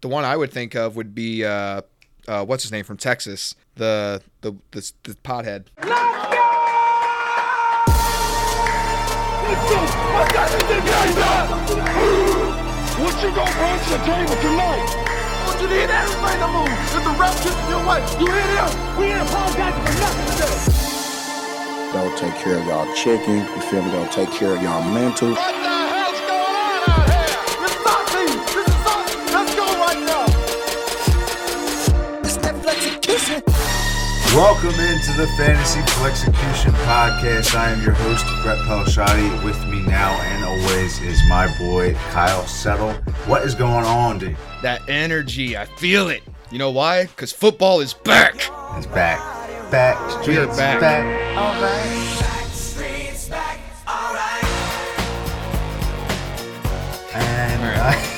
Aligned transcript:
The 0.00 0.08
one 0.08 0.24
I 0.24 0.34
would 0.36 0.50
think 0.50 0.74
of 0.74 0.96
would 0.96 1.14
be 1.14 1.44
uh, 1.44 1.82
uh, 2.26 2.44
what's 2.44 2.62
his 2.62 2.72
name 2.72 2.84
from 2.84 2.96
Texas, 2.96 3.54
the 3.74 4.22
the 4.40 4.52
the, 4.70 4.92
the 5.02 5.14
pothead. 5.16 5.66
What 12.96 13.14
you 13.22 13.30
gonna 13.34 13.52
bring 13.56 13.76
to 13.76 13.90
the 13.90 14.00
table 14.04 14.36
tonight? 14.40 14.88
I 14.88 15.44
want 15.46 15.60
you 15.60 15.68
to 15.68 15.74
hit 15.74 15.90
everything 15.90 16.38
to 16.40 16.48
move. 16.48 16.72
If 16.96 17.04
the 17.04 17.10
ref 17.20 17.36
kisses 17.42 17.68
your 17.68 17.84
wife, 17.84 18.20
you 18.20 18.26
hit 18.26 18.50
him. 18.56 18.96
We 18.96 19.04
ain't 19.06 19.28
apologizing 19.28 19.84
for 19.84 19.94
nothing 20.00 20.26
today. 20.32 20.56
Don't 21.92 22.16
take 22.16 22.34
care 22.36 22.58
of 22.58 22.64
y'all 22.66 22.94
chicken. 22.94 23.36
You 23.36 23.60
feel 23.68 23.82
me? 23.82 23.90
Don't 23.90 24.12
take 24.12 24.30
care 24.30 24.56
of 24.56 24.62
y'all 24.62 24.82
mental. 24.82 25.36
Welcome 34.34 34.68
into 34.78 35.12
the 35.16 35.26
Fantasy 35.36 35.80
Execution 36.06 36.70
Podcast. 36.86 37.56
I 37.56 37.70
am 37.70 37.82
your 37.82 37.94
host, 37.94 38.24
Brett 38.42 38.58
Pelishati. 38.58 39.44
With 39.44 39.58
me 39.66 39.82
now 39.84 40.12
and 40.22 40.44
always 40.44 41.00
is 41.00 41.20
my 41.28 41.52
boy, 41.58 41.94
Kyle 42.12 42.46
Settle. 42.46 42.92
What 43.26 43.42
is 43.42 43.56
going 43.56 43.84
on, 43.84 44.20
dude? 44.20 44.36
That 44.62 44.88
energy, 44.88 45.56
I 45.56 45.64
feel 45.64 46.10
it. 46.10 46.22
You 46.52 46.58
know 46.58 46.70
why? 46.70 47.06
Because 47.06 47.32
football 47.32 47.80
is 47.80 47.92
back. 47.92 48.36
It's 48.76 48.86
back. 48.86 49.18
Back. 49.72 49.98
We 50.26 50.36
are 50.38 50.44
Streets 50.44 50.56
back. 50.56 50.80
back. 50.80 52.20
And 57.14 57.62
I- 57.80 58.16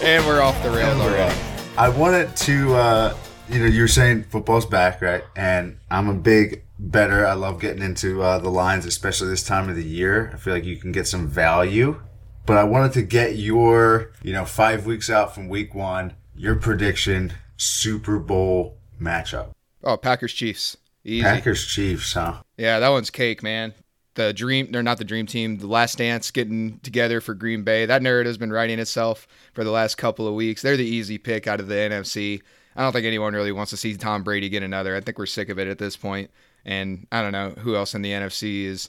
And 0.02 0.24
we're 0.26 0.40
off 0.42 0.60
the 0.62 0.70
rails 0.70 0.90
And 0.90 1.00
we're 1.00 1.12
already. 1.18 1.40
I 1.78 1.88
wanted 1.88 2.36
to, 2.36 2.74
uh, 2.74 3.16
you 3.48 3.58
know, 3.60 3.66
you 3.66 3.82
were 3.82 3.88
saying 3.88 4.24
football's 4.24 4.66
back, 4.66 5.00
right? 5.00 5.24
And 5.34 5.78
I'm 5.90 6.08
a 6.08 6.14
big 6.14 6.64
better. 6.78 7.26
I 7.26 7.34
love 7.34 7.60
getting 7.60 7.82
into 7.82 8.22
uh, 8.22 8.38
the 8.38 8.50
lines, 8.50 8.86
especially 8.86 9.28
this 9.28 9.44
time 9.44 9.68
of 9.68 9.76
the 9.76 9.84
year. 9.84 10.30
I 10.34 10.36
feel 10.36 10.54
like 10.54 10.64
you 10.64 10.76
can 10.76 10.92
get 10.92 11.06
some 11.06 11.28
value. 11.28 12.00
But 12.44 12.58
I 12.58 12.64
wanted 12.64 12.92
to 12.92 13.02
get 13.02 13.36
your, 13.36 14.12
you 14.22 14.32
know, 14.32 14.44
five 14.44 14.86
weeks 14.86 15.10
out 15.10 15.34
from 15.34 15.48
week 15.48 15.74
one, 15.74 16.14
your 16.36 16.54
prediction 16.54 17.32
Super 17.56 18.18
Bowl 18.18 18.78
matchup. 19.00 19.50
Oh, 19.82 19.96
Packers 19.96 20.32
Chiefs. 20.32 20.76
Easy. 21.04 21.22
Packers 21.22 21.66
Chiefs, 21.66 22.12
huh? 22.12 22.42
Yeah, 22.56 22.78
that 22.78 22.88
one's 22.88 23.10
cake, 23.10 23.42
man. 23.42 23.74
The 24.14 24.32
dream, 24.32 24.70
they're 24.70 24.82
not 24.82 24.98
the 24.98 25.04
dream 25.04 25.26
team. 25.26 25.58
The 25.58 25.66
last 25.66 25.98
dance 25.98 26.30
getting 26.30 26.78
together 26.80 27.20
for 27.20 27.34
Green 27.34 27.64
Bay. 27.64 27.84
That 27.84 28.02
narrative's 28.02 28.38
been 28.38 28.52
writing 28.52 28.78
itself 28.78 29.26
for 29.52 29.62
the 29.62 29.70
last 29.70 29.96
couple 29.96 30.26
of 30.26 30.34
weeks. 30.34 30.62
They're 30.62 30.76
the 30.76 30.86
easy 30.86 31.18
pick 31.18 31.46
out 31.46 31.60
of 31.60 31.68
the 31.68 31.74
NFC. 31.74 32.42
I 32.76 32.82
don't 32.82 32.92
think 32.92 33.06
anyone 33.06 33.34
really 33.34 33.52
wants 33.52 33.70
to 33.70 33.76
see 33.76 33.96
Tom 33.96 34.22
Brady 34.22 34.48
get 34.48 34.62
another. 34.62 34.94
I 34.94 35.00
think 35.00 35.18
we're 35.18 35.26
sick 35.26 35.48
of 35.48 35.58
it 35.58 35.66
at 35.68 35.78
this 35.78 35.96
point. 35.96 36.30
And 36.64 37.06
I 37.10 37.22
don't 37.22 37.32
know 37.32 37.50
who 37.50 37.76
else 37.76 37.94
in 37.94 38.02
the 38.02 38.10
NFC 38.10 38.64
is 38.64 38.88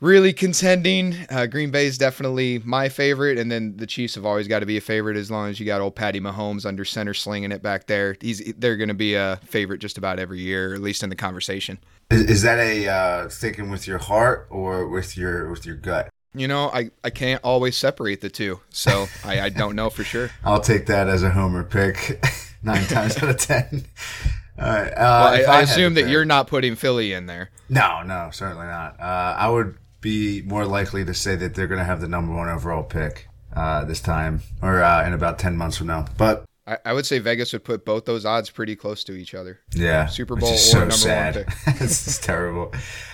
really 0.00 0.32
contending. 0.32 1.14
Uh, 1.30 1.46
Green 1.46 1.70
Bay 1.70 1.86
is 1.86 1.96
definitely 1.96 2.58
my 2.64 2.88
favorite, 2.88 3.38
and 3.38 3.50
then 3.50 3.76
the 3.76 3.86
Chiefs 3.86 4.16
have 4.16 4.26
always 4.26 4.48
got 4.48 4.58
to 4.58 4.66
be 4.66 4.76
a 4.76 4.80
favorite 4.80 5.16
as 5.16 5.30
long 5.30 5.48
as 5.48 5.60
you 5.60 5.64
got 5.64 5.80
old 5.80 5.94
Patty 5.94 6.20
Mahomes 6.20 6.66
under 6.66 6.84
center 6.84 7.14
slinging 7.14 7.52
it 7.52 7.62
back 7.62 7.86
there. 7.86 8.16
He's 8.20 8.52
they're 8.58 8.76
going 8.76 8.88
to 8.88 8.94
be 8.94 9.14
a 9.14 9.38
favorite 9.44 9.78
just 9.78 9.96
about 9.96 10.18
every 10.18 10.40
year, 10.40 10.74
at 10.74 10.80
least 10.80 11.02
in 11.02 11.08
the 11.08 11.16
conversation. 11.16 11.78
Is, 12.10 12.22
is 12.22 12.42
that 12.42 12.58
a 12.58 12.88
uh, 12.88 13.28
thinking 13.28 13.70
with 13.70 13.86
your 13.86 13.98
heart 13.98 14.48
or 14.50 14.88
with 14.88 15.16
your 15.16 15.48
with 15.50 15.64
your 15.64 15.76
gut? 15.76 16.08
You 16.34 16.48
know, 16.48 16.70
I, 16.72 16.90
I 17.04 17.10
can't 17.10 17.42
always 17.44 17.76
separate 17.76 18.22
the 18.22 18.30
two, 18.30 18.60
so 18.70 19.06
I, 19.22 19.42
I 19.42 19.48
don't 19.50 19.76
know 19.76 19.90
for 19.90 20.02
sure. 20.02 20.30
I'll 20.44 20.62
take 20.62 20.86
that 20.86 21.06
as 21.06 21.22
a 21.22 21.30
homer 21.30 21.62
pick 21.62 22.24
nine 22.62 22.84
times 22.86 23.16
out 23.22 23.28
of 23.30 23.38
ten. 23.38 23.84
All 24.58 24.66
right. 24.68 24.92
Uh, 24.96 25.30
Well, 25.32 25.34
if 25.34 25.48
I, 25.48 25.58
I 25.58 25.60
assume 25.62 25.94
that 25.94 26.02
pick- 26.04 26.10
you're 26.12 26.24
not 26.26 26.46
putting 26.46 26.74
Philly 26.76 27.12
in 27.12 27.26
there. 27.26 27.50
No, 27.68 28.02
no, 28.02 28.28
certainly 28.32 28.66
not. 28.66 29.00
Uh, 29.00 29.34
I 29.38 29.48
would 29.48 29.76
be 30.00 30.42
more 30.42 30.66
likely 30.66 31.04
to 31.04 31.14
say 31.14 31.36
that 31.36 31.54
they're 31.54 31.66
going 31.66 31.78
to 31.78 31.84
have 31.84 32.00
the 32.00 32.08
number 32.08 32.34
one 32.34 32.48
overall 32.48 32.82
pick 32.82 33.28
uh, 33.56 33.84
this 33.84 34.00
time, 34.00 34.42
or 34.60 34.82
uh, 34.82 35.06
in 35.06 35.12
about 35.14 35.38
ten 35.38 35.56
months 35.56 35.78
from 35.78 35.86
now. 35.86 36.04
But 36.18 36.44
I, 36.66 36.76
I 36.84 36.92
would 36.92 37.06
say 37.06 37.18
Vegas 37.18 37.52
would 37.54 37.64
put 37.64 37.84
both 37.84 38.04
those 38.04 38.24
odds 38.26 38.50
pretty 38.50 38.76
close 38.76 39.02
to 39.04 39.12
each 39.14 39.34
other. 39.34 39.58
yeah, 39.74 40.06
Super 40.06 40.36
Bowl 40.36 40.50
or 40.52 40.78
number 40.86 40.94
one 40.94 41.32
pick. 41.32 41.48
this 41.78 42.06
is 42.06 42.18
terrible. 42.18 42.72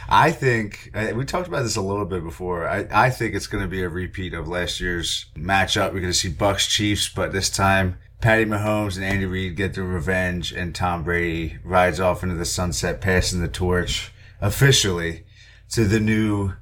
I 0.08 0.32
think 0.32 0.91
uh, 0.94 1.12
we 1.14 1.25
talked 1.25 1.47
about 1.48 1.62
this 1.62 1.76
a 1.76 1.81
little 1.82 2.04
bit 2.04 2.25
before. 2.25 2.69
I, 2.69 2.87
I 2.91 3.10
think 3.10 3.34
it's 3.34 3.47
going 3.47 3.62
to 3.62 3.69
be 3.70 3.82
a 3.82 3.88
repeat 3.88 4.34
of 4.34 4.48
last 4.48 4.81
year's 4.81 5.26
matchup. 5.37 5.92
We're 5.92 6.00
going 6.00 6.12
to 6.12 6.19
see 6.19 6.31
Bucs 6.31 6.69
Chiefs, 6.69 7.08
but 7.08 7.32
this 7.32 7.48
time 7.48 7.98
Patty 8.20 8.44
Mahomes 8.44 8.96
and 8.96 9.04
Andy 9.04 9.26
Reid 9.26 9.56
get 9.56 9.74
their 9.74 9.84
revenge, 9.84 10.52
and 10.52 10.74
Tom 10.74 11.04
Brady 11.04 11.58
rides 11.62 12.00
off 12.00 12.22
into 12.22 12.34
the 12.34 12.44
sunset, 12.44 13.00
passing 13.00 13.40
the 13.40 13.48
torch 13.48 14.12
officially 14.40 15.24
to 15.70 15.84
the 15.84 16.00
new 16.00 16.52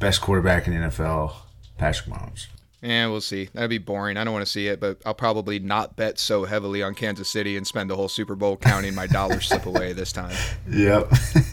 best 0.00 0.20
quarterback 0.20 0.66
in 0.66 0.72
the 0.74 0.88
NFL, 0.88 1.34
Patrick 1.76 2.08
Mahomes. 2.08 2.46
Yeah, 2.80 3.06
we'll 3.06 3.22
see. 3.22 3.48
That'd 3.54 3.70
be 3.70 3.78
boring. 3.78 4.18
I 4.18 4.24
don't 4.24 4.34
want 4.34 4.44
to 4.44 4.50
see 4.50 4.66
it, 4.66 4.78
but 4.78 5.00
I'll 5.06 5.14
probably 5.14 5.58
not 5.58 5.96
bet 5.96 6.18
so 6.18 6.44
heavily 6.44 6.82
on 6.82 6.94
Kansas 6.94 7.30
City 7.30 7.56
and 7.56 7.66
spend 7.66 7.88
the 7.88 7.96
whole 7.96 8.08
Super 8.08 8.34
Bowl 8.34 8.58
counting 8.58 8.94
my 8.94 9.06
dollars 9.06 9.48
slip 9.48 9.64
away 9.66 9.92
this 9.92 10.12
time. 10.12 10.36
Yep. 10.70 11.12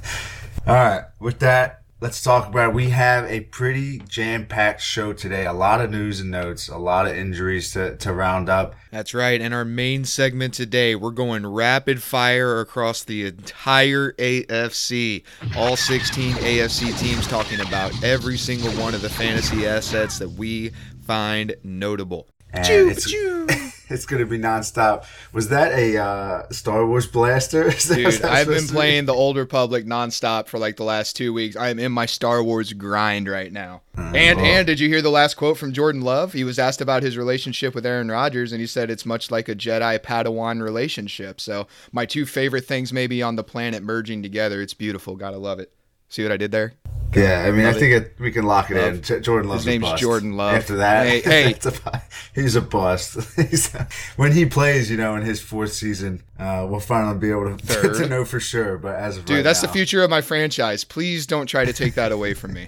All 0.67 0.75
right. 0.75 1.03
With 1.19 1.39
that, 1.39 1.80
let's 2.01 2.21
talk 2.21 2.47
about 2.47 2.69
it. 2.69 2.73
We 2.73 2.89
have 2.89 3.25
a 3.25 3.41
pretty 3.41 3.99
jam 3.99 4.47
packed 4.47 4.81
show 4.81 5.13
today. 5.13 5.45
A 5.45 5.53
lot 5.53 5.79
of 5.79 5.91
news 5.91 6.19
and 6.19 6.31
notes, 6.31 6.67
a 6.67 6.77
lot 6.77 7.05
of 7.05 7.15
injuries 7.15 7.71
to, 7.73 7.95
to 7.97 8.11
round 8.11 8.49
up. 8.49 8.75
That's 8.91 9.13
right. 9.13 9.39
And 9.39 9.53
our 9.53 9.63
main 9.63 10.03
segment 10.03 10.55
today, 10.55 10.95
we're 10.95 11.11
going 11.11 11.45
rapid 11.45 12.01
fire 12.01 12.59
across 12.59 13.03
the 13.03 13.27
entire 13.27 14.13
AFC. 14.13 15.23
All 15.55 15.77
16 15.77 16.33
AFC 16.33 16.99
teams 16.99 17.27
talking 17.27 17.61
about 17.61 18.03
every 18.03 18.37
single 18.37 18.71
one 18.73 18.95
of 18.95 19.01
the 19.01 19.09
fantasy 19.09 19.67
assets 19.67 20.17
that 20.19 20.29
we 20.29 20.71
find 21.05 21.55
notable. 21.63 22.27
And 22.51 22.99
Choo, 22.99 23.47
it's, 23.91 24.05
going 24.05 24.19
to 24.21 24.25
be 24.25 24.37
nonstop. 24.37 25.05
Was 25.33 25.49
that 25.49 25.71
a 25.73 25.97
uh, 25.97 26.49
Star 26.51 26.85
Wars 26.85 27.07
blaster? 27.07 27.63
Is 27.67 27.87
that- 27.89 27.99
is 27.99 28.15
Dude, 28.17 28.25
I've 28.25 28.47
been 28.47 28.61
to 28.61 28.67
be? 28.67 28.73
playing 28.73 29.05
the 29.05 29.13
Old 29.13 29.37
Republic 29.37 29.85
nonstop 29.85 30.47
for 30.47 30.57
like 30.59 30.77
the 30.77 30.83
last 30.83 31.15
two 31.15 31.33
weeks. 31.33 31.55
I 31.55 31.69
am 31.69 31.79
in 31.79 31.91
my 31.91 32.05
Star 32.05 32.43
Wars 32.43 32.73
grind 32.73 33.27
right 33.27 33.51
now. 33.51 33.81
and 33.97 34.39
Oh. 34.39 34.43
and 34.43 34.65
did 34.67 34.79
you 34.79 34.87
hear 34.89 35.01
the 35.01 35.09
last 35.11 35.35
quote 35.35 35.57
from 35.57 35.73
Jordan 35.73 36.01
Love? 36.01 36.33
He 36.33 36.43
was 36.43 36.57
asked 36.59 36.81
about 36.81 37.03
his 37.03 37.17
relationship 37.17 37.75
with 37.75 37.85
Aaron 37.85 38.09
Rodgers, 38.09 38.51
and 38.51 38.61
he 38.61 38.67
said 38.67 38.89
it's 38.89 39.05
much 39.05 39.29
like 39.31 39.49
a 39.49 39.55
Jedi 39.55 39.99
Padawan 39.99 40.61
relationship. 40.61 41.41
So 41.41 41.67
my 41.91 42.05
two 42.05 42.25
favorite 42.25 42.65
things 42.65 42.91
maybe 42.93 43.21
on 43.21 43.35
the 43.35 43.43
planet 43.43 43.83
merging 43.83 44.23
together. 44.23 44.61
It's 44.61 44.73
beautiful. 44.73 45.15
Gotta 45.15 45.37
love 45.37 45.59
it. 45.59 45.71
See 46.09 46.23
what 46.23 46.31
I 46.31 46.37
did 46.37 46.51
there? 46.51 46.73
Yeah, 47.13 47.43
I 47.45 47.51
mean, 47.51 47.65
I 47.65 47.73
think 47.73 47.93
it, 47.93 48.15
we 48.19 48.31
can 48.31 48.45
lock 48.45 48.71
it 48.71 48.77
in. 48.77 49.01
J- 49.01 49.19
Jordan 49.19 49.49
Love's 49.49 49.63
His 49.63 49.67
name's 49.67 49.83
a 49.83 49.91
bust. 49.91 50.01
Jordan 50.01 50.37
Love. 50.37 50.55
After 50.55 50.77
that, 50.77 51.05
Hey, 51.07 51.21
hey. 51.51 51.53
a 51.53 52.01
he's 52.33 52.55
a 52.55 52.61
bust. 52.61 53.17
He's 53.35 53.71
when 54.15 54.31
he 54.31 54.45
plays, 54.45 54.89
you 54.89 54.97
know, 54.97 55.15
in 55.15 55.23
his 55.23 55.41
fourth 55.41 55.73
season, 55.73 56.23
uh, 56.39 56.65
we'll 56.69 56.79
finally 56.79 57.17
be 57.17 57.29
able 57.29 57.57
to, 57.57 57.57
Third. 57.65 57.95
to 58.03 58.07
know 58.09 58.23
for 58.23 58.39
sure. 58.39 58.77
But 58.77 58.95
as 58.95 59.17
of 59.17 59.25
Dude, 59.25 59.37
right 59.37 59.43
that's 59.43 59.61
now- 59.61 59.67
the 59.67 59.73
future 59.73 60.03
of 60.03 60.09
my 60.09 60.21
franchise. 60.21 60.83
Please 60.83 61.27
don't 61.27 61.47
try 61.47 61.65
to 61.65 61.73
take 61.73 61.95
that 61.95 62.11
away 62.11 62.33
from 62.33 62.53
me. 62.53 62.67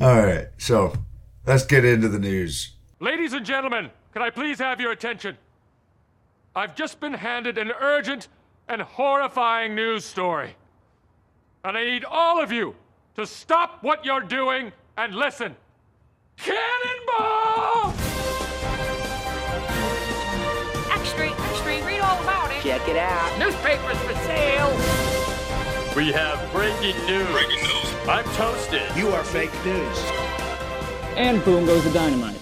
All 0.00 0.22
right, 0.24 0.48
so 0.58 0.94
let's 1.46 1.64
get 1.64 1.84
into 1.84 2.08
the 2.08 2.18
news. 2.18 2.72
Ladies 2.98 3.32
and 3.32 3.44
gentlemen, 3.46 3.90
can 4.12 4.22
I 4.22 4.30
please 4.30 4.58
have 4.58 4.80
your 4.80 4.90
attention? 4.92 5.36
I've 6.56 6.74
just 6.74 6.98
been 7.00 7.14
handed 7.14 7.58
an 7.58 7.72
urgent 7.80 8.28
and 8.68 8.82
horrifying 8.82 9.74
news 9.74 10.04
story. 10.04 10.56
And 11.64 11.76
I 11.76 11.84
need 11.84 12.04
all 12.04 12.42
of 12.42 12.50
you 12.52 12.74
to 13.16 13.26
stop 13.26 13.82
what 13.82 14.04
you're 14.04 14.20
doing 14.20 14.72
and 14.96 15.14
listen. 15.14 15.56
Cannonball! 16.36 17.92
Extra, 20.90 21.30
extra, 21.30 21.84
read 21.86 22.00
all 22.00 22.22
about 22.22 22.50
it. 22.50 22.62
Check 22.62 22.88
it 22.88 22.96
out. 22.96 23.38
Newspapers 23.38 23.98
for 23.98 24.14
sale. 24.24 24.70
We 25.94 26.10
have 26.12 26.50
breaking 26.52 26.96
news. 27.06 27.28
Breaking 27.30 27.62
news. 27.62 27.94
I'm 28.08 28.24
toasted. 28.34 28.96
You 28.96 29.08
are 29.08 29.22
fake 29.24 29.52
news. 29.64 29.98
And 31.16 31.44
boom 31.44 31.66
goes 31.66 31.84
the 31.84 31.90
dynamite. 31.90 32.38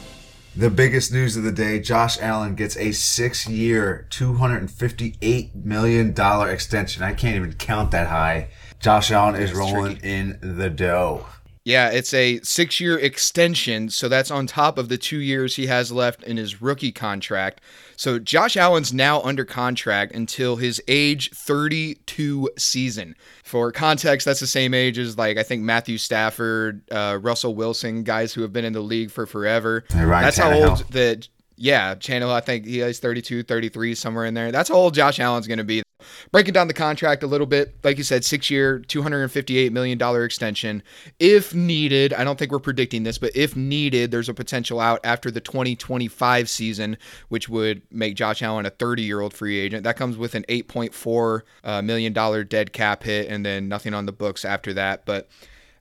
The 0.54 0.70
biggest 0.70 1.12
news 1.12 1.36
of 1.36 1.42
the 1.42 1.52
day: 1.52 1.80
Josh 1.80 2.20
Allen 2.20 2.54
gets 2.54 2.76
a 2.76 2.92
six-year, 2.92 4.06
two 4.10 4.34
hundred 4.34 4.58
and 4.58 4.70
fifty-eight 4.70 5.54
million 5.54 6.12
dollar 6.12 6.50
extension. 6.50 7.02
I 7.02 7.12
can't 7.12 7.36
even 7.36 7.54
count 7.54 7.90
that 7.90 8.08
high. 8.08 8.50
Josh 8.80 9.10
Allen 9.10 9.36
is 9.36 9.52
rolling 9.52 9.98
in 9.98 10.38
the 10.40 10.70
dough. 10.70 11.26
Yeah, 11.64 11.90
it's 11.90 12.14
a 12.14 12.40
six 12.40 12.80
year 12.80 12.98
extension. 12.98 13.90
So 13.90 14.08
that's 14.08 14.30
on 14.30 14.46
top 14.46 14.78
of 14.78 14.88
the 14.88 14.96
two 14.96 15.18
years 15.18 15.56
he 15.56 15.66
has 15.66 15.92
left 15.92 16.22
in 16.22 16.38
his 16.38 16.62
rookie 16.62 16.90
contract. 16.90 17.60
So 17.96 18.18
Josh 18.18 18.56
Allen's 18.56 18.94
now 18.94 19.20
under 19.20 19.44
contract 19.44 20.14
until 20.14 20.56
his 20.56 20.82
age 20.88 21.30
32 21.32 22.50
season. 22.56 23.14
For 23.44 23.70
context, 23.72 24.24
that's 24.24 24.40
the 24.40 24.46
same 24.46 24.72
age 24.72 24.98
as, 24.98 25.18
like, 25.18 25.36
I 25.36 25.42
think 25.42 25.62
Matthew 25.62 25.98
Stafford, 25.98 26.82
uh, 26.90 27.18
Russell 27.20 27.54
Wilson, 27.54 28.04
guys 28.04 28.32
who 28.32 28.40
have 28.40 28.54
been 28.54 28.64
in 28.64 28.72
the 28.72 28.80
league 28.80 29.10
for 29.10 29.26
forever. 29.26 29.84
That's 29.90 30.38
how 30.38 30.52
old 30.52 30.90
that. 30.92 31.28
Yeah, 31.56 31.94
Channel, 31.94 32.30
I 32.30 32.40
think 32.40 32.64
he 32.64 32.80
is 32.80 33.00
32, 33.00 33.42
33, 33.42 33.94
somewhere 33.94 34.24
in 34.24 34.32
there. 34.32 34.50
That's 34.50 34.70
how 34.70 34.76
old 34.76 34.94
Josh 34.94 35.20
Allen's 35.20 35.46
going 35.46 35.58
to 35.58 35.64
be. 35.64 35.82
Breaking 36.32 36.52
down 36.52 36.68
the 36.68 36.74
contract 36.74 37.22
a 37.22 37.26
little 37.26 37.46
bit, 37.46 37.74
like 37.82 37.98
you 37.98 38.04
said, 38.04 38.24
six 38.24 38.50
year, 38.50 38.80
$258 38.80 39.70
million 39.70 40.24
extension. 40.24 40.82
If 41.18 41.54
needed, 41.54 42.12
I 42.12 42.24
don't 42.24 42.38
think 42.38 42.52
we're 42.52 42.58
predicting 42.58 43.02
this, 43.02 43.18
but 43.18 43.34
if 43.34 43.56
needed, 43.56 44.10
there's 44.10 44.28
a 44.28 44.34
potential 44.34 44.80
out 44.80 45.00
after 45.04 45.30
the 45.30 45.40
2025 45.40 46.48
season, 46.48 46.96
which 47.28 47.48
would 47.48 47.82
make 47.90 48.16
Josh 48.16 48.42
Allen 48.42 48.66
a 48.66 48.70
30 48.70 49.02
year 49.02 49.20
old 49.20 49.34
free 49.34 49.58
agent. 49.58 49.84
That 49.84 49.96
comes 49.96 50.16
with 50.16 50.34
an 50.34 50.44
$8.4 50.48 51.42
uh, 51.64 51.82
million 51.82 52.12
dead 52.46 52.72
cap 52.72 53.02
hit 53.02 53.28
and 53.28 53.44
then 53.44 53.68
nothing 53.68 53.94
on 53.94 54.06
the 54.06 54.12
books 54.12 54.44
after 54.44 54.72
that. 54.74 55.04
But 55.04 55.28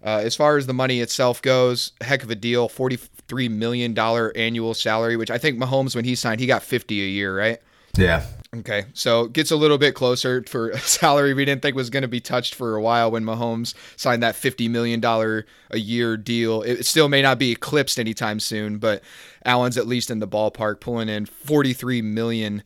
uh, 0.04 0.22
as 0.24 0.36
far 0.36 0.58
as 0.58 0.66
the 0.66 0.74
money 0.74 1.02
itself 1.02 1.42
goes, 1.42 1.92
heck 2.02 2.24
of 2.24 2.30
a 2.30 2.36
deal. 2.36 2.70
$43 2.70 3.50
million 3.52 3.98
annual 3.98 4.74
salary, 4.74 5.18
which 5.18 5.32
I 5.32 5.38
think 5.38 5.60
Mahomes, 5.60 5.96
when 5.96 6.06
he 6.06 6.16
signed, 6.16 6.40
he 6.40 6.48
got 6.48 6.64
50 6.64 7.02
a 7.02 7.06
year, 7.06 7.38
right? 7.38 7.60
Yeah. 7.96 8.26
Okay, 8.56 8.86
so 8.94 9.26
it 9.26 9.34
gets 9.34 9.52
a 9.52 9.56
little 9.56 9.78
bit 9.78 9.94
closer 9.94 10.44
for 10.48 10.72
a 10.72 10.80
salary 10.80 11.36
we 11.36 11.46
didn't 11.46 11.62
think 11.62 11.76
was 11.76 11.92
going 11.92 12.02
to 12.02 12.08
be 12.08 12.20
touched 12.20 12.56
for 12.56 12.76
a 12.76 12.82
while 12.82 13.12
when 13.12 13.24
Mahomes 13.24 13.76
signed 13.96 14.24
that 14.24 14.34
$50 14.34 14.70
million 14.70 15.04
a 15.06 15.78
year 15.78 16.18
deal. 16.18 16.64
It 16.64 16.86
still 16.86 17.10
may 17.10 17.22
not 17.22 17.38
be 17.38 17.52
eclipsed 17.52 18.00
anytime 18.00 18.40
soon, 18.40 18.80
but 18.80 19.04
Allen's 19.46 19.78
at 19.78 19.86
least 19.86 20.10
in 20.10 20.18
the 20.18 20.28
ballpark, 20.28 20.80
pulling 20.80 21.10
in 21.10 21.28
43 21.28 22.02
million 22.02 22.64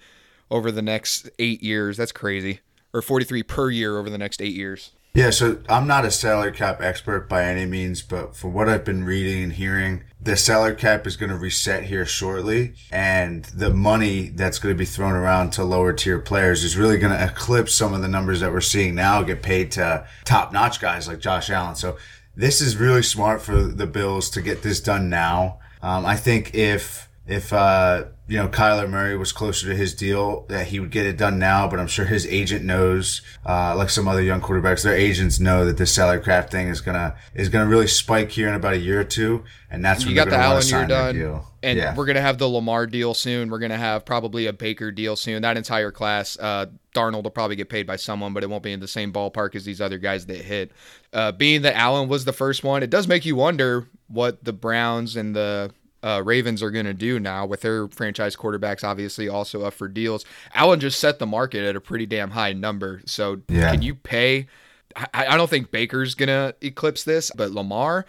over 0.50 0.72
the 0.72 0.82
next 0.82 1.30
eight 1.38 1.62
years. 1.62 1.98
That's 1.98 2.14
crazy. 2.14 2.62
Or 2.94 3.02
43 3.02 3.44
per 3.44 3.70
year 3.70 3.98
over 3.98 4.10
the 4.10 4.18
next 4.18 4.42
eight 4.42 4.56
years. 4.56 4.92
Yeah, 5.16 5.30
so 5.30 5.62
I'm 5.70 5.86
not 5.86 6.06
a 6.06 6.12
salary 6.12 6.54
cap 6.54 6.82
expert 6.82 7.30
by 7.30 7.44
any 7.44 7.66
means, 7.66 8.02
but 8.02 8.36
for 8.36 8.48
what 8.48 8.68
I've 8.68 8.84
been 8.84 9.04
reading 9.04 9.44
and 9.44 9.54
hearing, 9.54 10.04
the 10.24 10.38
salary 10.38 10.76
cap 10.76 11.06
is 11.06 11.18
going 11.18 11.30
to 11.30 11.36
reset 11.38 11.84
here 11.84 12.06
shortly, 12.06 12.74
and 12.92 13.44
the 13.46 13.70
money 13.70 14.30
that's 14.30 14.58
going 14.58 14.74
to 14.74 14.78
be 14.78 14.86
thrown 14.86 15.14
around 15.14 15.52
to 15.52 15.64
lower 15.64 15.92
tier 15.92 16.20
players 16.20 16.64
is 16.64 16.78
really 16.78 16.98
going 16.98 17.12
to 17.12 17.26
eclipse 17.26 17.74
some 17.76 17.94
of 17.94 18.02
the 18.02 18.08
numbers 18.08 18.40
that 18.40 18.52
we're 18.52 18.62
seeing 18.62 18.96
now 18.96 19.22
get 19.22 19.42
paid 19.42 19.72
to 19.72 20.08
top 20.24 20.54
notch 20.54 20.80
guys 20.80 21.08
like 21.08 21.20
Josh 21.20 21.50
Allen. 21.50 21.76
So 21.76 21.98
this 22.36 22.62
is 22.62 22.78
really 22.78 23.04
smart 23.04 23.42
for 23.42 23.64
the 23.64 23.86
Bills 23.86 24.30
to 24.32 24.42
get 24.42 24.64
this 24.64 24.80
done 24.80 25.10
now. 25.10 25.60
Um, 25.82 26.06
I 26.06 26.16
think 26.16 26.56
if 26.56 27.10
if 27.28 27.52
uh, 27.52 28.06
you 28.28 28.38
know 28.38 28.48
Kyler 28.48 28.90
Murray 28.90 29.18
was 29.18 29.34
closer 29.34 29.68
to 29.68 29.76
his 29.76 29.94
deal, 29.94 30.46
that 30.48 30.68
he 30.68 30.80
would 30.80 30.92
get 30.92 31.06
it 31.06 31.18
done 31.18 31.40
now. 31.40 31.68
But 31.68 31.80
I'm 31.80 31.88
sure 31.88 32.06
his 32.06 32.26
agent 32.28 32.64
knows, 32.64 33.22
uh, 33.46 33.76
like 33.76 33.90
some 33.90 34.08
other 34.08 34.22
young 34.22 34.40
quarterbacks, 34.40 34.84
their 34.84 34.96
agents 34.96 35.40
know 35.40 35.66
that 35.66 35.78
this 35.78 35.94
salary 35.94 36.22
cap 36.22 36.50
thing 36.50 36.70
is 36.70 36.80
gonna 36.80 37.16
is 37.34 37.50
gonna 37.50 37.68
really 37.68 37.88
spike 37.88 38.32
here 38.32 38.48
in 38.48 38.54
about 38.54 38.74
a 38.74 38.78
year 38.78 39.02
or 39.02 39.04
two, 39.04 39.44
and 39.70 39.84
that's 39.84 40.06
when 40.06 40.12
you 40.12 40.16
got 40.16 40.30
the 40.30 40.38
Allen 40.38 40.66
year 40.66 40.88
done, 40.88 41.16
deal. 41.16 41.48
and 41.62 41.78
yeah. 41.78 41.94
we're 41.96 42.06
gonna 42.06 42.22
have 42.22 42.38
the 42.38 42.48
Lamar 42.48 42.88
deal 42.88 43.14
soon. 43.14 43.50
We're 43.50 43.60
gonna 43.60 43.78
have 43.78 44.06
probably 44.06 44.46
a 44.46 44.54
Baker 44.54 44.92
deal 44.92 45.18
soon. 45.18 45.42
That 45.42 45.58
entire 45.58 45.92
class, 45.92 46.38
uh, 46.40 46.68
Darnold 46.96 47.24
will 47.24 47.32
probably 47.32 47.58
get 47.58 47.68
paid 47.68 47.86
by 47.86 47.98
someone, 47.98 48.34
but 48.34 48.44
it 48.44 48.50
won't 48.50 48.64
be 48.64 48.72
in 48.72 48.80
the 48.80 48.88
same 48.88 49.12
ballpark 49.12 49.54
as 49.56 49.66
these 49.66 49.82
other 49.82 49.98
guys 49.98 50.28
that 50.28 50.38
hit. 50.38 50.72
Uh, 51.12 51.34
being 51.34 51.64
that 51.64 51.76
Allen 51.76 52.08
was 52.08 52.24
the 52.24 52.34
first 52.34 52.64
one, 52.64 52.84
it 52.84 52.90
does 52.90 53.08
make 53.08 53.26
you 53.26 53.36
wonder 53.36 53.88
what 54.08 54.46
the 54.46 54.54
Browns 54.54 55.18
and 55.18 55.36
the 55.36 55.72
uh, 56.04 56.22
Ravens 56.24 56.62
are 56.62 56.70
going 56.72 56.86
to 56.86 56.94
do 56.94 57.20
now 57.20 57.46
with 57.46 57.62
their 57.62 57.88
franchise 57.88 58.36
quarterbacks, 58.36 58.84
obviously 58.84 59.28
also 59.30 59.64
up 59.64 59.74
for 59.74 59.88
deals. 59.88 60.26
Allen 60.54 60.80
just 60.80 61.00
set 61.00 61.18
the 61.20 61.26
market 61.26 61.64
at 61.64 61.76
a 61.76 61.82
pretty 61.82 62.06
damn 62.06 62.32
high 62.32 62.54
number. 62.54 63.02
So 63.06 63.42
Yeah. 63.48 63.72
can 63.72 63.82
you 63.82 63.96
pay? 63.96 64.48
I, 64.96 65.08
I 65.30 65.38
don't 65.38 65.50
think 65.50 65.72
Baker's 65.72 66.14
going 66.14 66.28
to 66.28 66.56
eclipse 66.62 67.04
this, 67.04 67.32
but 67.36 67.52
Lamar, 67.52 68.06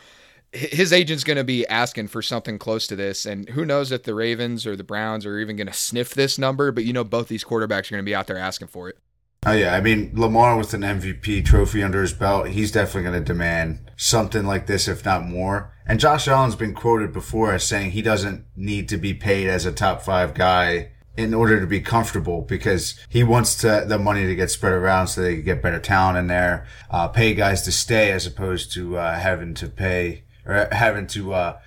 his 0.52 0.92
agent's 0.92 1.24
going 1.24 1.36
to 1.38 1.44
be 1.44 1.66
asking 1.66 2.08
for 2.08 2.20
something 2.20 2.58
close 2.58 2.86
to 2.88 2.96
this. 2.96 3.26
And 3.26 3.48
who 3.48 3.64
knows 3.64 3.90
if 3.90 4.02
the 4.02 4.14
Ravens 4.14 4.66
or 4.66 4.76
the 4.76 4.84
Browns 4.84 5.24
are 5.24 5.38
even 5.38 5.56
going 5.56 5.66
to 5.66 5.72
sniff 5.72 6.14
this 6.14 6.38
number, 6.38 6.70
but 6.72 6.84
you 6.84 6.92
know, 6.92 7.04
both 7.04 7.28
these 7.28 7.44
quarterbacks 7.44 7.88
are 7.88 7.94
going 7.94 8.04
to 8.04 8.10
be 8.10 8.14
out 8.14 8.26
there 8.26 8.36
asking 8.38 8.68
for 8.68 8.88
it. 8.88 8.98
Oh 9.46 9.52
yeah, 9.52 9.74
I 9.74 9.82
mean 9.82 10.10
Lamar 10.14 10.56
with 10.56 10.72
an 10.72 10.80
MVP 10.80 11.44
trophy 11.44 11.82
under 11.82 12.00
his 12.00 12.14
belt, 12.14 12.48
he's 12.48 12.72
definitely 12.72 13.10
going 13.10 13.22
to 13.22 13.32
demand 13.32 13.90
something 13.94 14.46
like 14.46 14.66
this, 14.66 14.88
if 14.88 15.04
not 15.04 15.26
more. 15.26 15.70
And 15.86 16.00
Josh 16.00 16.26
Allen's 16.26 16.56
been 16.56 16.72
quoted 16.72 17.12
before 17.12 17.52
as 17.52 17.62
saying 17.62 17.90
he 17.90 18.00
doesn't 18.00 18.46
need 18.56 18.88
to 18.88 18.96
be 18.96 19.12
paid 19.12 19.48
as 19.48 19.66
a 19.66 19.72
top 19.72 20.00
five 20.00 20.32
guy 20.32 20.92
in 21.14 21.34
order 21.34 21.60
to 21.60 21.66
be 21.66 21.80
comfortable 21.80 22.40
because 22.40 22.98
he 23.10 23.22
wants 23.22 23.54
to, 23.56 23.84
the 23.86 23.98
money 23.98 24.26
to 24.26 24.34
get 24.34 24.50
spread 24.50 24.72
around 24.72 25.08
so 25.08 25.20
they 25.20 25.34
can 25.34 25.44
get 25.44 25.62
better 25.62 25.78
talent 25.78 26.16
in 26.16 26.26
there, 26.26 26.66
uh, 26.90 27.06
pay 27.08 27.34
guys 27.34 27.60
to 27.62 27.70
stay 27.70 28.10
as 28.12 28.26
opposed 28.26 28.72
to 28.72 28.96
uh, 28.96 29.14
having 29.14 29.52
to 29.52 29.68
pay 29.68 30.24
or 30.46 30.68
having 30.72 31.06
to 31.06 31.34
uh, 31.34 31.58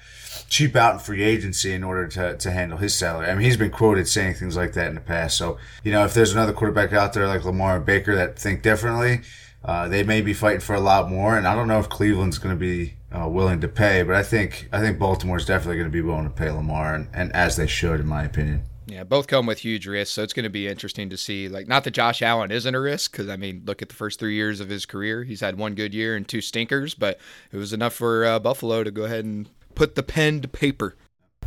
cheap 0.50 0.76
out 0.76 0.94
in 0.94 1.00
free 1.00 1.24
agency 1.24 1.74
in 1.74 1.84
order 1.84 2.08
to, 2.08 2.38
to 2.38 2.52
handle 2.52 2.78
his 2.78 2.94
salary. 2.94 3.28
I 3.28 3.34
mean, 3.34 3.44
he's 3.44 3.58
been 3.58 3.72
quoted 3.72 4.08
saying 4.08 4.36
things 4.36 4.56
like 4.56 4.74
that 4.74 4.88
in 4.88 4.96
the 4.96 5.02
past. 5.02 5.38
So, 5.38 5.58
you 5.84 5.92
know, 5.92 6.06
if 6.06 6.14
there's 6.14 6.34
another 6.34 6.54
quarterback 6.54 6.94
out 6.94 7.14
there 7.14 7.28
like 7.28 7.46
Lamar 7.46 7.78
and 7.78 7.86
Baker 7.86 8.16
that 8.16 8.40
think 8.40 8.62
differently, 8.62 9.22
uh, 9.66 9.88
they 9.88 10.04
may 10.04 10.22
be 10.22 10.34
fighting 10.34 10.62
for 10.62 10.76
a 10.76 10.80
lot 10.80 11.10
more. 11.10 11.38
And 11.38 11.48
I 11.48 11.56
don't 11.56 11.68
know 11.68 11.80
if 11.80 11.90
Cleveland's 11.90 12.38
going 12.38 12.56
to 12.56 12.60
be 12.60 12.96
uh, 13.12 13.28
willing 13.28 13.62
to 13.62 13.68
pay, 13.68 14.04
but 14.04 14.16
I 14.16 14.24
think 14.24 14.70
I 14.72 14.80
think 14.80 15.00
Baltimore's 15.00 15.46
definitely 15.46 15.78
going 15.78 15.90
to 15.90 15.94
be 15.94 16.02
willing 16.02 16.26
to 16.26 16.30
pay 16.30 16.50
Lamar, 16.50 16.94
and, 16.94 17.08
and 17.14 17.32
as 17.34 17.56
they 17.56 17.68
should, 17.68 18.00
in 18.00 18.08
my 18.08 18.24
opinion. 18.24 18.64
Yeah, 18.86 19.04
both 19.04 19.28
come 19.28 19.46
with 19.46 19.60
huge 19.60 19.86
risks, 19.86 20.14
so 20.16 20.24
it's 20.24 20.34
going 20.34 20.46
to 20.46 20.50
be 20.50 20.68
interesting 20.68 21.10
to 21.10 21.18
see. 21.18 21.50
Like, 21.50 21.68
not 21.68 21.84
that 21.84 21.92
Josh 21.92 22.22
Allen 22.22 22.52
isn't 22.52 22.74
a 22.74 22.80
risk, 22.80 23.12
because 23.12 23.28
I 23.28 23.36
mean, 23.36 23.64
look 23.66 23.82
at 23.82 23.90
the 23.90 23.96
first 23.96 24.18
three 24.18 24.36
years 24.36 24.62
of 24.62 24.70
his 24.70 24.86
career. 24.86 25.24
He's 25.24 25.42
had 25.42 25.58
one 25.58 25.76
good 25.76 25.94
year 25.94 26.16
and 26.16 26.26
two 26.26 26.40
stinkers, 26.40 26.94
but 26.94 27.20
it 27.52 27.58
was 27.58 27.74
enough 27.74 27.94
for 27.94 28.26
uh, 28.26 28.40
Buffalo 28.40 28.84
to 28.84 28.92
go 28.92 29.04
ahead 29.04 29.26
and 29.26 29.50
put 29.78 29.94
the 29.94 30.04
pen 30.04 30.42
to 30.42 30.48
paper. 30.48 30.96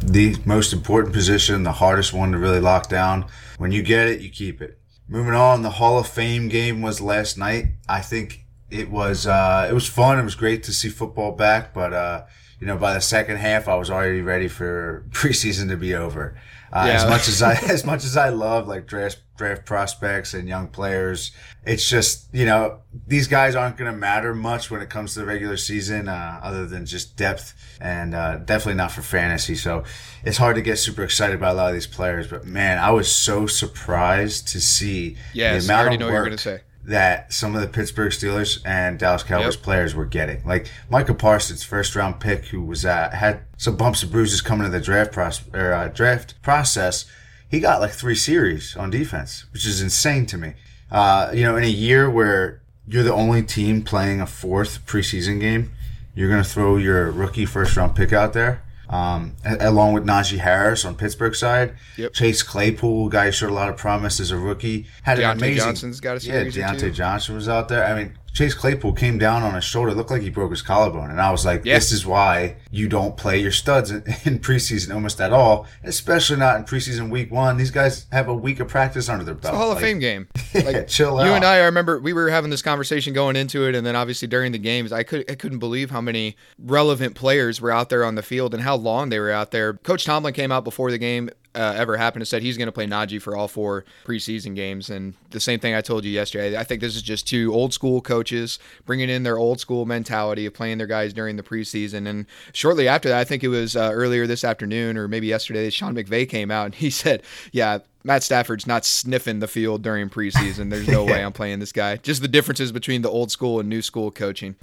the 0.00 0.36
most 0.46 0.72
important 0.72 1.12
position, 1.12 1.64
the 1.64 1.72
hardest 1.72 2.12
one 2.12 2.30
to 2.32 2.38
really 2.38 2.60
lock 2.60 2.88
down. 2.88 3.26
When 3.58 3.72
you 3.72 3.82
get 3.82 4.06
it, 4.08 4.20
you 4.20 4.30
keep 4.30 4.62
it. 4.62 4.78
Moving 5.08 5.34
on, 5.34 5.62
the 5.62 5.70
Hall 5.70 5.98
of 5.98 6.06
Fame 6.06 6.48
game 6.48 6.80
was 6.80 7.00
last 7.00 7.36
night. 7.36 7.64
I 7.88 8.00
think 8.00 8.46
it 8.70 8.88
was 8.88 9.26
uh, 9.26 9.66
it 9.68 9.74
was 9.74 9.88
fun. 9.88 10.18
It 10.18 10.22
was 10.22 10.36
great 10.36 10.62
to 10.64 10.72
see 10.72 10.88
football 10.88 11.32
back, 11.32 11.74
but 11.74 11.92
uh, 11.92 12.24
you 12.60 12.66
know, 12.68 12.76
by 12.76 12.94
the 12.94 13.00
second 13.00 13.38
half, 13.38 13.66
I 13.66 13.74
was 13.74 13.90
already 13.90 14.22
ready 14.22 14.46
for 14.48 15.04
preseason 15.10 15.68
to 15.68 15.76
be 15.76 15.92
over. 15.94 16.36
Uh, 16.72 16.84
Yeah. 16.86 16.94
As 16.94 17.06
much 17.08 17.28
as 17.28 17.42
I 17.42 17.54
as 17.72 17.84
much 17.84 18.04
as 18.04 18.16
I 18.16 18.28
love 18.28 18.68
like 18.68 18.86
draft 18.86 19.18
draft 19.36 19.64
prospects 19.66 20.34
and 20.34 20.48
young 20.48 20.68
players, 20.68 21.32
it's 21.64 21.88
just 21.88 22.28
you 22.32 22.46
know 22.46 22.80
these 23.06 23.26
guys 23.26 23.56
aren't 23.56 23.76
going 23.76 23.90
to 23.90 23.96
matter 23.96 24.34
much 24.34 24.70
when 24.70 24.80
it 24.80 24.88
comes 24.90 25.14
to 25.14 25.20
the 25.20 25.26
regular 25.26 25.56
season, 25.56 26.08
uh, 26.08 26.40
other 26.42 26.66
than 26.66 26.86
just 26.86 27.16
depth 27.16 27.54
and 27.80 28.14
uh, 28.14 28.36
definitely 28.36 28.74
not 28.74 28.92
for 28.92 29.02
fantasy. 29.02 29.54
So 29.56 29.84
it's 30.24 30.36
hard 30.38 30.56
to 30.56 30.62
get 30.62 30.76
super 30.76 31.02
excited 31.02 31.34
about 31.34 31.54
a 31.54 31.56
lot 31.56 31.68
of 31.68 31.74
these 31.74 31.86
players. 31.86 32.26
But 32.28 32.44
man, 32.46 32.78
I 32.78 32.90
was 32.90 33.10
so 33.12 33.46
surprised 33.46 34.48
to 34.48 34.60
see 34.60 35.16
Yes, 35.34 35.66
the 35.66 35.72
I 35.72 35.76
amount 35.76 35.80
already 35.88 35.96
of 35.96 36.00
know 36.00 36.06
what 36.06 36.12
you're 36.12 36.24
gonna 36.24 36.38
say. 36.38 36.60
That 36.90 37.32
some 37.32 37.54
of 37.54 37.60
the 37.62 37.68
Pittsburgh 37.68 38.10
Steelers 38.10 38.60
and 38.64 38.98
Dallas 38.98 39.22
Cowboys 39.22 39.54
Yep. 39.54 39.62
players 39.62 39.94
were 39.94 40.04
getting. 40.04 40.44
Like 40.44 40.68
Michael 40.90 41.14
Parsons, 41.14 41.62
first 41.62 41.94
round 41.94 42.18
pick, 42.20 42.46
who 42.46 42.60
was 42.62 42.84
uh, 42.84 43.10
had 43.10 43.42
some 43.56 43.76
bumps 43.76 44.02
and 44.02 44.10
bruises 44.10 44.40
coming 44.40 44.64
to 44.64 44.70
the 44.70 44.80
draft 44.80 45.12
process, 45.12 45.46
or, 45.54 45.72
uh, 45.72 45.88
draft 45.88 46.40
process. 46.42 47.04
He 47.48 47.60
got 47.60 47.80
like 47.80 47.92
three 47.92 48.14
series 48.16 48.76
on 48.76 48.90
defense, 48.90 49.44
which 49.52 49.66
is 49.66 49.80
insane 49.80 50.26
to 50.26 50.36
me. 50.38 50.54
Uh, 50.90 51.30
you 51.32 51.44
know, 51.44 51.56
in 51.56 51.64
a 51.64 51.68
year 51.68 52.10
where 52.10 52.60
you're 52.86 53.04
the 53.04 53.14
only 53.14 53.42
team 53.44 53.82
playing 53.82 54.20
a 54.20 54.26
fourth 54.26 54.84
preseason 54.84 55.40
game, 55.40 55.70
you're 56.14 56.28
going 56.28 56.42
to 56.42 56.48
throw 56.48 56.76
your 56.76 57.10
rookie 57.12 57.46
first 57.46 57.76
round 57.76 57.94
pick 57.94 58.12
out 58.12 58.32
there. 58.32 58.62
Um, 58.90 59.36
along 59.44 59.92
with 59.92 60.04
Najee 60.04 60.38
Harris 60.38 60.84
on 60.84 60.96
Pittsburgh 60.96 61.36
side, 61.36 61.74
Yep. 61.96 62.12
Chase 62.12 62.42
Claypool, 62.42 63.08
guy 63.08 63.30
showed 63.30 63.50
a 63.50 63.54
lot 63.54 63.68
of 63.68 63.76
promise 63.76 64.18
as 64.18 64.32
a 64.32 64.36
rookie, 64.36 64.86
had 65.04 65.20
an 65.20 65.30
amazing. 65.30 65.58
Johnson's 65.64 66.00
got 66.00 66.20
a 66.20 66.26
yeah, 66.26 66.42
Diontae. 66.44 66.92
Johnson 66.92 67.36
was 67.36 67.48
out 67.48 67.68
there. 67.68 67.84
I 67.86 67.94
mean, 67.96 68.18
Chase 68.32 68.54
Claypool 68.54 68.92
came 68.92 69.18
down 69.18 69.42
on 69.42 69.54
his 69.54 69.64
shoulder, 69.64 69.92
looked 69.92 70.10
like 70.10 70.22
he 70.22 70.30
broke 70.30 70.50
his 70.50 70.62
collarbone, 70.62 71.10
and 71.10 71.20
I 71.20 71.30
was 71.30 71.44
like, 71.44 71.64
Yeah. 71.64 71.74
"This 71.74 71.92
is 71.92 72.06
why 72.06 72.56
you 72.70 72.88
don't 72.88 73.16
play 73.16 73.38
your 73.38 73.50
studs 73.52 73.90
in, 73.90 74.02
in 74.24 74.38
preseason 74.38 74.94
almost 74.94 75.20
at 75.20 75.32
all, 75.32 75.66
especially 75.84 76.36
not 76.36 76.56
in 76.56 76.64
preseason 76.64 77.10
week 77.10 77.30
one. 77.30 77.56
These 77.56 77.70
guys 77.70 78.06
have 78.12 78.28
a 78.28 78.34
week 78.34 78.60
of 78.60 78.68
practice 78.68 79.08
under 79.08 79.24
their 79.24 79.34
belt. 79.34 79.52
The 79.52 79.58
Hall 79.58 79.70
of 79.72 79.76
Like, 79.76 79.84
Fame 79.84 79.98
game. 79.98 80.28
Yeah, 80.54 80.82
chill 80.82 81.18
out. 81.18 81.26
You 81.26 81.32
and 81.32 81.44
I, 81.44 81.56
I 81.58 81.64
remember 81.66 82.00
we 82.00 82.12
were 82.12 82.28
having 82.28 82.50
this 82.50 82.60
conversation 82.62 83.12
going 83.14 83.36
into 83.36 83.66
it, 83.68 83.74
and 83.74 83.86
then 83.86 83.94
obviously 83.96 84.26
during 84.28 84.52
the 84.52 84.58
games, 84.58 84.92
I 84.92 85.02
could 85.04 85.30
I 85.30 85.34
couldn't 85.36 85.58
believe 85.60 85.90
how 85.90 86.00
many 86.00 86.36
relevant 86.58 87.14
players 87.14 87.60
were 87.60 87.70
out 87.70 87.88
there 87.88 88.04
on 88.04 88.14
the 88.16 88.22
field 88.22 88.52
and 88.54 88.62
how 88.62 88.76
long 88.76 89.08
they 89.10 89.18
were 89.18 89.30
out 89.30 89.50
there. 89.52 89.74
Coach 89.74 90.04
Tomlin 90.04 90.34
came 90.34 90.50
out 90.52 90.64
before 90.64 90.90
the 90.90 90.98
game 90.98 91.30
uh, 91.54 91.74
ever 91.76 91.96
happened 91.96 92.22
and 92.22 92.28
said 92.28 92.42
he's 92.42 92.56
going 92.56 92.66
to 92.66 92.72
play 92.72 92.86
Najee 92.86 93.20
for 93.20 93.36
all 93.36 93.48
four 93.48 93.84
preseason 94.04 94.54
games, 94.54 94.90
and 94.90 95.14
the 95.30 95.40
same 95.40 95.58
thing 95.60 95.74
I 95.74 95.80
told 95.80 96.04
you 96.04 96.10
yesterday. 96.10 96.56
I 96.56 96.64
think 96.64 96.80
this 96.80 96.96
is 96.96 97.02
just 97.02 97.26
two 97.26 97.52
old 97.52 97.74
school 97.74 98.00
coaches 98.00 98.58
bringing 98.86 99.08
in 99.08 99.22
their 99.22 99.38
old 99.38 99.60
school 99.60 99.84
mentality 99.86 100.46
of 100.46 100.54
playing 100.54 100.78
their 100.78 100.86
guys 100.86 101.12
during 101.12 101.36
the 101.36 101.42
preseason, 101.42 102.08
and 102.08 102.26
shortly 102.52 102.88
after 102.88 103.08
that, 103.08 103.18
I 103.18 103.24
think 103.24 103.42
it 103.42 103.48
was 103.48 103.76
uh, 103.76 103.90
earlier 103.92 104.26
this 104.26 104.44
afternoon 104.44 104.96
or 104.96 105.08
maybe 105.08 105.26
yesterday, 105.26 105.70
Sean 105.70 105.94
McVay 105.94 106.28
came 106.28 106.50
out 106.50 106.66
and 106.66 106.74
he 106.74 106.90
said, 106.90 107.22
"Yeah." 107.52 107.78
Matt 108.02 108.22
Stafford's 108.22 108.66
not 108.66 108.86
sniffing 108.86 109.40
the 109.40 109.46
field 109.46 109.82
during 109.82 110.08
preseason. 110.08 110.70
There's 110.70 110.88
no 110.88 111.04
way 111.10 111.22
I'm 111.22 111.34
playing 111.34 111.58
this 111.58 111.70
guy. 111.70 111.98
Just 111.98 112.22
the 112.22 112.28
differences 112.28 112.72
between 112.72 113.02
the 113.02 113.10
old 113.10 113.30
school 113.30 113.60
and 113.60 113.68
new 113.68 113.82
school 113.82 114.10
coaching. 114.10 114.56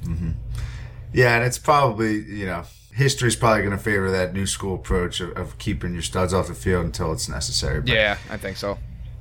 Yeah, 1.13 1.35
and 1.35 1.45
it's 1.45 1.59
probably 1.59 2.23
you 2.23 2.47
know 2.47 2.63
history's 2.97 3.35
probably 3.35 3.61
going 3.61 3.77
to 3.77 3.83
favor 3.83 4.09
that 4.09 4.33
new 4.33 4.47
school 4.47 4.73
approach 4.73 5.19
of, 5.21 5.31
of 5.37 5.57
keeping 5.59 5.93
your 5.93 6.01
studs 6.01 6.33
off 6.33 6.47
the 6.47 6.55
field 6.55 6.83
until 6.83 7.13
it's 7.13 7.29
necessary. 7.29 7.79
But 7.79 7.91
Yeah, 7.91 8.17
I 8.29 8.37
think 8.37 8.57
so. 8.57 8.79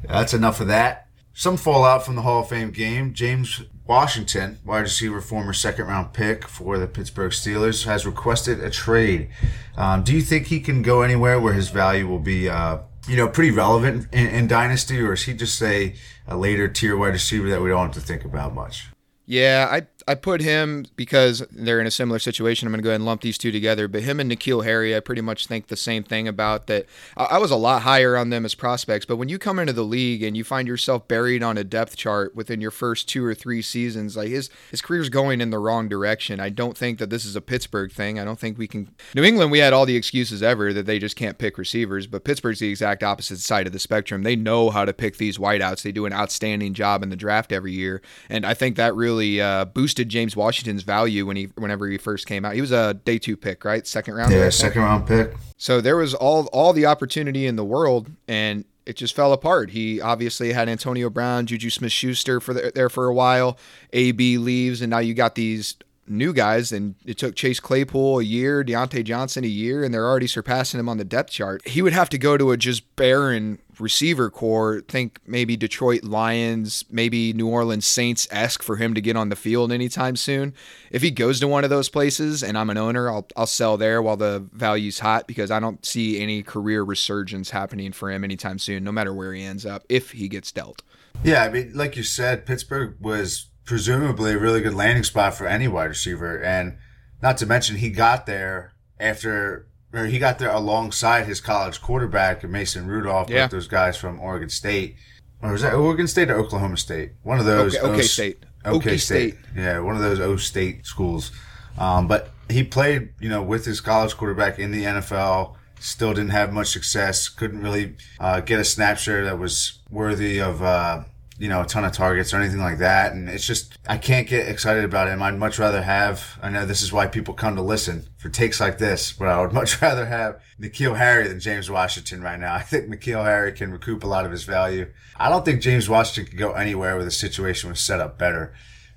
That's 0.09 0.33
enough 0.33 0.61
of 0.61 0.69
that. 0.69 1.09
Some 1.35 1.59
fallout 1.59 2.05
from 2.05 2.17
the 2.17 2.23
Hall 2.23 2.41
of 2.41 2.49
Fame 2.49 2.71
game. 2.71 3.13
James 3.13 3.63
Washington, 3.87 4.59
wide 4.65 4.81
receiver, 4.81 5.21
former 5.21 5.53
second 5.53 5.87
round 5.87 6.15
pick 6.15 6.49
for 6.49 6.79
the 6.79 6.87
Pittsburgh 6.87 7.33
Steelers, 7.33 7.85
has 7.85 8.07
requested 8.07 8.61
a 8.61 8.71
trade. 8.71 9.29
Um, 9.77 10.03
do 10.03 10.15
you 10.15 10.23
think 10.23 10.47
he 10.47 10.61
can 10.61 10.81
go 10.81 11.03
anywhere 11.03 11.39
where 11.39 11.53
his 11.53 11.69
value 11.69 12.09
will 12.09 12.19
be, 12.19 12.49
uh, 12.49 12.79
you 13.07 13.17
know, 13.17 13.29
pretty 13.29 13.51
relevant 13.51 14.09
in, 14.11 14.27
in 14.29 14.47
Dynasty, 14.49 14.99
or 15.01 15.13
is 15.13 15.25
he 15.25 15.35
just 15.35 15.59
say 15.59 15.97
a 16.27 16.35
later 16.35 16.67
tier 16.67 16.97
wide 16.97 17.13
receiver 17.13 17.51
that 17.51 17.61
we 17.61 17.69
don't 17.69 17.93
have 17.93 17.95
to 17.95 18.01
think 18.01 18.25
about 18.25 18.55
much? 18.55 18.89
Yeah, 19.27 19.69
I 19.71 19.87
I 20.09 20.15
put 20.15 20.41
him 20.41 20.87
because 20.95 21.45
they're 21.51 21.81
in 21.81 21.87
a 21.87 21.91
similar 21.91 22.21
situation. 22.21 22.69
I'm 22.69 22.73
going 22.73 22.81
to 22.81 22.85
go 22.85 22.91
ahead 22.91 23.01
and 23.01 23.07
lump 23.07 23.23
these 23.23 23.37
two 23.37 23.51
together. 23.51 23.89
But 23.89 24.03
him 24.03 24.21
and 24.21 24.31
N'Keal 24.31 24.65
Harry, 24.65 24.95
I 24.95 25.01
pretty 25.01 25.21
much 25.21 25.49
think 25.49 25.67
the 25.67 25.77
same 25.77 26.05
thing 26.05 26.29
about 26.29 26.69
that. 26.69 26.87
I, 27.17 27.39
was 27.39 27.51
a 27.51 27.57
lot 27.57 27.83
higher 27.83 28.17
on 28.17 28.31
them 28.31 28.45
as 28.45 28.55
prospects, 28.55 29.05
but 29.05 29.17
when 29.17 29.29
you 29.29 29.39
come 29.39 29.59
into 29.59 29.73
the 29.73 29.83
league 29.83 30.23
and 30.23 30.37
you 30.37 30.45
find 30.45 30.69
yourself 30.69 31.09
buried 31.09 31.43
on 31.43 31.59
a 31.59 31.65
depth 31.65 31.97
chart 31.97 32.37
within 32.37 32.61
your 32.61 32.71
first 32.71 33.09
two 33.09 33.25
or 33.25 33.35
three 33.35 33.63
seasons, 33.63 34.17
like 34.17 34.29
his 34.29 34.49
his 34.71 34.81
career's 34.81 35.09
going 35.09 35.41
in 35.41 35.51
the 35.51 35.59
wrong 35.59 35.89
direction. 35.89 36.39
I 36.39 36.51
don't 36.51 36.77
think 36.77 37.01
that 37.01 37.11
this 37.11 37.25
is 37.25 37.35
a 37.35 37.41
Pittsburgh 37.41 37.91
thing. 37.91 38.21
I 38.21 38.25
don't 38.25 38.39
think 38.39 38.59
we 38.59 38.69
can. 38.69 38.89
New 39.15 39.25
England, 39.25 39.51
we 39.51 39.59
had 39.59 39.73
all 39.73 39.87
the 39.87 39.97
excuses 39.97 40.41
ever 40.41 40.73
that 40.73 40.87
they 40.87 41.01
just 41.01 41.17
can't 41.17 41.37
pick 41.37 41.59
receivers, 41.59 42.07
but 42.07 42.23
Pittsburgh's 42.23 42.61
the 42.61 42.71
exact 42.71 43.03
opposite 43.03 43.39
side 43.39 43.67
of 43.67 43.73
the 43.73 43.81
spectrum. 43.81 44.23
They 44.23 44.37
know 44.37 44.71
how 44.71 44.85
to 44.85 44.93
pick 44.93 45.17
these 45.17 45.37
wideouts. 45.37 45.83
They 45.83 45.93
do 45.93 46.07
an 46.07 46.13
outstanding 46.13 46.75
job 46.75 47.03
in 47.03 47.09
the 47.09 47.17
draft 47.17 47.51
every 47.51 47.73
year, 47.73 48.03
and 48.29 48.47
I 48.47 48.55
think 48.55 48.77
that 48.77 48.95
really 48.95 49.41
uh, 49.41 49.65
James 50.05 50.37
Washington's 50.37 50.83
value 50.83 51.27
when 51.27 51.37
he 51.37 51.45
whenever 51.57 51.89
he 51.89 51.99
first 51.99 52.27
came 52.27 52.45
out. 52.45 52.55
He 52.55 52.61
was 52.61 52.73
a 52.73 52.95
day 52.95 53.19
two 53.19 53.37
pick, 53.37 53.65
right? 53.65 53.87
Second 53.87 54.15
round. 54.15 54.33
Yeah, 54.33 54.51
second 54.51 54.83
round 54.83 55.07
pick. 55.07 55.35
So 55.57 55.81
there 55.81 55.97
was 55.97 56.15
all 56.15 56.47
all 56.47 56.73
the 56.73 56.87
opportunity 56.87 57.47
in 57.47 57.57
the 57.57 57.65
world, 57.65 58.11
and 58.29 58.65
it 58.85 58.97
just 58.97 59.15
fell 59.15 59.33
apart. 59.33 59.71
He 59.71 60.01
obviously 60.01 60.53
had 60.53 60.69
Antonio 60.69 61.11
Brown, 61.11 61.47
Juju 61.47 61.71
Smith 61.71 61.93
Schuster 61.93 62.41
for 62.41 62.55
the, 62.55 62.73
there 62.75 62.89
for 62.89 63.07
a 63.07 63.15
while. 63.15 63.59
AB 63.93 64.39
leaves, 64.39 64.81
and 64.81 64.91
now 64.91 64.99
you 64.99 65.15
got 65.15 65.35
these 65.35 65.77
new 66.09 66.33
guys, 66.33 66.73
and 66.73 66.95
it 67.05 67.19
took 67.19 67.35
Chase 67.35 67.61
Claypool 67.61 68.21
a 68.21 68.23
year, 68.23 68.65
Diontae 68.65 69.05
Johnson 69.05 69.45
a 69.45 69.49
year, 69.49 69.85
and 69.85 69.93
they're 69.93 70.07
already 70.07 70.27
surpassing 70.27 70.81
him 70.81 70.89
on 70.89 70.99
the 70.99 71.05
depth 71.05 71.31
chart. 71.31 71.67
He 71.67 71.83
would 71.83 71.93
have 71.93 72.09
to 72.11 72.19
go 72.19 72.37
to 72.37 72.53
a 72.53 72.57
just 72.57 72.97
barren 72.97 73.59
receiver 73.79 74.31
core. 74.31 74.81
Think 74.89 75.21
maybe 75.27 75.57
Detroit 75.57 76.05
Lions, 76.05 76.85
maybe 76.91 77.33
New 77.33 77.49
Orleans 77.49 77.87
Saints 77.87 78.27
esque 78.31 78.63
for 78.63 78.77
him 78.77 78.95
to 78.95 79.01
get 79.01 79.17
on 79.17 79.29
the 79.29 79.37
field 79.37 79.73
anytime 79.73 80.17
soon. 80.17 80.55
If 80.91 81.03
he 81.03 81.11
goes 81.11 81.41
to 81.41 81.49
one 81.49 81.65
of 81.65 81.71
those 81.71 81.89
places 81.89 82.43
and 82.43 82.57
I'm 82.57 82.71
an 82.71 82.79
owner, 82.79 83.11
I'll 83.11 83.27
I'll 83.37 83.47
sell 83.47 83.77
there 83.77 84.01
while 84.01 84.17
the 84.17 84.47
value's 84.53 85.01
hot 85.01 85.27
because 85.27 85.51
I 85.51 85.61
don't 85.61 85.85
see 85.85 86.21
any 86.21 86.43
career 86.43 86.83
resurgence 86.83 87.51
happening 87.51 87.93
for 87.93 88.11
him 88.11 88.25
anytime 88.25 88.59
soon, 88.59 88.85
no 88.85 88.93
matter 88.93 89.13
where 89.13 89.33
he 89.33 89.43
ends 89.43 89.67
up, 89.67 89.85
if 89.89 90.13
he 90.13 90.29
gets 90.29 90.53
dealt. 90.53 90.83
Yeah, 91.25 91.45
I 91.45 91.49
mean, 91.49 91.73
like 91.75 91.97
you 91.97 92.03
said, 92.03 92.47
Pittsburgh 92.47 92.97
was 93.01 93.49
presumably 93.67 94.33
a 94.33 94.39
really 94.39 94.61
good 94.63 94.75
landing 94.75 95.05
spot 95.05 95.35
for 95.35 95.47
any 95.47 95.69
wide 95.69 95.87
receiver, 95.91 96.41
and 96.43 96.79
not 97.23 97.37
to 97.39 97.47
mention 97.47 97.77
he 97.77 97.91
got 97.91 98.25
there 98.27 98.73
after 98.99 99.67
or 99.93 100.07
he 100.07 100.19
got 100.19 100.39
there 100.39 100.51
alongside 100.51 101.27
his 101.27 101.41
college 101.41 101.81
quarterback 101.81 102.43
Mason 102.45 102.87
Rudolph, 102.87 103.31
Yeah. 103.31 103.45
with 103.45 103.53
those 103.53 103.69
guys 103.69 103.97
from 103.97 104.21
Oregon 104.21 104.49
State, 104.49 104.97
or 105.43 105.53
was 105.53 105.63
that 105.63 105.75
Oregon 105.75 106.07
State 106.07 106.31
or 106.31 106.37
Oklahoma 106.37 106.77
State? 106.77 107.13
One 107.23 107.39
of 107.39 107.45
those. 107.47 107.77
Okay, 107.77 107.87
okay 107.87 108.03
State. 108.03 108.45
OK 108.65 108.77
OK 108.77 108.97
State. 108.97 109.35
State. 109.35 109.45
Yeah, 109.57 109.79
one 109.81 109.95
of 109.97 110.03
those 110.03 110.21
O 110.21 110.37
State 110.37 110.87
schools. 110.87 111.31
Um, 111.79 112.09
but 112.09 112.31
he 112.49 112.63
played, 112.65 113.11
you 113.21 113.29
know, 113.29 113.43
with 113.43 113.65
his 113.65 113.81
college 113.81 114.17
quarterback 114.17 114.59
in 114.59 114.71
the 114.73 114.85
NFL. 114.85 115.57
Still 115.79 116.15
didn't 116.15 116.31
have 116.31 116.53
much 116.53 116.69
success. 116.69 117.29
Couldn't 117.29 117.63
really 117.63 117.97
uh, 118.19 118.41
get 118.41 118.59
a 118.59 118.65
snap 118.65 118.97
share 118.99 119.25
that 119.25 119.39
was 119.39 119.81
worthy 119.91 120.41
of, 120.41 120.63
uh, 120.63 121.05
you 121.39 121.49
know, 121.49 121.61
a 121.61 121.67
ton 121.67 121.85
of 121.85 121.93
targets 121.93 122.33
or 122.33 122.39
anything 122.39 122.61
like 122.61 122.79
that. 122.79 123.13
And 123.13 123.29
it's 123.29 123.47
just, 123.47 123.77
I 123.87 123.99
can't 123.99 124.27
get 124.27 124.49
excited 124.49 124.85
about 124.85 125.09
him. 125.09 125.23
I'd 125.23 125.39
much 125.39 125.59
rather 125.59 125.83
have, 125.83 126.39
I 126.43 126.49
know 126.49 126.65
this 126.65 126.83
is 126.83 126.93
why 126.93 127.07
people 127.07 127.35
come 127.35 127.57
to 127.57 127.63
listen 127.63 128.09
for 128.17 128.29
takes 128.29 128.61
like 128.61 128.79
this, 128.79 129.13
but 129.13 129.29
I 129.29 129.41
would 129.41 129.53
much 129.55 129.81
rather 129.83 130.07
have 130.07 130.41
N'Keal 130.61 130.97
Harry 130.97 131.29
than 131.29 131.41
James 131.41 131.71
Washington 131.71 132.23
right 132.23 132.41
now. 132.41 132.55
I 132.55 132.63
think 132.63 132.89
N'Keal 132.89 133.25
Harry 133.25 133.53
can 133.53 133.71
recoup 133.71 134.03
a 134.03 134.07
lot 134.07 134.25
of 134.25 134.31
his 134.31 134.45
value. 134.45 134.91
I 135.17 135.29
don't 135.29 135.45
think 135.45 135.61
James 135.61 135.89
Washington 135.89 136.31
could 136.31 136.39
go 136.39 136.53
anywhere 136.53 136.97
where 136.97 137.05
the 137.05 137.11
situation 137.11 137.69
was 137.69 137.81
set 137.81 138.01
up 138.01 138.19
better. 138.19 138.55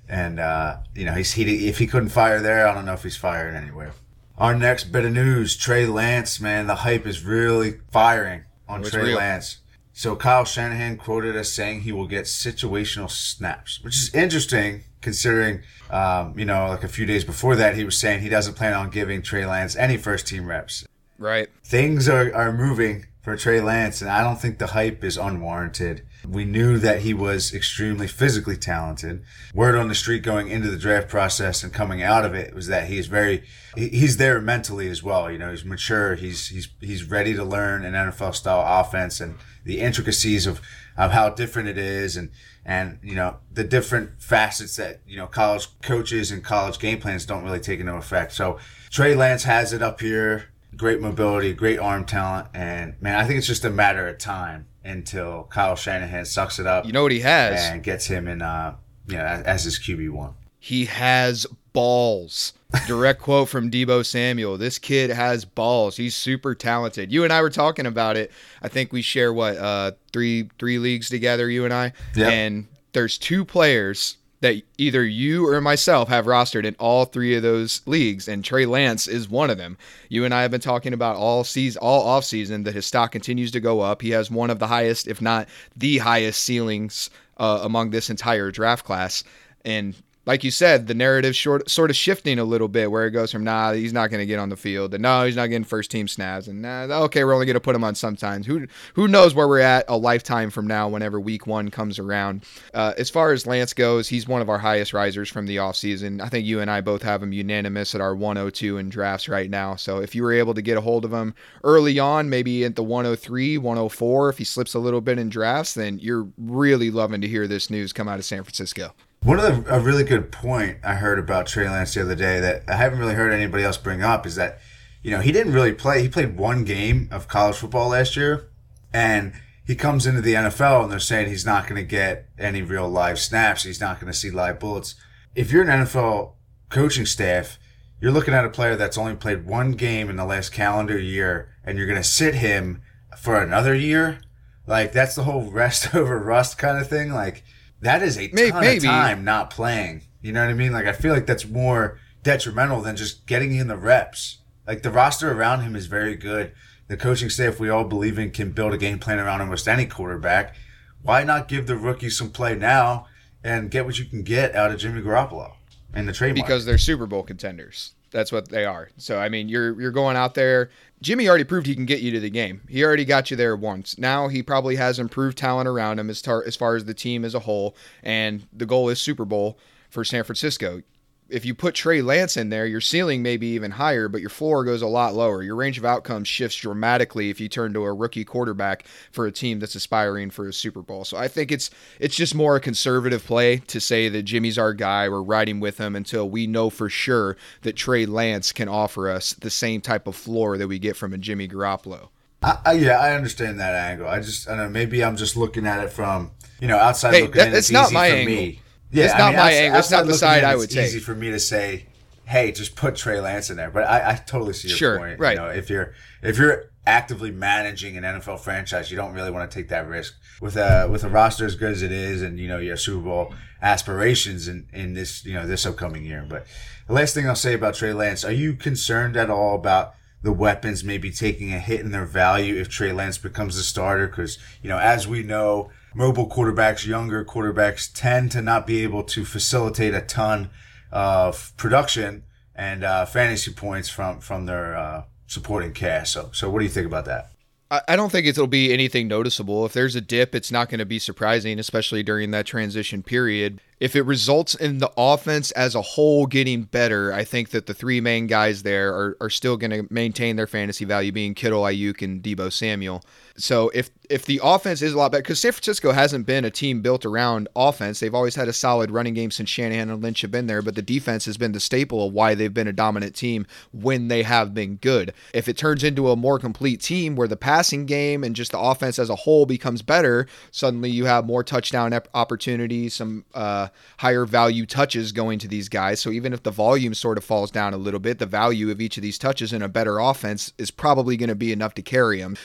And, 0.08 0.40
uh, 0.40 0.78
you 0.94 1.04
know, 1.04 1.12
he's, 1.12 1.32
he, 1.32 1.68
if 1.68 1.78
he 1.78 1.86
couldn't 1.86 2.08
fire 2.08 2.40
there, 2.40 2.66
I 2.66 2.74
don't 2.74 2.86
know 2.86 2.94
if 2.94 3.02
he's 3.02 3.16
fired 3.16 3.54
anywhere. 3.54 3.92
Our 4.38 4.54
next 4.54 4.84
bit 4.84 5.04
of 5.04 5.12
news, 5.12 5.54
Trey 5.56 5.84
Lance, 5.84 6.40
man, 6.40 6.66
the 6.66 6.76
hype 6.76 7.06
is 7.06 7.22
really 7.22 7.80
firing 7.90 8.44
on 8.66 8.82
Trey 8.82 9.02
real. 9.02 9.18
Lance. 9.18 9.58
So 10.00 10.16
Kyle 10.16 10.46
Shanahan 10.46 10.96
quoted 10.96 11.36
as 11.36 11.52
saying 11.52 11.82
he 11.82 11.92
will 11.92 12.06
get 12.06 12.24
situational 12.24 13.10
snaps, 13.10 13.84
which 13.84 13.96
is 13.96 14.14
interesting 14.14 14.84
considering, 15.02 15.60
um, 15.90 16.38
you 16.38 16.46
know, 16.46 16.68
like 16.68 16.82
a 16.82 16.88
few 16.88 17.04
days 17.04 17.22
before 17.22 17.54
that, 17.56 17.76
he 17.76 17.84
was 17.84 17.98
saying 17.98 18.22
he 18.22 18.30
doesn't 18.30 18.54
plan 18.54 18.72
on 18.72 18.88
giving 18.88 19.20
Trey 19.20 19.44
Lance 19.44 19.76
any 19.76 19.98
first 19.98 20.26
team 20.26 20.46
reps. 20.46 20.86
Right. 21.18 21.50
Things 21.62 22.08
are, 22.08 22.34
are 22.34 22.50
moving 22.50 23.08
for 23.20 23.36
Trey 23.36 23.60
Lance, 23.60 24.00
and 24.00 24.10
I 24.10 24.24
don't 24.24 24.40
think 24.40 24.58
the 24.58 24.68
hype 24.68 25.04
is 25.04 25.18
unwarranted. 25.18 26.06
We 26.26 26.46
knew 26.46 26.78
that 26.78 27.02
he 27.02 27.12
was 27.12 27.52
extremely 27.52 28.06
physically 28.06 28.56
talented. 28.56 29.22
Word 29.52 29.74
on 29.74 29.88
the 29.88 29.94
street 29.94 30.22
going 30.22 30.48
into 30.48 30.70
the 30.70 30.78
draft 30.78 31.10
process 31.10 31.62
and 31.62 31.74
coming 31.74 32.02
out 32.02 32.24
of 32.24 32.34
it 32.34 32.54
was 32.54 32.68
that 32.68 32.88
he's 32.88 33.06
very, 33.06 33.42
he's 33.76 34.16
there 34.16 34.40
mentally 34.40 34.88
as 34.88 35.02
well. 35.02 35.30
You 35.30 35.36
know, 35.36 35.50
he's 35.50 35.64
mature. 35.64 36.14
He's, 36.14 36.48
he's, 36.48 36.68
he's 36.80 37.04
ready 37.04 37.34
to 37.34 37.44
learn 37.44 37.84
an 37.84 37.92
NFL 37.92 38.34
style 38.34 38.64
offense 38.80 39.20
and 39.20 39.36
the 39.64 39.80
intricacies 39.80 40.46
of, 40.46 40.60
of 40.96 41.12
how 41.12 41.30
different 41.30 41.68
it 41.68 41.78
is 41.78 42.16
and, 42.16 42.30
and, 42.64 42.98
you 43.02 43.14
know, 43.14 43.38
the 43.52 43.64
different 43.64 44.22
facets 44.22 44.76
that, 44.76 45.00
you 45.06 45.16
know, 45.16 45.26
college 45.26 45.68
coaches 45.82 46.30
and 46.30 46.44
college 46.44 46.78
game 46.78 47.00
plans 47.00 47.26
don't 47.26 47.44
really 47.44 47.60
take 47.60 47.80
into 47.80 47.94
effect. 47.94 48.32
So 48.32 48.58
Trey 48.90 49.14
Lance 49.14 49.44
has 49.44 49.72
it 49.72 49.82
up 49.82 50.00
here 50.00 50.50
great 50.76 51.00
mobility, 51.00 51.52
great 51.52 51.78
arm 51.78 52.04
talent, 52.04 52.48
and 52.54 52.94
man, 53.00 53.18
I 53.18 53.24
think 53.26 53.38
it's 53.38 53.46
just 53.46 53.64
a 53.64 53.70
matter 53.70 54.08
of 54.08 54.18
time 54.18 54.66
until 54.84 55.44
Kyle 55.44 55.76
Shanahan 55.76 56.24
sucks 56.24 56.58
it 56.58 56.66
up 56.66 56.86
You 56.86 56.92
know 56.92 57.02
what 57.02 57.12
he 57.12 57.20
has? 57.20 57.60
and 57.70 57.82
gets 57.82 58.06
him 58.06 58.26
in, 58.28 58.40
uh, 58.40 58.76
you 59.06 59.16
know, 59.16 59.24
as, 59.24 59.42
as 59.42 59.64
his 59.64 59.78
QB 59.78 60.10
one. 60.10 60.34
He 60.58 60.86
has 60.86 61.46
balls. 61.72 62.52
Direct 62.86 63.20
quote 63.22 63.48
from 63.48 63.70
Deebo 63.70 64.04
Samuel. 64.04 64.56
This 64.56 64.78
kid 64.78 65.10
has 65.10 65.44
balls. 65.44 65.96
He's 65.96 66.14
super 66.14 66.54
talented. 66.54 67.12
You 67.12 67.24
and 67.24 67.32
I 67.32 67.42
were 67.42 67.50
talking 67.50 67.86
about 67.86 68.16
it. 68.16 68.30
I 68.62 68.68
think 68.68 68.92
we 68.92 69.02
share 69.02 69.32
what 69.32 69.56
uh 69.56 69.92
three 70.12 70.50
three 70.58 70.78
leagues 70.78 71.08
together, 71.08 71.50
you 71.50 71.64
and 71.64 71.74
I. 71.74 71.92
Yep. 72.14 72.32
And 72.32 72.66
there's 72.92 73.18
two 73.18 73.44
players 73.44 74.16
that 74.40 74.62
either 74.78 75.04
you 75.04 75.46
or 75.46 75.60
myself 75.60 76.08
have 76.08 76.24
rostered 76.24 76.64
in 76.64 76.74
all 76.78 77.04
three 77.04 77.34
of 77.34 77.42
those 77.42 77.82
leagues, 77.86 78.26
and 78.26 78.42
Trey 78.42 78.64
Lance 78.64 79.06
is 79.06 79.28
one 79.28 79.50
of 79.50 79.58
them. 79.58 79.76
You 80.08 80.24
and 80.24 80.32
I 80.32 80.42
have 80.42 80.50
been 80.50 80.60
talking 80.60 80.94
about 80.94 81.16
all 81.16 81.44
season, 81.44 81.78
all 81.82 82.06
off 82.06 82.24
season 82.24 82.62
that 82.64 82.74
his 82.74 82.86
stock 82.86 83.12
continues 83.12 83.50
to 83.50 83.60
go 83.60 83.80
up. 83.80 84.00
He 84.00 84.10
has 84.10 84.30
one 84.30 84.48
of 84.48 84.58
the 84.58 84.66
highest, 84.66 85.08
if 85.08 85.20
not 85.20 85.46
the 85.76 85.98
highest, 85.98 86.42
ceilings 86.42 87.10
uh, 87.36 87.60
among 87.62 87.90
this 87.90 88.08
entire 88.08 88.50
draft 88.50 88.84
class, 88.84 89.24
and 89.64 89.94
like 90.26 90.44
you 90.44 90.50
said, 90.50 90.86
the 90.86 90.94
narrative 90.94 91.34
short, 91.34 91.68
sort 91.70 91.90
of 91.90 91.96
shifting 91.96 92.38
a 92.38 92.44
little 92.44 92.68
bit 92.68 92.90
where 92.90 93.06
it 93.06 93.10
goes 93.10 93.32
from 93.32 93.42
nah, 93.42 93.72
he's 93.72 93.92
not 93.92 94.10
going 94.10 94.20
to 94.20 94.26
get 94.26 94.38
on 94.38 94.50
the 94.50 94.56
field, 94.56 94.92
and 94.92 95.02
no, 95.02 95.24
he's 95.24 95.36
not 95.36 95.46
getting 95.46 95.64
first 95.64 95.90
team 95.90 96.06
snaps, 96.06 96.46
and 96.46 96.60
nah, 96.60 96.82
okay, 97.04 97.24
we're 97.24 97.32
only 97.32 97.46
going 97.46 97.54
to 97.54 97.60
put 97.60 97.74
him 97.74 97.84
on 97.84 97.94
sometimes. 97.94 98.46
Who 98.46 98.66
who 98.94 99.08
knows 99.08 99.34
where 99.34 99.48
we're 99.48 99.60
at 99.60 99.86
a 99.88 99.96
lifetime 99.96 100.50
from 100.50 100.66
now 100.66 100.88
whenever 100.88 101.18
week 101.18 101.46
one 101.46 101.70
comes 101.70 101.98
around. 101.98 102.44
Uh, 102.74 102.92
as 102.98 103.08
far 103.08 103.32
as 103.32 103.46
Lance 103.46 103.72
goes, 103.72 104.08
he's 104.08 104.28
one 104.28 104.42
of 104.42 104.50
our 104.50 104.58
highest 104.58 104.92
risers 104.92 105.30
from 105.30 105.46
the 105.46 105.56
offseason. 105.56 106.20
I 106.20 106.28
think 106.28 106.46
you 106.46 106.60
and 106.60 106.70
I 106.70 106.80
both 106.80 107.02
have 107.02 107.22
him 107.22 107.32
unanimous 107.32 107.94
at 107.94 108.00
our 108.00 108.14
102 108.14 108.76
in 108.76 108.90
drafts 108.90 109.28
right 109.28 109.48
now. 109.48 109.76
So 109.76 109.98
if 109.98 110.14
you 110.14 110.22
were 110.22 110.32
able 110.32 110.54
to 110.54 110.62
get 110.62 110.76
a 110.76 110.82
hold 110.82 111.04
of 111.04 111.12
him 111.12 111.34
early 111.64 111.98
on, 111.98 112.28
maybe 112.28 112.64
at 112.64 112.76
the 112.76 112.82
103, 112.82 113.58
104, 113.58 114.28
if 114.28 114.38
he 114.38 114.44
slips 114.44 114.74
a 114.74 114.78
little 114.78 115.00
bit 115.00 115.18
in 115.18 115.28
drafts, 115.28 115.74
then 115.74 115.98
you're 115.98 116.28
really 116.36 116.90
loving 116.90 117.20
to 117.22 117.28
hear 117.28 117.46
this 117.46 117.70
news 117.70 117.92
come 117.92 118.08
out 118.08 118.18
of 118.18 118.24
San 118.24 118.42
Francisco. 118.44 118.94
One 119.22 119.38
of 119.38 119.64
the 119.64 119.74
a 119.74 119.78
really 119.78 120.04
good 120.04 120.32
point 120.32 120.78
I 120.82 120.94
heard 120.94 121.18
about 121.18 121.46
Trey 121.46 121.68
Lance 121.68 121.92
the 121.92 122.00
other 122.00 122.14
day 122.14 122.40
that 122.40 122.64
I 122.66 122.76
haven't 122.76 122.98
really 122.98 123.14
heard 123.14 123.32
anybody 123.32 123.62
else 123.62 123.76
bring 123.76 124.02
up 124.02 124.26
is 124.26 124.36
that, 124.36 124.60
you 125.02 125.10
know, 125.10 125.20
he 125.20 125.30
didn't 125.30 125.52
really 125.52 125.74
play. 125.74 126.00
He 126.00 126.08
played 126.08 126.38
one 126.38 126.64
game 126.64 127.06
of 127.12 127.28
college 127.28 127.56
football 127.56 127.90
last 127.90 128.16
year, 128.16 128.48
and 128.94 129.34
he 129.62 129.74
comes 129.74 130.06
into 130.06 130.22
the 130.22 130.34
NFL 130.34 130.84
and 130.84 130.90
they're 130.90 130.98
saying 130.98 131.28
he's 131.28 131.44
not 131.44 131.68
going 131.68 131.76
to 131.76 131.86
get 131.86 132.28
any 132.38 132.62
real 132.62 132.88
live 132.88 133.18
snaps. 133.18 133.64
He's 133.64 133.80
not 133.80 134.00
going 134.00 134.10
to 134.10 134.18
see 134.18 134.30
live 134.30 134.58
bullets. 134.58 134.94
If 135.34 135.52
you're 135.52 135.68
an 135.68 135.84
NFL 135.84 136.32
coaching 136.70 137.04
staff, 137.04 137.58
you're 138.00 138.12
looking 138.12 138.32
at 138.32 138.46
a 138.46 138.50
player 138.50 138.74
that's 138.74 138.96
only 138.96 139.16
played 139.16 139.46
one 139.46 139.72
game 139.72 140.08
in 140.08 140.16
the 140.16 140.24
last 140.24 140.50
calendar 140.50 140.98
year, 140.98 141.50
and 141.62 141.76
you're 141.76 141.86
going 141.86 142.02
to 142.02 142.08
sit 142.08 142.36
him 142.36 142.80
for 143.18 143.38
another 143.38 143.74
year. 143.74 144.18
Like 144.66 144.92
that's 144.92 145.14
the 145.14 145.24
whole 145.24 145.50
rest 145.50 145.94
over 145.94 146.18
rust 146.18 146.56
kind 146.56 146.78
of 146.78 146.88
thing. 146.88 147.12
Like 147.12 147.44
that 147.82 148.02
is 148.02 148.18
a 148.18 148.28
May- 148.32 148.50
ton 148.50 148.60
maybe. 148.60 148.76
of 148.86 148.92
time 148.92 149.24
not 149.24 149.50
playing. 149.50 150.02
You 150.22 150.32
know 150.32 150.40
what 150.42 150.50
I 150.50 150.54
mean? 150.54 150.72
Like 150.72 150.86
I 150.86 150.92
feel 150.92 151.12
like 151.14 151.26
that's 151.26 151.46
more 151.46 151.98
detrimental 152.22 152.80
than 152.82 152.96
just 152.96 153.26
getting 153.26 153.54
in 153.54 153.68
the 153.68 153.76
reps. 153.76 154.38
Like 154.66 154.82
the 154.82 154.90
roster 154.90 155.32
around 155.32 155.62
him 155.62 155.74
is 155.74 155.86
very 155.86 156.14
good. 156.14 156.52
The 156.88 156.96
coaching 156.96 157.30
staff 157.30 157.58
we 157.60 157.68
all 157.70 157.84
believe 157.84 158.18
in 158.18 158.30
can 158.32 158.50
build 158.52 158.74
a 158.74 158.78
game 158.78 158.98
plan 158.98 159.18
around 159.18 159.40
almost 159.40 159.66
any 159.68 159.86
quarterback. 159.86 160.54
Why 161.02 161.24
not 161.24 161.48
give 161.48 161.66
the 161.66 161.76
rookies 161.76 162.18
some 162.18 162.30
play 162.30 162.54
now 162.54 163.06
and 163.42 163.70
get 163.70 163.86
what 163.86 163.98
you 163.98 164.04
can 164.04 164.22
get 164.22 164.54
out 164.54 164.70
of 164.70 164.78
Jimmy 164.78 165.00
Garoppolo 165.00 165.54
in 165.94 166.04
the 166.06 166.12
trade 166.12 166.30
market? 166.36 166.42
because 166.44 166.64
they're 166.66 166.76
Super 166.78 167.06
Bowl 167.06 167.22
contenders. 167.22 167.94
That's 168.10 168.32
what 168.32 168.48
they 168.48 168.64
are. 168.64 168.90
So 168.96 169.18
I 169.18 169.28
mean, 169.28 169.48
you're 169.48 169.80
you're 169.80 169.90
going 169.90 170.16
out 170.16 170.34
there. 170.34 170.70
Jimmy 171.00 171.28
already 171.28 171.44
proved 171.44 171.66
he 171.66 171.74
can 171.74 171.86
get 171.86 172.00
you 172.00 172.10
to 172.12 172.20
the 172.20 172.30
game. 172.30 172.62
He 172.68 172.84
already 172.84 173.04
got 173.04 173.30
you 173.30 173.36
there 173.36 173.56
once. 173.56 173.98
Now 173.98 174.28
he 174.28 174.42
probably 174.42 174.76
has 174.76 174.98
improved 174.98 175.38
talent 175.38 175.68
around 175.68 175.98
him 175.98 176.10
as 176.10 176.20
tar- 176.20 176.44
as 176.46 176.56
far 176.56 176.76
as 176.76 176.84
the 176.84 176.94
team 176.94 177.24
as 177.24 177.34
a 177.34 177.40
whole, 177.40 177.76
and 178.02 178.46
the 178.52 178.66
goal 178.66 178.88
is 178.88 179.00
Super 179.00 179.24
Bowl 179.24 179.58
for 179.88 180.04
San 180.04 180.24
Francisco. 180.24 180.82
If 181.30 181.44
you 181.44 181.54
put 181.54 181.74
Trey 181.74 182.02
Lance 182.02 182.36
in 182.36 182.48
there, 182.48 182.66
your 182.66 182.80
ceiling 182.80 183.22
may 183.22 183.36
be 183.36 183.54
even 183.54 183.70
higher, 183.70 184.08
but 184.08 184.20
your 184.20 184.30
floor 184.30 184.64
goes 184.64 184.82
a 184.82 184.86
lot 184.86 185.14
lower. 185.14 185.42
Your 185.42 185.54
range 185.56 185.78
of 185.78 185.84
outcomes 185.84 186.26
shifts 186.26 186.56
dramatically 186.56 187.30
if 187.30 187.40
you 187.40 187.48
turn 187.48 187.72
to 187.74 187.84
a 187.84 187.92
rookie 187.92 188.24
quarterback 188.24 188.84
for 189.12 189.26
a 189.26 189.32
team 189.32 189.60
that's 189.60 189.74
aspiring 189.74 190.30
for 190.30 190.48
a 190.48 190.52
Super 190.52 190.82
Bowl. 190.82 191.04
So 191.04 191.16
I 191.16 191.28
think 191.28 191.52
it's 191.52 191.70
it's 191.98 192.16
just 192.16 192.34
more 192.34 192.56
a 192.56 192.60
conservative 192.60 193.24
play 193.24 193.58
to 193.58 193.80
say 193.80 194.08
that 194.08 194.22
Jimmy's 194.22 194.58
our 194.58 194.74
guy. 194.74 195.08
We're 195.08 195.22
riding 195.22 195.60
with 195.60 195.78
him 195.78 195.94
until 195.94 196.28
we 196.28 196.46
know 196.46 196.68
for 196.70 196.88
sure 196.90 197.36
that 197.62 197.76
Trey 197.76 198.06
Lance 198.06 198.52
can 198.52 198.68
offer 198.68 199.08
us 199.08 199.32
the 199.34 199.50
same 199.50 199.80
type 199.80 200.06
of 200.06 200.16
floor 200.16 200.58
that 200.58 200.66
we 200.68 200.78
get 200.78 200.96
from 200.96 201.12
a 201.12 201.18
Jimmy 201.18 201.46
Garoppolo. 201.46 202.08
I, 202.42 202.58
I, 202.64 202.72
yeah, 202.72 202.98
I 202.98 203.14
understand 203.14 203.60
that 203.60 203.74
angle. 203.74 204.08
I 204.08 204.20
just, 204.20 204.48
I 204.48 204.56
don't 204.56 204.64
know, 204.64 204.68
maybe 204.70 205.04
I'm 205.04 205.16
just 205.16 205.36
looking 205.36 205.66
at 205.66 205.84
it 205.84 205.92
from, 205.92 206.30
you 206.58 206.68
know, 206.68 206.78
outside 206.78 207.12
Hey, 207.12 207.22
looking 207.22 207.36
that- 207.36 207.48
in. 207.48 207.54
It's 207.54 207.70
not 207.70 207.86
easy 207.88 207.94
my 207.94 208.08
for 208.08 208.16
angle. 208.16 208.34
me. 208.34 208.59
Yeah, 208.90 209.04
It's 209.06 209.14
I 209.14 209.18
not 209.18 209.28
mean, 209.30 209.36
my 209.36 209.52
angle. 209.52 209.78
It's 209.78 209.90
not 209.90 210.06
the 210.06 210.14
side 210.14 210.44
I 210.44 210.56
would 210.56 210.64
it's 210.64 210.74
would 210.76 210.84
easy 210.84 210.98
for 210.98 211.14
me 211.14 211.30
to 211.30 211.38
say, 211.38 211.86
hey, 212.24 212.52
just 212.52 212.74
put 212.76 212.96
Trey 212.96 213.20
Lance 213.20 213.50
in 213.50 213.56
there. 213.56 213.70
But 213.70 213.84
I, 213.84 214.10
I 214.12 214.14
totally 214.14 214.52
see 214.52 214.68
your 214.68 214.76
Sure, 214.76 214.98
point. 214.98 215.18
right. 215.20 215.36
You 215.36 215.42
know, 215.42 215.48
if 215.48 215.70
you're 215.70 215.94
if 216.22 216.38
you're 216.38 216.66
actively 216.86 217.30
managing 217.30 217.96
an 217.96 218.04
NFL 218.04 218.40
franchise, 218.40 218.90
you 218.90 218.96
don't 218.96 219.12
really 219.12 219.30
want 219.30 219.48
to 219.50 219.54
take 219.54 219.68
that 219.68 219.86
risk 219.88 220.14
with 220.40 220.56
a 220.56 220.88
with 220.90 221.04
a 221.04 221.08
roster 221.08 221.44
as 221.44 221.54
good 221.54 221.70
as 221.72 221.82
it 221.82 221.92
is, 221.92 222.22
and 222.22 222.38
you 222.38 222.48
know 222.48 222.58
your 222.58 222.76
Super 222.76 223.02
Bowl 223.04 223.34
aspirations 223.62 224.48
in 224.48 224.66
in 224.72 224.94
this 224.94 225.24
you 225.24 225.34
know 225.34 225.46
this 225.46 225.64
upcoming 225.66 226.04
year. 226.04 226.24
But 226.28 226.46
the 226.86 226.92
last 226.94 227.14
thing 227.14 227.28
I'll 227.28 227.36
say 227.36 227.54
about 227.54 227.74
Trey 227.74 227.92
Lance, 227.92 228.24
are 228.24 228.32
you 228.32 228.54
concerned 228.54 229.16
at 229.16 229.30
all 229.30 229.54
about? 229.54 229.94
The 230.22 230.32
weapons 230.32 230.84
maybe 230.84 231.10
taking 231.10 231.54
a 231.54 231.58
hit 231.58 231.80
in 231.80 231.92
their 231.92 232.04
value 232.04 232.56
if 232.56 232.68
Trey 232.68 232.92
Lance 232.92 233.16
becomes 233.16 233.56
the 233.56 233.62
starter, 233.62 234.06
because 234.06 234.36
you 234.60 234.68
know, 234.68 234.76
as 234.76 235.08
we 235.08 235.22
know, 235.22 235.70
mobile 235.94 236.28
quarterbacks, 236.28 236.86
younger 236.86 237.24
quarterbacks 237.24 237.90
tend 237.92 238.32
to 238.32 238.42
not 238.42 238.66
be 238.66 238.82
able 238.82 239.02
to 239.04 239.24
facilitate 239.24 239.94
a 239.94 240.00
ton 240.00 240.50
of 240.92 241.52
production 241.56 242.24
and 242.54 242.84
uh, 242.84 243.06
fantasy 243.06 243.52
points 243.52 243.88
from 243.88 244.20
from 244.20 244.46
their 244.46 244.76
uh, 244.76 245.04
supporting 245.26 245.72
cast. 245.72 246.12
So, 246.12 246.30
so 246.32 246.50
what 246.50 246.58
do 246.58 246.64
you 246.64 246.70
think 246.70 246.86
about 246.86 247.04
that? 247.06 247.30
I 247.70 247.80
I 247.88 247.96
don't 247.96 248.10
think 248.10 248.26
it'll 248.26 248.46
be 248.46 248.72
anything 248.72 249.08
noticeable. 249.08 249.64
If 249.64 249.72
there's 249.72 249.96
a 249.96 250.00
dip, 250.00 250.34
it's 250.34 250.52
not 250.52 250.68
going 250.68 250.80
to 250.80 250.86
be 250.86 250.98
surprising, 250.98 251.58
especially 251.58 252.02
during 252.02 252.30
that 252.32 252.46
transition 252.46 253.02
period. 253.02 253.60
If 253.80 253.96
it 253.96 254.02
results 254.02 254.54
in 254.54 254.78
the 254.78 254.92
offense 254.96 255.50
as 255.52 255.74
a 255.74 255.80
whole 255.80 256.26
getting 256.26 256.64
better, 256.64 257.12
I 257.12 257.24
think 257.24 257.50
that 257.50 257.66
the 257.66 257.74
three 257.74 258.00
main 258.00 258.26
guys 258.26 258.62
there 258.62 258.94
are, 258.94 259.16
are 259.20 259.30
still 259.30 259.56
going 259.56 259.70
to 259.70 259.92
maintain 259.92 260.36
their 260.36 260.46
fantasy 260.46 260.84
value, 260.84 261.12
being 261.12 261.34
Kittle, 261.34 261.62
Aiyuk, 261.62 262.02
and 262.02 262.22
Deebo 262.22 262.52
Samuel. 262.52 263.02
So 263.36 263.70
if 263.70 263.90
if 264.10 264.26
the 264.26 264.40
offense 264.42 264.82
is 264.82 264.92
a 264.92 264.98
lot 264.98 265.12
better, 265.12 265.22
because 265.22 265.38
San 265.38 265.52
Francisco 265.52 265.92
hasn't 265.92 266.26
been 266.26 266.44
a 266.44 266.50
team 266.50 266.82
built 266.82 267.06
around 267.06 267.48
offense, 267.54 268.00
they've 268.00 268.14
always 268.14 268.34
had 268.34 268.48
a 268.48 268.52
solid 268.52 268.90
running 268.90 269.14
game 269.14 269.30
since 269.30 269.48
Shanahan 269.48 269.88
and 269.88 270.02
Lynch 270.02 270.20
have 270.22 270.32
been 270.32 270.48
there, 270.48 270.62
but 270.62 270.74
the 270.74 270.82
defense 270.82 271.24
has 271.26 271.36
been 271.36 271.52
the 271.52 271.60
staple 271.60 272.08
of 272.08 272.12
why 272.12 272.34
they've 272.34 272.52
been 272.52 272.66
a 272.66 272.72
dominant 272.72 273.14
team 273.14 273.46
when 273.72 274.08
they 274.08 274.24
have 274.24 274.52
been 274.52 274.76
good. 274.76 275.14
If 275.32 275.48
it 275.48 275.56
turns 275.56 275.84
into 275.84 276.10
a 276.10 276.16
more 276.16 276.40
complete 276.40 276.80
team 276.80 277.14
where 277.14 277.28
the 277.28 277.36
passing 277.36 277.86
game 277.86 278.24
and 278.24 278.34
just 278.34 278.50
the 278.50 278.58
offense 278.58 278.98
as 278.98 279.10
a 279.10 279.16
whole 279.16 279.46
becomes 279.46 279.80
better, 279.80 280.26
suddenly 280.50 280.90
you 280.90 281.04
have 281.04 281.24
more 281.24 281.44
touchdown 281.44 281.98
opportunities, 282.12 282.94
some 282.94 283.24
uh, 283.32 283.68
higher 283.98 284.24
value 284.24 284.66
touches 284.66 285.12
going 285.12 285.38
to 285.40 285.48
these 285.48 285.68
guys. 285.68 286.00
So 286.00 286.10
even 286.10 286.32
if 286.32 286.42
the 286.42 286.50
volume 286.50 286.94
sort 286.94 287.18
of 287.18 287.24
falls 287.24 287.50
down 287.50 287.74
a 287.74 287.78
little 287.78 288.00
bit, 288.00 288.18
the 288.18 288.26
value 288.26 288.70
of 288.70 288.80
each 288.80 288.96
of 288.96 289.02
these 289.02 289.18
touches 289.18 289.52
in 289.52 289.62
a 289.62 289.68
better 289.68 289.98
offense 289.98 290.52
is 290.58 290.70
probably 290.70 291.16
going 291.16 291.28
to 291.28 291.34
be 291.34 291.52
enough 291.52 291.74
to 291.74 291.82
carry 291.82 292.20
him. 292.20 292.36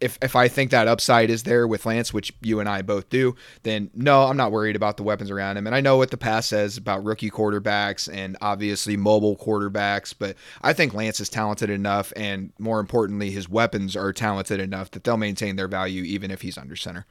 If 0.00 0.18
if 0.22 0.36
I 0.36 0.48
think 0.48 0.70
that 0.70 0.88
upside 0.88 1.30
is 1.30 1.44
there 1.44 1.66
with 1.66 1.86
Lance, 1.86 2.12
which 2.12 2.32
you 2.42 2.60
and 2.60 2.68
I 2.68 2.82
both 2.82 3.08
do, 3.08 3.36
then 3.62 3.90
no, 3.94 4.24
I'm 4.24 4.36
not 4.36 4.52
worried 4.52 4.76
about 4.76 4.96
the 4.96 5.02
weapons 5.02 5.30
around 5.30 5.56
him. 5.56 5.66
And 5.66 5.74
I 5.74 5.80
know 5.80 5.96
what 5.96 6.10
the 6.10 6.16
past 6.16 6.48
says 6.48 6.76
about 6.76 7.04
rookie 7.04 7.30
quarterbacks 7.30 8.12
and 8.12 8.36
obviously 8.40 8.96
mobile 8.96 9.36
quarterbacks, 9.36 10.14
but 10.18 10.36
I 10.62 10.72
think 10.72 10.94
Lance 10.94 11.20
is 11.20 11.28
talented 11.28 11.70
enough, 11.70 12.12
and 12.16 12.52
more 12.58 12.80
importantly, 12.80 13.30
his 13.30 13.48
weapons 13.48 13.96
are 13.96 14.12
talented 14.12 14.60
enough 14.60 14.90
that 14.92 15.04
they'll 15.04 15.16
maintain 15.16 15.56
their 15.56 15.68
value 15.68 16.02
even 16.02 16.30
if 16.30 16.42
he's 16.42 16.58
under 16.58 16.76
center. 16.76 17.06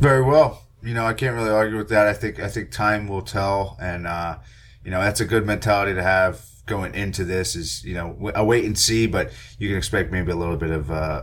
Very 0.00 0.22
well. 0.22 0.65
You 0.82 0.94
know, 0.94 1.06
I 1.06 1.14
can't 1.14 1.34
really 1.34 1.50
argue 1.50 1.76
with 1.76 1.88
that. 1.88 2.06
I 2.06 2.12
think 2.12 2.40
I 2.40 2.48
think 2.48 2.70
time 2.70 3.08
will 3.08 3.22
tell, 3.22 3.76
and 3.80 4.06
uh, 4.06 4.38
you 4.84 4.90
know 4.90 5.00
that's 5.00 5.20
a 5.20 5.24
good 5.24 5.46
mentality 5.46 5.94
to 5.94 6.02
have 6.02 6.44
going 6.66 6.94
into 6.94 7.24
this. 7.24 7.56
Is 7.56 7.84
you 7.84 7.94
know 7.94 8.30
a 8.34 8.44
wait 8.44 8.64
and 8.64 8.78
see, 8.78 9.06
but 9.06 9.32
you 9.58 9.68
can 9.68 9.76
expect 9.76 10.12
maybe 10.12 10.32
a 10.32 10.36
little 10.36 10.56
bit 10.56 10.70
of 10.70 10.90
uh, 10.90 11.22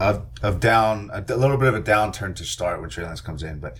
of, 0.00 0.26
of 0.42 0.60
down, 0.60 1.10
a 1.12 1.20
little 1.36 1.56
bit 1.56 1.68
of 1.68 1.74
a 1.74 1.82
downturn 1.82 2.34
to 2.36 2.44
start 2.44 2.80
when 2.80 2.90
Trey 2.90 3.04
Lance 3.04 3.20
comes 3.20 3.42
in, 3.42 3.60
but. 3.60 3.78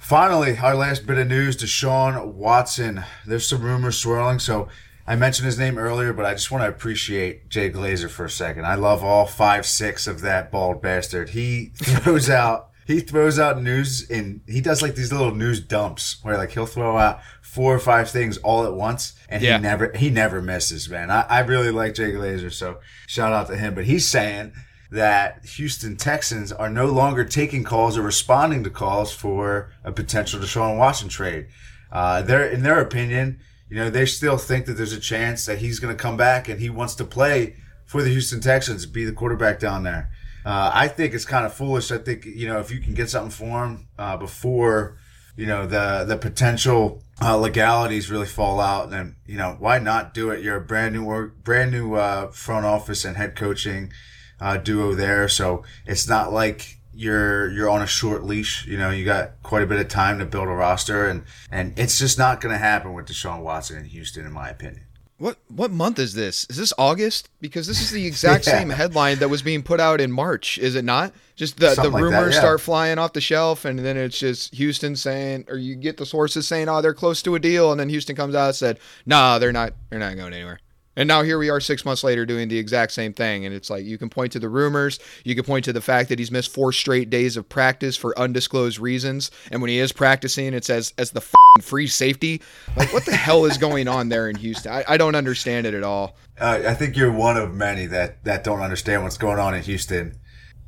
Finally, 0.00 0.58
our 0.58 0.74
last 0.74 1.06
bit 1.06 1.16
of 1.16 1.26
news: 1.28 1.56
Deshaun 1.56 2.34
Watson. 2.34 3.02
There's 3.24 3.46
some 3.46 3.62
rumors 3.62 3.96
swirling, 3.96 4.38
so 4.38 4.68
I 5.06 5.16
mentioned 5.16 5.46
his 5.46 5.58
name 5.58 5.76
earlier, 5.76 6.14
but 6.14 6.24
I 6.24 6.32
just 6.32 6.50
want 6.50 6.64
to 6.64 6.68
appreciate 6.68 7.50
Jay 7.50 7.70
Glazer 7.70 8.08
for 8.08 8.24
a 8.24 8.30
second. 8.30 8.64
I 8.64 8.74
love 8.74 9.04
all 9.04 9.26
five, 9.26 9.66
six 9.66 10.06
of 10.06 10.22
that 10.22 10.50
bald 10.50 10.80
bastard. 10.80 11.30
He 11.30 11.66
throws 11.74 12.30
out 12.30 12.70
he 12.86 13.00
throws 13.00 13.38
out 13.38 13.62
news 13.62 14.08
and 14.10 14.40
he 14.46 14.60
does 14.60 14.82
like 14.82 14.94
these 14.94 15.12
little 15.12 15.34
news 15.34 15.60
dumps 15.60 16.18
where 16.22 16.36
like 16.36 16.50
he'll 16.52 16.66
throw 16.66 16.98
out 16.98 17.20
four 17.42 17.74
or 17.74 17.78
five 17.78 18.10
things 18.10 18.36
all 18.38 18.64
at 18.64 18.74
once 18.74 19.14
and 19.28 19.42
Yeah. 19.42 19.56
he 19.56 19.62
never 19.62 19.92
he 19.96 20.10
never 20.10 20.42
misses, 20.42 20.88
man. 20.88 21.10
I, 21.10 21.22
I 21.22 21.40
really 21.40 21.70
like 21.70 21.94
Jay 21.94 22.12
Glazer, 22.12 22.52
so 22.52 22.78
shout 23.06 23.32
out 23.32 23.46
to 23.48 23.56
him. 23.56 23.74
But 23.74 23.84
he's 23.84 24.06
saying 24.08 24.52
that 24.90 25.44
Houston 25.56 25.96
Texans 25.96 26.52
are 26.52 26.68
no 26.70 26.86
longer 26.86 27.24
taking 27.24 27.64
calls 27.64 27.96
or 27.98 28.02
responding 28.02 28.62
to 28.64 28.70
calls 28.70 29.12
for 29.12 29.70
a 29.82 29.90
potential 29.92 30.38
Deshaun 30.40 30.76
Watson 30.76 31.08
trade. 31.08 31.46
Uh, 31.90 32.22
they're 32.22 32.48
in 32.48 32.62
their 32.62 32.80
opinion, 32.80 33.40
you 33.68 33.76
know, 33.76 33.88
they 33.90 34.04
still 34.06 34.36
think 34.36 34.66
that 34.66 34.74
there's 34.74 34.92
a 34.92 35.00
chance 35.00 35.46
that 35.46 35.58
he's 35.58 35.78
going 35.80 35.94
to 35.96 36.00
come 36.00 36.16
back 36.16 36.48
and 36.48 36.60
he 36.60 36.68
wants 36.70 36.94
to 36.96 37.04
play 37.04 37.56
for 37.86 38.02
the 38.02 38.08
Houston 38.10 38.40
Texans, 38.40 38.86
be 38.86 39.04
the 39.04 39.12
quarterback 39.12 39.58
down 39.58 39.82
there. 39.84 40.10
Uh, 40.44 40.70
I 40.74 40.88
think 40.88 41.14
it's 41.14 41.24
kind 41.24 41.46
of 41.46 41.54
foolish. 41.54 41.90
I 41.90 41.98
think 41.98 42.26
you 42.26 42.46
know 42.46 42.60
if 42.60 42.70
you 42.70 42.80
can 42.80 42.94
get 42.94 43.10
something 43.10 43.30
for 43.30 43.64
him 43.64 43.88
uh, 43.98 44.16
before 44.16 44.98
you 45.36 45.46
know 45.46 45.66
the 45.66 46.04
the 46.06 46.16
potential 46.16 47.02
uh, 47.22 47.36
legalities 47.36 48.10
really 48.10 48.26
fall 48.26 48.60
out, 48.60 48.90
then 48.90 49.16
you 49.26 49.36
know 49.36 49.56
why 49.58 49.78
not 49.78 50.12
do 50.12 50.30
it? 50.30 50.42
You're 50.42 50.56
a 50.56 50.60
brand 50.60 50.94
new 50.94 51.04
work, 51.04 51.42
brand 51.42 51.70
new 51.70 51.94
uh, 51.94 52.30
front 52.30 52.66
office 52.66 53.04
and 53.04 53.16
head 53.16 53.36
coaching 53.36 53.92
uh, 54.40 54.58
duo 54.58 54.94
there, 54.94 55.28
so 55.28 55.64
it's 55.86 56.08
not 56.08 56.32
like 56.32 56.78
you're 56.92 57.50
you're 57.50 57.70
on 57.70 57.82
a 57.82 57.86
short 57.86 58.24
leash. 58.24 58.66
You 58.66 58.76
know 58.76 58.90
you 58.90 59.04
got 59.04 59.42
quite 59.42 59.62
a 59.62 59.66
bit 59.66 59.80
of 59.80 59.88
time 59.88 60.18
to 60.18 60.26
build 60.26 60.48
a 60.48 60.52
roster, 60.52 61.08
and 61.08 61.24
and 61.50 61.78
it's 61.78 61.98
just 61.98 62.18
not 62.18 62.40
going 62.40 62.52
to 62.52 62.58
happen 62.58 62.92
with 62.92 63.06
Deshaun 63.06 63.40
Watson 63.42 63.78
in 63.78 63.84
Houston, 63.86 64.26
in 64.26 64.32
my 64.32 64.48
opinion. 64.50 64.84
What 65.18 65.38
what 65.48 65.70
month 65.70 65.98
is 66.00 66.14
this? 66.14 66.44
Is 66.50 66.56
this 66.56 66.72
August? 66.76 67.28
Because 67.40 67.66
this 67.68 67.80
is 67.80 67.90
the 67.92 68.04
exact 68.06 68.46
Yeah. 68.48 68.58
same 68.58 68.70
headline 68.70 69.18
that 69.20 69.28
was 69.28 69.42
being 69.42 69.62
put 69.62 69.78
out 69.78 70.00
in 70.00 70.10
March, 70.10 70.58
is 70.58 70.74
it 70.74 70.84
not? 70.84 71.12
Just 71.36 71.56
the, 71.56 71.66
the 71.68 71.74
Something 71.76 71.92
like 71.92 72.00
that, 72.02 72.04
rumors 72.10 72.34
yeah. 72.34 72.40
start 72.40 72.60
flying 72.60 72.98
off 72.98 73.12
the 73.12 73.20
shelf, 73.20 73.64
and 73.64 73.78
then 73.78 73.96
it's 73.96 74.18
just 74.18 74.54
Houston 74.54 74.96
saying, 74.96 75.44
or 75.48 75.56
you 75.56 75.76
get 75.76 75.96
the 75.98 76.06
sources 76.06 76.48
saying, 76.48 76.68
"Oh, 76.68 76.80
they're 76.80 76.94
close 76.94 77.22
to 77.22 77.34
a 77.36 77.38
deal," 77.38 77.70
and 77.70 77.78
then 77.78 77.88
Houston 77.88 78.16
comes 78.16 78.34
out 78.34 78.46
and 78.48 78.56
said, 78.56 78.78
"Nah, 79.06 79.38
they're 79.38 79.52
not. 79.52 79.72
They're 79.90 79.98
not 80.00 80.16
going 80.16 80.32
anywhere." 80.32 80.58
And 80.96 81.08
now 81.08 81.22
here 81.22 81.38
we 81.38 81.50
are, 81.50 81.60
six 81.60 81.84
months 81.84 82.04
later, 82.04 82.24
doing 82.24 82.48
the 82.48 82.58
exact 82.58 82.92
same 82.92 83.12
thing. 83.12 83.44
And 83.44 83.54
it's 83.54 83.70
like 83.70 83.84
you 83.84 83.98
can 83.98 84.08
point 84.08 84.32
to 84.32 84.38
the 84.38 84.48
rumors, 84.48 84.98
you 85.24 85.34
can 85.34 85.44
point 85.44 85.64
to 85.64 85.72
the 85.72 85.80
fact 85.80 86.08
that 86.08 86.18
he's 86.18 86.30
missed 86.30 86.52
four 86.52 86.72
straight 86.72 87.10
days 87.10 87.36
of 87.36 87.48
practice 87.48 87.96
for 87.96 88.16
undisclosed 88.18 88.78
reasons, 88.78 89.30
and 89.50 89.60
when 89.60 89.70
he 89.70 89.78
is 89.78 89.92
practicing, 89.92 90.54
it 90.54 90.64
says 90.64 90.92
as 90.98 91.10
the 91.10 91.20
f***ing 91.20 91.62
free 91.62 91.86
safety. 91.86 92.40
Like, 92.76 92.92
what 92.92 93.04
the 93.04 93.16
hell 93.16 93.44
is 93.44 93.58
going 93.58 93.88
on 93.88 94.08
there 94.08 94.28
in 94.28 94.36
Houston? 94.36 94.72
I, 94.72 94.84
I 94.88 94.96
don't 94.96 95.14
understand 95.14 95.66
it 95.66 95.74
at 95.74 95.82
all. 95.82 96.16
Uh, 96.40 96.62
I 96.66 96.74
think 96.74 96.96
you're 96.96 97.12
one 97.12 97.36
of 97.36 97.54
many 97.54 97.86
that, 97.86 98.24
that 98.24 98.44
don't 98.44 98.60
understand 98.60 99.02
what's 99.02 99.18
going 99.18 99.38
on 99.38 99.54
in 99.54 99.62
Houston. 99.62 100.18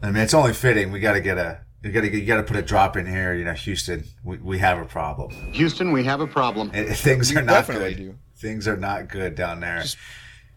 I 0.03 0.07
mean, 0.11 0.23
it's 0.23 0.35
only 0.35 0.53
fitting. 0.53 0.93
We 0.93 1.01
got 1.01 1.15
to 1.15 1.21
get 1.21 1.39
a, 1.39 1.61
you 1.83 1.91
got 1.93 2.03
to, 2.03 2.11
you 2.17 2.25
got 2.27 2.37
to 2.37 2.43
put 2.43 2.57
a 2.57 2.63
drop 2.63 2.97
in 2.97 3.07
here. 3.07 3.35
You 3.35 3.45
know, 3.45 3.53
Houston, 3.53 4.05
we, 4.25 4.37
we 4.39 4.59
have 4.59 4.79
a 4.79 4.85
problem. 4.85 5.31
Houston, 5.53 5.93
we 5.93 6.05
have 6.05 6.21
a 6.21 6.27
problem. 6.27 6.71
And 6.75 6.89
things 6.97 7.31
You 7.33 7.39
are 7.39 7.43
not 7.43 7.53
definitely 7.67 7.95
good. 7.95 8.03
do. 8.03 8.19
Things 8.37 8.69
are 8.69 8.77
not 8.77 9.09
good 9.09 9.35
down 9.35 9.61
there. 9.61 9.85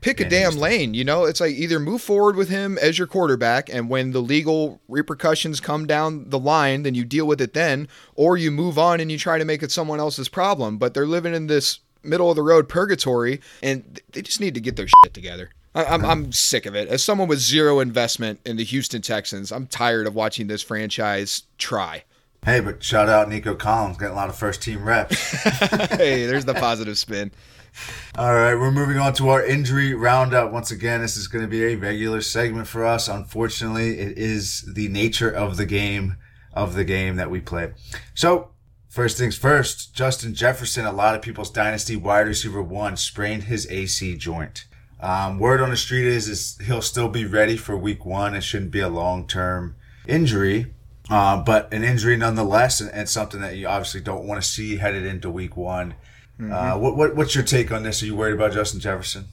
pick 0.01 0.19
a 0.19 0.27
damn 0.27 0.55
lane. 0.55 0.93
You 0.93 1.03
know, 1.03 1.25
it's 1.25 1.39
like 1.39 1.53
either 1.53 1.79
move 1.79 2.01
forward 2.01 2.35
with 2.35 2.49
him 2.49 2.77
as 2.77 2.97
your 2.97 3.07
quarterback, 3.07 3.69
and 3.73 3.89
when 3.89 4.11
the 4.11 4.21
legal 4.21 4.81
repercussions 4.87 5.59
come 5.59 5.87
down 5.87 6.29
the 6.29 6.39
line, 6.39 6.83
then 6.83 6.95
you 6.95 7.05
deal 7.05 7.25
with 7.25 7.41
it 7.41 7.53
then, 7.53 7.87
or 8.15 8.37
you 8.37 8.51
move 8.51 8.77
on 8.77 8.99
and 8.99 9.11
you 9.11 9.17
try 9.17 9.37
to 9.37 9.45
make 9.45 9.63
it 9.63 9.71
someone 9.71 9.99
else's 9.99 10.29
problem. 10.29 10.77
But 10.77 10.93
they're 10.93 11.05
living 11.05 11.33
in 11.33 11.47
this 11.47 11.79
middle 12.03 12.29
of 12.29 12.35
the 12.35 12.43
road 12.43 12.67
purgatory, 12.69 13.41
and 13.63 13.99
they 14.11 14.21
just 14.21 14.39
need 14.41 14.55
to 14.55 14.61
get 14.61 14.75
their 14.75 14.87
shit 14.87 15.13
together. 15.13 15.51
I'm 15.75 16.03
I'm 16.03 16.31
sick 16.31 16.65
of 16.65 16.75
it. 16.75 16.87
As 16.87 17.03
someone 17.03 17.27
with 17.27 17.39
zero 17.39 17.79
investment 17.79 18.39
in 18.45 18.57
the 18.57 18.63
Houston 18.63 19.01
Texans, 19.01 19.51
I'm 19.51 19.67
tired 19.67 20.07
of 20.07 20.15
watching 20.15 20.47
this 20.47 20.63
franchise 20.63 21.43
try. 21.57 22.03
Hey, 22.43 22.59
but 22.61 22.81
shout 22.83 23.09
out 23.09 23.29
Nico 23.29 23.53
Collins, 23.53 23.97
getting 23.97 24.13
a 24.13 24.15
lot 24.15 24.29
of 24.29 24.35
first 24.35 24.61
team 24.61 24.83
reps. 24.83 25.15
hey, 25.91 26.25
there's 26.25 26.45
the 26.45 26.53
positive 26.53 26.97
spin. 26.97 27.31
All 28.17 28.33
right, 28.33 28.55
we're 28.55 28.71
moving 28.71 28.97
on 28.97 29.13
to 29.13 29.29
our 29.29 29.43
injury 29.43 29.93
roundup. 29.93 30.51
Once 30.51 30.71
again, 30.71 31.01
this 31.01 31.15
is 31.15 31.27
going 31.27 31.43
to 31.43 31.49
be 31.49 31.63
a 31.63 31.75
regular 31.75 32.21
segment 32.21 32.67
for 32.67 32.85
us. 32.85 33.07
Unfortunately, 33.07 33.99
it 33.99 34.17
is 34.17 34.61
the 34.73 34.87
nature 34.87 35.29
of 35.29 35.57
the 35.57 35.65
game 35.65 36.17
of 36.53 36.75
the 36.75 36.83
game 36.83 37.15
that 37.15 37.29
we 37.29 37.39
play. 37.39 37.71
So, 38.13 38.49
first 38.89 39.17
things 39.17 39.37
first, 39.37 39.93
Justin 39.93 40.33
Jefferson, 40.33 40.85
a 40.85 40.91
lot 40.91 41.15
of 41.15 41.21
people's 41.21 41.51
dynasty 41.51 41.95
wide 41.95 42.27
receiver 42.27 42.61
one, 42.61 42.97
sprained 42.97 43.43
his 43.43 43.69
AC 43.69 44.17
joint. 44.17 44.65
Um, 44.99 45.39
word 45.39 45.61
on 45.61 45.69
the 45.69 45.77
street 45.77 46.05
is 46.05 46.27
is 46.27 46.57
he'll 46.65 46.81
still 46.81 47.07
be 47.07 47.25
ready 47.25 47.55
for 47.55 47.77
week 47.77 48.05
one. 48.05 48.35
It 48.35 48.41
shouldn't 48.41 48.71
be 48.71 48.81
a 48.81 48.89
long 48.89 49.27
term 49.27 49.75
injury. 50.07 50.73
Uh, 51.09 51.41
but 51.41 51.73
an 51.73 51.83
injury 51.83 52.15
nonetheless, 52.15 52.81
and, 52.81 52.91
and, 52.91 53.09
something 53.09 53.41
that 53.41 53.55
you 53.55 53.67
obviously 53.67 53.99
don't 53.99 54.27
want 54.27 54.39
to 54.39 54.47
see 54.47 54.77
headed 54.77 55.03
into 55.03 55.27
week 55.27 55.57
one. 55.57 55.95
Mm-hmm. 56.39 56.53
Uh, 56.53 56.77
what, 56.77 56.95
what, 56.95 57.15
what's 57.15 57.35
your 57.35 57.43
take 57.43 57.71
on 57.71 57.83
this? 57.83 58.01
Are 58.01 58.05
you 58.05 58.15
worried 58.15 58.33
about 58.33 58.53
Justin 58.53 58.79
Jefferson? 58.79 59.25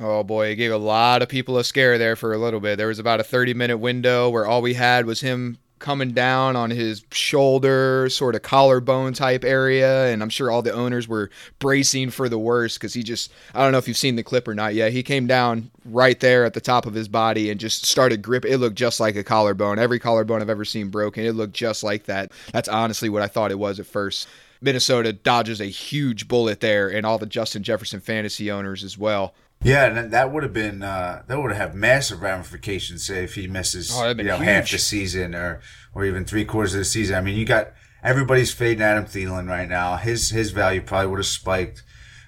Oh 0.00 0.22
boy, 0.22 0.48
it 0.48 0.56
gave 0.56 0.72
a 0.72 0.76
lot 0.76 1.22
of 1.22 1.28
people 1.28 1.56
a 1.58 1.64
scare 1.64 1.98
there 1.98 2.16
for 2.16 2.32
a 2.32 2.38
little 2.38 2.60
bit. 2.60 2.76
There 2.76 2.88
was 2.88 2.98
about 2.98 3.20
a 3.20 3.24
30 3.24 3.54
minute 3.54 3.78
window 3.78 4.28
where 4.28 4.46
all 4.46 4.60
we 4.60 4.74
had 4.74 5.06
was 5.06 5.20
him 5.20 5.58
coming 5.84 6.12
down 6.12 6.56
on 6.56 6.70
his 6.70 7.04
shoulder, 7.12 8.08
sort 8.08 8.34
of 8.34 8.42
collarbone 8.42 9.12
type 9.12 9.44
area. 9.44 10.06
And 10.06 10.22
I'm 10.22 10.30
sure 10.30 10.50
all 10.50 10.62
the 10.62 10.72
owners 10.72 11.06
were 11.06 11.30
bracing 11.58 12.10
for 12.10 12.28
the 12.28 12.38
worst 12.38 12.78
because 12.78 12.94
he 12.94 13.02
just, 13.02 13.30
I 13.54 13.62
don't 13.62 13.72
know 13.72 13.78
if 13.78 13.86
you've 13.86 13.96
seen 13.96 14.16
the 14.16 14.22
clip 14.22 14.48
or 14.48 14.54
not 14.54 14.74
yet. 14.74 14.92
He 14.92 15.02
came 15.02 15.26
down 15.26 15.70
right 15.84 16.18
there 16.18 16.44
at 16.44 16.54
the 16.54 16.60
top 16.60 16.86
of 16.86 16.94
his 16.94 17.06
body 17.06 17.50
and 17.50 17.60
just 17.60 17.84
started 17.84 18.22
grip. 18.22 18.44
It 18.46 18.58
looked 18.58 18.76
just 18.76 18.98
like 18.98 19.14
a 19.14 19.22
collarbone. 19.22 19.78
Every 19.78 19.98
collarbone 19.98 20.40
I've 20.40 20.48
ever 20.48 20.64
seen 20.64 20.88
broken, 20.88 21.26
it 21.26 21.32
looked 21.32 21.54
just 21.54 21.84
like 21.84 22.04
that. 22.04 22.32
That's 22.52 22.68
honestly 22.68 23.10
what 23.10 23.22
I 23.22 23.26
thought 23.26 23.50
it 23.50 23.58
was 23.58 23.78
at 23.78 23.86
first. 23.86 24.26
Minnesota 24.64 25.12
dodges 25.12 25.60
a 25.60 25.66
huge 25.66 26.26
bullet 26.26 26.60
there, 26.60 26.88
and 26.88 27.04
all 27.04 27.18
the 27.18 27.26
Justin 27.26 27.62
Jefferson 27.62 28.00
fantasy 28.00 28.50
owners 28.50 28.82
as 28.82 28.98
well. 28.98 29.34
Yeah, 29.62 29.86
and 29.86 30.10
that 30.10 30.32
would 30.32 30.42
have 30.42 30.52
been 30.52 30.82
uh, 30.82 31.22
that 31.26 31.40
would 31.40 31.52
have 31.52 31.74
massive 31.74 32.22
ramifications. 32.22 33.06
Say 33.06 33.24
if 33.24 33.34
he 33.34 33.46
misses, 33.46 33.90
oh, 33.94 34.08
you 34.08 34.24
know, 34.24 34.36
huge. 34.36 34.46
half 34.46 34.70
the 34.70 34.78
season 34.78 35.34
or 35.34 35.60
or 35.94 36.04
even 36.04 36.24
three 36.24 36.44
quarters 36.44 36.74
of 36.74 36.80
the 36.80 36.84
season. 36.84 37.16
I 37.16 37.20
mean, 37.20 37.36
you 37.36 37.44
got 37.46 37.72
everybody's 38.02 38.52
fading 38.52 38.82
Adam 38.82 39.04
Thielen 39.04 39.48
right 39.48 39.68
now. 39.68 39.96
His 39.96 40.30
his 40.30 40.50
value 40.50 40.82
probably 40.82 41.08
would 41.08 41.18
have 41.18 41.26
spiked. 41.26 41.82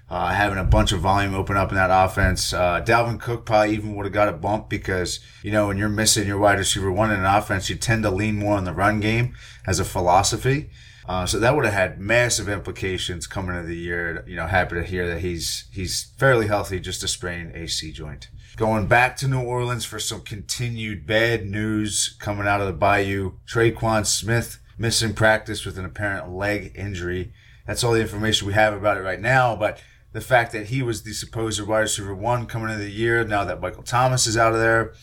Uh, 0.08 0.32
having 0.32 0.56
a 0.56 0.62
bunch 0.62 0.92
of 0.92 1.00
volume 1.00 1.34
open 1.34 1.56
up 1.56 1.70
in 1.70 1.74
that 1.74 1.90
offense. 1.90 2.52
Uh, 2.52 2.80
Dalvin 2.80 3.18
Cook 3.18 3.44
probably 3.44 3.74
even 3.74 3.96
would 3.96 4.06
have 4.06 4.12
got 4.12 4.28
a 4.28 4.32
bump 4.32 4.68
because, 4.68 5.18
you 5.42 5.50
know, 5.50 5.66
when 5.66 5.78
you're 5.78 5.88
missing 5.88 6.28
your 6.28 6.38
wide 6.38 6.60
receiver 6.60 6.92
one 6.92 7.10
in 7.10 7.18
an 7.18 7.24
offense, 7.26 7.68
you 7.68 7.74
tend 7.74 8.04
to 8.04 8.10
lean 8.12 8.36
more 8.36 8.56
on 8.56 8.62
the 8.62 8.72
run 8.72 9.00
game 9.00 9.34
as 9.66 9.80
a 9.80 9.84
philosophy. 9.84 10.70
Uh, 11.08 11.24
so 11.24 11.38
that 11.38 11.54
would 11.54 11.64
have 11.64 11.74
had 11.74 12.00
massive 12.00 12.48
implications 12.48 13.26
coming 13.26 13.54
into 13.54 13.68
the 13.68 13.76
year. 13.76 14.24
You 14.26 14.36
know, 14.36 14.46
happy 14.46 14.74
to 14.74 14.82
hear 14.82 15.06
that 15.08 15.20
he's 15.20 15.66
he's 15.72 16.12
fairly 16.18 16.48
healthy, 16.48 16.80
just 16.80 17.04
a 17.04 17.08
sprained 17.08 17.54
AC 17.54 17.92
joint. 17.92 18.28
Going 18.56 18.86
back 18.86 19.16
to 19.18 19.28
New 19.28 19.42
Orleans 19.42 19.84
for 19.84 19.98
some 19.98 20.22
continued 20.22 21.06
bad 21.06 21.46
news 21.46 22.16
coming 22.18 22.48
out 22.48 22.60
of 22.60 22.66
the 22.66 22.72
Bayou. 22.72 23.34
Tre'Quan 23.46 24.06
Smith 24.06 24.58
missing 24.78 25.14
practice 25.14 25.64
with 25.64 25.78
an 25.78 25.84
apparent 25.84 26.32
leg 26.32 26.72
injury. 26.74 27.32
That's 27.66 27.84
all 27.84 27.92
the 27.92 28.00
information 28.00 28.46
we 28.46 28.54
have 28.54 28.74
about 28.74 28.96
it 28.96 29.02
right 29.02 29.20
now. 29.20 29.54
But 29.56 29.80
the 30.12 30.20
fact 30.20 30.52
that 30.52 30.68
he 30.68 30.82
was 30.82 31.02
the 31.02 31.12
supposed 31.12 31.60
wide 31.60 31.80
receiver 31.80 32.14
one 32.14 32.46
coming 32.46 32.70
into 32.70 32.82
the 32.82 32.90
year, 32.90 33.22
now 33.24 33.44
that 33.44 33.60
Michael 33.60 33.82
Thomas 33.82 34.26
is 34.26 34.36
out 34.36 34.54
of 34.54 34.58
there 34.58 34.94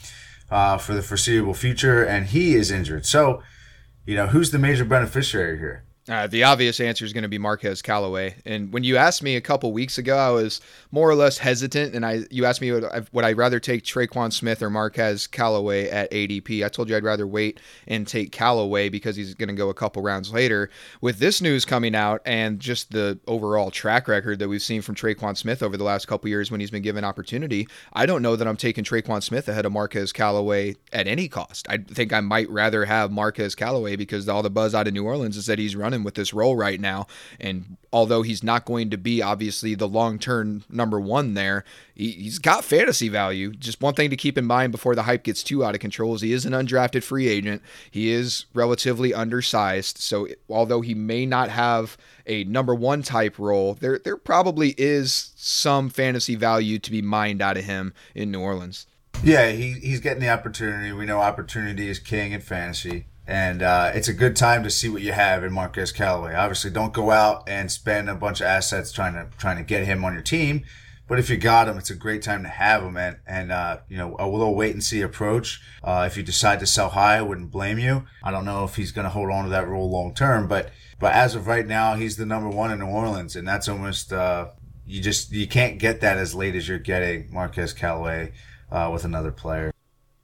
uh, 0.50 0.78
for 0.78 0.94
the 0.94 1.02
foreseeable 1.02 1.54
future, 1.54 2.04
and 2.04 2.28
he 2.28 2.56
is 2.56 2.72
injured. 2.72 3.06
So, 3.06 3.42
you 4.06 4.16
know, 4.16 4.28
who's 4.28 4.52
the 4.52 4.60
major 4.60 4.86
beneficiary 4.86 5.60
here? 5.60 5.86
Uh, 6.10 6.28
the 6.28 6.44
obvious 6.44 6.82
answer 6.82 7.06
is 7.06 7.14
going 7.14 7.24
to 7.24 7.30
be 7.30 7.38
Marquez 7.38 7.82
Callaway. 7.82 8.36
And 8.46 8.74
when 8.74 8.84
you 8.84 8.98
asked 8.98 9.24
me 9.24 9.38
a 9.38 9.42
couple 9.42 9.72
weeks 9.72 9.98
ago, 9.98 10.18
I 10.18 10.32
was 10.32 10.60
more 10.92 11.10
or 11.10 11.16
less 11.16 11.38
hesitant. 11.38 11.96
And 11.96 12.06
I, 12.06 12.26
you 12.30 12.44
asked 12.44 12.60
me 12.60 12.74
would, 12.74 12.84
I, 12.84 13.04
would 13.14 13.24
I 13.24 13.32
rather 13.32 13.58
take 13.62 13.84
Tre'Quan 13.84 14.34
Smith 14.34 14.62
or 14.62 14.70
Marquez 14.70 15.28
Callaway 15.28 15.88
at 15.88 16.12
ADP. 16.12 16.66
I 16.66 16.68
told 16.68 16.90
you 16.90 16.98
I'd 16.98 17.06
rather 17.06 17.26
wait 17.26 17.62
and 17.88 18.06
take 18.06 18.34
Callaway 18.34 18.90
because 18.90 19.16
he's 19.16 19.34
going 19.34 19.48
to 19.48 19.56
go 19.56 19.70
a 19.70 19.74
couple 19.74 20.02
rounds 20.02 20.34
later. 20.34 20.70
With 21.00 21.20
this 21.20 21.42
news 21.42 21.64
coming 21.64 21.96
out 21.96 22.22
and 22.26 22.60
just 22.60 22.92
the 22.92 23.18
overall 23.26 23.72
track 23.72 24.10
record 24.10 24.40
that 24.40 24.50
we've 24.50 24.62
seen 24.62 24.82
from 24.82 24.96
Tre'Quan 24.96 25.38
Smith 25.38 25.64
over 25.64 25.78
the 25.78 25.86
last 25.86 26.08
couple 26.10 26.30
years 26.30 26.52
when 26.52 26.60
he's 26.60 26.72
been 26.72 26.82
given 26.82 27.06
opportunity, 27.06 27.66
I 27.94 28.06
don't 28.06 28.22
know 28.22 28.36
that 28.36 28.48
I'm 28.48 28.58
taking 28.58 28.84
Tre'Quan 28.84 29.24
Smith 29.24 29.48
ahead 29.48 29.66
of 29.66 29.72
Marquez 29.72 30.12
Callaway 30.12 30.76
at 30.92 31.08
any 31.08 31.30
cost. 31.30 31.66
I 31.70 31.78
think 31.78 32.12
I 32.12 32.20
might 32.20 32.50
rather 32.50 32.84
have 32.84 33.10
Marquez 33.10 33.56
Callaway 33.56 33.96
because 33.96 34.28
all 34.28 34.44
the 34.44 34.50
buzz 34.50 34.76
out 34.76 34.88
of 34.88 34.94
New 34.94 35.06
Orleans 35.06 35.38
is 35.38 35.46
that 35.46 35.60
he's 35.60 35.78
running 35.78 35.93
with 36.02 36.16
this 36.16 36.34
role 36.34 36.56
right 36.56 36.80
now. 36.80 37.08
And 37.40 37.76
although 37.92 38.22
he's 38.22 38.42
not 38.42 38.64
going 38.64 38.90
to 38.90 38.98
be 38.98 39.22
obviously 39.22 39.76
the 39.76 39.88
long 39.88 40.18
term 40.18 40.64
number 40.70 41.00
one 41.00 41.34
there, 41.34 41.66
he, 41.94 42.24
has 42.24 42.40
got 42.40 42.64
fantasy 42.64 43.10
value. 43.10 43.52
Just 43.52 43.82
one 43.82 43.94
thing 43.94 44.10
to 44.10 44.16
keep 44.16 44.38
in 44.38 44.46
mind 44.46 44.72
before 44.72 44.96
the 44.96 45.04
hype 45.04 45.24
gets 45.24 45.44
too 45.44 45.64
out 45.64 45.76
of 45.76 45.82
control 45.82 46.16
is 46.16 46.22
he 46.22 46.34
is 46.34 46.46
an 46.46 46.54
undrafted 46.54 47.04
free 47.04 47.28
agent. 47.28 47.62
He 47.92 48.12
is 48.12 48.46
relatively 48.54 49.14
undersized. 49.14 49.98
So 49.98 50.28
although 50.50 50.82
he 50.82 50.96
may 50.96 51.26
not 51.26 51.50
have 51.50 51.98
a 52.26 52.46
number 52.46 52.74
one 52.74 53.04
type 53.04 53.38
role, 53.38 53.74
there 53.76 54.00
there 54.00 54.18
probably 54.18 54.74
is 54.78 55.34
some 55.36 55.90
fantasy 55.90 56.36
value 56.36 56.80
to 56.80 56.90
be 56.90 57.02
mined 57.02 57.42
out 57.42 57.58
of 57.58 57.66
him 57.66 57.94
in 58.16 58.32
New 58.32 58.40
Orleans. 58.40 58.88
Yeah, 59.22 59.52
he, 59.52 59.74
he's 59.74 60.00
getting 60.00 60.22
the 60.22 60.30
opportunity. 60.30 60.92
We 60.92 61.06
know 61.06 61.20
opportunity 61.20 61.90
is 61.90 62.00
king 62.00 62.32
in 62.32 62.42
fantasy. 62.42 63.06
And 63.26 63.62
uh, 63.62 63.92
it's 63.94 64.10
a 64.10 64.14
good 64.14 64.36
time 64.36 64.64
to 64.64 64.70
see 64.70 64.90
what 64.90 65.02
you 65.02 65.14
have 65.14 65.44
in 65.44 65.54
Marquez 65.54 65.92
Callaway. 65.92 66.34
Obviously, 66.36 66.72
don't 66.72 66.94
go 66.94 67.12
out 67.12 67.48
and 67.48 67.72
spend 67.72 68.10
a 68.10 68.16
bunch 68.16 68.42
of 68.42 68.48
assets 68.48 68.92
trying 68.92 69.14
to 69.14 69.28
trying 69.38 69.58
to 69.58 69.64
get 69.64 69.86
him 69.86 70.04
on 70.04 70.14
your 70.14 70.22
team. 70.22 70.66
But 71.08 71.20
if 71.20 71.30
you 71.30 71.38
got 71.38 71.68
him, 71.68 71.78
it's 71.78 71.90
a 71.90 71.96
great 71.96 72.22
time 72.22 72.44
to 72.44 72.50
have 72.50 72.82
him. 72.82 72.98
And, 72.98 73.18
and 73.28 73.52
uh, 73.52 73.80
you 73.90 73.98
know, 73.98 74.16
a 74.20 74.28
little 74.28 74.56
wait 74.56 74.74
and 74.74 74.84
see 74.84 75.02
approach. 75.02 75.62
Uh, 75.84 76.06
if 76.10 76.18
you 76.18 76.24
decide 76.24 76.60
to 76.62 76.66
sell 76.66 76.90
high, 76.90 77.18
I 77.18 77.22
wouldn't 77.22 77.52
blame 77.52 77.78
you. 77.78 78.06
I 78.24 78.32
don't 78.32 78.46
know 78.46 78.64
if 78.64 78.76
he's 78.76 78.92
going 78.92 79.04
to 79.04 79.10
hold 79.10 79.30
on 79.30 79.44
to 79.44 79.50
that 79.52 79.68
role 79.68 79.90
long 79.90 80.14
term, 80.14 80.48
but 80.48 80.72
but 81.00 81.14
as 81.14 81.36
of 81.36 81.48
right 81.48 81.68
now, 81.68 81.96
he's 81.96 82.16
the 82.16 82.26
number 82.26 82.50
one 82.50 82.72
in 82.72 82.80
New 82.80 82.86
Orleans, 82.86 83.36
and 83.36 83.46
that's 83.48 83.68
almost 83.68 84.14
uh, 84.14 84.48
you 84.86 85.02
just 85.02 85.32
you 85.32 85.48
can't 85.48 85.78
get 85.78 86.02
that 86.02 86.18
as 86.18 86.34
late 86.34 86.56
as 86.56 86.68
you're 86.68 86.80
getting 86.80 87.32
Marquez 87.32 87.74
Callaway 87.74 88.32
uh, 88.72 88.90
with 88.92 89.04
another 89.04 89.32
player. 89.32 89.74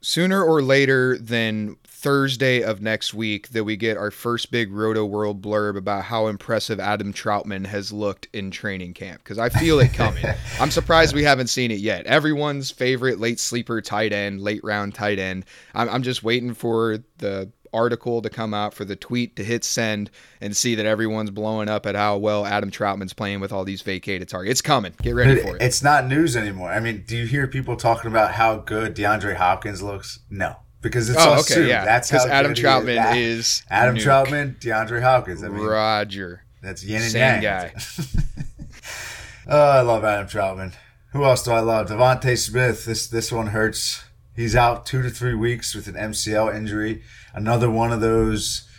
Sooner 0.01 0.41
or 0.41 0.61
later 0.61 1.17
than 1.17 1.75
Thursday 1.99 2.63
of 2.63 2.81
next 2.81 3.13
week 3.13 3.49
that 3.49 3.65
we 3.65 3.75
get 3.75 3.97
our 3.97 4.09
first 4.09 4.51
big 4.51 4.71
Rotoworld 4.71 5.41
blurb 5.41 5.75
about 5.75 6.05
how 6.05 6.27
impressive 6.27 6.79
Adam 6.79 7.11
Trautman 7.11 7.65
has 7.65 7.91
looked 7.91 8.29
in 8.31 8.51
training 8.51 8.93
camp 8.93 9.21
because 9.21 9.37
I 9.37 9.49
feel 9.49 9.81
it 9.81 9.93
coming. 9.93 10.23
I'm 10.61 10.71
surprised 10.71 11.13
we 11.13 11.25
haven't 11.25 11.47
seen 11.47 11.71
it 11.71 11.79
yet. 11.79 12.05
Everyone's 12.05 12.71
favorite 12.71 13.19
late 13.19 13.37
sleeper 13.37 13.81
tight 13.81 14.13
end, 14.13 14.39
late 14.39 14.63
round 14.63 14.95
tight 14.95 15.19
end. 15.19 15.43
I'm, 15.73 15.89
I'm 15.89 16.03
just 16.03 16.23
waiting 16.23 16.53
for 16.53 16.99
the 17.17 17.51
article 17.73 18.21
to 18.21 18.29
come 18.29 18.53
out 18.53 18.73
for 18.73 18.85
the 18.85 18.95
tweet 18.95 19.35
to 19.35 19.43
hit 19.43 19.65
send 19.65 20.09
and 20.39 20.55
see 20.55 20.75
that 20.75 20.85
everyone's 20.85 21.31
blowing 21.31 21.67
up 21.67 21.85
at 21.85 21.95
how 21.95 22.17
well 22.17 22.45
Adam 22.45 22.71
Trautman's 22.71 23.13
playing 23.13 23.41
with 23.41 23.51
all 23.51 23.65
these 23.65 23.81
vacated 23.81 24.29
targets. 24.29 24.51
It's 24.51 24.61
coming. 24.61 24.93
Get 25.01 25.15
ready 25.15 25.41
for 25.41 25.57
it. 25.57 25.61
It's 25.61 25.83
not 25.83 26.07
news 26.07 26.37
anymore. 26.37 26.71
I 26.71 26.79
mean, 26.79 27.03
do 27.05 27.17
you 27.17 27.25
hear 27.25 27.45
people 27.45 27.75
talking 27.75 28.09
about 28.09 28.31
how 28.35 28.55
good 28.55 28.95
DeAndre 28.95 29.35
Hopkins 29.35 29.81
looks? 29.81 30.19
No. 30.29 30.55
Because 30.81 31.09
it's 31.09 31.19
oh, 31.19 31.39
okay, 31.39 31.67
yeah. 31.67 31.83
That's 31.83 32.09
how 32.09 32.25
Adam 32.27 32.53
Trautman 32.53 33.17
is. 33.17 33.37
is 33.37 33.63
Adam 33.69 33.97
nuke. 33.97 34.03
Trautman, 34.03 34.59
DeAndre 34.59 35.01
Hopkins. 35.01 35.43
I 35.43 35.49
mean, 35.49 35.61
Roger. 35.61 36.43
That's 36.61 36.83
yin 36.83 37.01
and 37.01 37.11
Same 37.11 37.41
yang. 37.41 37.41
guy. 37.41 37.73
oh, 39.47 39.69
I 39.71 39.81
love 39.81 40.03
Adam 40.05 40.27
Trautman. 40.27 40.73
Who 41.11 41.23
else 41.25 41.43
do 41.43 41.51
I 41.51 41.59
love? 41.59 41.89
DeVonta 41.89 42.37
Smith. 42.37 42.85
This 42.85 43.07
this 43.07 43.31
one 43.31 43.47
hurts. 43.47 44.03
He's 44.35 44.55
out 44.55 44.85
two 44.85 45.01
to 45.01 45.09
three 45.09 45.33
weeks 45.33 45.75
with 45.75 45.87
an 45.87 45.95
MCL 45.95 46.55
injury. 46.55 47.03
Another 47.33 47.69
one 47.69 47.91
of 47.91 47.99
those, 47.99 48.69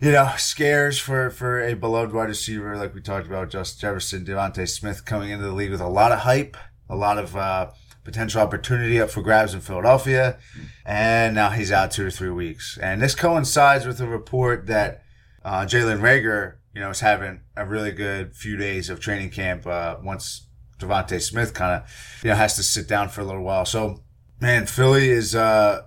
you 0.00 0.10
know, 0.10 0.32
scares 0.36 0.98
for, 0.98 1.30
for 1.30 1.62
a 1.62 1.74
beloved 1.74 2.12
wide 2.12 2.30
receiver 2.30 2.76
like 2.76 2.94
we 2.94 3.00
talked 3.00 3.28
about, 3.28 3.50
Justin 3.50 3.80
Jefferson, 3.80 4.24
DeVonta 4.24 4.68
Smith 4.68 5.04
coming 5.04 5.30
into 5.30 5.44
the 5.44 5.52
league 5.52 5.70
with 5.70 5.80
a 5.80 5.88
lot 5.88 6.10
of 6.10 6.20
hype, 6.20 6.56
a 6.88 6.96
lot 6.96 7.18
of 7.18 7.36
uh, 7.36 7.70
potential 8.04 8.40
opportunity 8.40 9.00
up 9.00 9.10
for 9.10 9.22
grabs 9.22 9.54
in 9.54 9.60
Philadelphia. 9.60 10.38
And 10.84 11.34
now 11.34 11.50
he's 11.50 11.72
out 11.72 11.90
two 11.90 12.04
to 12.04 12.10
three 12.10 12.30
weeks. 12.30 12.78
And 12.80 13.02
this 13.02 13.14
coincides 13.14 13.86
with 13.86 14.00
a 14.00 14.06
report 14.06 14.66
that 14.66 15.02
uh, 15.44 15.62
Jalen 15.62 16.00
Reagor, 16.00 16.54
you 16.74 16.80
know, 16.80 16.90
is 16.90 17.00
having 17.00 17.40
a 17.56 17.64
really 17.64 17.92
good 17.92 18.34
few 18.34 18.56
days 18.56 18.90
of 18.90 19.00
training 19.00 19.30
camp 19.30 19.66
uh, 19.66 19.96
once 20.02 20.46
DeVonta 20.78 21.20
Smith 21.20 21.54
kind 21.54 21.82
of, 21.82 22.20
you 22.22 22.30
know, 22.30 22.36
has 22.36 22.56
to 22.56 22.62
sit 22.62 22.88
down 22.88 23.08
for 23.08 23.20
a 23.20 23.24
little 23.24 23.42
while. 23.42 23.64
So 23.64 24.04
Man, 24.40 24.66
Philly 24.66 25.08
is 25.08 25.34
uh 25.34 25.82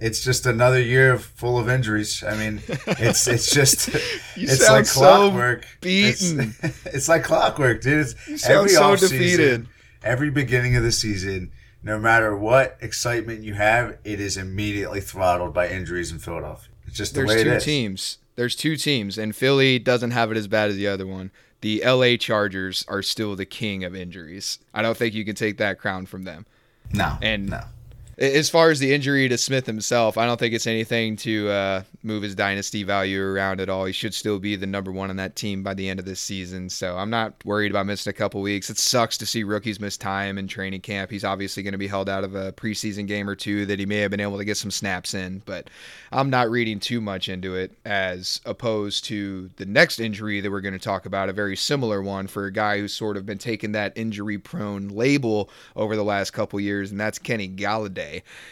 it's 0.00 0.24
just 0.24 0.46
another 0.46 0.80
year 0.80 1.18
full 1.18 1.58
of 1.58 1.68
injuries. 1.68 2.22
I 2.22 2.36
mean, 2.36 2.62
it's 2.86 3.26
it's 3.26 3.50
just 3.50 3.88
it's 4.36 4.66
like 4.66 4.86
clockwork. 4.86 5.64
So 5.64 5.68
beaten. 5.80 6.54
It's, 6.62 6.86
it's, 6.94 7.08
like 7.08 7.24
clockwork, 7.24 7.82
dude. 7.82 8.06
It's 8.06 8.28
you 8.28 8.38
sound 8.38 8.70
so 8.70 8.96
defeated. 8.96 9.66
Every 10.04 10.30
beginning 10.30 10.76
of 10.76 10.82
the 10.82 10.92
season, 10.92 11.50
no 11.82 11.98
matter 11.98 12.36
what 12.36 12.76
excitement 12.80 13.42
you 13.42 13.54
have, 13.54 13.98
it 14.04 14.20
is 14.20 14.36
immediately 14.36 15.00
throttled 15.00 15.52
by 15.52 15.68
injuries 15.68 16.12
in 16.12 16.18
Philadelphia. 16.18 16.70
It's 16.86 16.96
just 16.96 17.14
the 17.14 17.22
There's 17.24 17.44
way 17.44 17.50
it 17.50 17.60
two 17.60 17.60
teams. 17.60 18.18
There's 18.36 18.56
two 18.56 18.76
teams, 18.76 19.16
and 19.18 19.34
Philly 19.34 19.78
doesn't 19.78 20.10
have 20.10 20.30
it 20.30 20.36
as 20.36 20.48
bad 20.48 20.70
as 20.70 20.76
the 20.76 20.88
other 20.88 21.06
one. 21.06 21.30
The 21.60 21.82
LA 21.84 22.16
Chargers 22.16 22.84
are 22.88 23.02
still 23.02 23.36
the 23.36 23.46
king 23.46 23.84
of 23.84 23.94
injuries. 23.94 24.58
I 24.74 24.82
don't 24.82 24.96
think 24.96 25.14
you 25.14 25.24
can 25.24 25.34
take 25.34 25.56
that 25.58 25.78
crown 25.78 26.06
from 26.06 26.24
them. 26.24 26.46
No, 26.92 27.16
And 27.22 27.50
no. 27.50 27.60
As 28.16 28.48
far 28.48 28.70
as 28.70 28.78
the 28.78 28.94
injury 28.94 29.28
to 29.28 29.36
Smith 29.36 29.66
himself, 29.66 30.16
I 30.16 30.26
don't 30.26 30.38
think 30.38 30.54
it's 30.54 30.68
anything 30.68 31.16
to 31.16 31.48
uh, 31.48 31.82
move 32.02 32.22
his 32.22 32.36
dynasty 32.36 32.84
value 32.84 33.20
around 33.20 33.60
at 33.60 33.68
all. 33.68 33.86
He 33.86 33.92
should 33.92 34.14
still 34.14 34.38
be 34.38 34.54
the 34.54 34.66
number 34.66 34.92
one 34.92 35.10
on 35.10 35.16
that 35.16 35.34
team 35.34 35.64
by 35.64 35.74
the 35.74 35.88
end 35.88 35.98
of 35.98 36.06
this 36.06 36.20
season. 36.20 36.70
So 36.70 36.96
I'm 36.96 37.10
not 37.10 37.34
worried 37.44 37.72
about 37.72 37.86
missing 37.86 38.10
a 38.10 38.14
couple 38.14 38.40
weeks. 38.40 38.70
It 38.70 38.78
sucks 38.78 39.18
to 39.18 39.26
see 39.26 39.42
rookies 39.42 39.80
miss 39.80 39.96
time 39.96 40.38
in 40.38 40.46
training 40.46 40.82
camp. 40.82 41.10
He's 41.10 41.24
obviously 41.24 41.64
going 41.64 41.72
to 41.72 41.78
be 41.78 41.88
held 41.88 42.08
out 42.08 42.22
of 42.22 42.36
a 42.36 42.52
preseason 42.52 43.08
game 43.08 43.28
or 43.28 43.34
two 43.34 43.66
that 43.66 43.80
he 43.80 43.86
may 43.86 43.98
have 43.98 44.12
been 44.12 44.20
able 44.20 44.38
to 44.38 44.44
get 44.44 44.58
some 44.58 44.70
snaps 44.70 45.14
in, 45.14 45.42
but 45.44 45.68
I'm 46.12 46.30
not 46.30 46.50
reading 46.50 46.78
too 46.78 47.00
much 47.00 47.28
into 47.28 47.56
it 47.56 47.72
as 47.84 48.40
opposed 48.44 49.06
to 49.06 49.50
the 49.56 49.66
next 49.66 49.98
injury 49.98 50.40
that 50.40 50.50
we're 50.50 50.60
going 50.60 50.72
to 50.74 50.78
talk 50.78 51.06
about, 51.06 51.28
a 51.28 51.32
very 51.32 51.56
similar 51.56 52.00
one 52.00 52.28
for 52.28 52.46
a 52.46 52.52
guy 52.52 52.78
who's 52.78 52.92
sort 52.92 53.16
of 53.16 53.26
been 53.26 53.38
taking 53.38 53.72
that 53.72 53.92
injury 53.96 54.38
prone 54.38 54.88
label 54.88 55.50
over 55.74 55.96
the 55.96 56.04
last 56.04 56.30
couple 56.30 56.60
years, 56.60 56.92
and 56.92 57.00
that's 57.00 57.18
Kenny 57.18 57.48
Golladay. 57.48 58.03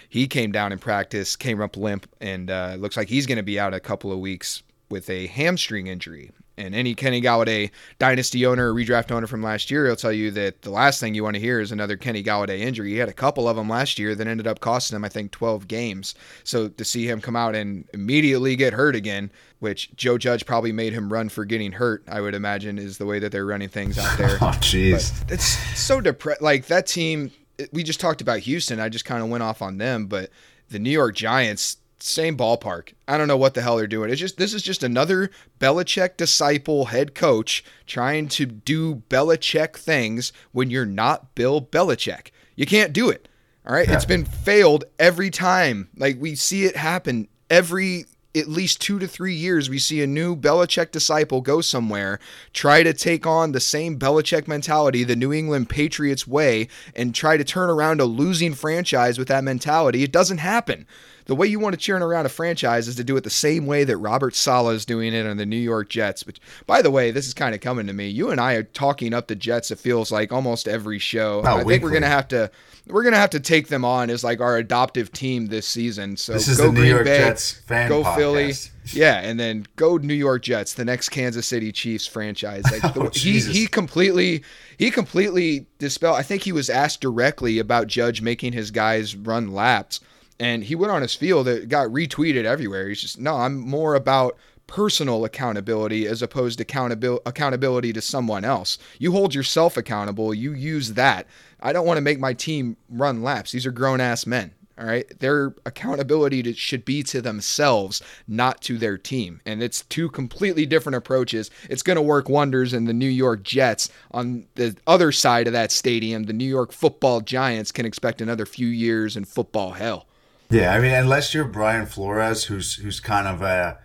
He 0.09 0.27
came 0.27 0.53
down 0.53 0.73
in 0.73 0.79
practice, 0.79 1.37
came 1.37 1.61
up 1.61 1.77
limp, 1.77 2.07
and 2.21 2.51
uh, 2.51 2.77
looks 2.79 2.97
like 2.97 3.09
he's 3.09 3.27
going 3.27 3.37
to 3.37 3.43
be 3.43 3.59
out 3.59 3.75
a 3.75 3.81
couple 3.81 4.13
of 4.13 4.19
weeks 4.19 4.63
with 4.89 5.09
a 5.09 5.27
hamstring 5.29 5.87
injury. 5.87 6.31
And 6.59 6.75
any 6.75 6.95
Kenny 6.95 7.23
Golladay 7.23 7.71
dynasty 7.99 8.45
owner 8.45 8.73
or 8.73 8.75
redraft 8.75 9.11
owner 9.11 9.27
from 9.27 9.43
last 9.43 9.71
year 9.71 9.89
will 9.89 9.97
tell 9.97 10.13
you 10.13 10.31
that 10.33 10.63
the 10.63 10.71
last 10.71 11.01
thing 11.01 11.15
you 11.15 11.25
want 11.25 11.35
to 11.35 11.41
hear 11.41 11.61
is 11.61 11.73
another 11.73 11.97
Kenny 11.97 12.23
Golladay 12.23 12.61
injury. 12.61 12.91
He 12.91 12.99
had 12.99 13.09
a 13.09 13.15
couple 13.15 13.49
of 13.49 13.57
them 13.57 13.71
last 13.71 13.99
year 13.99 14.15
that 14.15 14.27
ended 14.27 14.47
up 14.47 14.61
costing 14.61 14.95
him, 14.95 15.05
I 15.05 15.09
think, 15.09 15.33
12 15.33 15.67
games. 15.67 16.15
So 16.45 16.69
to 16.69 16.85
see 16.85 17.09
him 17.09 17.23
come 17.23 17.37
out 17.37 17.55
and 17.55 17.89
immediately 17.95 18.55
get 18.55 18.75
hurt 18.75 18.95
again, 18.95 19.31
which 19.61 19.97
Joe 19.97 20.19
Judge 20.19 20.45
probably 20.45 20.73
made 20.73 20.93
him 20.93 21.11
run 21.11 21.31
for 21.31 21.47
getting 21.47 21.73
hurt, 21.73 22.05
I 22.07 22.21
would 22.21 22.35
imagine, 22.35 22.79
is 22.79 22.99
the 22.99 23.07
way 23.07 23.19
that 23.19 23.33
they're 23.33 23.47
running 23.47 23.71
things 23.71 23.99
out 23.99 24.19
there. 24.19 24.37
Oh, 24.43 24.57
jeez. 24.61 25.31
It's 25.31 25.47
so 25.79 26.01
depressed. 26.01 26.43
Like 26.43 26.67
that 26.67 26.87
team, 26.87 27.31
we 27.73 27.83
just 27.83 28.01
talked 28.01 28.21
about 28.21 28.41
Houston. 28.41 28.81
I 28.81 28.89
just 28.89 29.05
kind 29.05 29.23
of 29.23 29.29
went 29.29 29.43
off 29.43 29.63
on 29.63 29.79
them, 29.79 30.07
but 30.07 30.31
the 30.69 30.79
New 30.79 30.91
York 30.91 31.15
Giants, 31.15 31.77
same 32.01 32.37
ballpark. 32.37 32.93
I 33.07 33.17
don't 33.17 33.29
know 33.29 33.37
what 33.37 33.55
the 33.55 33.63
hell 33.63 33.77
they're 33.77 33.87
doing. 33.87 34.11
It's 34.11 34.21
just 34.21 34.37
this 34.37 34.55
is 34.55 34.63
just 34.63 34.83
another 34.83 35.31
Belichick 35.61 36.17
disciple 36.17 36.87
head 36.87 37.15
coach 37.15 37.65
trying 37.87 38.29
to 38.29 38.47
do 38.47 38.97
Belichick 39.09 39.77
things 39.77 40.33
when 40.53 40.71
you're 40.71 40.87
not 40.87 41.35
Bill 41.35 41.63
Belichick. 41.63 42.31
You 42.57 42.67
can't 42.67 42.93
do 42.93 43.09
it. 43.11 43.29
All 43.67 43.75
right, 43.75 43.89
it's 43.89 44.05
been 44.05 44.25
failed 44.25 44.85
every 44.99 45.31
time. 45.31 45.89
Like 45.97 46.17
we 46.19 46.35
see 46.35 46.65
it 46.65 46.77
happen 46.77 47.29
every 47.49 48.07
at 48.35 48.49
least 48.49 48.81
two 48.81 48.99
to 48.99 49.07
three 49.07 49.35
years, 49.35 49.69
we 49.69 49.79
see 49.79 50.03
a 50.03 50.07
new 50.07 50.35
Belichick 50.35 50.91
disciple 50.91 51.41
go 51.41 51.61
somewhere, 51.61 52.19
try 52.53 52.83
to 52.83 52.93
take 52.93 53.27
on 53.27 53.53
the 53.53 53.61
same 53.61 53.99
Belichick 53.99 54.49
mentality, 54.49 55.05
the 55.05 55.17
New 55.17 55.33
England 55.33 55.69
Patriots 55.69 56.27
way, 56.27 56.69
and 56.95 57.15
try 57.15 57.37
to 57.37 57.45
turn 57.45 57.69
around 57.69 58.01
a 58.01 58.05
losing 58.05 58.55
franchise 58.55 59.19
with 59.19 59.29
that 59.29 59.45
mentality. 59.45 60.03
It 60.03 60.13
doesn't 60.13 60.39
happen. 60.39 60.87
The 61.33 61.37
way 61.37 61.47
you 61.47 61.59
want 61.59 61.75
to 61.75 61.81
turn 61.81 62.03
around 62.03 62.27
a 62.27 62.29
franchise 62.29 62.89
is 62.89 62.97
to 62.97 63.05
do 63.05 63.17
it 63.17 63.25
the 63.25 63.31
same 63.31 63.65
way 63.65 63.85
that 63.85 63.97
Robert 63.97 64.35
Saleh 64.35 64.75
is 64.75 64.85
doing 64.85 65.15
it 65.15 65.25
on 65.25 65.39
the 65.39 65.47
New 65.47 65.57
York 65.57 65.89
Jets. 65.89 66.23
But 66.25 66.39
by 66.67 66.83
the 66.83 66.91
way, 66.91 67.11
this 67.11 67.27
is 67.27 67.33
kind 67.33 67.55
of 67.55 67.63
coming 67.63 67.87
to 67.87 67.95
me. 67.95 68.09
You 68.09 68.29
and 68.29 68.39
I 68.39 68.53
are 68.53 68.65
talking 68.65 69.15
up 69.15 69.29
the 69.29 69.35
Jets. 69.35 69.71
It 69.71 69.79
feels 69.79 70.13
like 70.13 70.31
almost 70.31 70.69
every 70.69 70.99
show. 70.99 71.41
Oh, 71.43 71.57
I 71.57 71.65
think 71.65 71.83
we're 71.83 71.91
gonna 71.91 72.07
have 72.07 72.29
to 72.29 72.51
we're 72.87 73.03
gonna 73.03 73.17
have 73.17 73.31
to 73.31 73.41
take 73.41 73.69
them 73.69 73.83
on 73.83 74.11
as 74.11 74.23
like 74.23 74.43
our 74.43 74.59
adoptive 74.59 75.11
team 75.11 75.47
this 75.47 75.67
season. 75.67 76.19
So 76.19 76.35
This 76.35 76.49
is 76.49 76.59
go 76.59 76.67
the 76.67 76.73
New 76.73 76.81
Green 76.81 76.91
York 76.91 77.05
Bay, 77.07 77.17
Jets 77.17 77.53
fan 77.53 77.89
go 77.89 78.03
podcast. 78.03 78.17
Philly, 78.19 78.53
yeah, 78.93 79.21
and 79.21 79.41
then 79.41 79.65
go 79.77 79.97
New 79.97 80.13
York 80.13 80.43
Jets, 80.43 80.75
the 80.75 80.85
next 80.85 81.09
Kansas 81.09 81.47
City 81.47 81.73
Chiefs 81.73 82.07
franchise. 82.07 82.65
Like 82.71 82.83
the, 82.95 83.05
Oh, 83.05 83.09
he 83.15 83.41
he 83.41 83.67
completely 83.69 84.45
he 84.77 84.91
completely 84.91 85.65
dispelled. 85.79 86.19
I 86.19 86.23
think 86.25 86.43
he 86.43 86.53
was 86.53 86.69
asked 86.69 87.01
directly 87.01 87.59
about 87.59 87.87
Judge 87.87 88.21
making 88.21 88.53
his 88.53 88.71
guys 88.71 89.17
run 89.17 89.55
laps, 89.55 90.01
and 90.43 90.65
he 90.65 90.75
went 90.75 90.91
on 90.91 91.03
his 91.03 91.15
field. 91.15 91.47
It 91.47 91.69
got 91.69 91.89
retweeted 91.89 92.45
everywhere. 92.45 92.89
He's 92.89 93.01
just 93.01 93.21
no, 93.21 93.37
I'm 93.37 93.59
more 93.59 93.95
about 93.95 94.37
personal 94.67 95.25
accountability 95.25 96.07
as 96.07 96.21
opposed 96.21 96.59
to 96.59 96.63
accountability 96.63 97.23
accountability 97.27 97.93
to 97.93 98.01
someone 98.01 98.45
else. 98.45 98.77
You 98.99 99.13
hold 99.13 99.35
yourself 99.35 99.77
accountable. 99.77 100.35
You 100.35 100.53
use 100.53 100.95
that. 100.95 101.29
I 101.61 101.73
don't 101.73 101.87
want 101.87 101.99
to 101.99 102.03
make 102.03 102.19
my 102.19 102.33
team 102.33 102.77
run 102.91 103.23
laps. 103.23 103.53
These 103.53 103.67
are 103.67 103.71
grown 103.71 104.01
ass 104.01 104.27
men. 104.27 104.53
All 104.79 104.87
right. 104.87 105.07
Their 105.21 105.55
accountability 105.65 106.43
to, 106.43 106.55
should 106.55 106.85
be 106.85 107.05
to 107.05 107.23
themselves, 107.23 108.03
not 108.27 108.63
to 108.63 108.79
their 108.79 108.99
team. 108.99 109.41
And 109.47 109.63
it's 109.63 109.83
two 109.83 110.09
completely 110.09 110.67
different 110.67 110.97
approaches. 110.97 111.51
It's 111.71 111.83
going 111.83 111.97
to 111.97 112.03
work 112.03 112.29
wonders 112.29 112.73
in 112.73 112.87
the 112.87 112.95
New 112.95 113.09
York 113.09 113.45
Jets. 113.45 113.91
On 114.11 114.47
the 114.57 114.75
other 114.89 115.13
side 115.13 115.47
of 115.47 115.53
that 115.53 115.71
stadium, 115.71 116.25
the 116.25 116.33
New 116.33 116.47
York 116.47 116.73
football 116.73 117.21
giants 117.21 117.71
can 117.71 117.87
expect 117.87 118.21
another 118.21 118.47
few 118.47 118.67
years 118.67 119.17
in 119.17 119.25
football 119.25 119.73
hell. 119.73 120.07
Yeah, 120.53 120.75
I 120.75 120.81
mean, 120.81 120.93
unless 120.93 121.33
you're 121.33 121.45
Brian 121.45 121.87
Flores, 121.87 122.45
who's 122.45 122.75
who's 122.75 123.01
kind 123.01 123.27
of 123.27 123.41
a 123.41 123.79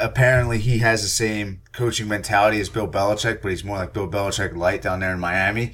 apparently 0.00 0.58
he 0.58 0.78
has 0.78 1.02
the 1.02 1.08
same 1.08 1.60
coaching 1.72 2.08
mentality 2.08 2.58
as 2.60 2.70
Bill 2.70 2.88
Belichick, 2.88 3.42
but 3.42 3.50
he's 3.50 3.62
more 3.62 3.76
like 3.76 3.92
Bill 3.92 4.08
Belichick 4.08 4.56
light 4.56 4.80
down 4.80 5.00
there 5.00 5.12
in 5.12 5.20
Miami. 5.20 5.72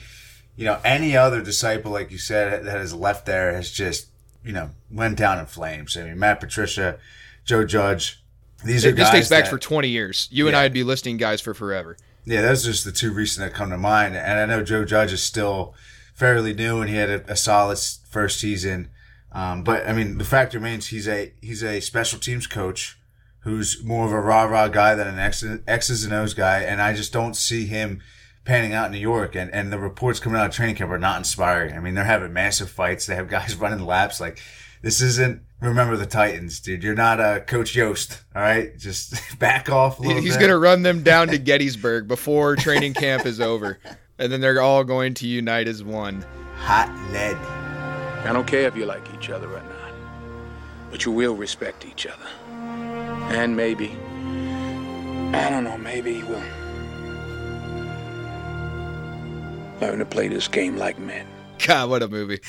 You 0.56 0.64
know, 0.64 0.80
any 0.84 1.16
other 1.16 1.40
disciple, 1.40 1.92
like 1.92 2.10
you 2.10 2.18
said, 2.18 2.64
that 2.64 2.78
has 2.78 2.92
left 2.92 3.26
there 3.26 3.54
has 3.54 3.70
just 3.70 4.08
you 4.44 4.52
know 4.52 4.70
went 4.90 5.16
down 5.16 5.38
in 5.38 5.46
flames. 5.46 5.96
I 5.96 6.02
mean, 6.02 6.18
Matt 6.18 6.40
Patricia, 6.40 6.98
Joe 7.44 7.64
Judge, 7.64 8.20
these 8.64 8.84
are 8.84 8.90
This 8.90 9.04
guys 9.04 9.12
dates 9.12 9.28
back 9.28 9.44
that- 9.44 9.50
for 9.50 9.58
20 9.58 9.88
years. 9.88 10.28
You 10.32 10.48
and 10.48 10.56
I 10.56 10.64
would 10.64 10.72
be 10.72 10.82
listing 10.82 11.16
guys 11.16 11.40
for 11.40 11.54
forever. 11.54 11.96
Yeah, 12.24 12.42
those 12.42 12.66
are 12.66 12.72
just 12.72 12.84
the 12.84 12.92
two 12.92 13.12
recent 13.12 13.46
that 13.46 13.56
come 13.56 13.70
to 13.70 13.78
mind. 13.78 14.16
And 14.16 14.40
I 14.40 14.46
know 14.46 14.64
Joe 14.64 14.84
Judge 14.84 15.12
is 15.12 15.22
still 15.22 15.74
fairly 16.12 16.52
new, 16.52 16.80
and 16.80 16.90
he 16.90 16.96
had 16.96 17.08
a, 17.08 17.32
a 17.32 17.36
solid 17.36 17.78
first 17.78 18.40
season. 18.40 18.88
Um, 19.32 19.62
but 19.62 19.86
I 19.88 19.92
mean, 19.92 20.18
the 20.18 20.24
fact 20.24 20.54
remains 20.54 20.88
he's 20.88 21.06
a 21.08 21.32
he's 21.40 21.62
a 21.62 21.80
special 21.80 22.18
teams 22.18 22.46
coach 22.46 22.98
who's 23.40 23.82
more 23.84 24.06
of 24.06 24.12
a 24.12 24.20
rah 24.20 24.44
rah 24.44 24.68
guy 24.68 24.94
than 24.94 25.06
an 25.06 25.18
X, 25.18 25.44
X's 25.66 26.04
and 26.04 26.12
O's 26.12 26.34
guy, 26.34 26.60
and 26.60 26.82
I 26.82 26.94
just 26.94 27.12
don't 27.12 27.34
see 27.34 27.66
him 27.66 28.02
panning 28.44 28.74
out 28.74 28.86
in 28.86 28.92
New 28.92 28.98
York. 28.98 29.34
And 29.36 29.52
and 29.52 29.72
the 29.72 29.78
reports 29.78 30.20
coming 30.20 30.38
out 30.40 30.46
of 30.46 30.52
training 30.52 30.76
camp 30.76 30.90
are 30.90 30.98
not 30.98 31.18
inspiring. 31.18 31.74
I 31.74 31.80
mean, 31.80 31.94
they're 31.94 32.04
having 32.04 32.32
massive 32.32 32.70
fights. 32.70 33.06
They 33.06 33.14
have 33.14 33.28
guys 33.30 33.54
running 33.56 33.84
laps. 33.84 34.20
Like 34.20 34.40
this 34.82 35.00
isn't. 35.00 35.42
Remember 35.60 35.94
the 35.94 36.06
Titans, 36.06 36.58
dude. 36.58 36.82
You're 36.82 36.94
not 36.94 37.20
a 37.20 37.44
Coach 37.46 37.74
Yoast. 37.74 38.22
All 38.34 38.40
right, 38.40 38.76
just 38.78 39.14
back 39.38 39.68
off 39.68 39.98
a 39.98 40.02
little 40.02 40.22
He's 40.22 40.38
going 40.38 40.48
to 40.48 40.58
run 40.58 40.82
them 40.82 41.02
down 41.02 41.28
to 41.28 41.38
Gettysburg 41.38 42.08
before 42.08 42.56
training 42.56 42.94
camp 42.94 43.26
is 43.26 43.42
over. 43.42 43.78
And 44.18 44.32
then 44.32 44.40
they're 44.40 44.62
all 44.62 44.84
going 44.84 45.12
to 45.14 45.26
unite 45.26 45.68
as 45.68 45.84
one. 45.84 46.24
hot 46.56 46.88
lead. 47.12 47.59
I 48.24 48.32
don't 48.32 48.46
care 48.46 48.66
if 48.68 48.76
you 48.76 48.86
like 48.86 49.06
each 49.14 49.30
other 49.30 49.48
or 49.48 49.60
not, 49.62 49.92
but 50.90 51.04
you 51.04 51.12
will 51.12 51.34
respect 51.34 51.84
each 51.86 52.06
other. 52.06 52.26
And 53.34 53.56
maybe, 53.56 53.96
I 55.36 55.48
don't 55.50 55.64
know, 55.64 55.78
maybe 55.78 56.22
we'll 56.24 56.42
learn 59.80 59.98
to 60.00 60.04
play 60.06 60.28
this 60.28 60.48
game 60.48 60.76
like 60.76 60.98
men. 60.98 61.26
God, 61.66 61.90
what 61.90 62.02
a 62.02 62.08
movie. 62.08 62.40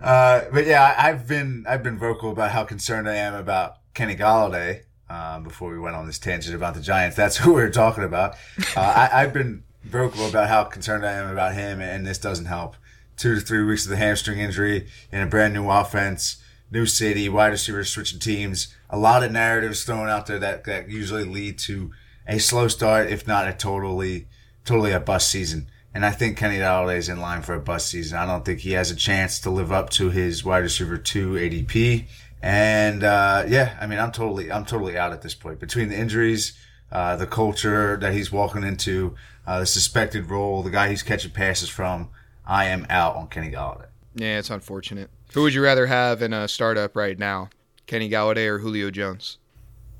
Uh, 0.00 0.42
but 0.52 0.66
yeah, 0.66 0.94
I- 0.98 1.10
I've 1.10 1.26
been 1.28 1.64
I've 1.68 1.82
been 1.82 1.98
vocal 1.98 2.30
about 2.32 2.50
how 2.50 2.64
concerned 2.64 3.08
I 3.08 3.14
am 3.16 3.34
about 3.34 3.76
Kenny 3.94 4.16
Golladay. 4.16 4.82
Um, 5.08 5.44
before 5.44 5.70
we 5.70 5.78
went 5.78 5.94
on 5.96 6.06
this 6.06 6.18
tangent 6.18 6.54
about 6.56 6.74
the 6.74 6.80
Giants, 6.80 7.14
that's 7.16 7.36
who 7.42 7.54
we 7.54 7.62
are 7.62 7.70
talking 7.70 8.04
about. 8.04 8.34
Uh, 8.76 8.80
I, 8.80 9.10
I've 9.22 9.32
been 9.32 9.62
vocal 9.84 10.26
about 10.28 10.48
how 10.48 10.64
concerned 10.64 11.04
I 11.06 11.12
am 11.12 11.30
about 11.30 11.54
him, 11.54 11.80
and 11.80 12.06
this 12.06 12.18
doesn't 12.18 12.46
help. 12.46 12.76
Two 13.16 13.36
to 13.36 13.40
three 13.40 13.62
weeks 13.62 13.84
of 13.84 13.90
the 13.90 13.96
hamstring 13.96 14.40
injury 14.40 14.86
in 15.12 15.20
a 15.20 15.26
brand 15.26 15.54
new 15.54 15.70
offense, 15.70 16.42
new 16.70 16.86
city, 16.86 17.28
wide 17.28 17.52
receivers 17.52 17.90
switching 17.90 18.18
teams, 18.18 18.74
a 18.90 18.98
lot 18.98 19.22
of 19.22 19.32
narratives 19.32 19.84
thrown 19.84 20.08
out 20.08 20.26
there 20.26 20.38
that, 20.38 20.64
that 20.64 20.90
usually 20.90 21.24
lead 21.24 21.58
to 21.60 21.92
a 22.26 22.38
slow 22.38 22.68
start, 22.68 23.08
if 23.08 23.26
not 23.26 23.48
a 23.48 23.52
totally 23.52 24.26
totally 24.64 24.92
a 24.92 25.00
bust 25.00 25.30
season. 25.30 25.68
And 25.92 26.04
I 26.04 26.10
think 26.10 26.36
Kenny 26.36 26.58
Golladay 26.58 26.96
is 26.96 27.08
in 27.08 27.20
line 27.20 27.42
for 27.42 27.54
a 27.54 27.60
bust 27.60 27.88
season. 27.88 28.18
I 28.18 28.26
don't 28.26 28.44
think 28.44 28.60
he 28.60 28.72
has 28.72 28.90
a 28.90 28.96
chance 28.96 29.38
to 29.40 29.50
live 29.50 29.70
up 29.70 29.90
to 29.90 30.10
his 30.10 30.44
wide 30.44 30.64
receiver 30.64 30.98
two 30.98 31.32
ADP. 31.32 32.06
And 32.42 33.04
uh, 33.04 33.44
yeah, 33.46 33.76
I 33.80 33.86
mean, 33.86 33.98
I'm 33.98 34.10
totally, 34.10 34.50
I'm 34.50 34.64
totally 34.64 34.98
out 34.98 35.12
at 35.12 35.22
this 35.22 35.34
point. 35.34 35.60
Between 35.60 35.88
the 35.88 35.96
injuries, 35.96 36.58
uh, 36.90 37.16
the 37.16 37.26
culture 37.26 37.96
that 37.96 38.12
he's 38.12 38.32
walking 38.32 38.64
into, 38.64 39.14
uh, 39.46 39.60
the 39.60 39.66
suspected 39.66 40.28
role, 40.28 40.62
the 40.62 40.70
guy 40.70 40.88
he's 40.88 41.02
catching 41.02 41.30
passes 41.30 41.68
from, 41.68 42.08
I 42.46 42.66
am 42.66 42.86
out 42.90 43.16
on 43.16 43.28
Kenny 43.28 43.50
Golladay. 43.50 43.86
Yeah, 44.14 44.38
it's 44.38 44.50
unfortunate. 44.50 45.10
Who 45.32 45.42
would 45.42 45.54
you 45.54 45.62
rather 45.62 45.86
have 45.86 46.22
in 46.22 46.32
a 46.32 46.46
startup 46.46 46.94
right 46.94 47.18
now? 47.18 47.50
Kenny 47.86 48.08
Golladay 48.08 48.46
or 48.46 48.58
Julio 48.58 48.90
Jones? 48.90 49.38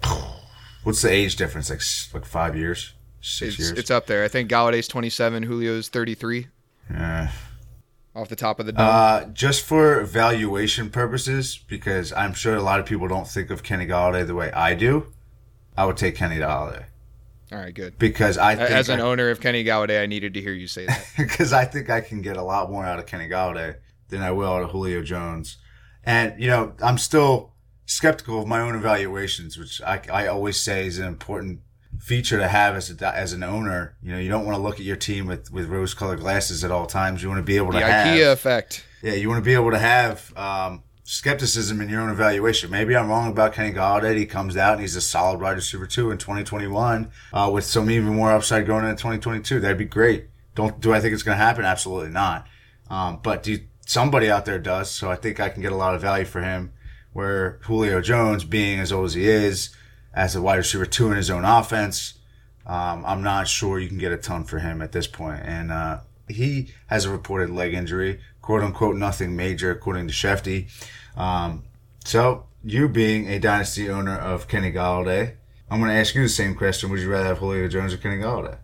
What's 0.84 1.02
the 1.02 1.10
age 1.10 1.36
difference? 1.36 1.70
Like 1.70 1.80
like 2.14 2.24
five 2.28 2.56
years, 2.56 2.92
six 3.20 3.54
It's, 3.54 3.58
years. 3.58 3.78
it's 3.78 3.90
up 3.90 4.06
there. 4.06 4.22
I 4.24 4.28
think 4.28 4.50
Golladay's 4.50 4.86
27, 4.88 5.42
Julio's 5.44 5.88
33. 5.88 6.48
Uh, 6.94 7.28
off 8.14 8.28
the 8.28 8.36
top 8.36 8.60
of 8.60 8.66
the 8.66 8.72
dome? 8.72 8.86
Uh, 8.86 9.24
just 9.32 9.64
for 9.64 10.04
valuation 10.04 10.90
purposes, 10.90 11.58
because 11.66 12.12
I'm 12.12 12.34
sure 12.34 12.54
a 12.54 12.62
lot 12.62 12.78
of 12.78 12.86
people 12.86 13.08
don't 13.08 13.26
think 13.26 13.50
of 13.50 13.62
Kenny 13.62 13.86
Golladay 13.86 14.26
the 14.26 14.34
way 14.34 14.52
I 14.52 14.74
do. 14.74 15.06
I 15.76 15.86
would 15.86 15.96
take 15.96 16.14
Kenny 16.16 16.36
Golladay 16.36 16.84
All 17.52 17.58
right, 17.58 17.74
good. 17.74 17.98
because 17.98 18.38
I 18.38 18.54
think 18.56 18.70
As 18.70 18.88
an 18.88 19.00
I- 19.00 19.04
owner 19.04 19.30
of 19.30 19.40
Kenny 19.40 19.64
Golladay, 19.64 20.02
I 20.02 20.06
needed 20.06 20.34
to 20.34 20.40
hear 20.40 20.52
you 20.54 20.66
say 20.66 20.86
that. 20.86 21.06
because 21.16 21.52
I 21.52 21.64
think 21.64 21.90
I 21.90 22.00
can 22.00 22.20
get 22.22 22.36
a 22.36 22.42
lot 22.42 22.70
more 22.70 22.84
out 22.84 22.98
of 22.98 23.06
Kenny 23.06 23.28
Golladay 23.28 23.76
than 24.08 24.22
I 24.22 24.30
will 24.32 24.52
out 24.52 24.62
of 24.62 24.70
Julio 24.70 25.02
Jones. 25.02 25.58
And, 26.04 26.34
you 26.40 26.48
know, 26.48 26.74
I'm 26.82 26.98
still 26.98 27.52
skeptical 27.86 28.40
of 28.40 28.46
my 28.48 28.60
own 28.60 28.74
evaluations, 28.74 29.58
which 29.58 29.80
I, 29.82 30.00
I 30.12 30.26
always 30.26 30.58
say 30.58 30.86
is 30.86 30.98
an 30.98 31.06
important 31.06 31.60
feature 32.00 32.38
to 32.38 32.48
have 32.48 32.74
as 32.76 32.90
a, 32.90 33.16
as 33.16 33.32
an 33.32 33.42
owner. 33.42 33.96
You 34.02 34.12
know, 34.12 34.18
you 34.18 34.28
don't 34.28 34.44
want 34.44 34.56
to 34.56 34.62
look 34.62 34.74
at 34.76 34.84
your 34.84 34.96
team 34.96 35.26
with, 35.26 35.50
with 35.52 35.66
rose 35.66 35.94
colored 35.94 36.20
glasses 36.20 36.64
at 36.64 36.70
all 36.70 36.86
times. 36.86 37.22
You 37.22 37.28
want 37.28 37.38
to 37.38 37.44
be 37.44 37.56
able 37.56 37.72
the 37.72 37.80
to 37.80 37.86
have, 37.86 38.14
the 38.16 38.20
IKEA 38.22 38.32
effect. 38.32 38.84
yeah, 39.02 39.12
you 39.14 39.28
want 39.28 39.38
to 39.42 39.44
be 39.44 39.54
able 39.54 39.70
to 39.70 39.78
have, 39.78 40.32
um, 40.36 40.82
skepticism 41.04 41.80
in 41.80 41.88
your 41.88 42.00
own 42.00 42.10
evaluation. 42.10 42.70
Maybe 42.70 42.96
I'm 42.96 43.08
wrong 43.08 43.30
about 43.30 43.52
Kenny 43.52 43.72
Golladay. 43.72 44.16
He 44.16 44.26
comes 44.26 44.56
out 44.56 44.72
and 44.72 44.80
he's 44.80 44.96
a 44.96 45.00
solid 45.00 45.40
wide 45.40 45.56
receiver 45.56 45.86
too 45.86 46.10
in 46.10 46.18
2021, 46.18 47.10
uh, 47.32 47.50
with 47.52 47.64
some 47.64 47.90
even 47.90 48.14
more 48.14 48.32
upside 48.32 48.66
going 48.66 48.84
into 48.84 48.96
2022. 48.96 49.60
That'd 49.60 49.78
be 49.78 49.84
great. 49.84 50.28
Don't 50.54 50.80
do 50.80 50.92
I 50.92 51.00
think 51.00 51.12
it's 51.12 51.22
going 51.22 51.38
to 51.38 51.44
happen? 51.44 51.64
Absolutely 51.64 52.10
not. 52.10 52.46
Um, 52.88 53.20
but 53.22 53.42
do 53.42 53.58
somebody 53.86 54.30
out 54.30 54.46
there 54.46 54.58
does. 54.58 54.90
So 54.90 55.10
I 55.10 55.16
think 55.16 55.40
I 55.40 55.50
can 55.50 55.62
get 55.62 55.72
a 55.72 55.76
lot 55.76 55.94
of 55.94 56.00
value 56.00 56.24
for 56.24 56.40
him. 56.42 56.72
Where 57.12 57.60
Julio 57.62 58.00
Jones, 58.00 58.42
being 58.42 58.80
as 58.80 58.90
old 58.90 59.06
as 59.06 59.14
he 59.14 59.28
is, 59.28 59.70
as 60.12 60.34
a 60.34 60.42
wide 60.42 60.56
receiver 60.56 60.86
two 60.86 61.10
in 61.10 61.16
his 61.16 61.30
own 61.30 61.44
offense, 61.44 62.14
um, 62.66 63.04
I'm 63.06 63.22
not 63.22 63.46
sure 63.46 63.78
you 63.78 63.88
can 63.88 63.98
get 63.98 64.10
a 64.10 64.16
ton 64.16 64.44
for 64.44 64.58
him 64.58 64.82
at 64.82 64.90
this 64.90 65.06
point. 65.06 65.40
And 65.44 65.70
uh, 65.70 66.00
he 66.28 66.72
has 66.86 67.04
a 67.04 67.10
reported 67.10 67.50
leg 67.50 67.74
injury, 67.74 68.20
quote 68.42 68.62
unquote, 68.62 68.96
nothing 68.96 69.36
major, 69.36 69.70
according 69.70 70.08
to 70.08 70.14
Shefty. 70.14 70.68
Um, 71.16 71.64
so, 72.04 72.46
you 72.62 72.88
being 72.88 73.28
a 73.28 73.38
dynasty 73.38 73.88
owner 73.90 74.16
of 74.16 74.48
Kenny 74.48 74.72
Golladay, 74.72 75.34
I'm 75.70 75.80
going 75.80 75.90
to 75.90 75.96
ask 75.96 76.14
you 76.14 76.22
the 76.22 76.28
same 76.28 76.54
question. 76.54 76.90
Would 76.90 77.00
you 77.00 77.10
rather 77.10 77.26
have 77.26 77.38
Julio 77.38 77.68
Jones 77.68 77.92
or 77.94 77.98
Kenny 77.98 78.16
Golladay? 78.16 78.58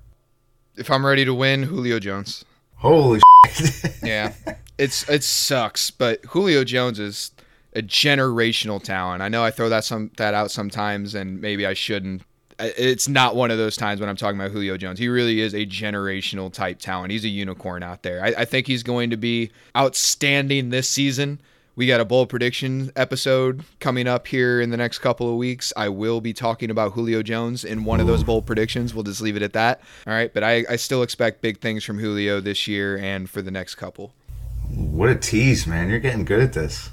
If 0.76 0.90
I'm 0.90 1.04
ready 1.04 1.24
to 1.24 1.34
win, 1.34 1.64
Julio 1.64 1.98
Jones. 1.98 2.44
Holy 2.76 3.20
shit. 3.50 3.94
Yeah, 4.02 4.32
it's 4.78 5.08
it 5.08 5.22
sucks, 5.22 5.90
but 5.90 6.24
Julio 6.24 6.64
Jones 6.64 6.98
is 6.98 7.32
a 7.74 7.82
generational 7.82 8.82
talent. 8.82 9.22
I 9.22 9.28
know 9.28 9.44
I 9.44 9.50
throw 9.50 9.68
that 9.68 9.84
some 9.84 10.10
that 10.16 10.34
out 10.34 10.50
sometimes, 10.50 11.14
and 11.14 11.40
maybe 11.40 11.66
I 11.66 11.74
shouldn't. 11.74 12.22
It's 12.58 13.08
not 13.08 13.36
one 13.36 13.50
of 13.50 13.58
those 13.58 13.76
times 13.76 14.00
when 14.00 14.08
I'm 14.08 14.16
talking 14.16 14.38
about 14.38 14.52
Julio 14.52 14.76
Jones. 14.76 14.98
He 14.98 15.08
really 15.08 15.40
is 15.40 15.54
a 15.54 15.64
generational 15.64 16.52
type 16.52 16.78
talent. 16.78 17.10
He's 17.10 17.24
a 17.24 17.28
unicorn 17.28 17.82
out 17.82 18.02
there. 18.02 18.22
I, 18.22 18.28
I 18.38 18.44
think 18.44 18.66
he's 18.66 18.82
going 18.82 19.10
to 19.10 19.16
be 19.16 19.50
outstanding 19.76 20.68
this 20.68 20.88
season. 20.88 21.40
We 21.80 21.86
got 21.86 21.98
a 21.98 22.04
bold 22.04 22.28
prediction 22.28 22.92
episode 22.94 23.64
coming 23.78 24.06
up 24.06 24.26
here 24.26 24.60
in 24.60 24.68
the 24.68 24.76
next 24.76 24.98
couple 24.98 25.30
of 25.30 25.36
weeks. 25.36 25.72
I 25.74 25.88
will 25.88 26.20
be 26.20 26.34
talking 26.34 26.70
about 26.70 26.92
Julio 26.92 27.22
Jones 27.22 27.64
in 27.64 27.84
one 27.84 28.00
of 28.00 28.06
those 28.06 28.22
bold 28.22 28.44
predictions. 28.44 28.92
We'll 28.92 29.04
just 29.04 29.22
leave 29.22 29.34
it 29.34 29.40
at 29.40 29.54
that. 29.54 29.80
All 30.06 30.12
right. 30.12 30.30
But 30.30 30.44
I, 30.44 30.66
I 30.68 30.76
still 30.76 31.02
expect 31.02 31.40
big 31.40 31.58
things 31.58 31.82
from 31.82 31.98
Julio 31.98 32.38
this 32.38 32.68
year 32.68 32.98
and 32.98 33.30
for 33.30 33.40
the 33.40 33.50
next 33.50 33.76
couple. 33.76 34.12
what 34.68 35.08
a 35.08 35.14
tease, 35.14 35.66
man. 35.66 35.88
You're 35.88 36.00
getting 36.00 36.26
good 36.26 36.40
at 36.40 36.52
this. 36.52 36.90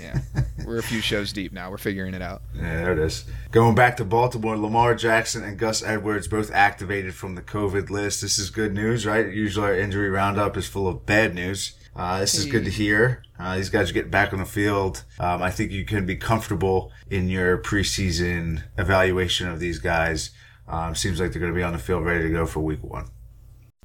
Yeah. 0.00 0.18
We're 0.66 0.78
a 0.78 0.82
few 0.82 1.00
shows 1.00 1.32
deep 1.32 1.52
now. 1.52 1.70
We're 1.70 1.78
figuring 1.78 2.14
it 2.14 2.20
out. 2.20 2.42
Yeah, 2.56 2.78
there 2.78 2.92
it 2.92 2.98
is. 2.98 3.26
Going 3.52 3.76
back 3.76 3.96
to 3.98 4.04
Baltimore, 4.04 4.58
Lamar 4.58 4.96
Jackson 4.96 5.44
and 5.44 5.56
Gus 5.56 5.80
Edwards 5.80 6.26
both 6.26 6.50
activated 6.50 7.14
from 7.14 7.36
the 7.36 7.42
COVID 7.42 7.88
list. 7.88 8.20
This 8.20 8.40
is 8.40 8.50
good 8.50 8.74
news, 8.74 9.06
right? 9.06 9.32
Usually 9.32 9.64
our 9.64 9.78
injury 9.78 10.10
roundup 10.10 10.56
is 10.56 10.66
full 10.66 10.88
of 10.88 11.06
bad 11.06 11.36
news. 11.36 11.76
Uh, 11.96 12.20
this 12.20 12.34
is 12.34 12.46
good 12.46 12.64
to 12.64 12.70
hear. 12.70 13.22
Uh, 13.38 13.56
these 13.56 13.70
guys 13.70 13.90
are 13.90 13.92
getting 13.92 14.10
back 14.10 14.32
on 14.32 14.38
the 14.38 14.44
field. 14.44 15.04
Um, 15.18 15.42
I 15.42 15.50
think 15.50 15.70
you 15.70 15.84
can 15.84 16.06
be 16.06 16.16
comfortable 16.16 16.92
in 17.10 17.28
your 17.28 17.58
preseason 17.58 18.64
evaluation 18.76 19.48
of 19.48 19.60
these 19.60 19.78
guys. 19.78 20.30
Um, 20.66 20.94
seems 20.94 21.20
like 21.20 21.32
they're 21.32 21.40
going 21.40 21.52
to 21.52 21.56
be 21.56 21.62
on 21.62 21.72
the 21.72 21.78
field 21.78 22.04
ready 22.04 22.24
to 22.24 22.30
go 22.30 22.46
for 22.46 22.60
week 22.60 22.82
one. 22.82 23.06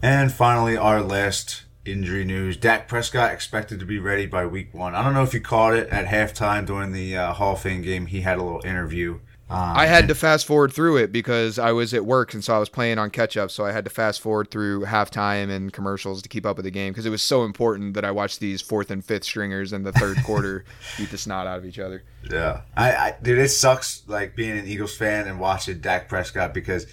And 0.02 0.32
finally, 0.32 0.78
our 0.78 1.02
last 1.02 1.64
injury 1.86 2.24
news. 2.24 2.58
Dak 2.58 2.88
Prescott 2.88 3.32
expected 3.32 3.80
to 3.80 3.86
be 3.86 4.00
ready 4.00 4.26
by 4.26 4.46
week 4.46 4.74
one. 4.74 4.96
I 4.96 5.04
don't 5.04 5.14
know 5.14 5.24
if 5.24 5.34
you 5.34 5.42
caught 5.42 5.74
it 5.74 5.90
at 5.90 6.06
halftime 6.06 6.66
during 6.66 6.92
the 6.92 7.18
uh, 7.18 7.34
Hall 7.34 7.54
of 7.54 7.62
Fame 7.62 7.82
game. 7.82 8.06
He 8.06 8.22
had 8.22 8.38
a 8.38 8.44
little 8.44 8.66
interview. 8.66 9.20
Um, 9.50 9.58
I 9.58 9.88
had 9.88 10.08
to 10.10 10.16
fast 10.16 10.46
forward 10.46 10.72
through 10.72 10.98
it 10.98 11.12
because 11.12 11.58
I 11.58 11.72
was 11.72 11.92
at 11.96 12.06
work 12.06 12.36
and 12.36 12.44
so 12.44 12.56
I 12.56 12.60
was 12.60 12.70
playing 12.70 13.00
on 13.00 13.10
catch 13.10 13.36
up. 13.36 13.50
So 13.50 13.66
I 13.66 13.72
had 13.72 13.84
to 13.86 13.90
fast 13.90 14.22
forward 14.22 14.52
through 14.52 14.86
halftime 14.86 15.50
and 15.50 15.74
commercials 15.74 16.22
to 16.22 16.30
keep 16.30 16.46
up 16.46 16.58
with 16.58 16.66
the 16.66 16.72
game 16.72 16.94
because 16.94 17.08
it 17.08 17.10
was 17.10 17.24
so 17.24 17.44
important 17.44 17.96
that 17.96 18.06
I 18.06 18.12
watched 18.12 18.40
these 18.40 18.62
fourth 18.62 18.92
and 18.92 19.04
fifth 19.04 19.24
stringers 19.24 19.74
in 19.74 19.82
the 19.84 19.92
third 19.92 20.18
quarter 20.24 20.66
beat 20.98 21.10
the 21.10 21.18
snot 21.18 21.48
out 21.48 21.58
of 21.58 21.66
each 21.66 21.80
other. 21.80 22.04
Yeah, 22.30 22.62
I, 22.78 22.96
I 22.96 23.16
dude, 23.24 23.40
it 23.40 23.50
sucks 23.50 24.04
like 24.08 24.36
being 24.36 24.58
an 24.58 24.68
Eagles 24.68 24.96
fan 24.96 25.28
and 25.28 25.40
watching 25.40 25.80
Dak 25.80 26.08
Prescott 26.08 26.54
because 26.54 26.86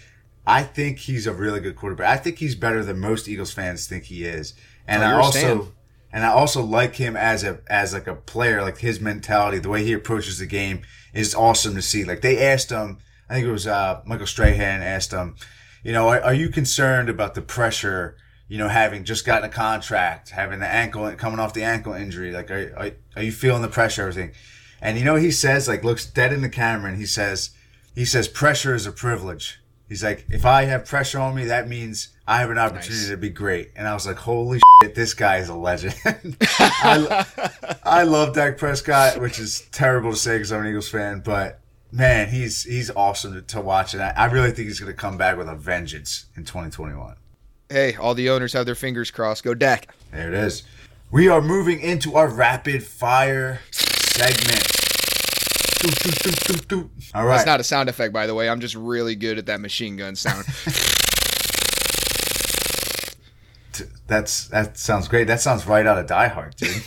I 0.47 0.63
think 0.63 1.01
he's 1.01 1.27
a 1.27 1.35
really 1.35 1.61
good 1.61 1.77
quarterback. 1.77 2.09
I 2.09 2.17
think 2.17 2.39
he's 2.39 2.55
better 2.55 2.83
than 2.83 2.99
most 2.99 3.29
Eagles 3.29 3.53
fans 3.53 3.87
think 3.87 4.05
he 4.05 4.25
is, 4.25 4.55
and 4.89 5.03
Oh, 5.03 5.07
I 5.07 5.13
also 5.13 5.75
and 6.11 6.25
I 6.25 6.29
also 6.29 6.63
like 6.63 6.95
him 6.95 7.17
as 7.17 7.45
a 7.45 7.61
as 7.67 7.93
like 7.93 8.07
a 8.07 8.15
player, 8.15 8.63
like 8.63 8.79
his 8.79 8.99
mentality, 8.99 9.59
the 9.59 9.69
way 9.69 9.85
he 9.85 9.93
approaches 9.93 10.39
the 10.39 10.47
game 10.47 10.81
is 11.17 11.35
awesome 11.35 11.75
to 11.75 11.83
see. 11.83 12.05
Like 12.05 12.21
they 12.21 12.47
asked 12.47 12.71
him, 12.71 12.99
I 13.29 13.35
think 13.35 13.47
it 13.47 13.53
was 13.53 13.67
uh, 13.67 14.03
Michael 14.05 14.27
Strahan 14.27 14.83
asked 14.83 15.13
him, 15.13 15.37
you 15.83 15.93
know, 15.93 16.09
are, 16.09 16.21
are 16.21 16.35
you 16.35 16.49
concerned 16.49 17.09
about 17.09 17.35
the 17.35 17.43
pressure? 17.43 18.17
You 18.49 18.59
know, 18.59 18.69
having 18.69 19.05
just 19.05 19.25
gotten 19.25 19.49
a 19.49 19.53
contract, 19.53 20.31
having 20.31 20.61
the 20.61 20.69
ankle 20.69 21.11
coming 21.13 21.41
off 21.41 21.53
the 21.53 21.65
ankle 21.65 21.95
injury, 21.95 22.31
like 22.31 22.51
are, 22.51 22.73
are, 22.77 22.91
are 23.17 23.23
you 23.23 23.33
feeling 23.33 23.63
the 23.63 23.69
pressure? 23.69 24.03
Everything, 24.03 24.33
and 24.81 24.99
you 24.99 25.05
know, 25.05 25.17
he 25.17 25.33
says 25.33 25.67
like 25.67 25.83
looks 25.83 26.07
dead 26.07 26.33
in 26.33 26.43
the 26.43 26.49
camera, 26.49 26.91
and 26.91 26.99
he 26.99 27.07
says, 27.07 27.51
he 27.95 28.05
says 28.05 28.29
pressure 28.29 28.75
is 28.75 28.87
a 28.87 28.93
privilege. 28.93 29.61
He's 29.89 30.05
like, 30.05 30.27
if 30.29 30.45
I 30.45 30.65
have 30.65 30.87
pressure 30.87 31.19
on 31.19 31.35
me, 31.35 31.45
that 31.47 31.69
means 31.69 32.11
I 32.29 32.41
have 32.41 32.51
an 32.51 32.59
opportunity 32.59 33.03
Nice. 33.03 33.09
to 33.11 33.17
be 33.17 33.31
great. 33.31 33.71
And 33.77 33.87
I 33.87 33.95
was 33.95 34.07
like, 34.07 34.17
holy 34.17 34.61
shit, 34.83 34.95
this 34.97 35.15
guy 35.15 35.37
is 35.39 35.49
a 35.49 35.55
legend. 35.55 35.95
I, 36.59 37.25
I 37.85 38.03
love 38.03 38.35
Dak 38.35 38.59
Prescott, 38.59 39.21
which 39.21 39.39
is 39.39 39.61
terrible 39.73 40.11
to 40.11 40.17
say 40.17 40.37
because 40.37 40.51
I'm 40.53 40.63
an 40.63 40.67
Eagles 40.69 40.89
fan, 40.89 41.21
but 41.21 41.61
man, 41.93 42.29
he's 42.29 42.65
he's 42.65 42.91
awesome 42.91 43.35
to, 43.35 43.43
to 43.43 43.61
watch, 43.61 43.95
and 43.95 44.03
I, 44.03 44.13
I 44.17 44.25
really 44.27 44.51
think 44.51 44.67
he's 44.69 44.81
going 44.81 44.91
to 44.93 44.97
come 44.99 45.17
back 45.17 45.37
with 45.39 45.49
a 45.49 45.55
vengeance 45.55 46.27
in 46.37 46.45
2021. 46.45 47.15
Hey, 47.69 47.95
all 47.95 48.15
the 48.15 48.29
owners 48.31 48.53
have 48.55 48.67
their 48.67 48.75
fingers 48.75 49.11
crossed. 49.11 49.45
Go 49.45 49.55
Dak. 49.55 49.89
There 50.11 50.29
it 50.29 50.35
is. 50.35 50.65
We 51.13 51.29
are 51.29 51.41
moving 51.41 51.81
into 51.81 52.17
our 52.17 52.29
rapid 52.29 52.83
fire 52.83 53.61
segment. 53.71 54.73
All 57.15 57.25
right. 57.25 57.37
That's 57.37 57.47
not 57.47 57.61
a 57.61 57.65
sound 57.65 57.89
effect, 57.89 58.13
by 58.13 58.27
the 58.27 58.35
way. 58.35 58.49
I'm 58.49 58.61
just 58.61 58.75
really 58.75 59.15
good 59.15 59.39
at 59.39 59.47
that 59.47 59.61
machine 59.61 59.97
gun 59.97 60.17
sound. 60.17 60.45
That's 64.07 64.49
that 64.49 64.79
sounds 64.79 65.09
great. 65.09 65.27
That 65.27 65.41
sounds 65.41 65.67
right 65.67 65.87
out 65.87 65.99
of 65.99 66.07
Die 66.07 66.29
Hard, 66.29 66.57
dude. 66.57 66.83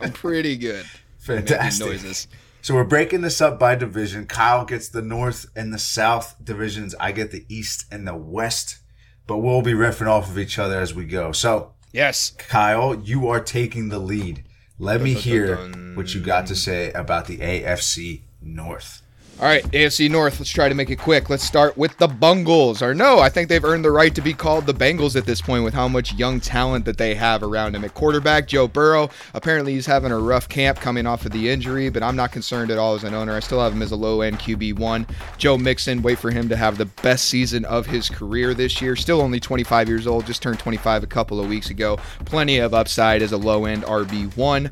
I'm 0.00 0.12
pretty 0.12 0.56
good. 0.56 0.86
Fantastic. 1.18 1.86
noises. 1.86 2.28
So 2.62 2.74
we're 2.74 2.84
breaking 2.84 3.22
this 3.22 3.40
up 3.40 3.58
by 3.58 3.74
division. 3.74 4.26
Kyle 4.26 4.64
gets 4.64 4.88
the 4.88 5.02
North 5.02 5.46
and 5.56 5.72
the 5.72 5.78
South 5.78 6.36
divisions. 6.42 6.94
I 7.00 7.12
get 7.12 7.30
the 7.30 7.44
East 7.48 7.86
and 7.90 8.06
the 8.06 8.14
West. 8.16 8.78
But 9.26 9.38
we'll 9.38 9.62
be 9.62 9.72
riffing 9.72 10.08
off 10.08 10.28
of 10.28 10.38
each 10.38 10.58
other 10.58 10.78
as 10.80 10.92
we 10.94 11.04
go. 11.04 11.32
So, 11.32 11.72
Yes. 11.92 12.32
Kyle, 12.36 12.94
you 12.96 13.28
are 13.28 13.40
taking 13.40 13.88
the 13.88 13.98
lead. 13.98 14.44
Let 14.78 15.00
me 15.00 15.14
hear 15.14 15.56
what 15.94 16.14
you 16.14 16.20
got 16.20 16.46
to 16.48 16.56
say 16.56 16.90
about 16.92 17.26
the 17.26 17.38
AFC 17.38 18.22
North. 18.42 19.02
All 19.40 19.46
right, 19.46 19.64
AFC 19.72 20.10
North. 20.10 20.38
Let's 20.38 20.50
try 20.50 20.68
to 20.68 20.74
make 20.74 20.90
it 20.90 20.96
quick. 20.96 21.30
Let's 21.30 21.44
start 21.44 21.74
with 21.78 21.96
the 21.96 22.06
Bungles. 22.06 22.82
Or 22.82 22.92
no, 22.92 23.20
I 23.20 23.30
think 23.30 23.48
they've 23.48 23.64
earned 23.64 23.86
the 23.86 23.90
right 23.90 24.14
to 24.14 24.20
be 24.20 24.34
called 24.34 24.66
the 24.66 24.74
Bengals 24.74 25.16
at 25.16 25.24
this 25.24 25.40
point 25.40 25.64
with 25.64 25.72
how 25.72 25.88
much 25.88 26.12
young 26.12 26.40
talent 26.40 26.84
that 26.84 26.98
they 26.98 27.14
have 27.14 27.42
around 27.42 27.74
him. 27.74 27.82
At 27.82 27.94
quarterback, 27.94 28.46
Joe 28.46 28.68
Burrow. 28.68 29.08
Apparently, 29.32 29.72
he's 29.72 29.86
having 29.86 30.12
a 30.12 30.18
rough 30.18 30.46
camp 30.46 30.78
coming 30.78 31.06
off 31.06 31.24
of 31.24 31.32
the 31.32 31.48
injury, 31.48 31.88
but 31.88 32.02
I'm 32.02 32.16
not 32.16 32.32
concerned 32.32 32.70
at 32.70 32.76
all 32.76 32.94
as 32.94 33.02
an 33.02 33.14
owner. 33.14 33.34
I 33.34 33.40
still 33.40 33.62
have 33.62 33.72
him 33.72 33.80
as 33.80 33.92
a 33.92 33.96
low 33.96 34.20
end 34.20 34.40
QB1. 34.40 35.08
Joe 35.38 35.56
Mixon, 35.56 36.02
wait 36.02 36.18
for 36.18 36.30
him 36.30 36.50
to 36.50 36.56
have 36.56 36.76
the 36.76 36.84
best 36.84 37.24
season 37.24 37.64
of 37.64 37.86
his 37.86 38.10
career 38.10 38.52
this 38.52 38.82
year. 38.82 38.94
Still 38.94 39.22
only 39.22 39.40
25 39.40 39.88
years 39.88 40.06
old, 40.06 40.26
just 40.26 40.42
turned 40.42 40.58
25 40.58 41.02
a 41.02 41.06
couple 41.06 41.40
of 41.40 41.48
weeks 41.48 41.70
ago. 41.70 41.98
Plenty 42.26 42.58
of 42.58 42.74
upside 42.74 43.22
as 43.22 43.32
a 43.32 43.38
low 43.38 43.64
end 43.64 43.84
RB1. 43.84 44.70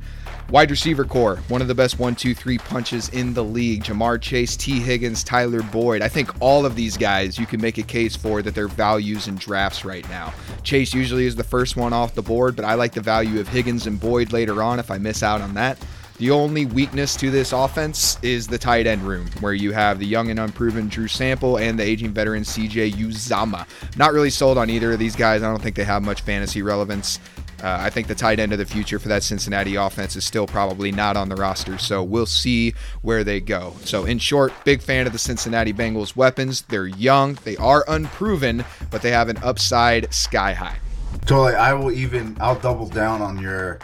Wide 0.50 0.70
receiver 0.70 1.04
core, 1.04 1.36
one 1.48 1.60
of 1.60 1.68
the 1.68 1.74
best 1.74 1.98
one, 1.98 2.14
two, 2.14 2.34
three 2.34 2.56
punches 2.56 3.10
in 3.10 3.34
the 3.34 3.44
league. 3.44 3.84
Ja'Marr 3.84 4.18
Chase, 4.18 4.56
Tee 4.58 4.80
Higgins, 4.80 5.24
Tyler 5.24 5.62
Boyd. 5.62 6.02
I 6.02 6.08
think 6.08 6.30
all 6.40 6.66
of 6.66 6.74
these 6.74 6.96
guys 6.96 7.38
you 7.38 7.46
can 7.46 7.60
make 7.60 7.78
a 7.78 7.82
case 7.82 8.16
for 8.16 8.42
that 8.42 8.54
their 8.54 8.68
values 8.68 9.28
in 9.28 9.36
drafts 9.36 9.84
right 9.84 10.08
now. 10.08 10.34
Chase 10.62 10.92
usually 10.92 11.26
is 11.26 11.36
the 11.36 11.44
first 11.44 11.76
one 11.76 11.92
off 11.92 12.14
the 12.14 12.22
board, 12.22 12.56
but 12.56 12.64
I 12.64 12.74
like 12.74 12.92
the 12.92 13.00
value 13.00 13.40
of 13.40 13.48
Higgins 13.48 13.86
and 13.86 13.98
Boyd 13.98 14.32
later 14.32 14.62
on 14.62 14.78
if 14.78 14.90
I 14.90 14.98
miss 14.98 15.22
out 15.22 15.40
on 15.40 15.54
that. 15.54 15.78
The 16.18 16.32
only 16.32 16.66
weakness 16.66 17.14
to 17.18 17.30
this 17.30 17.52
offense 17.52 18.18
is 18.22 18.48
the 18.48 18.58
tight 18.58 18.88
end 18.88 19.02
room, 19.02 19.28
where 19.38 19.52
you 19.52 19.70
have 19.70 20.00
the 20.00 20.06
young 20.06 20.30
and 20.30 20.40
unproven 20.40 20.88
Drew 20.88 21.06
Sample 21.06 21.58
and 21.58 21.78
the 21.78 21.84
aging 21.84 22.10
veteran 22.10 22.42
CJ 22.42 22.94
Uzomah. 22.94 23.68
Not 23.96 24.12
really 24.12 24.30
sold 24.30 24.58
on 24.58 24.68
either 24.68 24.90
of 24.90 24.98
these 24.98 25.14
guys. 25.14 25.44
I 25.44 25.50
don't 25.50 25.62
think 25.62 25.76
they 25.76 25.84
have 25.84 26.02
much 26.02 26.22
fantasy 26.22 26.60
relevance. 26.60 27.20
Uh, 27.62 27.78
I 27.80 27.90
think 27.90 28.06
the 28.06 28.14
tight 28.14 28.38
end 28.38 28.52
of 28.52 28.58
the 28.58 28.64
future 28.64 28.98
for 28.98 29.08
that 29.08 29.22
Cincinnati 29.22 29.74
offense 29.74 30.14
is 30.14 30.24
still 30.24 30.46
probably 30.46 30.92
not 30.92 31.16
on 31.16 31.28
the 31.28 31.34
roster, 31.34 31.76
so 31.78 32.02
we'll 32.02 32.26
see 32.26 32.74
where 33.02 33.24
they 33.24 33.40
go. 33.40 33.74
So, 33.84 34.04
in 34.04 34.18
short, 34.18 34.52
big 34.64 34.80
fan 34.80 35.06
of 35.06 35.12
the 35.12 35.18
Cincinnati 35.18 35.72
Bengals 35.72 36.14
weapons. 36.14 36.62
They're 36.62 36.86
young, 36.86 37.38
they 37.44 37.56
are 37.56 37.84
unproven, 37.88 38.64
but 38.90 39.02
they 39.02 39.10
have 39.10 39.28
an 39.28 39.38
upside 39.42 40.12
sky 40.14 40.52
high. 40.52 40.78
Totally. 41.22 41.54
I 41.54 41.72
will 41.74 41.90
even, 41.90 42.36
I'll 42.40 42.58
double 42.58 42.88
down 42.88 43.22
on 43.22 43.40
your 43.40 43.80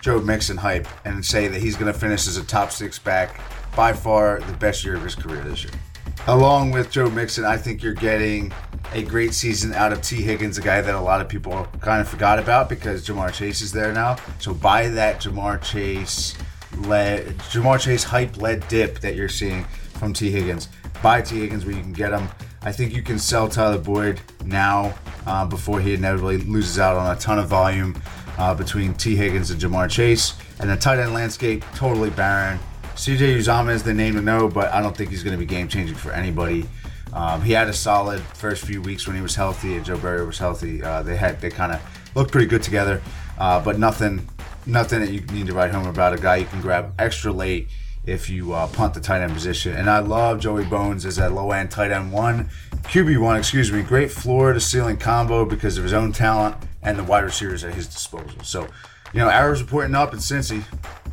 Joe 0.00 0.20
Mixon 0.20 0.56
hype 0.56 0.88
and 1.04 1.24
say 1.24 1.48
that 1.48 1.60
he's 1.60 1.76
going 1.76 1.92
to 1.92 1.98
finish 1.98 2.26
as 2.26 2.36
a 2.36 2.44
top 2.44 2.72
six 2.72 2.98
back. 2.98 3.40
By 3.76 3.92
far 3.92 4.40
the 4.40 4.54
best 4.54 4.84
year 4.84 4.96
of 4.96 5.04
his 5.04 5.14
career 5.14 5.40
this 5.42 5.62
year. 5.62 5.72
Along 6.26 6.72
with 6.72 6.90
Joe 6.90 7.08
Mixon, 7.08 7.44
I 7.44 7.56
think 7.56 7.82
you're 7.82 7.94
getting 7.94 8.52
a 8.92 9.02
great 9.02 9.32
season 9.32 9.72
out 9.72 9.92
of 9.92 10.02
Tee 10.02 10.22
Higgins, 10.22 10.58
a 10.58 10.62
guy 10.62 10.80
that 10.80 10.94
a 10.94 11.00
lot 11.00 11.20
of 11.20 11.28
people 11.28 11.66
kind 11.80 12.00
of 12.00 12.08
forgot 12.08 12.38
about 12.38 12.68
because 12.68 13.06
Ja'Marr 13.06 13.32
Chase 13.32 13.62
is 13.62 13.72
there 13.72 13.92
now. 13.92 14.16
So 14.38 14.52
buy 14.52 14.88
that 14.88 15.22
Ja'Marr 15.22 15.62
Chase 15.62 16.36
led 16.78 17.38
Ja'Marr 17.38 17.80
Chase 17.80 18.04
hype 18.04 18.36
led 18.36 18.66
dip 18.68 19.00
that 19.00 19.14
you're 19.14 19.28
seeing 19.28 19.64
from 19.94 20.12
Tee 20.12 20.30
Higgins. 20.30 20.68
Buy 21.02 21.22
Tee 21.22 21.40
Higgins 21.40 21.64
where 21.64 21.74
you 21.74 21.82
can 21.82 21.92
get 21.92 22.12
him. 22.12 22.28
I 22.62 22.72
think 22.72 22.94
you 22.94 23.02
can 23.02 23.18
sell 23.18 23.48
Tyler 23.48 23.78
Boyd 23.78 24.20
now 24.44 24.94
uh, 25.26 25.46
before 25.46 25.80
he 25.80 25.94
inevitably 25.94 26.38
loses 26.38 26.78
out 26.78 26.96
on 26.96 27.16
a 27.16 27.18
ton 27.18 27.38
of 27.38 27.48
volume 27.48 28.00
uh, 28.36 28.54
between 28.54 28.94
Tee 28.94 29.16
Higgins 29.16 29.50
and 29.50 29.60
Ja'Marr 29.60 29.90
Chase. 29.90 30.34
And 30.60 30.68
the 30.68 30.76
tight 30.76 30.98
end 30.98 31.14
landscape, 31.14 31.64
totally 31.74 32.10
barren. 32.10 32.58
CJ 32.98 33.36
Uzomah 33.36 33.70
is 33.70 33.84
the 33.84 33.94
name 33.94 34.14
to 34.14 34.20
know, 34.20 34.48
but 34.48 34.72
I 34.72 34.82
don't 34.82 34.96
think 34.96 35.10
he's 35.10 35.22
going 35.22 35.32
to 35.32 35.38
be 35.38 35.46
game 35.46 35.68
changing 35.68 35.94
for 35.94 36.10
anybody. 36.10 36.68
Um, 37.12 37.40
he 37.42 37.52
had 37.52 37.68
a 37.68 37.72
solid 37.72 38.20
first 38.20 38.64
few 38.64 38.82
weeks 38.82 39.06
when 39.06 39.14
he 39.14 39.22
was 39.22 39.36
healthy 39.36 39.76
and 39.76 39.84
Joe 39.84 39.96
Burrow 39.96 40.26
was 40.26 40.38
healthy. 40.38 40.82
Uh, 40.82 41.04
they 41.04 41.16
had 41.16 41.40
they 41.40 41.48
kind 41.48 41.70
of 41.70 41.80
looked 42.16 42.32
pretty 42.32 42.48
good 42.48 42.60
together, 42.60 43.00
uh, 43.38 43.62
but 43.62 43.78
nothing 43.78 44.28
nothing 44.66 44.98
that 44.98 45.12
you 45.12 45.20
need 45.32 45.46
to 45.46 45.54
write 45.54 45.70
home 45.70 45.86
about. 45.86 46.12
A 46.12 46.18
guy 46.18 46.36
you 46.36 46.46
can 46.46 46.60
grab 46.60 46.92
extra 46.98 47.30
late 47.30 47.68
if 48.04 48.28
you 48.28 48.52
uh, 48.52 48.66
punt 48.66 48.94
the 48.94 49.00
tight 49.00 49.22
end 49.22 49.32
position. 49.32 49.76
And 49.76 49.88
I 49.88 50.00
love 50.00 50.40
Joey 50.40 50.64
Bones 50.64 51.06
as 51.06 51.18
a 51.18 51.30
low 51.30 51.52
end 51.52 51.70
tight 51.70 51.92
end 51.92 52.10
one, 52.10 52.50
QB 52.82 53.20
one, 53.20 53.36
excuse 53.36 53.70
me. 53.70 53.82
Great 53.82 54.10
floor 54.10 54.52
to 54.52 54.58
ceiling 54.58 54.96
combo 54.96 55.44
because 55.44 55.78
of 55.78 55.84
his 55.84 55.92
own 55.92 56.10
talent 56.10 56.56
and 56.82 56.98
the 56.98 57.04
wide 57.04 57.22
receivers 57.22 57.62
at 57.62 57.74
his 57.74 57.86
disposal. 57.86 58.42
So, 58.42 58.66
you 59.12 59.20
know, 59.20 59.28
arrows 59.28 59.62
reporting 59.62 59.94
up 59.94 60.12
in 60.12 60.18
Cincy. 60.18 60.64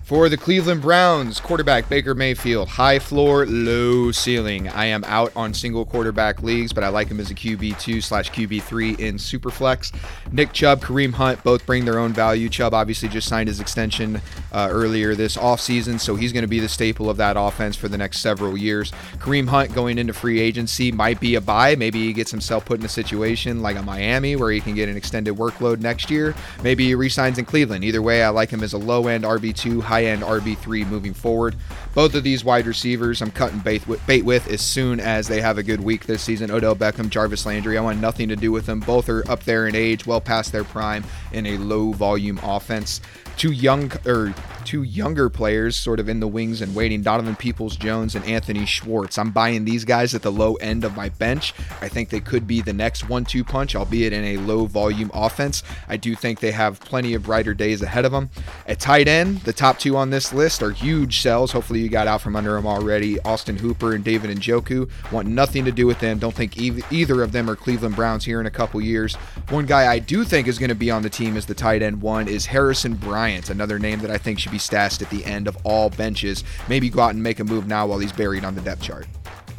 For 0.05 0.29
the 0.29 0.37
Cleveland 0.37 0.83
Browns, 0.83 1.39
quarterback 1.39 1.89
Baker 1.89 2.13
Mayfield, 2.13 2.67
high 2.67 2.99
floor, 2.99 3.47
low 3.47 4.11
ceiling. 4.11 4.69
I 4.69 4.85
am 4.85 5.03
out 5.05 5.31
on 5.35 5.51
single 5.51 5.83
quarterback 5.83 6.43
leagues, 6.43 6.71
but 6.71 6.83
I 6.83 6.89
like 6.89 7.07
him 7.07 7.19
as 7.19 7.31
a 7.31 7.33
QB2 7.33 8.03
slash 8.03 8.29
QB3 8.29 8.99
in 8.99 9.15
Superflex. 9.15 9.91
Nick 10.31 10.53
Chubb, 10.53 10.81
Kareem 10.81 11.13
Hunt 11.13 11.43
both 11.43 11.65
bring 11.65 11.85
their 11.85 11.97
own 11.97 12.13
value. 12.13 12.49
Chubb 12.49 12.75
obviously 12.75 13.09
just 13.09 13.27
signed 13.27 13.47
his 13.47 13.59
extension 13.59 14.21
uh, 14.51 14.67
earlier 14.69 15.15
this 15.15 15.37
offseason, 15.37 15.99
so 15.99 16.15
he's 16.15 16.31
going 16.31 16.43
to 16.43 16.47
be 16.47 16.59
the 16.59 16.69
staple 16.69 17.09
of 17.09 17.17
that 17.17 17.35
offense 17.35 17.75
for 17.75 17.87
the 17.87 17.97
next 17.97 18.19
several 18.19 18.55
years. 18.55 18.91
Kareem 19.17 19.47
Hunt 19.47 19.73
going 19.73 19.97
into 19.97 20.13
free 20.13 20.39
agency 20.39 20.91
might 20.91 21.19
be 21.19 21.33
a 21.33 21.41
buy. 21.41 21.75
Maybe 21.75 22.05
he 22.05 22.13
gets 22.13 22.29
himself 22.29 22.63
put 22.63 22.79
in 22.79 22.85
a 22.85 22.89
situation 22.89 23.63
like 23.63 23.75
a 23.75 23.81
Miami 23.81 24.35
where 24.35 24.51
he 24.51 24.61
can 24.61 24.75
get 24.75 24.87
an 24.87 24.97
extended 24.97 25.33
workload 25.33 25.79
next 25.79 26.11
year. 26.11 26.35
Maybe 26.61 26.85
he 26.85 26.93
resigns 26.93 27.39
in 27.39 27.45
Cleveland. 27.45 27.83
Either 27.83 28.03
way, 28.03 28.21
I 28.21 28.29
like 28.29 28.51
him 28.51 28.61
as 28.61 28.73
a 28.73 28.77
low 28.77 29.07
end 29.07 29.23
RB2, 29.23 29.94
high 29.95 30.05
end 30.05 30.23
RB3 30.23 30.85
moving 30.87 31.13
forward. 31.13 31.55
Both 31.93 32.15
of 32.15 32.23
these 32.23 32.43
wide 32.43 32.67
receivers, 32.67 33.21
I'm 33.21 33.31
cutting 33.31 33.59
bait 33.59 33.87
with, 33.87 34.05
bait 34.05 34.25
with 34.25 34.49
as 34.49 34.59
soon 34.59 34.99
as 34.99 35.29
they 35.29 35.39
have 35.39 35.57
a 35.57 35.63
good 35.63 35.79
week 35.79 36.05
this 36.05 36.21
season. 36.21 36.51
Odell 36.51 36.75
Beckham, 36.75 37.09
Jarvis 37.09 37.45
Landry, 37.45 37.77
I 37.77 37.81
want 37.81 38.01
nothing 38.01 38.27
to 38.27 38.35
do 38.35 38.51
with 38.51 38.65
them. 38.65 38.81
Both 38.81 39.07
are 39.07 39.25
up 39.31 39.45
there 39.45 39.67
in 39.67 39.75
age, 39.75 40.05
well 40.05 40.19
past 40.19 40.51
their 40.51 40.65
prime 40.65 41.05
in 41.31 41.45
a 41.45 41.57
low 41.57 41.93
volume 41.93 42.41
offense 42.43 42.99
two 43.37 43.51
young 43.51 43.91
or 44.05 44.33
two 44.65 44.83
younger 44.83 45.29
players 45.29 45.75
sort 45.75 45.99
of 45.99 46.09
in 46.09 46.19
the 46.19 46.27
wings 46.27 46.61
and 46.61 46.75
waiting 46.75 47.01
Donovan 47.01 47.35
Peoples 47.35 47.75
Jones 47.77 48.15
and 48.15 48.25
Anthony 48.25 48.65
Schwartz. 48.65 49.17
I'm 49.17 49.31
buying 49.31 49.65
these 49.65 49.85
guys 49.85 50.13
at 50.15 50.21
the 50.21 50.31
low 50.31 50.55
end 50.55 50.83
of 50.83 50.95
my 50.95 51.09
bench. 51.09 51.53
I 51.81 51.87
think 51.87 52.09
they 52.09 52.19
could 52.19 52.47
be 52.47 52.61
the 52.61 52.73
next 52.73 53.07
one 53.07 53.25
two 53.25 53.43
punch, 53.43 53.75
albeit 53.75 54.13
in 54.13 54.23
a 54.23 54.37
low 54.37 54.65
volume 54.65 55.11
offense. 55.13 55.63
I 55.87 55.97
do 55.97 56.15
think 56.15 56.39
they 56.39 56.51
have 56.51 56.79
plenty 56.79 57.13
of 57.13 57.23
brighter 57.23 57.53
days 57.53 57.81
ahead 57.81 58.05
of 58.05 58.11
them. 58.11 58.29
At 58.67 58.79
tight 58.79 59.07
end, 59.07 59.41
the 59.41 59.53
top 59.53 59.79
two 59.79 59.95
on 59.95 60.09
this 60.09 60.33
list 60.33 60.61
are 60.63 60.71
huge 60.71 61.21
sells. 61.21 61.51
Hopefully, 61.51 61.81
you 61.81 61.89
got 61.89 62.07
out 62.07 62.21
from 62.21 62.35
under 62.35 62.53
them 62.53 62.67
already. 62.67 63.19
Austin 63.21 63.57
Hooper 63.57 63.93
and 63.93 64.03
David 64.03 64.35
Njoku 64.35 64.89
want 65.11 65.27
nothing 65.27 65.65
to 65.65 65.71
do 65.71 65.85
with 65.85 65.99
them. 65.99 66.19
Don't 66.19 66.35
think 66.35 66.57
either 66.57 67.23
of 67.23 67.31
them 67.31 67.49
are 67.49 67.55
Cleveland 67.55 67.95
Browns 67.95 68.25
here 68.25 68.39
in 68.39 68.45
a 68.45 68.51
couple 68.51 68.81
years. 68.81 69.15
One 69.49 69.65
guy 69.65 69.91
I 69.91 69.99
do 69.99 70.23
think 70.23 70.47
is 70.47 70.59
going 70.59 70.69
to 70.69 70.75
be 70.75 70.91
on 70.91 71.03
the 71.03 71.09
team 71.09 71.37
as 71.37 71.45
the 71.45 71.53
tight 71.53 71.81
end 71.81 72.01
one 72.01 72.27
is 72.27 72.47
Harrison 72.47 72.95
Bryant. 72.95 73.49
Another 73.49 73.79
name 73.79 73.99
that 73.99 74.11
I 74.11 74.17
think 74.17 74.39
should 74.39 74.51
be 74.51 74.54
stashed 74.57 75.01
at 75.01 75.09
the 75.09 75.23
end 75.25 75.47
of 75.47 75.57
all 75.63 75.89
benches. 75.89 76.43
Maybe 76.67 76.89
go 76.89 77.01
out 77.01 77.13
and 77.13 77.21
make 77.21 77.39
a 77.39 77.43
move 77.43 77.67
now 77.67 77.87
while 77.87 77.99
he's 77.99 78.11
buried 78.11 78.43
on 78.43 78.55
the 78.55 78.61
depth 78.61 78.81
chart. 78.81 79.07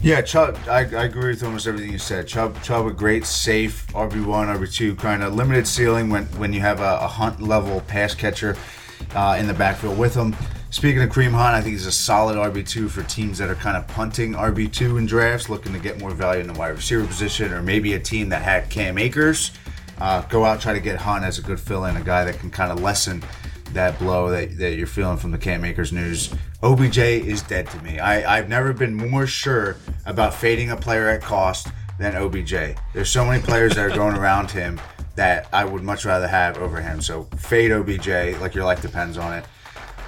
Yeah, 0.03 0.21
Chubb, 0.21 0.59
I, 0.69 0.81
I, 0.81 1.05
agree 1.05 1.31
with 1.31 1.43
almost 1.43 1.67
everything 1.67 1.91
you 1.91 1.99
said. 1.99 2.29
Chubb, 2.29 2.63
Chubb, 2.63 2.87
a 2.87 2.93
great, 2.93 3.25
safe 3.25 3.87
RB1, 3.89 4.57
RB2, 4.57 4.99
kind 4.99 5.23
of 5.23 5.35
limited 5.35 5.67
ceiling 5.67 6.11
when, 6.11 6.27
when 6.39 6.53
you 6.53 6.61
have 6.61 6.81
a, 6.81 6.99
a 7.01 7.09
hunt 7.09 7.41
level 7.41 7.81
pass 7.83 8.15
catcher 8.15 8.57
uh, 9.15 9.37
in 9.39 9.47
the 9.47 9.55
backfield 9.55 9.99
with 9.99 10.15
him. 10.15 10.37
Speaking 10.71 11.01
of 11.03 11.09
Kareem 11.09 11.31
Hunt, 11.31 11.55
I 11.55 11.63
think 11.63 11.73
he's 11.73 11.87
a 11.87 11.93
solid 11.93 12.37
RB2 12.37 12.91
for 12.91 13.03
teams 13.05 13.39
that 13.39 13.49
are 13.49 13.55
kind 13.55 13.77
of 13.77 13.89
punting 13.89 14.35
RB2 14.35 14.99
in 14.99 15.07
drafts, 15.07 15.49
looking 15.49 15.73
to 15.73 15.79
get 15.79 15.99
more 15.99 16.11
value 16.11 16.43
in 16.43 16.47
the 16.47 16.53
wide 16.53 16.69
receiver 16.69 17.07
position, 17.07 17.53
or 17.53 17.63
maybe 17.63 17.95
a 17.95 17.99
team 17.99 18.29
that 18.29 18.43
had 18.43 18.69
Cam 18.69 18.99
Akers. 18.99 19.53
Uh, 19.99 20.21
go 20.29 20.45
out, 20.45 20.61
try 20.61 20.75
to 20.75 20.81
get 20.81 20.99
Hunt 20.99 21.25
as 21.25 21.39
a 21.39 21.43
good 21.43 21.59
fill 21.59 21.87
in, 21.87 21.97
a 21.97 22.03
guy 22.03 22.25
that 22.25 22.39
can 22.39 22.51
kind 22.51 22.71
of 22.71 22.81
lessen 22.83 23.25
that 23.73 23.99
blow 23.99 24.31
that, 24.31 24.59
that 24.59 24.77
you're 24.77 24.87
feeling 24.87 25.17
from 25.17 25.33
the 25.33 25.39
Cam 25.39 25.65
Akers 25.65 25.93
news. 25.93 26.33
OBJ 26.63 26.99
is 26.99 27.43
dead 27.43 27.67
to 27.69 27.83
me. 27.83 27.99
I, 27.99 28.39
I've 28.39 28.49
never 28.49 28.73
been 28.73 28.95
more 28.95 29.27
sure 29.27 29.77
about 30.05 30.35
fading 30.35 30.71
a 30.71 30.77
player 30.77 31.09
at 31.09 31.23
cost 31.23 31.69
than 31.99 32.15
OBJ. 32.15 32.77
There's 32.95 33.11
so 33.11 33.25
many 33.25 33.43
players 33.43 33.75
that 33.75 33.85
are 33.85 33.95
going 33.95 34.17
around 34.19 34.51
him 34.51 34.81
that 35.17 35.49
I 35.53 35.65
would 35.65 35.83
much 35.83 36.05
rather 36.05 36.29
have 36.29 36.59
over 36.59 36.81
him. 36.81 37.01
So 37.01 37.25
fade 37.37 37.73
OBJ, 37.73 38.41
like 38.41 38.55
your 38.55 38.65
life 38.65 38.83
depends 38.83 39.19
on 39.19 39.33
it. 39.33 39.45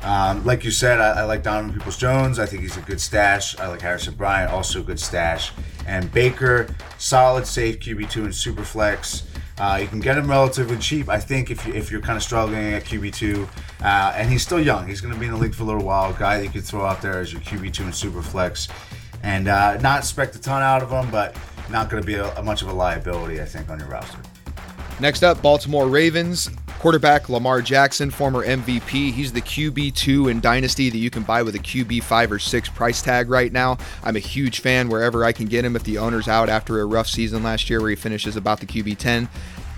Um, 0.02 0.44
like 0.44 0.64
you 0.64 0.70
said, 0.70 1.00
I, 1.00 1.20
I 1.20 1.24
like 1.24 1.42
Donovan 1.42 1.72
Peoples 1.72 1.96
Jones. 1.96 2.38
I 2.38 2.46
think 2.46 2.62
he's 2.62 2.76
a 2.76 2.82
good 2.82 3.00
stash. 3.00 3.58
I 3.58 3.66
like 3.66 3.80
Harrison 3.80 4.14
Bryant, 4.14 4.52
also 4.52 4.80
a 4.80 4.84
good 4.84 5.00
stash. 5.00 5.52
And 5.86 6.12
Baker, 6.12 6.68
solid, 6.98 7.46
safe 7.46 7.80
QB2 7.80 8.24
and 8.24 8.34
super 8.34 8.64
flex. 8.64 9.24
Uh, 9.58 9.78
you 9.80 9.88
can 9.88 10.00
get 10.00 10.16
him 10.16 10.28
relatively 10.28 10.78
cheap, 10.78 11.08
I 11.08 11.18
think, 11.18 11.50
if, 11.50 11.66
you, 11.66 11.74
if 11.74 11.90
you're 11.90 12.00
kind 12.00 12.16
of 12.16 12.22
struggling 12.22 12.74
at 12.74 12.84
QB2. 12.84 13.48
Uh, 13.80 14.12
and 14.16 14.30
he's 14.30 14.42
still 14.42 14.60
young. 14.60 14.86
He's 14.86 15.00
going 15.00 15.12
to 15.12 15.18
be 15.18 15.26
in 15.26 15.32
the 15.32 15.38
league 15.38 15.54
for 15.54 15.64
a 15.64 15.66
little 15.66 15.84
while. 15.84 16.12
Guy 16.12 16.38
that 16.38 16.44
you 16.44 16.50
could 16.50 16.64
throw 16.64 16.84
out 16.84 17.02
there 17.02 17.18
as 17.18 17.32
your 17.32 17.42
QB2 17.42 17.80
and 17.80 17.94
super 17.94 18.22
flex. 18.22 18.68
And 19.22 19.48
uh, 19.48 19.78
not 19.78 19.98
expect 19.98 20.36
a 20.36 20.40
ton 20.40 20.62
out 20.62 20.82
of 20.82 20.90
him, 20.90 21.10
but 21.10 21.36
not 21.70 21.90
going 21.90 22.02
to 22.02 22.06
be 22.06 22.14
a, 22.14 22.32
a 22.36 22.42
much 22.42 22.62
of 22.62 22.68
a 22.68 22.72
liability, 22.72 23.40
I 23.40 23.44
think, 23.44 23.68
on 23.68 23.80
your 23.80 23.88
roster. 23.88 24.18
Next 25.00 25.22
up, 25.22 25.40
Baltimore 25.40 25.88
Ravens. 25.88 26.50
Quarterback 26.80 27.28
Lamar 27.28 27.60
Jackson, 27.60 28.10
former 28.10 28.44
MVP. 28.44 29.12
He's 29.12 29.32
the 29.32 29.40
QB2 29.40 30.30
in 30.30 30.40
Dynasty 30.40 30.90
that 30.90 30.98
you 30.98 31.10
can 31.10 31.24
buy 31.24 31.42
with 31.42 31.56
a 31.56 31.58
QB5 31.58 32.30
or 32.30 32.38
6 32.38 32.68
price 32.70 33.02
tag 33.02 33.30
right 33.30 33.52
now. 33.52 33.78
I'm 34.04 34.16
a 34.16 34.20
huge 34.20 34.60
fan 34.60 34.88
wherever 34.88 35.24
I 35.24 35.32
can 35.32 35.46
get 35.46 35.64
him 35.64 35.76
if 35.76 35.82
the 35.82 35.98
owner's 35.98 36.28
out 36.28 36.48
after 36.48 36.80
a 36.80 36.86
rough 36.86 37.08
season 37.08 37.42
last 37.42 37.68
year 37.68 37.80
where 37.80 37.90
he 37.90 37.96
finishes 37.96 38.36
about 38.36 38.60
the 38.60 38.66
QB10 38.66 39.28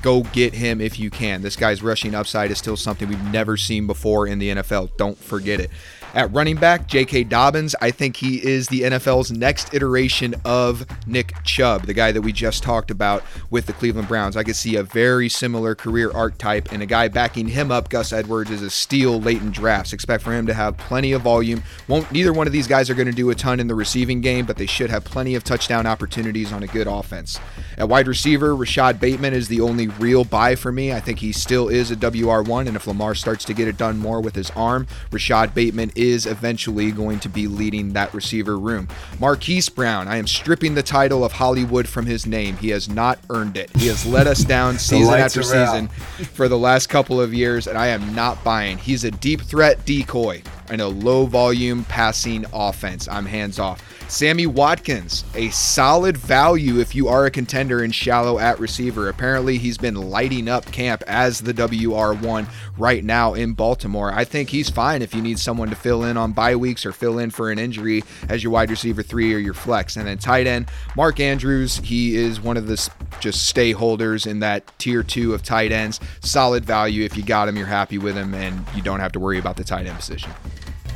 go 0.03 0.23
get 0.33 0.55
him 0.55 0.81
if 0.81 0.99
you 0.99 1.11
can. 1.11 1.43
This 1.43 1.57
guy's 1.57 1.83
rushing 1.83 2.15
upside 2.15 2.51
is 2.51 2.59
still 2.59 2.77
something 2.77 3.09
we've 3.09 3.33
never 3.33 3.57
seen 3.57 3.87
before 3.87 4.27
in 4.27 4.39
the 4.39 4.51
NFL. 4.51 4.97
Don't 4.97 5.19
forget 5.19 5.61
it. 5.61 5.71
At 6.13 6.33
running 6.33 6.57
back, 6.57 6.89
J.K. 6.89 7.25
Dobbins, 7.25 7.77
I 7.81 7.93
think 7.93 8.17
he 8.17 8.45
is 8.45 8.67
the 8.67 8.81
NFL's 8.81 9.31
next 9.31 9.73
iteration 9.73 10.35
of 10.45 10.85
Nick 11.07 11.35
Chubb, 11.45 11.87
the 11.87 11.95
guy 11.95 12.11
that 12.11 12.23
we 12.23 12.33
just 12.33 12.65
talked 12.65 12.91
about 12.91 13.23
with 13.51 13.67
the 13.67 13.73
Cleveland 13.73 14.09
Browns. 14.09 14.37
I 14.37 14.43
could 14.43 14.57
see 14.57 14.75
a 14.75 14.83
very 14.83 15.29
similar 15.29 15.77
career 15.77 16.11
archetype, 16.13 16.73
and 16.73 16.83
a 16.83 16.87
guy 16.87 17.07
backing 17.07 17.47
him 17.47 17.71
up, 17.71 17.91
Gus 17.91 18.13
Edwards, 18.13 18.51
is 18.51 18.61
a 18.61 18.71
steal 18.71 19.21
late 19.21 19.41
in 19.41 19.53
drafts. 19.53 19.93
Expect 19.93 20.25
for 20.25 20.33
him 20.33 20.49
to 20.49 20.55
have 20.55 20.77
plenty 20.79 21.13
of 21.13 21.23
volume. 21.23 21.63
Won't 21.87 22.11
neither 22.11 22.33
one 22.33 22.49
of 22.49 22.53
these 22.53 22.67
guys 22.67 22.91
are 22.91 22.95
going 22.95 23.07
to 23.07 23.13
do 23.13 23.31
a 23.31 23.35
ton 23.37 23.61
in 23.61 23.69
the 23.69 23.77
receiving 23.77 24.21
game, 24.21 24.47
but 24.47 24.57
they 24.57 24.67
should 24.67 24.91
have 24.91 25.05
plenty 25.05 25.37
of 25.37 25.45
touchdown 25.45 25.87
opportunities 25.87 26.53
on 26.53 26.65
a 26.65 26.67
good 26.67 26.89
offense. 26.89 27.39
At 27.79 27.89
wide 27.89 28.09
receiver, 28.09 28.57
Rashod 28.57 28.99
Bateman 28.99 29.33
is 29.33 29.47
the 29.47 29.61
only 29.61 29.87
real 29.87 30.25
buy 30.25 30.57
for 30.57 30.73
me. 30.73 30.93
I 30.93 30.99
think 30.99 31.21
he 31.21 31.31
still 31.31 31.69
is 31.69 31.93
a 31.93 31.97
WR1, 31.97 32.67
and 32.67 32.75
if 32.75 32.89
Lamar 32.89 33.15
starts 33.15 33.45
to 33.45 33.55
get 33.55 33.69
it 33.69 33.77
done 33.77 33.97
more 33.97 34.21
with 34.21 34.35
his 34.35 34.51
arm, 34.51 34.89
Rashod 35.13 35.55
Bateman 35.55 35.93
is 36.01 36.25
eventually 36.25 36.91
going 36.91 37.21
to 37.21 37.29
be 37.29 37.47
leading 37.47 37.93
that 37.93 38.15
receiver 38.15 38.59
room. 38.59 38.89
Marquise 39.19 39.69
Brown, 39.69 40.09
I 40.09 40.17
am 40.17 40.27
stripping 40.27 40.75
the 40.75 40.83
title 40.83 41.23
of 41.23 41.33
Hollywood 41.33 41.87
from 41.87 42.07
his 42.07 42.27
name. 42.27 42.57
He 42.57 42.71
has 42.71 42.89
not 42.89 43.19
earned 43.29 43.59
it. 43.59 43.75
He 43.77 43.89
has 43.89 44.07
let 44.07 44.27
us 44.27 44.43
down 44.43 44.79
season 44.79 45.15
after 45.15 45.43
season 45.43 45.89
for 46.33 46.49
the 46.49 46.59
last 46.59 46.89
couple 46.89 47.21
of 47.21 47.35
years, 47.35 47.67
and 47.67 47.77
I 47.77 47.89
am 47.89 48.15
not 48.15 48.43
buying. 48.43 48.79
He's 48.79 49.05
a 49.05 49.11
deep 49.11 49.43
threat 49.43 49.85
decoy 49.85 50.43
in 50.71 50.81
a 50.81 50.89
low 50.89 51.27
volume 51.27 51.85
passing 51.85 52.47
offense. 52.53 53.07
I'm 53.07 53.27
hands 53.27 53.59
off. 53.59 53.83
Sammy 54.11 54.45
Watkins, 54.45 55.25
a 55.37 55.51
solid 55.51 56.17
value 56.17 56.81
if 56.81 56.97
you 56.97 57.07
are 57.07 57.27
a 57.27 57.31
contender 57.31 57.85
in 57.85 57.93
shallow 57.93 58.41
at 58.41 58.59
receiver. 58.59 59.09
Apparently, 59.09 59.57
he's 59.57 59.79
been 59.79 59.95
lighting 59.95 60.49
up 60.49 60.67
camp 60.67 61.05
as 61.07 61.41
the 61.41 61.55
WR1 61.55 62.49
right 62.77 63.05
now 63.05 63.35
in 63.35 63.53
Baltimore. 63.53 64.13
I 64.13 64.25
think 64.25 64.51
he's 64.51 64.69
fine 64.69 65.01
if 65.01 65.15
you 65.15 65.23
need 65.23 65.39
someone 65.39 65.71
to 65.71 65.77
fill 65.77 66.03
in 66.03 66.17
on 66.17 66.33
bye 66.33 66.57
weeks 66.57 66.85
or 66.85 66.91
fill 66.91 67.21
in 67.21 67.31
for 67.31 67.53
an 67.53 67.61
injury 67.61 68.03
as 68.29 68.43
your 68.43 68.51
wide 68.53 68.69
receiver 68.69 69.05
three 69.05 69.33
or 69.33 69.39
your 69.39 69.55
flex. 69.55 69.95
And 69.95 70.09
then 70.09 70.19
tight 70.19 70.49
end, 70.49 70.69
Mark 70.97 71.21
Andrews, 71.21 71.77
he 71.77 72.17
is 72.17 72.41
one 72.41 72.57
of 72.57 72.67
the 72.67 72.91
just 73.21 73.47
stay 73.47 73.71
holders 73.71 74.27
in 74.27 74.41
that 74.41 74.77
tier 74.81 75.05
two 75.05 75.35
of 75.35 75.45
tight 75.45 75.71
ends. 75.71 76.01
Solid 76.21 76.65
value. 76.65 77.05
If 77.05 77.17
you 77.17 77.23
got 77.23 77.47
him, 77.47 77.57
you're 77.57 77.67
happy 77.67 77.97
with 77.97 78.17
him, 78.17 78.35
and 78.35 78.67
you 78.75 78.83
don't 78.83 78.99
have 78.99 79.13
to 79.13 79.21
worry 79.21 79.39
about 79.39 79.57
the 79.57 79.65
tight 79.65 79.87
end 79.87 79.97
position. 79.97 80.33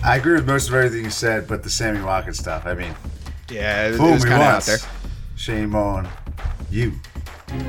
I 0.04 0.16
agree 0.16 0.34
with 0.34 0.46
most 0.46 0.68
of 0.68 0.74
everything 0.74 1.04
you 1.04 1.10
said, 1.10 1.48
but 1.48 1.62
the 1.62 1.70
Sammy 1.70 2.02
Watkins 2.02 2.38
stuff. 2.38 2.66
I 2.66 2.74
mean, 2.74 2.94
yeah, 3.48 3.88
it 3.88 3.96
fool 3.96 4.12
was 4.12 4.24
me 4.24 4.30
kind 4.30 4.42
of 4.42 4.48
out 4.48 4.54
once. 4.54 4.66
there. 4.66 4.78
Shame 5.36 5.74
on 5.74 6.06
you. 6.70 6.92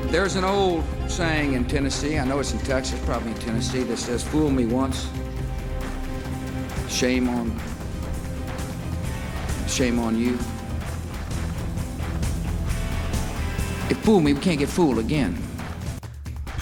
There's 0.06 0.36
an 0.36 0.44
old 0.44 0.84
saying 1.08 1.54
in 1.54 1.64
Tennessee, 1.64 2.18
I 2.18 2.24
know 2.24 2.38
it's 2.38 2.52
in 2.52 2.58
Texas, 2.60 3.02
probably 3.04 3.32
in 3.32 3.38
Tennessee, 3.38 3.82
that 3.84 3.96
says, 3.96 4.22
Fool 4.22 4.50
me 4.50 4.66
once, 4.66 5.08
shame 6.88 7.28
on 7.28 7.58
shame 9.76 9.98
on 9.98 10.18
you. 10.18 10.34
If 13.90 13.98
fool 13.98 14.20
me, 14.20 14.32
we 14.32 14.40
can't 14.40 14.58
get 14.58 14.70
fooled 14.70 14.98
again. 14.98 15.45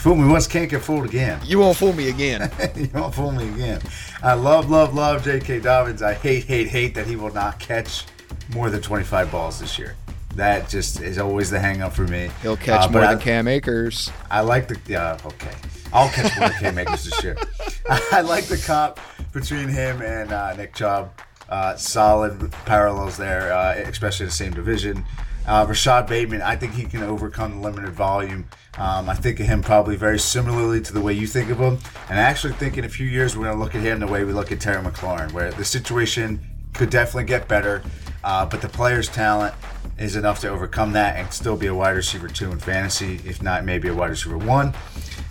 Fool 0.05 0.17
me 0.17 0.29
once, 0.29 0.47
can't 0.47 0.69
get 0.69 0.83
fooled 0.83 1.07
again. 1.07 1.41
You 1.47 1.61
won't 1.61 1.79
fool 1.79 1.95
me 1.95 2.11
again. 2.11 2.51
you 2.77 2.91
won't 2.93 3.15
fool 3.15 3.33
me 3.33 3.49
again. 3.49 3.81
I 4.23 4.35
love, 4.35 4.69
love, 4.69 4.93
love 4.93 5.25
J.K. 5.25 5.61
Dobbins. 5.61 6.03
I 6.03 6.13
hate, 6.13 6.45
hate, 6.45 6.69
hate 6.69 6.95
that 6.97 7.07
he 7.07 7.17
will 7.17 7.33
not 7.33 7.59
catch 7.59 8.05
more 8.53 8.69
than 8.69 8.83
25 8.83 9.33
balls 9.33 9.59
this 9.59 9.79
year. 9.79 9.97
That 10.35 10.69
just 10.69 11.01
is 11.01 11.17
always 11.17 11.49
the 11.49 11.59
hang 11.59 11.81
up 11.81 11.95
for 11.95 12.07
me. 12.07 12.29
He'll 12.43 12.55
catch 12.55 12.87
Uh, 12.87 12.91
more 12.91 13.01
I- 13.01 13.15
than 13.15 13.23
Cam 13.23 13.49
Akers. 13.49 14.11
I 14.31 14.43
like 14.43 14.69
the 14.69 14.79
yeah 14.87 15.17
okay. 15.25 15.53
I'll 15.91 16.11
catch 16.11 16.39
more 16.39 16.51
than 16.51 16.59
Cam 16.59 16.79
Akers 16.81 17.05
this 17.05 17.25
year. 17.25 17.39
I 18.13 18.21
like 18.21 18.45
the 18.45 18.59
comp 18.59 19.01
between 19.33 19.69
him 19.69 20.03
and 20.03 20.31
uh, 20.33 20.55
Nick 20.55 20.75
Chubb. 20.75 21.19
Uh, 21.49 21.77
solid 21.77 22.53
parallels 22.67 23.17
there, 23.17 23.55
uh, 23.55 23.73
especially 23.89 24.25
in 24.25 24.29
the 24.29 24.35
same 24.35 24.53
division. 24.53 25.03
Uh, 25.47 25.65
Rashod 25.67 26.07
Bateman, 26.09 26.43
I 26.43 26.57
think 26.57 26.75
he 26.75 26.85
can 26.85 27.03
overcome 27.03 27.53
the 27.53 27.61
limited 27.61 27.91
volume. 27.95 28.47
Um, 28.79 29.09
I 29.09 29.15
think 29.15 29.41
of 29.41 29.47
him 29.47 29.63
probably 29.63 29.97
very 29.97 30.19
similarly 30.19 30.81
to 30.81 30.93
the 30.93 31.01
way 31.01 31.13
you 31.13 31.27
think 31.27 31.51
of 31.51 31.59
him. 31.59 31.79
And 32.09 32.19
I 32.19 32.23
actually 32.23 32.55
think 32.55 32.77
in 32.77 32.85
a 32.85 32.89
few 32.89 33.07
years 33.07 33.37
we're 33.37 33.45
going 33.45 33.57
to 33.57 33.63
look 33.63 33.75
at 33.75 33.83
him 33.83 34.01
the 34.01 34.07
way 34.07 34.25
we 34.25 34.33
look 34.33 34.51
at 34.51 34.61
Terry 34.61 34.83
McLaurin, 34.83 35.33
where 35.33 35.53
the 35.53 35.65
situation 35.65 36.41
could 36.73 36.91
definitely 36.91 37.25
get 37.25 37.47
better, 37.47 37.83
uh, 38.25 38.45
but 38.45 38.61
the 38.61 38.69
player's 38.69 39.09
talent 39.09 39.55
is 39.97 40.17
enough 40.17 40.41
to 40.41 40.49
overcome 40.49 40.93
that 40.93 41.17
and 41.17 41.33
still 41.33 41.57
be 41.57 41.69
a 41.69 41.75
wide 41.75 41.95
receiver 41.95 42.27
two 42.27 42.51
in 42.51 42.59
fantasy, 42.59 43.21
if 43.25 43.43
not 43.43 43.65
maybe 43.65 43.89
a 43.89 43.95
wide 43.95 44.11
receiver 44.11 44.37
one. 44.37 44.75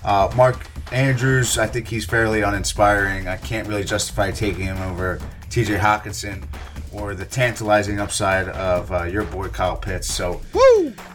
Uh, 0.05 0.31
Mark 0.35 0.65
Andrews, 0.91 1.57
I 1.57 1.67
think 1.67 1.87
he's 1.87 2.05
fairly 2.05 2.41
uninspiring. 2.41 3.27
I 3.27 3.37
can't 3.37 3.67
really 3.67 3.83
justify 3.83 4.31
taking 4.31 4.63
him 4.63 4.81
over 4.81 5.19
TJ 5.49 5.79
Hockenson 5.79 6.45
or 6.93 7.15
the 7.15 7.25
tantalizing 7.25 7.99
upside 7.99 8.49
of 8.49 8.91
uh, 8.91 9.03
your 9.03 9.23
boy 9.23 9.47
Kyle 9.49 9.75
Pitts. 9.77 10.07
So 10.07 10.41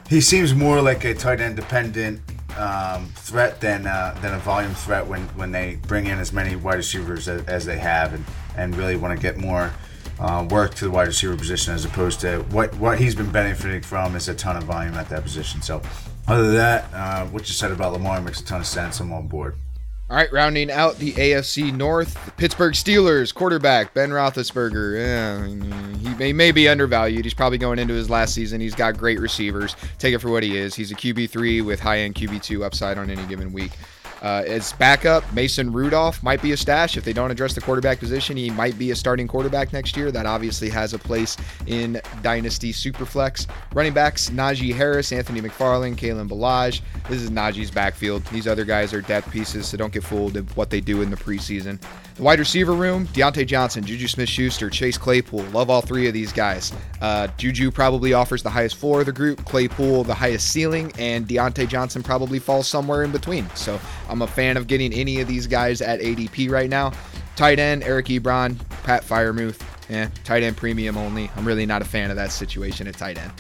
he 0.08 0.20
seems 0.20 0.54
more 0.54 0.80
like 0.80 1.04
a 1.04 1.14
tight 1.14 1.40
end 1.40 1.56
dependent 1.56 2.20
um, 2.58 3.06
threat 3.14 3.60
than 3.60 3.86
uh, 3.86 4.18
than 4.20 4.34
a 4.34 4.38
volume 4.38 4.74
threat 4.74 5.06
when, 5.06 5.22
when 5.36 5.52
they 5.52 5.78
bring 5.86 6.06
in 6.06 6.18
as 6.18 6.32
many 6.32 6.56
wide 6.56 6.76
receivers 6.76 7.28
as, 7.28 7.44
as 7.46 7.64
they 7.64 7.78
have 7.78 8.14
and, 8.14 8.24
and 8.56 8.76
really 8.76 8.96
want 8.96 9.16
to 9.16 9.22
get 9.22 9.38
more 9.38 9.72
uh, 10.18 10.46
work 10.50 10.74
to 10.74 10.84
the 10.84 10.90
wide 10.90 11.06
receiver 11.06 11.36
position 11.36 11.74
as 11.74 11.84
opposed 11.84 12.20
to 12.20 12.40
what, 12.50 12.74
what 12.76 12.98
he's 12.98 13.14
been 13.14 13.30
benefiting 13.30 13.82
from 13.82 14.16
is 14.16 14.28
a 14.28 14.34
ton 14.34 14.56
of 14.56 14.64
volume 14.64 14.94
at 14.94 15.08
that 15.08 15.22
position. 15.22 15.62
So 15.62 15.80
other 16.26 16.46
than 16.46 16.56
that, 16.56 16.92
uh, 16.92 17.26
what 17.26 17.48
you 17.48 17.54
said 17.54 17.70
about 17.70 17.92
Lamar 17.92 18.20
makes 18.20 18.40
a 18.40 18.44
ton 18.44 18.60
of 18.60 18.66
sense. 18.66 19.00
I'm 19.00 19.12
on 19.12 19.28
board. 19.28 19.54
All 20.10 20.16
right, 20.16 20.32
rounding 20.32 20.70
out 20.70 20.96
the 20.96 21.12
AFC 21.12 21.70
North, 21.70 22.24
the 22.24 22.30
Pittsburgh 22.30 22.72
Steelers 22.72 23.34
quarterback 23.34 23.92
Ben 23.92 24.08
Roethlisberger. 24.08 24.98
Yeah, 24.98 25.46
he 25.98 26.14
may, 26.16 26.32
may 26.32 26.50
be 26.50 26.66
undervalued. 26.66 27.26
He's 27.26 27.34
probably 27.34 27.58
going 27.58 27.78
into 27.78 27.92
his 27.92 28.08
last 28.08 28.32
season. 28.32 28.58
He's 28.58 28.74
got 28.74 28.96
great 28.96 29.20
receivers. 29.20 29.76
Take 29.98 30.14
it 30.14 30.20
for 30.20 30.30
what 30.30 30.42
he 30.42 30.56
is. 30.56 30.74
He's 30.74 30.90
a 30.90 30.94
QB 30.94 31.28
three 31.28 31.60
with 31.60 31.78
high 31.78 31.98
end 31.98 32.14
QB 32.14 32.42
two 32.42 32.64
upside 32.64 32.96
on 32.96 33.10
any 33.10 33.22
given 33.26 33.52
week. 33.52 33.72
Uh, 34.22 34.42
as 34.46 34.72
backup, 34.74 35.30
Mason 35.32 35.72
Rudolph 35.72 36.22
might 36.22 36.42
be 36.42 36.52
a 36.52 36.56
stash 36.56 36.96
if 36.96 37.04
they 37.04 37.12
don't 37.12 37.30
address 37.30 37.54
the 37.54 37.60
quarterback 37.60 37.98
position. 37.98 38.36
He 38.36 38.50
might 38.50 38.78
be 38.78 38.90
a 38.90 38.96
starting 38.96 39.28
quarterback 39.28 39.72
next 39.72 39.96
year. 39.96 40.10
That 40.10 40.26
obviously 40.26 40.68
has 40.70 40.92
a 40.92 40.98
place 40.98 41.36
in 41.66 42.00
Dynasty 42.22 42.72
Superflex. 42.72 43.46
Running 43.72 43.92
backs: 43.92 44.30
Najee 44.30 44.74
Harris, 44.74 45.12
Anthony 45.12 45.40
McFarland, 45.40 45.96
Kalen 45.96 46.28
Ballage. 46.28 46.80
This 47.08 47.22
is 47.22 47.30
Najee's 47.30 47.70
backfield. 47.70 48.24
These 48.26 48.48
other 48.48 48.64
guys 48.64 48.92
are 48.92 49.00
depth 49.00 49.30
pieces, 49.30 49.68
so 49.68 49.76
don't 49.76 49.92
get 49.92 50.04
fooled 50.04 50.36
in 50.36 50.46
what 50.48 50.70
they 50.70 50.80
do 50.80 51.02
in 51.02 51.10
the 51.10 51.16
preseason. 51.16 51.80
The 52.18 52.24
wide 52.24 52.40
receiver 52.40 52.72
room: 52.72 53.06
Diontae 53.08 53.46
Johnson, 53.46 53.84
Juju 53.84 54.08
Smith-Schuster, 54.08 54.70
Chase 54.70 54.98
Claypool. 54.98 55.44
Love 55.52 55.70
all 55.70 55.80
three 55.80 56.08
of 56.08 56.14
these 56.14 56.32
guys. 56.32 56.72
Uh, 57.00 57.28
Juju 57.36 57.70
probably 57.70 58.12
offers 58.12 58.42
the 58.42 58.50
highest 58.50 58.74
floor 58.74 58.98
of 58.98 59.06
the 59.06 59.12
group. 59.12 59.44
Claypool 59.44 60.02
the 60.02 60.14
highest 60.14 60.48
ceiling, 60.48 60.92
and 60.98 61.28
Diontae 61.28 61.68
Johnson 61.68 62.02
probably 62.02 62.40
falls 62.40 62.66
somewhere 62.66 63.04
in 63.04 63.12
between. 63.12 63.48
So 63.54 63.78
I'm 64.08 64.22
a 64.22 64.26
fan 64.26 64.56
of 64.56 64.66
getting 64.66 64.92
any 64.92 65.20
of 65.20 65.28
these 65.28 65.46
guys 65.46 65.80
at 65.80 66.00
ADP 66.00 66.50
right 66.50 66.68
now. 66.68 66.92
Tight 67.36 67.60
end, 67.60 67.84
Eric 67.84 68.06
Ebron, 68.06 68.58
Pat 68.82 69.04
Freiermuth. 69.04 69.60
Yeah, 69.88 70.08
tight 70.24 70.42
end 70.42 70.56
premium 70.56 70.96
only. 70.96 71.30
I'm 71.36 71.46
really 71.46 71.66
not 71.66 71.82
a 71.82 71.84
fan 71.84 72.10
of 72.10 72.16
that 72.16 72.32
situation 72.32 72.88
at 72.88 72.96
tight 72.96 73.16
end. 73.16 73.30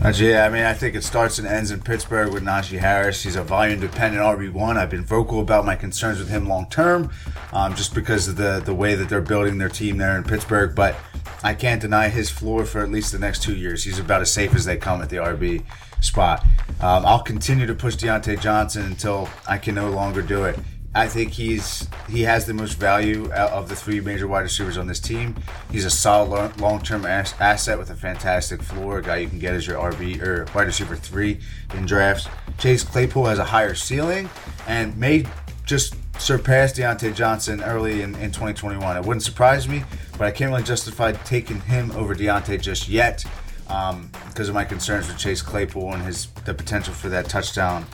Yeah, 0.00 0.44
I 0.44 0.48
mean, 0.48 0.62
I 0.62 0.74
think 0.74 0.94
it 0.94 1.02
starts 1.02 1.38
and 1.38 1.46
ends 1.46 1.72
in 1.72 1.80
Pittsburgh 1.80 2.32
with 2.32 2.44
Najee 2.44 2.78
Harris. 2.78 3.22
He's 3.22 3.34
a 3.34 3.42
volume 3.42 3.80
dependent 3.80 4.22
RB1. 4.22 4.76
I've 4.76 4.90
been 4.90 5.04
vocal 5.04 5.40
about 5.40 5.66
my 5.66 5.74
concerns 5.74 6.18
with 6.20 6.28
him 6.28 6.48
long 6.48 6.70
term, 6.70 7.10
um, 7.52 7.74
just 7.74 7.94
because 7.94 8.28
of 8.28 8.36
the, 8.36 8.62
the 8.64 8.72
way 8.72 8.94
that 8.94 9.08
they're 9.08 9.20
building 9.20 9.58
their 9.58 9.68
team 9.68 9.98
there 9.98 10.16
in 10.16 10.22
Pittsburgh. 10.22 10.74
But 10.74 10.94
I 11.42 11.52
can't 11.52 11.80
deny 11.80 12.08
his 12.10 12.30
floor 12.30 12.64
for 12.64 12.80
at 12.80 12.90
least 12.90 13.10
the 13.10 13.18
next 13.18 13.42
two 13.42 13.56
years. 13.56 13.84
He's 13.84 13.98
about 13.98 14.22
as 14.22 14.32
safe 14.32 14.54
as 14.54 14.64
they 14.64 14.76
come 14.76 15.02
at 15.02 15.10
the 15.10 15.16
RB 15.16 15.64
spot. 16.00 16.44
Um, 16.80 17.04
I'll 17.04 17.22
continue 17.22 17.66
to 17.66 17.74
push 17.74 17.96
Diontae 17.96 18.40
Johnson 18.40 18.86
until 18.86 19.28
I 19.48 19.58
can 19.58 19.74
no 19.74 19.90
longer 19.90 20.22
do 20.22 20.44
it. 20.44 20.58
I 20.94 21.06
think 21.06 21.32
he's 21.32 21.86
he 22.08 22.22
has 22.22 22.46
the 22.46 22.54
most 22.54 22.74
value 22.74 23.30
out 23.32 23.50
of 23.50 23.68
the 23.68 23.76
three 23.76 24.00
major 24.00 24.26
wide 24.26 24.40
receivers 24.40 24.78
on 24.78 24.86
this 24.86 25.00
team. 25.00 25.36
He's 25.70 25.84
a 25.84 25.90
solid 25.90 26.58
long 26.60 26.82
term 26.82 27.04
ass- 27.04 27.34
asset 27.38 27.78
with 27.78 27.90
a 27.90 27.94
fantastic 27.94 28.62
floor, 28.62 28.98
a 28.98 29.02
guy 29.02 29.18
you 29.18 29.28
can 29.28 29.38
get 29.38 29.54
as 29.54 29.66
your 29.66 29.78
RB 29.78 30.20
or 30.22 30.46
wide 30.54 30.66
receiver 30.66 30.96
three 30.96 31.40
in 31.74 31.84
drafts. 31.84 32.26
Chase 32.58 32.82
Claypool 32.82 33.26
has 33.26 33.38
a 33.38 33.44
higher 33.44 33.74
ceiling 33.74 34.30
and 34.66 34.96
may 34.96 35.26
just 35.66 35.94
surpass 36.18 36.72
Diontae 36.72 37.14
Johnson 37.14 37.62
early 37.62 38.00
in, 38.00 38.14
in 38.16 38.32
2021. 38.32 38.96
It 38.96 39.04
wouldn't 39.04 39.22
surprise 39.22 39.68
me, 39.68 39.84
but 40.12 40.22
I 40.22 40.30
can't 40.30 40.50
really 40.50 40.62
justify 40.64 41.12
taking 41.12 41.60
him 41.60 41.90
over 41.92 42.14
Diontae 42.14 42.60
just 42.60 42.88
yet 42.88 43.24
um, 43.68 44.10
because 44.28 44.48
of 44.48 44.54
my 44.54 44.64
concerns 44.64 45.06
with 45.06 45.18
Chase 45.18 45.42
Claypool 45.42 45.92
and 45.92 46.02
his 46.02 46.26
the 46.44 46.54
potential 46.54 46.94
for 46.94 47.08
that 47.10 47.28
touchdown 47.28 47.84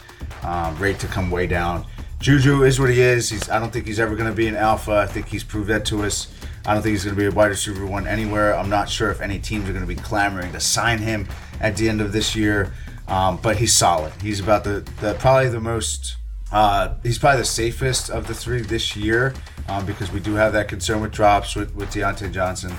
uh, 0.42 0.74
rate 0.78 0.98
to 1.00 1.06
come 1.08 1.30
way 1.30 1.46
down. 1.46 1.84
Juju 2.24 2.62
is 2.64 2.80
what 2.80 2.88
he 2.88 3.02
is. 3.02 3.28
He's, 3.28 3.50
I 3.50 3.58
don't 3.58 3.70
think 3.70 3.86
he's 3.86 4.00
ever 4.00 4.16
going 4.16 4.30
to 4.30 4.34
be 4.34 4.46
an 4.48 4.56
alpha. 4.56 4.92
I 4.92 5.06
think 5.06 5.26
he's 5.28 5.44
proved 5.44 5.68
that 5.68 5.84
to 5.86 6.04
us. 6.04 6.32
I 6.64 6.72
don't 6.72 6.82
think 6.82 6.92
he's 6.92 7.04
going 7.04 7.14
to 7.14 7.20
be 7.20 7.26
a 7.26 7.30
wide 7.30 7.48
receiver 7.50 7.84
one 7.84 8.06
anywhere. 8.06 8.56
I'm 8.56 8.70
not 8.70 8.88
sure 8.88 9.10
if 9.10 9.20
any 9.20 9.38
teams 9.38 9.68
are 9.68 9.72
going 9.74 9.86
to 9.86 9.86
be 9.86 9.94
clamoring 9.94 10.50
to 10.52 10.58
sign 10.60 11.00
him 11.00 11.28
at 11.60 11.76
the 11.76 11.86
end 11.86 12.00
of 12.00 12.12
this 12.12 12.34
year. 12.34 12.72
Um, 13.08 13.38
but 13.42 13.58
he's 13.58 13.74
solid. 13.76 14.14
He's 14.22 14.40
about 14.40 14.64
the, 14.64 14.88
the 15.02 15.12
probably 15.18 15.50
the 15.50 15.60
most. 15.60 16.16
Uh, 16.50 16.94
he's 17.02 17.18
probably 17.18 17.42
the 17.42 17.44
safest 17.44 18.08
of 18.08 18.26
the 18.26 18.32
three 18.32 18.62
this 18.62 18.96
year 18.96 19.34
um, 19.68 19.84
because 19.84 20.10
we 20.10 20.18
do 20.18 20.32
have 20.32 20.54
that 20.54 20.66
concern 20.66 21.02
with 21.02 21.12
drops 21.12 21.54
with, 21.54 21.74
with 21.74 21.90
Diontae 21.90 22.32
Johnson. 22.32 22.72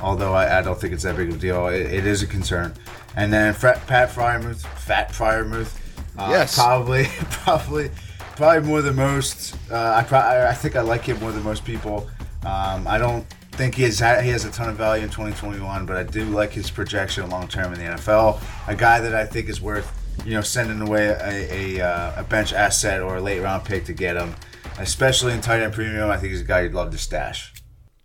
Although 0.00 0.32
I, 0.32 0.60
I 0.60 0.62
don't 0.62 0.80
think 0.80 0.92
it's 0.92 1.02
that 1.02 1.16
big 1.16 1.30
of 1.30 1.34
a 1.34 1.38
deal, 1.38 1.66
it, 1.66 1.80
it 1.92 2.06
is 2.06 2.22
a 2.22 2.26
concern. 2.28 2.72
And 3.16 3.32
then 3.32 3.52
Fra- 3.52 3.82
Pat 3.88 4.10
Freiermuth, 4.10 4.60
Fat 4.78 5.08
Freiermuth, 5.08 5.76
uh, 6.16 6.28
Yes. 6.30 6.54
probably, 6.54 7.04
probably, 7.30 7.90
probably 8.36 8.66
more 8.68 8.82
than 8.82 8.94
most. 8.94 9.56
Uh, 9.70 9.94
I, 9.96 10.02
pro- 10.04 10.18
I 10.18 10.50
I 10.50 10.54
think 10.54 10.76
I 10.76 10.82
like 10.82 11.02
him 11.02 11.18
more 11.20 11.32
than 11.32 11.42
most 11.42 11.64
people. 11.64 12.08
Um, 12.44 12.86
I 12.86 12.98
don't 12.98 13.26
think 13.52 13.74
he 13.74 13.82
has 13.84 13.98
he 13.98 14.28
has 14.30 14.44
a 14.44 14.50
ton 14.50 14.68
of 14.68 14.76
value 14.76 15.02
in 15.04 15.10
2021, 15.10 15.86
but 15.86 15.96
I 15.96 16.02
do 16.04 16.24
like 16.26 16.52
his 16.52 16.70
projection 16.70 17.28
long 17.30 17.48
term 17.48 17.72
in 17.72 17.78
the 17.78 17.86
NFL. 17.86 18.40
A 18.68 18.74
guy 18.74 19.00
that 19.00 19.14
I 19.14 19.24
think 19.26 19.48
is 19.48 19.60
worth 19.60 19.90
you 20.24 20.34
know 20.34 20.42
sending 20.42 20.80
away 20.86 21.06
a 21.08 21.78
a, 21.80 21.86
uh, 21.86 22.20
a 22.20 22.24
bench 22.24 22.52
asset 22.52 23.02
or 23.02 23.16
a 23.16 23.20
late 23.20 23.40
round 23.40 23.64
pick 23.64 23.84
to 23.86 23.92
get 23.92 24.16
him, 24.16 24.34
especially 24.78 25.32
in 25.32 25.40
tight 25.40 25.62
end 25.62 25.72
premium. 25.72 26.10
I 26.10 26.16
think 26.18 26.32
he's 26.32 26.42
a 26.42 26.44
guy 26.44 26.62
you'd 26.62 26.74
love 26.74 26.90
to 26.92 26.98
stash. 26.98 27.52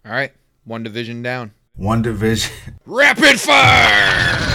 All 0.05 0.11
right, 0.11 0.33
one 0.63 0.83
division 0.83 1.21
down. 1.21 1.51
One 1.75 2.01
division. 2.01 2.51
Rapid 2.85 3.39
fire! 3.39 4.50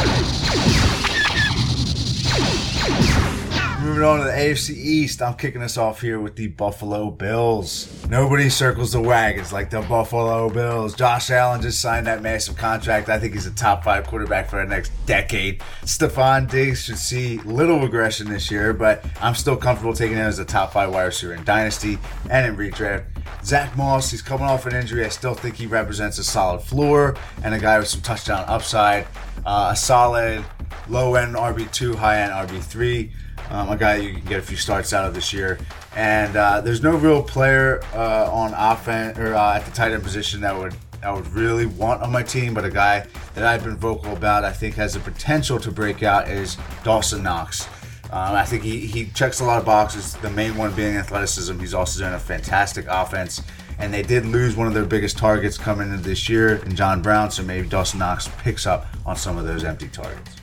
Moving 3.97 4.11
on 4.11 4.19
to 4.19 4.25
the 4.27 4.31
AFC 4.33 4.77
East, 4.77 5.23
I'm 5.23 5.37
kicking 5.37 5.63
us 5.63 5.79
off 5.79 6.03
here 6.03 6.21
with 6.21 6.37
the 6.37 6.49
Buffalo 6.49 7.11
Bills. 7.11 8.07
Nobody 8.11 8.51
circles 8.51 8.93
the 8.93 9.01
wagons 9.01 9.55
like 9.55 9.71
the 9.71 9.81
Buffalo 9.81 10.51
Bills. 10.51 10.95
Josh 10.95 11.31
Allen 11.31 11.63
just 11.63 11.81
signed 11.81 12.07
that 12.07 12.21
massive 12.21 12.59
contract. 12.59 13.09
I 13.09 13.19
think 13.19 13.33
he's 13.33 13.47
a 13.47 13.55
top 13.55 13.85
five 13.85 14.07
quarterback 14.07 14.51
for 14.51 14.57
the 14.57 14.67
next 14.69 14.93
decade. 15.07 15.61
Stefon 15.85 16.51
Diggs 16.51 16.83
should 16.83 16.99
see 16.99 17.39
little 17.39 17.81
regression 17.81 18.29
this 18.29 18.51
year, 18.51 18.75
but 18.75 19.03
I'm 19.23 19.35
still 19.35 19.57
comfortable 19.57 19.95
taking 19.95 20.19
him 20.19 20.27
as 20.27 20.39
a 20.39 20.45
top 20.45 20.75
five 20.75 20.93
wide 20.93 21.05
receiver 21.05 21.33
in 21.33 21.43
Dynasty 21.45 21.97
and 22.29 22.47
in 22.47 22.55
redraft. 22.55 23.07
Zach 23.43 23.75
Moss, 23.79 24.11
he's 24.11 24.21
coming 24.21 24.45
off 24.45 24.67
an 24.67 24.75
injury. 24.75 25.07
I 25.07 25.09
still 25.09 25.33
think 25.33 25.55
he 25.55 25.65
represents 25.65 26.19
a 26.19 26.25
solid 26.25 26.61
floor 26.61 27.17
and 27.43 27.55
a 27.55 27.59
guy 27.59 27.79
with 27.79 27.89
some 27.89 28.03
touchdown 28.03 28.45
upside. 28.47 29.07
Uh, 29.47 29.71
a 29.73 29.77
solid 29.77 30.45
low 30.87 31.15
end 31.15 31.35
RB2, 31.35 31.95
high 31.95 32.21
end 32.21 32.33
RB3. 32.51 33.11
Um, 33.51 33.71
a 33.71 33.77
guy 33.77 33.97
you 33.97 34.13
can 34.15 34.25
get 34.25 34.39
a 34.39 34.43
few 34.43 34.57
starts 34.57 34.93
out 34.93 35.05
of 35.05 35.15
this 35.15 35.33
year. 35.33 35.59
And 35.95 36.37
uh, 36.37 36.61
there's 36.61 36.83
no 36.83 36.97
real 36.97 37.23
player 37.23 37.83
uh, 37.95 38.31
on 38.31 38.53
offense 38.55 39.19
or 39.19 39.35
uh, 39.35 39.57
at 39.57 39.65
the 39.65 39.71
tight 39.71 39.93
end 39.93 40.03
position 40.03 40.41
that 40.43 40.57
would 40.57 40.75
I 41.03 41.13
would 41.13 41.29
really 41.29 41.67
want 41.67 42.03
on 42.03 42.11
my 42.11 42.23
team, 42.23 42.53
but 42.53 42.65
a 42.65 42.71
guy 42.71 43.07
that 43.35 43.45
I've 43.45 43.63
been 43.63 43.77
vocal 43.77 44.13
about, 44.13 44.45
I 44.45 44.53
think 44.53 44.75
has 44.75 44.95
the 44.95 45.01
potential 45.01 45.59
to 45.61 45.71
break 45.71 46.03
out 46.03 46.29
is 46.29 46.57
Dawson 46.83 47.23
Knox. 47.23 47.69
Um, 48.11 48.35
I 48.35 48.45
think 48.45 48.63
he, 48.63 48.81
he 48.81 49.07
checks 49.11 49.41
a 49.41 49.45
lot 49.45 49.59
of 49.59 49.65
boxes. 49.65 50.15
The 50.15 50.31
main 50.31 50.57
one 50.57 50.75
being 50.75 50.97
athleticism. 50.97 51.59
He's 51.59 51.75
also 51.75 52.01
doing 52.01 52.15
a 52.15 52.19
fantastic 52.19 52.87
offense. 52.89 53.43
And 53.79 53.93
they 53.93 54.03
did 54.03 54.25
lose 54.25 54.57
one 54.57 54.67
of 54.67 54.75
their 54.75 54.85
biggest 54.85 55.19
targets 55.19 55.59
coming 55.59 55.91
into 55.91 56.03
this 56.03 56.29
year 56.29 56.57
in 56.57 56.75
John 56.75 57.03
Brown, 57.03 57.31
so 57.31 57.43
maybe 57.43 57.69
Dawson 57.69 57.99
Knox 57.99 58.29
picks 58.39 58.67
up 58.67 58.87
on 59.05 59.17
some 59.17 59.37
of 59.37 59.45
those 59.45 59.65
empty 59.65 59.89
targets. 59.89 60.37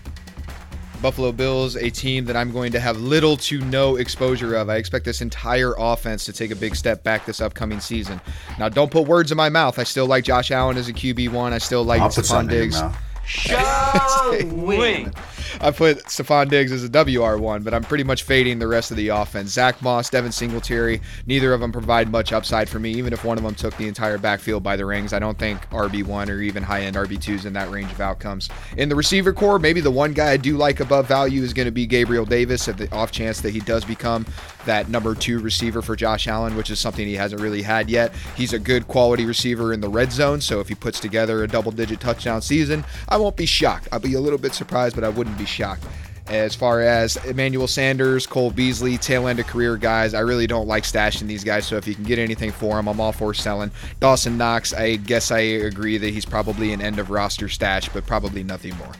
Buffalo 1.03 1.33
Bills, 1.33 1.75
a 1.75 1.89
team 1.89 2.23
that 2.25 2.35
I'm 2.37 2.51
going 2.51 2.71
to 2.71 2.79
have 2.79 2.97
little 2.97 3.35
to 3.37 3.59
no 3.65 3.97
exposure 3.97 4.55
of. 4.55 4.69
I 4.69 4.77
expect 4.77 5.03
this 5.03 5.21
entire 5.21 5.75
offense 5.77 6.23
to 6.25 6.33
take 6.33 6.49
a 6.49 6.55
big 6.55 6.77
step 6.77 7.03
back 7.03 7.25
this 7.25 7.41
upcoming 7.41 7.81
season. 7.81 8.21
Now, 8.57 8.69
don't 8.69 8.89
put 8.89 9.05
words 9.05 9.29
in 9.29 9.35
my 9.35 9.49
mouth. 9.49 9.77
I 9.77 9.83
still 9.83 10.07
like 10.07 10.23
Josh 10.23 10.49
Allen 10.49 10.77
as 10.77 10.87
a 10.87 10.93
QB1. 10.93 11.51
I 11.51 11.57
still 11.57 11.83
like 11.83 12.01
Stefon 12.03 12.49
Diggs. 12.49 12.81
Showing. 13.25 15.13
I 15.61 15.71
put 15.71 16.03
Stefon 16.05 16.49
Diggs 16.49 16.71
as 16.71 16.83
a 16.83 16.89
WR1, 16.89 17.63
but 17.63 17.73
I'm 17.73 17.83
pretty 17.83 18.03
much 18.03 18.23
fading 18.23 18.59
the 18.59 18.67
rest 18.67 18.91
of 18.91 18.97
the 18.97 19.09
offense. 19.09 19.51
Zach 19.51 19.81
Moss, 19.81 20.09
Devin 20.09 20.31
Singletary, 20.31 21.01
neither 21.25 21.53
of 21.53 21.61
them 21.61 21.71
provide 21.71 22.09
much 22.09 22.33
upside 22.33 22.69
for 22.69 22.79
me, 22.79 22.91
even 22.91 23.13
if 23.13 23.23
one 23.23 23.37
of 23.37 23.43
them 23.43 23.55
took 23.55 23.75
the 23.77 23.87
entire 23.87 24.17
backfield 24.17 24.63
by 24.63 24.75
the 24.75 24.85
rings. 24.85 25.13
I 25.13 25.19
don't 25.19 25.37
think 25.37 25.67
RB1 25.69 26.29
or 26.29 26.41
even 26.41 26.63
high 26.63 26.81
end 26.81 26.95
RB2s 26.95 27.45
in 27.45 27.53
that 27.53 27.69
range 27.69 27.91
of 27.91 28.01
outcomes. 28.01 28.49
In 28.77 28.89
the 28.89 28.95
receiver 28.95 29.33
core, 29.33 29.59
maybe 29.59 29.81
the 29.81 29.91
one 29.91 30.13
guy 30.13 30.31
I 30.31 30.37
do 30.37 30.57
like 30.57 30.79
above 30.79 31.07
value 31.07 31.41
is 31.43 31.53
going 31.53 31.67
to 31.67 31.71
be 31.71 31.85
Gabriel 31.85 32.25
Davis, 32.25 32.67
at 32.67 32.77
the 32.77 32.91
off 32.93 33.11
chance 33.11 33.41
that 33.41 33.51
he 33.51 33.59
does 33.59 33.85
become 33.85 34.25
that 34.65 34.89
number 34.89 35.13
two 35.13 35.39
receiver 35.39 35.81
for 35.81 35.95
Josh 35.95 36.27
Allen, 36.27 36.55
which 36.55 36.69
is 36.69 36.79
something 36.79 37.05
he 37.05 37.15
hasn't 37.15 37.41
really 37.41 37.61
had 37.61 37.89
yet. 37.89 38.13
He's 38.35 38.53
a 38.53 38.59
good 38.59 38.87
quality 38.87 39.25
receiver 39.25 39.73
in 39.73 39.81
the 39.81 39.89
red 39.89 40.11
zone, 40.11 40.41
so 40.41 40.59
if 40.59 40.69
he 40.69 40.75
puts 40.75 40.99
together 40.99 41.43
a 41.43 41.47
double 41.47 41.71
digit 41.71 41.99
touchdown 41.99 42.41
season, 42.41 42.85
I 43.09 43.17
won't 43.17 43.35
be 43.35 43.45
shocked. 43.45 43.87
I'll 43.91 43.99
be 43.99 44.13
a 44.13 44.21
little 44.21 44.39
bit 44.39 44.53
surprised, 44.53 44.95
but 44.95 45.03
I 45.03 45.09
wouldn't 45.09 45.32
be 45.37 45.45
shocked. 45.45 45.85
As 46.27 46.55
far 46.55 46.81
as 46.81 47.17
Emmanuel 47.25 47.67
Sanders, 47.67 48.25
Cole 48.25 48.49
Beasley, 48.49 48.97
tail 48.97 49.27
end 49.27 49.39
of 49.39 49.47
career 49.47 49.75
guys, 49.75 50.13
I 50.13 50.21
really 50.21 50.47
don't 50.47 50.67
like 50.67 50.83
stashing 50.83 51.27
these 51.27 51.43
guys. 51.43 51.67
So 51.67 51.75
if 51.75 51.85
you 51.85 51.95
can 51.95 52.05
get 52.05 52.17
anything 52.17 52.51
for 52.51 52.75
them, 52.75 52.87
I'm 52.87 53.01
all 53.01 53.11
for 53.11 53.33
selling. 53.33 53.71
Dawson 53.99 54.37
Knox, 54.37 54.73
I 54.73 54.95
guess 54.95 55.31
I 55.31 55.39
agree 55.39 55.97
that 55.97 56.13
he's 56.13 56.25
probably 56.25 56.71
an 56.71 56.81
end 56.81 56.97
of 56.97 57.09
roster 57.09 57.49
stash, 57.49 57.89
but 57.89 58.05
probably 58.05 58.41
nothing 58.43 58.75
more. 58.77 58.93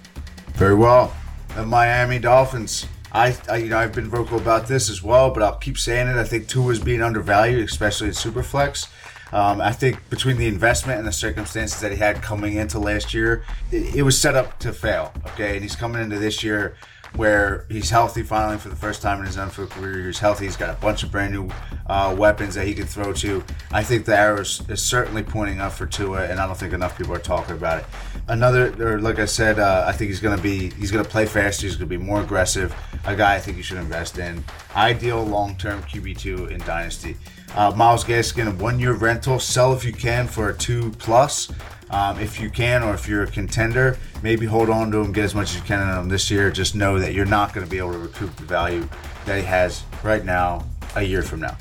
Very 0.56 0.76
well. 0.76 1.16
The 1.56 1.66
Miami 1.66 2.20
Dolphins. 2.20 2.88
I, 3.14 3.38
I, 3.48 3.58
you 3.58 3.70
know 3.70 3.78
I've 3.78 3.94
been 3.94 4.10
vocal 4.10 4.40
about 4.40 4.68
this 4.68 4.90
as 4.90 5.04
well, 5.04 5.30
but 5.30 5.44
I'll 5.44 5.56
keep 5.56 5.78
saying 5.78 6.08
it. 6.08 6.16
I 6.16 6.24
think 6.24 6.48
Tua 6.48 6.72
is 6.72 6.80
being 6.80 7.02
undervalued, 7.02 7.64
especially 7.64 8.08
in 8.08 8.14
Superflex. 8.14 8.90
Um, 9.34 9.62
I 9.62 9.72
think 9.72 10.10
between 10.12 10.38
the 10.38 10.48
investment 10.48 11.00
and 11.00 11.08
the 11.08 11.12
circumstances 11.12 11.82
that 11.82 11.92
he 11.92 11.98
had 11.98 12.22
coming 12.22 12.56
into 12.56 12.78
last 12.78 13.16
year, 13.16 13.44
it, 13.72 13.96
it 13.96 14.04
was 14.04 14.20
set 14.20 14.36
up 14.36 14.60
to 14.60 14.72
fail. 14.72 15.12
Okay, 15.30 15.56
and 15.56 15.64
he's 15.64 15.76
coming 15.76 16.02
into 16.02 16.20
this 16.20 16.44
year 16.44 16.76
where 17.16 17.66
he's 17.70 17.90
healthy 17.90 18.24
finally 18.24 18.58
for 18.58 18.70
the 18.70 18.76
first 18.76 19.02
time 19.02 19.20
in 19.20 19.26
his 19.26 19.38
NFL 19.38 19.70
career. 19.70 20.06
He's 20.06 20.20
healthy. 20.20 20.46
He's 20.46 20.58
got 20.58 20.70
a 20.70 20.80
bunch 20.80 21.04
of 21.04 21.12
brand 21.12 21.34
new 21.34 21.50
uh, 21.88 22.16
weapons 22.18 22.56
that 22.56 22.66
he 22.66 22.74
can 22.74 22.86
throw 22.86 23.14
to. 23.14 23.44
I 23.72 23.84
think 23.84 24.06
the 24.06 24.18
arrow 24.18 24.42
is, 24.42 24.62
certainly 24.76 25.24
pointing 25.24 25.60
up 25.60 25.74
for 25.74 25.86
Tua, 25.86 26.26
and 26.26 26.40
I 26.40 26.48
don't 26.48 26.58
think 26.58 26.74
enough 26.74 26.98
people 26.98 27.14
are 27.14 27.20
talking 27.20 27.56
about 27.56 27.80
it. 27.80 27.86
Another, 28.28 28.74
or 28.84 29.00
like 29.00 29.20
I 29.20 29.26
said, 29.26 29.60
uh, 29.60 29.86
I 29.88 29.92
think 29.92 30.10
he's 30.10 30.20
going 30.20 30.36
to 30.36 30.42
be 30.42 30.70
he's 30.72 30.92
going 30.92 31.04
to 31.04 31.10
play 31.10 31.26
faster. 31.26 31.66
He's 31.66 31.76
going 31.76 31.90
to 31.90 31.98
be 31.98 32.04
more 32.04 32.22
aggressive. 32.22 32.74
A 33.06 33.16
guy 33.16 33.36
I 33.36 33.40
think 33.40 33.58
you 33.58 33.64
should 33.64 33.78
invest 33.78 34.18
in. 34.18 34.44
Ideal 34.76 35.24
long 35.24 35.56
term 35.58 35.82
QB 35.84 36.18
two 36.18 36.48
in 36.48 36.60
Dynasty. 36.62 37.16
Uh, 37.56 37.72
Myles 37.76 38.04
Gaskin, 38.04 38.58
one 38.58 38.80
year 38.80 38.94
rental. 38.94 39.40
Sell 39.40 39.74
if 39.74 39.86
you 39.86 39.94
can 39.94 40.28
for 40.28 40.50
a 40.50 40.58
two 40.58 40.92
plus. 40.92 41.52
Um, 41.90 42.20
if 42.20 42.42
you 42.42 42.50
can, 42.50 42.82
or 42.82 42.96
if 42.96 43.08
you're 43.08 43.22
a 43.22 43.28
contender, 43.28 44.00
maybe 44.24 44.48
hold 44.48 44.72
on 44.72 44.92
to 44.92 44.98
him, 44.98 45.12
get 45.12 45.26
as 45.26 45.36
much 45.36 45.52
as 45.52 45.58
you 45.58 45.62
can 45.62 45.80
on 45.80 46.04
him 46.04 46.10
this 46.10 46.32
year. 46.32 46.50
Just 46.50 46.74
know 46.74 46.98
that 46.98 47.14
you're 47.14 47.26
not 47.26 47.54
going 47.54 47.64
to 47.64 47.70
be 47.70 47.78
able 47.78 47.92
to 47.92 48.00
recoup 48.00 48.36
the 48.36 48.46
value 48.46 48.90
that 49.26 49.38
he 49.38 49.44
has 49.44 49.84
right 50.02 50.26
now, 50.26 50.66
a 50.96 51.04
year 51.04 51.22
from 51.22 51.42
now. 51.42 51.56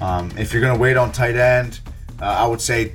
Um, 0.00 0.30
if 0.36 0.52
you're 0.52 0.60
going 0.60 0.74
to 0.74 0.80
wait 0.80 0.96
on 0.96 1.12
tight 1.12 1.36
end, 1.36 1.78
uh, 2.20 2.24
I 2.24 2.46
would 2.48 2.60
say 2.60 2.94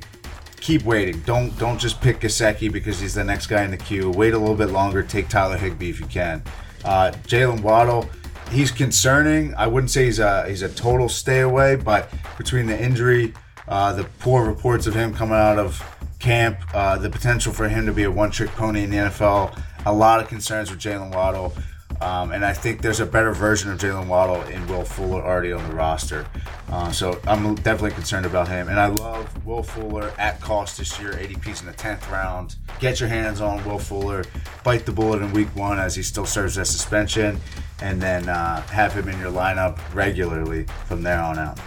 keep 0.60 0.84
waiting. 0.84 1.22
Don't 1.22 1.58
don't 1.58 1.80
just 1.80 2.02
pick 2.02 2.20
Gesicki 2.20 2.72
because 2.72 3.00
he's 3.00 3.16
the 3.16 3.24
next 3.24 3.48
guy 3.48 3.64
in 3.64 3.72
the 3.72 3.78
queue. 3.78 4.12
Wait 4.12 4.34
a 4.34 4.38
little 4.38 4.56
bit 4.56 4.70
longer. 4.70 5.02
Take 5.02 5.30
Tyler 5.30 5.58
Higbee 5.58 5.90
if 5.90 6.00
you 6.00 6.08
can. 6.08 6.44
Uh, 6.84 7.12
Jaylen 7.28 7.62
Waddle, 7.62 8.10
he's 8.52 8.72
concerning. 8.72 9.56
I 9.56 9.68
wouldn't 9.68 9.92
say 9.92 10.06
he's 10.06 10.20
a 10.20 10.48
he's 10.48 10.62
a 10.62 10.70
total 10.70 11.10
stay 11.10 11.42
away, 11.42 11.76
but 11.76 12.10
between 12.38 12.68
the 12.68 12.80
injury, 12.80 13.34
uh, 13.68 13.94
the 13.94 14.04
poor 14.20 14.46
reports 14.46 14.88
of 14.88 14.94
him 14.94 15.14
coming 15.14 15.36
out 15.36 15.58
of 15.58 15.82
camp, 16.20 16.60
uh, 16.74 16.98
the 16.98 17.10
potential 17.10 17.52
for 17.54 17.68
him 17.68 17.86
to 17.86 17.94
be 17.94 18.04
a 18.04 18.12
one-trick 18.12 18.50
pony 18.52 18.84
in 18.84 18.92
the 18.92 18.98
NFL, 18.98 19.60
a 19.86 19.94
lot 19.94 20.20
of 20.20 20.28
concerns 20.28 20.70
with 20.70 20.80
Jaylen 20.80 21.14
Waddle. 21.14 21.54
Um, 22.02 22.32
and 22.32 22.44
I 22.44 22.52
think 22.52 22.82
there's 22.82 23.00
a 23.00 23.06
better 23.06 23.32
version 23.32 23.72
of 23.72 23.78
Jaylen 23.78 24.08
Waddle 24.08 24.42
in 24.44 24.66
Will 24.68 24.84
Fuller 24.84 25.22
already 25.22 25.54
on 25.54 25.68
the 25.70 25.76
roster. 25.76 26.26
Uh, 26.70 26.92
so 26.92 27.20
I'm 27.28 27.54
definitely 27.56 27.92
concerned 27.92 28.26
about 28.26 28.48
him. 28.48 28.70
And 28.70 28.80
I 28.80 28.88
love 28.88 29.46
Will 29.46 29.62
Fuller 29.62 30.12
at 30.18 30.42
cost 30.42 30.80
this 30.80 31.00
year, 31.00 31.12
ADP's 31.12 31.62
in 31.62 31.68
the 31.68 31.74
10th 31.74 32.10
round. 32.12 32.56
Get 32.80 33.00
your 33.00 33.10
hands 33.10 33.40
on 33.40 33.64
Will 33.66 33.78
Fuller, 33.78 34.26
bite 34.64 34.88
the 34.88 34.92
bullet 34.92 35.22
in 35.22 35.32
week 35.32 35.56
one 35.56 35.78
as 35.78 35.96
he 35.96 36.02
still 36.02 36.26
serves 36.26 36.58
as 36.58 36.70
suspension, 36.72 37.40
and 37.82 38.02
then 38.02 38.28
uh, 38.28 38.62
have 38.64 38.94
him 38.94 39.08
in 39.08 39.20
your 39.20 39.32
lineup 39.32 39.80
regularly 39.94 40.66
from 40.88 41.04
there 41.04 41.22
on 41.22 41.38
out 41.38 41.60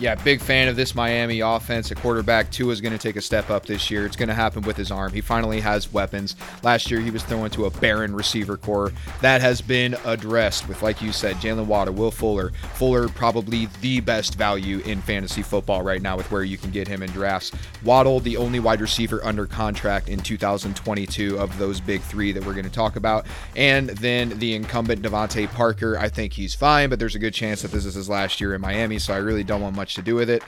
yeah, 0.00 0.14
big 0.16 0.40
fan 0.40 0.68
of 0.68 0.76
this 0.76 0.94
Miami 0.94 1.40
offense. 1.40 1.90
A 1.90 1.94
quarterback 1.94 2.50
Tua 2.50 2.72
is 2.72 2.80
going 2.80 2.92
to 2.92 2.98
take 2.98 3.16
a 3.16 3.20
step 3.20 3.50
up 3.50 3.66
this 3.66 3.90
year. 3.90 4.06
It's 4.06 4.16
going 4.16 4.28
to 4.28 4.34
happen 4.34 4.62
with 4.62 4.76
his 4.76 4.90
arm. 4.90 5.12
He 5.12 5.20
finally 5.20 5.60
has 5.60 5.92
weapons. 5.92 6.36
Last 6.62 6.90
year 6.90 7.00
he 7.00 7.10
was 7.10 7.22
thrown 7.22 7.50
to 7.50 7.66
a 7.66 7.70
barren 7.70 8.14
receiver 8.14 8.56
core. 8.56 8.92
That 9.20 9.40
has 9.40 9.60
been 9.60 9.96
addressed 10.04 10.68
with, 10.68 10.82
like 10.82 11.00
you 11.00 11.12
said, 11.12 11.36
Jaylen 11.36 11.66
Waddle, 11.66 11.94
Will 11.94 12.10
Fuller. 12.10 12.50
Fuller 12.74 13.08
probably 13.08 13.68
the 13.80 14.00
best 14.00 14.34
value 14.34 14.78
in 14.80 15.00
fantasy 15.00 15.42
football 15.42 15.82
right 15.82 16.02
now 16.02 16.16
with 16.16 16.30
where 16.30 16.44
you 16.44 16.58
can 16.58 16.70
get 16.70 16.88
him 16.88 17.02
in 17.02 17.10
drafts. 17.10 17.52
Waddle, 17.84 18.20
the 18.20 18.36
only 18.36 18.60
wide 18.60 18.80
receiver 18.80 19.24
under 19.24 19.46
contract 19.46 20.08
in 20.08 20.20
2022 20.20 21.38
of 21.38 21.56
those 21.58 21.80
big 21.80 22.02
three 22.02 22.32
that 22.32 22.44
we're 22.44 22.52
going 22.52 22.64
to 22.64 22.70
talk 22.70 22.96
about, 22.96 23.26
and 23.56 23.90
then 23.90 24.38
the 24.38 24.54
incumbent 24.54 25.02
DeVante 25.02 25.48
Parker. 25.52 25.98
I 25.98 26.08
think 26.08 26.32
he's 26.32 26.54
fine, 26.54 26.90
but 26.90 26.98
there's 26.98 27.14
a 27.14 27.18
good 27.18 27.34
chance 27.34 27.62
that 27.62 27.70
this 27.70 27.84
is 27.84 27.94
his 27.94 28.08
last 28.08 28.40
year 28.40 28.54
in 28.54 28.60
Miami, 28.60 28.98
so 28.98 29.14
I 29.14 29.18
really 29.18 29.44
don't 29.44 29.60
want 29.60 29.76
much 29.76 29.83
much 29.84 29.94
to 29.96 30.02
do 30.02 30.14
with 30.14 30.30
it. 30.30 30.42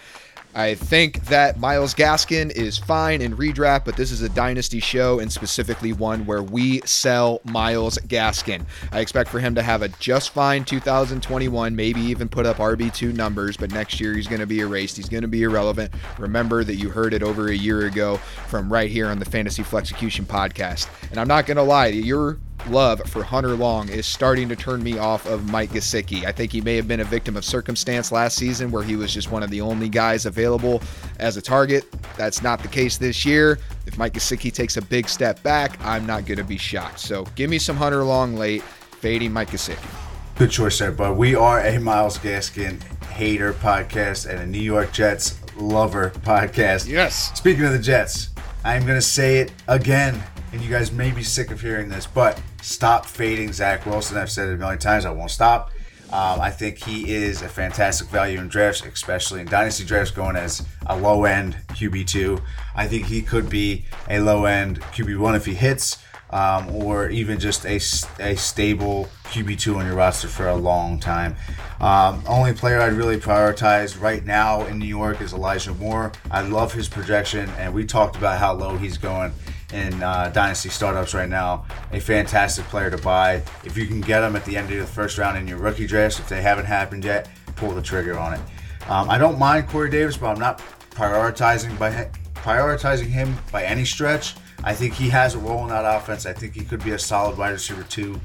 I 0.55 0.75
think 0.75 1.27
that 1.27 1.61
Myles 1.61 1.95
Gaskin 1.95 2.51
is 2.51 2.79
fine 2.79 3.21
in 3.21 3.37
redraft, 3.37 3.85
but 3.85 3.95
this 3.95 4.11
is 4.11 4.23
a 4.23 4.31
dynasty 4.31 4.81
show 4.81 5.19
and 5.19 5.31
specifically 5.31 5.93
one 5.93 6.25
where 6.25 6.43
we 6.43 6.81
sell 6.87 7.43
Myles 7.45 7.99
Gaskin. 7.99 8.65
I 8.93 9.01
expect 9.01 9.29
for 9.29 9.39
him 9.39 9.55
to 9.57 9.63
have 9.63 9.83
a 9.83 9.89
just 9.89 10.31
fine 10.31 10.65
2021, 10.65 11.77
maybe 11.77 12.01
even 12.01 12.31
put 12.31 12.47
up 12.47 12.57
RB2 12.57 13.15
numbers, 13.15 13.59
but 13.59 13.71
next 13.71 14.01
year 14.01 14.15
he's 14.15 14.27
going 14.27 14.41
to 14.41 14.47
be 14.47 14.61
erased. 14.61 14.97
He's 14.97 15.11
going 15.11 15.21
to 15.21 15.29
be 15.29 15.43
irrelevant. 15.43 15.93
Remember 16.17 16.65
that 16.65 16.77
you 16.77 16.89
heard 16.89 17.13
it 17.13 17.23
over 17.23 17.49
a 17.49 17.55
year 17.55 17.85
ago 17.85 18.17
from 18.47 18.73
right 18.73 18.91
here 18.91 19.09
on 19.09 19.19
the 19.19 19.27
Fantasy 19.27 19.63
Flexecution 19.63 20.25
podcast. 20.25 20.89
And 21.11 21.21
I'm 21.21 21.29
not 21.29 21.45
going 21.45 21.59
to 21.59 21.63
lie, 21.63 21.89
you're 21.89 22.39
love 22.69 23.01
for 23.07 23.23
Hunter 23.23 23.55
Long 23.55 23.89
is 23.89 24.07
starting 24.07 24.49
to 24.49 24.57
turn 24.57 24.83
me 24.83 24.99
off 24.99 25.27
of 25.27 25.51
Mike 25.51 25.71
Gesicki. 25.71 26.25
I 26.25 26.33
think 26.33 26.53
he 26.53 26.61
may 26.61 26.77
have 26.77 26.89
been 26.89 27.01
a 27.01 27.05
victim 27.05 27.37
of 27.37 27.45
circumstance 27.45 28.11
last 28.11 28.37
season 28.37 28.71
where 28.71 28.83
he 28.83 28.97
was 28.97 29.13
just 29.13 29.31
one 29.31 29.43
of 29.43 29.51
the 29.51 29.61
only 29.61 29.89
guys 29.89 30.27
available 30.27 30.83
as 31.19 31.37
a 31.37 31.43
target. 31.43 31.85
That's 32.17 32.43
not 32.43 32.61
the 32.61 32.69
case 32.69 32.97
this 32.97 33.25
year. 33.25 33.59
If 33.87 33.99
Mike 33.99 34.15
Gesicki 34.15 34.53
takes 34.53 34.77
a 34.77 34.83
big 34.83 35.09
step 35.09 35.43
back, 35.43 35.79
I'm 35.85 36.07
not 36.07 36.27
going 36.27 36.39
to 36.39 36.45
be 36.45 36.59
shocked. 36.59 37.01
So 37.01 37.25
give 37.35 37.51
me 37.51 37.59
some 37.59 37.77
Hunter 37.77 38.05
Long 38.05 38.35
late, 38.35 38.63
fading 38.63 39.33
Mike 39.33 39.51
Gesicki. 39.51 39.89
Good 40.37 40.51
choice 40.51 40.79
there, 40.79 40.93
but 40.93 41.17
we 41.17 41.35
are 41.35 41.61
a 41.61 41.79
Myles 41.79 42.19
Gaskin 42.19 42.83
hater 43.07 43.55
podcast 43.55 44.29
and 44.29 44.39
a 44.41 44.47
New 44.47 44.61
York 44.61 44.93
Jets 44.93 45.41
lover 45.57 46.11
podcast. 46.11 46.89
Yes. 46.89 47.37
Speaking 47.39 47.65
of 47.65 47.73
the 47.73 47.79
Jets, 47.79 48.31
I'm 48.65 48.83
going 48.83 48.99
to 48.99 49.03
say 49.03 49.39
it 49.39 49.53
again 49.69 50.23
and 50.57 50.65
you 50.65 50.71
guys 50.71 50.91
may 50.91 51.11
be 51.11 51.23
sick 51.23 51.51
of 51.51 51.61
hearing 51.61 51.91
this, 51.91 52.07
but 52.07 52.41
stop 52.63 53.05
fading 53.05 53.53
Zach 53.53 53.85
Wilson. 53.85 54.17
I've 54.17 54.31
said 54.31 54.49
it 54.49 54.55
a 54.55 54.57
million 54.57 54.79
times. 54.79 55.05
I 55.05 55.11
won't 55.11 55.31
stop. 55.31 55.71
Um, 56.05 56.41
I 56.41 56.51
think 56.51 56.83
he 56.83 57.13
is 57.15 57.43
a 57.43 57.49
fantastic 57.49 58.09
value 58.09 58.39
in 58.39 58.49
drafts, 58.49 58.83
especially 58.83 59.43
in 59.43 59.49
dynasty 59.49 59.85
drafts, 59.85 60.13
going 60.13 60.35
as 60.35 60.67
a 60.87 60.97
low 60.97 61.27
end 61.27 61.59
QB 61.75 62.07
two. 62.07 62.39
I 62.75 62.89
think 62.89 63.05
he 63.05 63.21
could 63.21 63.51
be 63.51 63.85
a 64.09 64.19
low 64.19 64.47
end 64.47 64.81
QB 64.81 65.19
one 65.19 65.35
if 65.35 65.45
he 65.45 65.53
hits, 65.53 65.99
um, 66.31 66.75
or 66.75 67.11
even 67.11 67.39
just 67.39 67.67
a, 67.67 67.77
a 67.77 68.35
stable 68.35 69.11
QB 69.25 69.61
two 69.61 69.77
on 69.77 69.85
your 69.85 69.97
roster 69.97 70.29
for 70.29 70.49
a 70.49 70.57
long 70.57 70.99
time. 70.99 71.37
Um, 71.81 72.23
only 72.27 72.55
player 72.55 72.81
I'd 72.81 72.95
really 72.95 73.19
prioritize 73.19 74.01
right 74.01 74.25
now 74.25 74.65
in 74.65 74.79
New 74.79 74.87
York 74.87 75.21
is 75.21 75.35
Elijah 75.35 75.75
Moore. 75.75 76.13
I 76.31 76.41
love 76.41 76.73
his 76.73 76.89
projection, 76.89 77.51
and 77.59 77.75
we 77.75 77.85
talked 77.85 78.17
about 78.17 78.39
how 78.39 78.55
low 78.55 78.79
he's 78.79 78.97
going 78.97 79.35
in 79.73 80.03
uh, 80.03 80.31
dynasty 80.31 80.69
startups 80.69 81.15
right 81.15 81.29
now. 81.29 81.67
A 81.93 82.01
fantastic 82.01 82.65
player 82.67 82.91
to 82.91 82.99
buy. 82.99 83.43
If 83.65 83.77
you 83.77 83.87
can 83.87 84.01
get 84.01 84.23
him 84.23 84.37
at 84.37 84.45
the 84.45 84.57
end 84.57 84.71
of 84.71 84.79
the 84.79 84.87
first 84.87 85.19
round 85.19 85.37
in 85.39 85.49
your 85.49 85.59
rookie 85.59 85.87
draft, 85.87 86.19
if 86.21 86.29
they 86.29 86.43
haven't 86.43 86.67
happened 86.67 87.05
yet, 87.05 87.29
pull 87.57 87.73
the 87.73 87.83
trigger 87.83 88.19
on 88.19 88.35
it. 88.35 88.41
Um, 88.89 89.11
I 89.11 89.19
don't 89.19 89.39
mind 89.39 89.69
Corey 89.69 89.91
Davis, 89.91 90.17
but 90.17 90.29
I'm 90.29 90.39
not 90.39 90.59
prioritizing 90.91 91.77
by 91.79 92.09
prioritizing 92.35 93.07
him 93.07 93.37
by 93.51 93.65
any 93.65 93.85
stretch. 93.85 94.35
I 94.63 94.75
think 94.75 94.95
he 94.95 95.09
has 95.09 95.35
a 95.35 95.39
role 95.39 95.63
in 95.65 95.69
that 95.69 95.85
offense. 95.85 96.27
I 96.27 96.33
think 96.33 96.55
he 96.55 96.65
could 96.65 96.83
be 96.83 96.93
a 96.93 96.99
solid 96.99 97.37
wide 97.37 97.51
receiver 97.51 97.83
two 97.83 98.21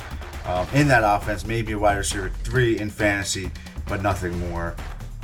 um, 0.46 0.68
in 0.74 0.88
that 0.88 1.04
offense, 1.04 1.46
maybe 1.46 1.74
a 1.74 1.80
wide 1.80 1.98
receiver 1.98 2.30
three 2.44 2.80
in 2.80 2.90
fantasy, 2.90 3.52
but 3.88 4.02
nothing 4.02 4.38
more. 4.50 4.76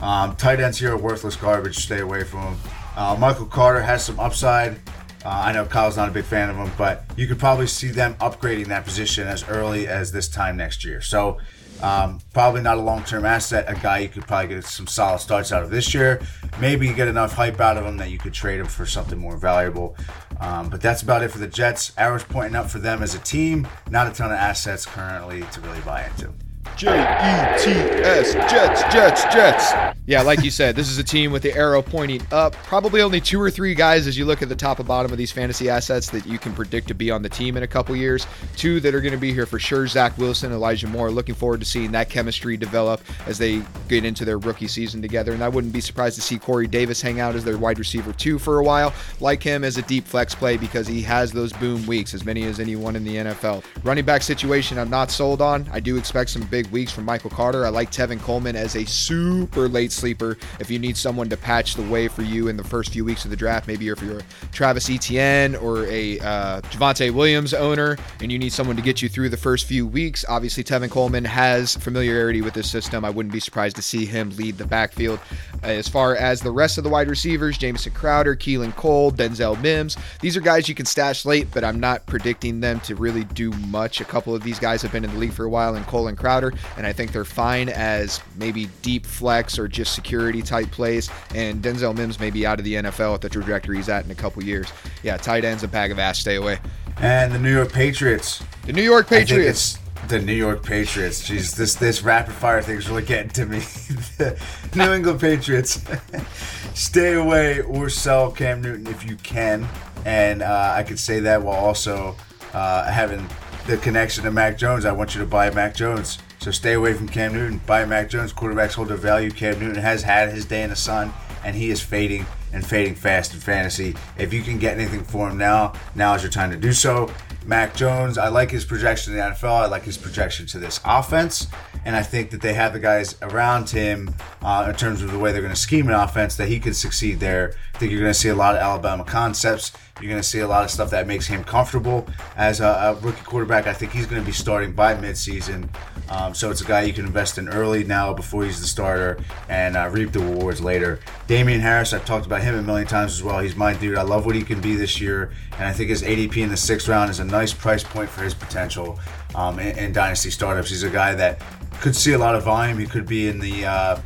Um, 0.01 0.35
tight 0.35 0.59
ends 0.59 0.77
here 0.77 0.93
are 0.93 0.97
worthless 0.97 1.35
garbage. 1.35 1.77
Stay 1.77 1.99
away 1.99 2.23
from 2.23 2.41
them. 2.41 2.57
Uh, 2.95 3.15
Michael 3.19 3.45
Carter 3.45 3.81
has 3.81 4.03
some 4.03 4.19
upside. 4.19 4.79
Uh, 5.27 5.41
I 5.47 5.51
know 5.51 5.65
Kyle's 5.65 5.97
not 5.97 6.07
a 6.07 6.11
big 6.13 6.23
fan 6.23 6.49
of 6.49 6.55
him, 6.55 6.71
but 6.77 7.03
you 7.17 7.27
could 7.27 7.37
probably 7.37 7.67
see 7.67 7.89
them 7.89 8.15
upgrading 8.21 8.67
that 8.67 8.85
position 8.85 9.27
as 9.27 9.45
early 9.49 9.85
as 9.85 10.09
this 10.13 10.29
time 10.29 10.55
next 10.55 10.85
year. 10.85 11.01
So, 11.01 11.37
um, 11.81 12.21
probably 12.31 12.61
not 12.61 12.77
a 12.77 12.79
long 12.79 13.03
term 13.03 13.25
asset. 13.25 13.65
A 13.67 13.75
guy 13.75 13.97
you 13.97 14.07
could 14.07 14.25
probably 14.25 14.55
get 14.55 14.63
some 14.63 14.87
solid 14.87 15.19
starts 15.19 15.51
out 15.51 15.63
of 15.63 15.69
this 15.69 15.93
year. 15.93 16.21
Maybe 16.61 16.87
you 16.87 16.93
get 16.93 17.09
enough 17.09 17.33
hype 17.33 17.59
out 17.59 17.75
of 17.75 17.85
him 17.85 17.97
that 17.97 18.09
you 18.09 18.17
could 18.17 18.33
trade 18.33 18.61
him 18.61 18.67
for 18.67 18.85
something 18.85 19.19
more 19.19 19.35
valuable. 19.35 19.97
Um, 20.39 20.69
but 20.69 20.79
that's 20.79 21.01
about 21.01 21.23
it 21.23 21.31
for 21.31 21.39
the 21.39 21.47
Jets. 21.47 21.91
Arrows 21.97 22.23
pointing 22.23 22.55
up 22.55 22.69
for 22.69 22.79
them 22.79 23.03
as 23.03 23.13
a 23.13 23.19
team. 23.19 23.67
Not 23.89 24.07
a 24.07 24.11
ton 24.11 24.31
of 24.31 24.37
assets 24.37 24.85
currently 24.85 25.41
to 25.41 25.59
really 25.59 25.81
buy 25.81 26.05
into. 26.05 26.33
J 26.77 26.89
E 26.89 27.57
T 27.57 27.71
S, 27.71 28.33
Jets, 28.51 28.83
Jets, 28.93 29.23
Jets. 29.33 29.73
Yeah, 30.05 30.21
like 30.21 30.41
you 30.41 30.51
said, 30.51 30.77
this 30.77 30.87
is 30.87 30.97
a 30.99 31.03
team 31.03 31.33
with 31.33 31.41
the 31.41 31.53
arrow 31.53 31.81
pointing 31.81 32.21
up. 32.31 32.53
Probably 32.53 33.01
only 33.01 33.19
two 33.19 33.41
or 33.41 33.51
three 33.51 33.75
guys 33.75 34.07
as 34.07 34.17
you 34.17 34.23
look 34.23 34.41
at 34.41 34.47
the 34.47 34.55
top 34.55 34.79
and 34.79 34.87
bottom 34.87 35.11
of 35.11 35.17
these 35.17 35.33
fantasy 35.33 35.69
assets 35.69 36.09
that 36.11 36.25
you 36.25 36.39
can 36.39 36.53
predict 36.53 36.87
to 36.87 36.93
be 36.93 37.11
on 37.11 37.21
the 37.21 37.27
team 37.27 37.57
in 37.57 37.63
a 37.63 37.67
couple 37.67 37.93
years. 37.93 38.25
Two 38.55 38.79
that 38.79 38.95
are 38.95 39.01
going 39.01 39.11
to 39.11 39.19
be 39.19 39.33
here 39.33 39.45
for 39.45 39.59
sure 39.59 39.85
Zach 39.85 40.17
Wilson, 40.17 40.53
Elijah 40.53 40.87
Moore. 40.87 41.11
Looking 41.11 41.35
forward 41.35 41.59
to 41.59 41.65
seeing 41.65 41.91
that 41.91 42.09
chemistry 42.09 42.55
develop 42.55 43.01
as 43.25 43.37
they 43.37 43.63
get 43.89 44.05
into 44.05 44.23
their 44.23 44.37
rookie 44.37 44.69
season 44.69 45.01
together. 45.01 45.33
And 45.33 45.43
I 45.43 45.49
wouldn't 45.49 45.73
be 45.73 45.81
surprised 45.81 46.15
to 46.15 46.21
see 46.21 46.39
Corey 46.39 46.67
Davis 46.67 47.01
hang 47.01 47.19
out 47.19 47.35
as 47.35 47.43
their 47.43 47.57
wide 47.57 47.77
receiver 47.77 48.13
two 48.13 48.39
for 48.39 48.59
a 48.59 48.63
while. 48.63 48.93
Like 49.19 49.43
him 49.43 49.65
as 49.65 49.77
a 49.77 49.81
deep 49.81 50.05
flex 50.05 50.33
play 50.33 50.55
because 50.55 50.87
he 50.87 51.01
has 51.01 51.33
those 51.33 51.51
boom 51.51 51.85
weeks, 51.85 52.13
as 52.13 52.23
many 52.23 52.43
as 52.43 52.61
anyone 52.61 52.95
in 52.95 53.03
the 53.03 53.15
NFL. 53.17 53.61
Running 53.83 54.05
back 54.05 54.21
situation, 54.21 54.77
I'm 54.77 54.89
not 54.89 55.11
sold 55.11 55.41
on. 55.41 55.67
I 55.73 55.81
do 55.81 55.97
expect 55.97 56.29
some 56.29 56.43
big 56.43 56.66
weeks 56.71 56.91
from 56.91 57.05
Michael 57.05 57.29
Carter. 57.29 57.65
I 57.65 57.69
like 57.69 57.91
Tevin 57.91 58.19
Coleman 58.19 58.55
as 58.55 58.75
a 58.75 58.85
super 58.85 59.67
late 59.67 59.91
sleeper. 59.91 60.37
If 60.59 60.69
you 60.69 60.79
need 60.79 60.97
someone 60.97 61.29
to 61.29 61.37
patch 61.37 61.75
the 61.75 61.83
way 61.83 62.07
for 62.07 62.21
you 62.21 62.47
in 62.47 62.57
the 62.57 62.63
first 62.63 62.91
few 62.91 63.05
weeks 63.05 63.25
of 63.25 63.31
the 63.31 63.37
draft, 63.37 63.67
maybe 63.67 63.87
if 63.87 64.01
you're 64.01 64.19
a 64.19 64.23
Travis 64.51 64.89
Etienne 64.89 65.55
or 65.55 65.85
a 65.85 66.19
uh, 66.19 66.61
Javonte 66.61 67.11
Williams 67.11 67.53
owner 67.53 67.97
and 68.21 68.31
you 68.31 68.39
need 68.39 68.53
someone 68.53 68.75
to 68.75 68.81
get 68.81 69.01
you 69.01 69.09
through 69.09 69.29
the 69.29 69.37
first 69.37 69.65
few 69.65 69.85
weeks, 69.85 70.25
obviously 70.27 70.63
Tevin 70.63 70.89
Coleman 70.89 71.25
has 71.25 71.75
familiarity 71.75 72.41
with 72.41 72.53
this 72.53 72.69
system. 72.69 73.05
I 73.05 73.09
wouldn't 73.09 73.33
be 73.33 73.39
surprised 73.39 73.75
to 73.77 73.81
see 73.81 74.05
him 74.05 74.29
lead 74.31 74.57
the 74.57 74.65
backfield. 74.65 75.19
As 75.63 75.87
far 75.87 76.15
as 76.15 76.41
the 76.41 76.51
rest 76.51 76.77
of 76.77 76.83
the 76.83 76.89
wide 76.89 77.09
receivers, 77.09 77.57
Jamison 77.57 77.93
Crowder, 77.93 78.35
Keelan 78.35 78.75
Cole, 78.75 79.11
Denzel 79.11 79.59
Mims, 79.61 79.97
these 80.21 80.37
are 80.37 80.41
guys 80.41 80.69
you 80.69 80.75
can 80.75 80.85
stash 80.85 81.25
late, 81.25 81.47
but 81.53 81.63
I'm 81.63 81.79
not 81.79 82.05
predicting 82.05 82.59
them 82.59 82.79
to 82.81 82.95
really 82.95 83.23
do 83.25 83.51
much. 83.67 84.01
A 84.01 84.05
couple 84.05 84.35
of 84.35 84.43
these 84.43 84.59
guys 84.59 84.81
have 84.81 84.91
been 84.91 85.03
in 85.03 85.11
the 85.11 85.17
league 85.17 85.33
for 85.33 85.45
a 85.45 85.49
while, 85.49 85.75
and 85.75 85.85
Cole 85.85 86.07
and 86.07 86.17
Crowder, 86.17 86.53
and 86.77 86.85
I 86.85 86.93
think 86.93 87.11
they're 87.11 87.25
fine 87.25 87.69
as 87.69 88.21
maybe 88.35 88.67
deep 88.81 89.05
flex 89.05 89.57
or 89.57 89.67
just 89.67 89.93
security 89.93 90.41
type 90.41 90.71
plays. 90.71 91.09
And 91.33 91.61
Denzel 91.61 91.95
Mims 91.95 92.19
may 92.19 92.29
be 92.29 92.45
out 92.45 92.59
of 92.59 92.65
the 92.65 92.75
NFL 92.75 93.15
at 93.15 93.21
the 93.21 93.29
trajectory 93.29 93.77
he's 93.77 93.89
at 93.89 94.05
in 94.05 94.11
a 94.11 94.15
couple 94.15 94.43
years. 94.43 94.71
Yeah, 95.03 95.17
tight 95.17 95.45
ends 95.45 95.63
a 95.63 95.67
bag 95.67 95.91
of 95.91 95.99
ass. 95.99 96.19
Stay 96.19 96.35
away. 96.35 96.59
And 96.99 97.31
the 97.31 97.39
New 97.39 97.53
York 97.53 97.71
Patriots. 97.71 98.43
The 98.65 98.73
New 98.73 98.83
York 98.83 99.07
Patriots. 99.07 99.79
the 100.07 100.19
New 100.19 100.33
York 100.33 100.63
Patriots. 100.63 101.29
Jeez, 101.29 101.55
this 101.55 101.75
this 101.75 102.01
rapid 102.01 102.33
fire 102.33 102.61
thing 102.61 102.77
is 102.77 102.89
really 102.89 103.03
getting 103.03 103.29
to 103.31 103.45
me. 103.45 103.59
the 104.17 104.39
New 104.75 104.93
England 104.93 105.19
Patriots. 105.19 105.83
Stay 106.73 107.13
away 107.13 107.61
or 107.61 107.89
sell 107.89 108.31
Cam 108.31 108.61
Newton 108.61 108.87
if 108.87 109.03
you 109.03 109.15
can, 109.17 109.67
and 110.05 110.41
uh, 110.41 110.73
I 110.75 110.83
could 110.83 110.99
say 110.99 111.19
that 111.21 111.41
while 111.41 111.57
also 111.57 112.15
uh, 112.53 112.91
having 112.91 113.27
the 113.67 113.77
connection 113.77 114.23
to 114.23 114.31
Mac 114.31 114.57
Jones. 114.57 114.85
I 114.85 114.91
want 114.91 115.13
you 115.13 115.21
to 115.21 115.27
buy 115.27 115.49
Mac 115.51 115.75
Jones. 115.75 116.17
So 116.47 116.51
stay 116.51 116.75
away 116.75 116.93
from 116.93 117.09
Cam 117.09 117.33
Newton. 117.33 117.59
Buy 117.65 117.83
Mac 117.83 118.09
Jones. 118.09 118.31
Quarterbacks 118.31 118.71
hold 118.71 118.87
their 118.87 118.95
value. 118.95 119.29
Cam 119.29 119.59
Newton 119.59 119.81
has 119.81 120.01
had 120.01 120.29
his 120.29 120.45
day 120.45 120.63
in 120.63 120.69
the 120.69 120.77
sun, 120.77 121.11
and 121.43 121.53
he 121.53 121.71
is 121.71 121.81
fading 121.81 122.25
and 122.53 122.65
fading 122.65 122.95
fast 122.95 123.33
in 123.33 123.41
fantasy. 123.41 123.95
If 124.17 124.31
you 124.31 124.41
can 124.41 124.57
get 124.57 124.79
anything 124.79 125.03
for 125.03 125.29
him 125.29 125.37
now, 125.37 125.73
now 125.93 126.13
is 126.13 126.23
your 126.23 126.31
time 126.31 126.49
to 126.51 126.55
do 126.55 126.71
so. 126.71 127.11
Mac 127.45 127.75
Jones, 127.75 128.17
I 128.17 128.29
like 128.29 128.49
his 128.49 128.63
projection 128.63 129.11
in 129.11 129.19
the 129.19 129.25
NFL. 129.25 129.63
I 129.63 129.65
like 129.65 129.83
his 129.83 129.97
projection 129.97 130.45
to 130.47 130.57
this 130.57 130.79
offense. 130.85 131.47
And 131.83 131.97
I 131.97 132.01
think 132.01 132.29
that 132.29 132.41
they 132.41 132.53
have 132.53 132.71
the 132.71 132.79
guys 132.79 133.17
around 133.21 133.69
him 133.69 134.15
uh, 134.41 134.67
in 134.69 134.75
terms 134.75 135.01
of 135.01 135.11
the 135.11 135.19
way 135.19 135.33
they're 135.33 135.41
going 135.41 135.53
to 135.53 135.59
scheme 135.59 135.89
an 135.89 135.95
offense 135.95 136.37
that 136.37 136.47
he 136.47 136.61
could 136.61 136.77
succeed 136.77 137.19
there. 137.19 137.55
I 137.75 137.77
think 137.77 137.91
you're 137.91 138.01
going 138.01 138.13
to 138.13 138.19
see 138.19 138.29
a 138.29 138.35
lot 138.35 138.55
of 138.55 138.61
Alabama 138.61 139.03
concepts. 139.03 139.73
You're 139.99 140.09
going 140.09 140.21
to 140.21 140.27
see 140.27 140.39
a 140.39 140.47
lot 140.47 140.63
of 140.63 140.69
stuff 140.69 140.91
that 140.91 141.07
makes 141.07 141.25
him 141.25 141.43
comfortable 141.43 142.07
as 142.35 142.59
a, 142.59 142.65
a 142.65 142.95
rookie 143.01 143.23
quarterback. 143.23 143.67
I 143.67 143.73
think 143.73 143.91
he's 143.91 144.05
going 144.05 144.21
to 144.21 144.25
be 144.25 144.31
starting 144.31 144.73
by 144.73 144.93
midseason. 144.95 145.69
Um, 146.09 146.33
so 146.33 146.51
it's 146.51 146.61
a 146.61 146.65
guy 146.65 146.83
you 146.83 146.93
can 146.93 147.05
invest 147.05 147.37
in 147.37 147.49
early 147.49 147.83
now 147.83 148.13
before 148.13 148.45
he's 148.45 148.61
the 148.61 148.67
starter 148.67 149.17
and 149.49 149.75
uh, 149.75 149.89
reap 149.91 150.11
the 150.11 150.19
rewards 150.19 150.61
later. 150.61 150.99
Damien 151.25 151.59
Harris, 151.59 151.93
I've 151.93 152.05
talked 152.05 152.25
about 152.25 152.41
him 152.41 152.55
a 152.55 152.61
million 152.61 152.87
times 152.87 153.13
as 153.13 153.23
well. 153.23 153.39
He's 153.39 153.55
my 153.55 153.73
dude. 153.73 153.97
I 153.97 154.03
love 154.03 154.25
what 154.25 154.35
he 154.35 154.43
can 154.43 154.61
be 154.61 154.75
this 154.75 155.01
year. 155.01 155.31
And 155.53 155.63
I 155.63 155.73
think 155.73 155.89
his 155.89 156.03
ADP 156.03 156.37
in 156.37 156.49
the 156.49 156.57
sixth 156.57 156.87
round 156.87 157.09
is 157.09 157.19
a 157.19 157.25
nice 157.25 157.53
price 157.53 157.83
point 157.83 158.09
for 158.09 158.23
his 158.23 158.33
potential 158.33 158.99
um, 159.35 159.59
in, 159.59 159.77
in, 159.77 159.93
dynasty 159.93 160.29
startups. 160.29 160.69
He's 160.69 160.83
a 160.83 160.89
guy 160.89 161.15
that 161.15 161.41
could 161.81 161.95
see 161.95 162.13
a 162.13 162.17
lot 162.17 162.35
of 162.35 162.43
volume. 162.43 162.77
He 162.77 162.85
could 162.85 163.07
be 163.07 163.27
in 163.27 163.39
the. 163.39 163.65
Uh, 163.65 163.99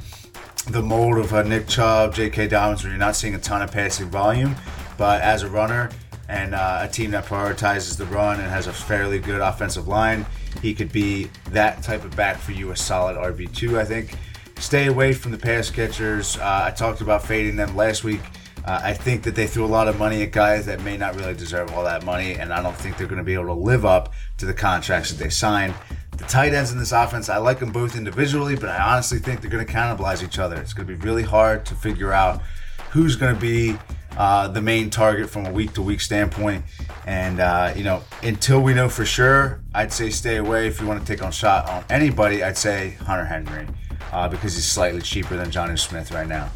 the 0.69 0.81
mold 0.81 1.17
of 1.17 1.33
uh, 1.33 1.41
Nick 1.41 1.67
Chubb, 1.67 2.13
J.K. 2.13 2.47
Dobbins, 2.47 2.83
where 2.83 2.91
you're 2.91 2.99
not 2.99 3.15
seeing 3.15 3.33
a 3.33 3.39
ton 3.39 3.63
of 3.63 3.71
passing 3.71 4.09
volume, 4.09 4.55
but 5.01 5.19
as 5.21 5.41
a 5.41 5.49
runner 5.49 5.89
and 6.29 6.53
uh, 6.53 6.81
a 6.83 6.87
team 6.87 7.09
that 7.09 7.25
prioritizes 7.25 7.97
the 7.97 8.05
run 8.05 8.39
and 8.39 8.47
has 8.47 8.67
a 8.67 8.71
fairly 8.71 9.17
good 9.17 9.41
offensive 9.41 9.87
line, 9.87 10.27
he 10.61 10.75
could 10.75 10.91
be 10.91 11.27
that 11.49 11.81
type 11.81 12.03
of 12.03 12.15
back 12.15 12.37
for 12.37 12.51
you, 12.51 12.69
a 12.69 12.75
solid 12.75 13.17
RB2, 13.17 13.79
I 13.79 13.83
think. 13.83 14.13
Stay 14.59 14.85
away 14.85 15.13
from 15.13 15.31
the 15.31 15.39
pass 15.39 15.71
catchers. 15.71 16.37
Uh, 16.37 16.65
I 16.67 16.69
talked 16.69 17.01
about 17.01 17.23
fading 17.23 17.55
them 17.55 17.75
last 17.75 18.03
week. 18.03 18.21
Uh, 18.63 18.79
I 18.83 18.93
think 18.93 19.23
that 19.23 19.33
they 19.33 19.47
threw 19.47 19.65
a 19.65 19.73
lot 19.73 19.87
of 19.87 19.97
money 19.97 20.21
at 20.21 20.31
guys 20.31 20.67
that 20.67 20.83
may 20.83 20.97
not 20.97 21.15
really 21.15 21.33
deserve 21.33 21.73
all 21.73 21.83
that 21.85 22.05
money, 22.05 22.35
and 22.35 22.53
I 22.53 22.61
don't 22.61 22.75
think 22.75 22.99
they're 22.99 23.07
going 23.07 23.17
to 23.17 23.23
be 23.23 23.33
able 23.33 23.45
to 23.45 23.53
live 23.53 23.87
up 23.87 24.13
to 24.37 24.45
the 24.45 24.53
contracts 24.53 25.09
that 25.09 25.17
they 25.17 25.31
signed. 25.31 25.73
The 26.15 26.25
tight 26.25 26.53
ends 26.53 26.71
in 26.71 26.77
this 26.77 26.91
offense, 26.91 27.27
I 27.27 27.37
like 27.37 27.57
them 27.57 27.71
both 27.71 27.95
individually, 27.95 28.55
but 28.55 28.69
I 28.69 28.77
honestly 28.91 29.17
think 29.17 29.41
they're 29.41 29.49
going 29.49 29.65
to 29.65 29.73
cannibalize 29.73 30.23
each 30.23 30.37
other. 30.37 30.57
It's 30.57 30.73
going 30.73 30.87
to 30.87 30.95
be 30.95 31.03
really 31.03 31.23
hard 31.23 31.65
to 31.65 31.73
figure 31.73 32.13
out 32.13 32.43
who's 32.91 33.15
going 33.15 33.33
to 33.33 33.41
be 33.41 33.79
uh, 34.17 34.47
the 34.47 34.61
main 34.61 34.89
target 34.89 35.29
from 35.29 35.45
a 35.45 35.51
week 35.51 35.73
to 35.73 35.81
week 35.81 36.01
standpoint. 36.01 36.65
And, 37.05 37.39
uh, 37.39 37.73
you 37.75 37.83
know, 37.83 38.03
until 38.23 38.61
we 38.61 38.73
know 38.73 38.89
for 38.89 39.05
sure, 39.05 39.61
I'd 39.73 39.91
say 39.91 40.09
stay 40.09 40.37
away. 40.37 40.67
If 40.67 40.79
you 40.81 40.87
want 40.87 40.99
to 40.99 41.05
take 41.05 41.23
on 41.23 41.31
shot 41.31 41.67
on 41.69 41.83
anybody, 41.89 42.43
I'd 42.43 42.57
say 42.57 42.91
Hunter 43.01 43.25
Henry 43.25 43.67
uh, 44.11 44.27
because 44.27 44.55
he's 44.55 44.65
slightly 44.65 45.01
cheaper 45.01 45.37
than 45.37 45.49
Jonnu 45.49 45.79
Smith 45.79 46.11
right 46.11 46.27
now. 46.27 46.49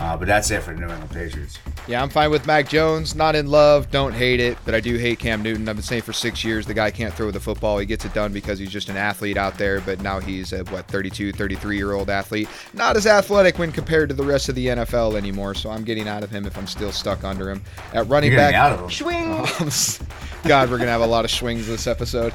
Uh, 0.00 0.16
but 0.16 0.26
that's 0.26 0.50
it 0.50 0.62
for 0.62 0.72
the 0.72 0.80
New 0.80 0.88
England 0.88 1.10
Patriots. 1.10 1.58
Yeah, 1.86 2.02
I'm 2.02 2.08
fine 2.08 2.30
with 2.30 2.46
Mac 2.46 2.68
Jones. 2.68 3.14
Not 3.14 3.36
in 3.36 3.48
love, 3.48 3.90
don't 3.90 4.14
hate 4.14 4.40
it, 4.40 4.56
but 4.64 4.74
I 4.74 4.80
do 4.80 4.96
hate 4.96 5.18
Cam 5.18 5.42
Newton. 5.42 5.68
I've 5.68 5.76
been 5.76 5.82
saying 5.82 6.02
for 6.02 6.14
six 6.14 6.42
years 6.42 6.66
the 6.66 6.72
guy 6.72 6.90
can't 6.90 7.12
throw 7.12 7.30
the 7.30 7.38
football. 7.38 7.76
He 7.78 7.84
gets 7.84 8.06
it 8.06 8.14
done 8.14 8.32
because 8.32 8.58
he's 8.58 8.70
just 8.70 8.88
an 8.88 8.96
athlete 8.96 9.36
out 9.36 9.58
there, 9.58 9.82
but 9.82 10.00
now 10.00 10.18
he's 10.18 10.54
a, 10.54 10.64
what, 10.64 10.86
32, 10.88 11.32
33 11.32 11.76
year 11.76 11.92
old 11.92 12.08
athlete. 12.08 12.48
Not 12.72 12.96
as 12.96 13.06
athletic 13.06 13.58
when 13.58 13.72
compared 13.72 14.08
to 14.08 14.14
the 14.14 14.24
rest 14.24 14.48
of 14.48 14.54
the 14.54 14.68
NFL 14.68 15.16
anymore, 15.16 15.54
so 15.54 15.68
I'm 15.68 15.84
getting 15.84 16.08
out 16.08 16.22
of 16.22 16.30
him 16.30 16.46
if 16.46 16.56
I'm 16.56 16.66
still 16.66 16.92
stuck 16.92 17.22
under 17.22 17.50
him. 17.50 17.62
At 17.92 18.08
running 18.08 18.32
You're 18.32 18.40
back, 18.40 18.54
out 18.54 18.72
of 18.72 18.80
him. 18.80 18.90
Swing. 18.90 19.46
God, 20.44 20.70
we're 20.70 20.78
gonna 20.78 20.90
have 20.90 21.02
a 21.02 21.06
lot 21.06 21.26
of 21.26 21.30
swings 21.30 21.66
this 21.66 21.86
episode. 21.86 22.32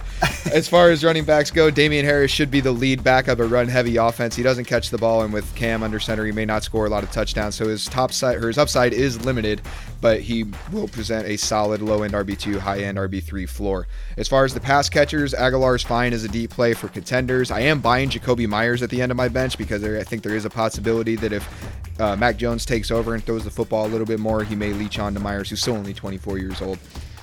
As 0.53 0.70
far 0.70 0.91
as 0.91 1.03
running 1.03 1.26
backs 1.26 1.49
go, 1.49 1.72
Damien 1.72 2.06
Harris 2.06 2.30
should 2.30 2.51
be 2.51 2.60
the 2.60 2.72
lead 2.72 3.03
back 3.03 3.28
of 3.28 3.39
a 3.39 3.45
run-heavy 3.45 3.97
offense. 3.97 4.36
He 4.36 4.43
doesn't 4.43 4.66
catch 4.66 4.91
the 4.91 4.97
ball, 4.97 5.24
and 5.24 5.34
with 5.34 5.53
Cam 5.56 5.82
under 5.82 5.99
center, 5.99 6.24
he 6.24 6.32
may 6.32 6.45
not 6.45 6.64
score 6.64 6.86
a 6.86 6.89
lot 6.89 7.03
of 7.03 7.12
touchdowns. 7.12 7.56
So 7.56 7.68
his 7.68 7.88
top 7.88 8.14
side 8.14 8.38
or 8.38 8.47
his 8.47 8.60
upside 8.60 8.93
is 8.93 9.26
limited, 9.26 9.62
but 10.01 10.22
he 10.22 10.45
will 10.72 10.88
present 10.88 11.28
a 11.28 11.36
solid 11.36 11.82
low-end 11.82 12.14
RB2, 12.14 12.60
high-end 12.60 12.97
RB3 12.97 13.49
floor. 13.49 13.88
As 14.18 14.28
far 14.28 14.45
as 14.45 14.53
the 14.53 14.60
pass 14.60 14.88
catchers, 14.88 15.34
Agholor's 15.34 15.84
fine 15.84 16.14
as 16.14 16.24
a 16.24 16.30
deep 16.30 16.51
play 16.51 16.74
for 16.74 16.89
contenders. 16.89 17.49
I 17.49 17.62
am 17.62 17.82
buying 17.82 18.10
Jakobi 18.10 18.47
Meyers 18.47 18.84
at 18.84 18.91
the 18.91 19.01
end 19.01 19.12
of 19.12 19.18
my 19.18 19.30
bench 19.30 19.58
because 19.58 19.82
there, 19.82 19.99
I 19.99 20.03
think 20.03 20.22
there 20.22 20.36
is 20.36 20.45
a 20.45 20.49
possibility 20.49 21.16
that 21.16 21.34
if 21.34 21.99
uh, 21.99 22.16
Mac 22.16 22.38
Jones 22.38 22.66
takes 22.66 22.91
over 22.91 23.16
and 23.16 23.24
throws 23.24 23.43
the 23.43 23.51
football 23.51 23.88
a 23.88 23.89
little 23.89 24.08
bit 24.08 24.20
more, 24.20 24.43
he 24.43 24.56
may 24.56 24.74
leech 24.74 24.99
on 24.99 25.16
to 25.16 25.20
Meyers, 25.20 25.49
who's 25.49 25.62
still 25.62 25.76
only 25.76 25.93
24 25.93 26.38
years 26.38 26.62
old. 26.62 26.78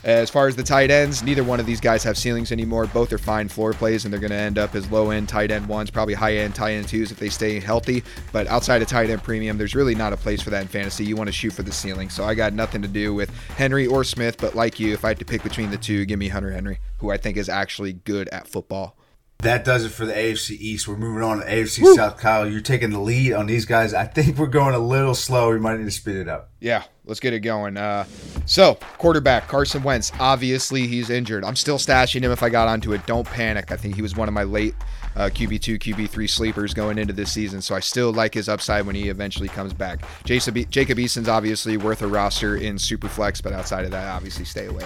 As 0.05 0.31
far 0.31 0.49
as 0.49 0.57
the 0.57 0.65
tight 0.65 0.91
ends, 0.91 1.23
neither 1.23 1.45
one 1.45 1.61
of 1.61 1.67
these 1.67 1.81
guys 1.81 2.03
have 2.03 2.19
ceilings 2.19 2.51
anymore. 2.51 2.87
Both 2.87 3.13
are 3.13 3.19
fine 3.19 3.47
floor 3.47 3.73
plays, 3.73 4.05
and 4.05 4.13
they're 4.13 4.21
going 4.21 4.33
to 4.33 4.37
end 4.37 4.59
up 4.59 4.75
as 4.75 4.91
low 4.91 5.11
end 5.11 5.29
tight 5.29 5.53
end 5.53 5.67
ones, 5.67 5.93
probably 5.93 6.15
high 6.15 6.39
end 6.39 6.57
tight 6.57 6.73
end 6.73 6.89
twos 6.89 7.13
if 7.13 7.19
they 7.21 7.29
stay 7.29 7.61
healthy. 7.61 8.03
But 8.33 8.49
outside 8.49 8.83
of 8.83 8.89
tight 8.89 9.11
end 9.11 9.23
premium, 9.23 9.59
there's 9.59 9.77
really 9.77 9.95
not 9.95 10.13
a 10.13 10.17
place 10.17 10.43
for 10.43 10.51
that 10.51 10.63
in 10.63 10.69
fantasy. 10.69 11.05
You 11.05 11.15
want 11.15 11.29
to 11.29 11.33
shoot 11.33 11.53
for 11.53 11.63
the 11.63 11.71
ceiling. 11.71 12.11
So 12.11 12.25
I 12.25 12.35
got 12.35 12.53
nothing 12.53 12.83
to 12.83 12.89
do 12.89 13.15
with 13.15 13.31
Henry 13.57 13.87
or 13.87 14.03
Smith, 14.03 14.39
but 14.39 14.57
like 14.57 14.81
you, 14.81 14.93
if 14.93 15.05
I 15.05 15.09
had 15.09 15.19
to 15.21 15.25
pick 15.25 15.45
between 15.45 15.71
the 15.71 15.77
two, 15.77 16.05
give 16.05 16.19
me 16.19 16.29
Hunter 16.29 16.51
Henry, 16.51 16.81
who 16.99 17.13
I 17.13 17.17
think 17.17 17.37
is 17.37 17.49
actually 17.49 17.93
good 17.93 18.29
at 18.31 18.49
football. 18.49 18.97
That 19.43 19.65
does 19.65 19.85
it 19.85 19.89
for 19.89 20.07
the 20.07 20.13
AFC 20.13 20.53
East. 20.53 20.87
We're 20.87 20.97
moving 20.97 21.25
on 21.25 21.39
to 21.41 21.45
AFC 21.45 21.83
Woo. 21.83 21.97
South. 21.97 22.17
Kyle, 22.17 22.49
you're 22.49 22.61
taking 22.61 22.91
the 22.91 23.01
lead 23.01 23.33
on 23.33 23.47
these 23.47 23.65
guys. 23.65 23.93
I 23.93 24.05
think 24.05 24.39
we're 24.39 24.47
going 24.47 24.73
a 24.77 24.79
little 24.79 25.17
slow. 25.17 25.51
We 25.51 25.59
might 25.59 25.79
need 25.79 25.85
to 25.85 25.91
speed 25.91 26.15
it 26.15 26.29
up. 26.29 26.51
Yeah, 26.61 26.85
let's 27.07 27.19
get 27.19 27.33
it 27.33 27.41
going. 27.41 27.77
Uh, 27.77 28.05
so, 28.47 28.79
quarterback 28.99 29.49
Carson 29.49 29.83
Wentz. 29.83 30.13
Obviously, 30.21 30.87
he's 30.87 31.11
injured. 31.11 31.45
I'm 31.45 31.57
still 31.57 31.79
stashing 31.79 32.23
him 32.23 32.31
if 32.31 32.45
I 32.45 32.51
got 32.51 32.69
onto 32.69 32.93
it. 32.93 33.05
Don't 33.07 33.27
panic. 33.27 33.73
I 33.73 33.77
think 33.77 33.97
he 33.97 34.03
was 34.03 34.15
one 34.15 34.29
of 34.29 34.35
my 34.35 34.45
late 34.45 34.77
uh, 35.17 35.23
QB2, 35.23 35.81
QB3 35.81 36.31
sleepers 36.31 36.73
going 36.73 36.97
into 36.97 37.13
this 37.13 37.33
season. 37.33 37.61
So 37.63 37.75
I 37.75 37.81
still 37.81 38.13
like 38.13 38.35
his 38.35 38.49
upside 38.49 38.87
when 38.87 38.95
he 38.95 39.09
eventually 39.09 39.49
comes 39.49 39.73
back. 39.73 40.05
Jacob, 40.23 40.57
Jacob 40.71 41.01
Eason's 41.01 41.29
obviously 41.29 41.77
worth 41.77 42.03
a 42.03 42.07
roster 42.07 42.57
in 42.57 42.77
Superflex, 42.77 43.43
but 43.43 43.53
outside 43.53 43.85
of 43.85 43.91
that, 43.91 44.09
obviously 44.09 44.45
stay 44.45 44.67
away. 44.67 44.85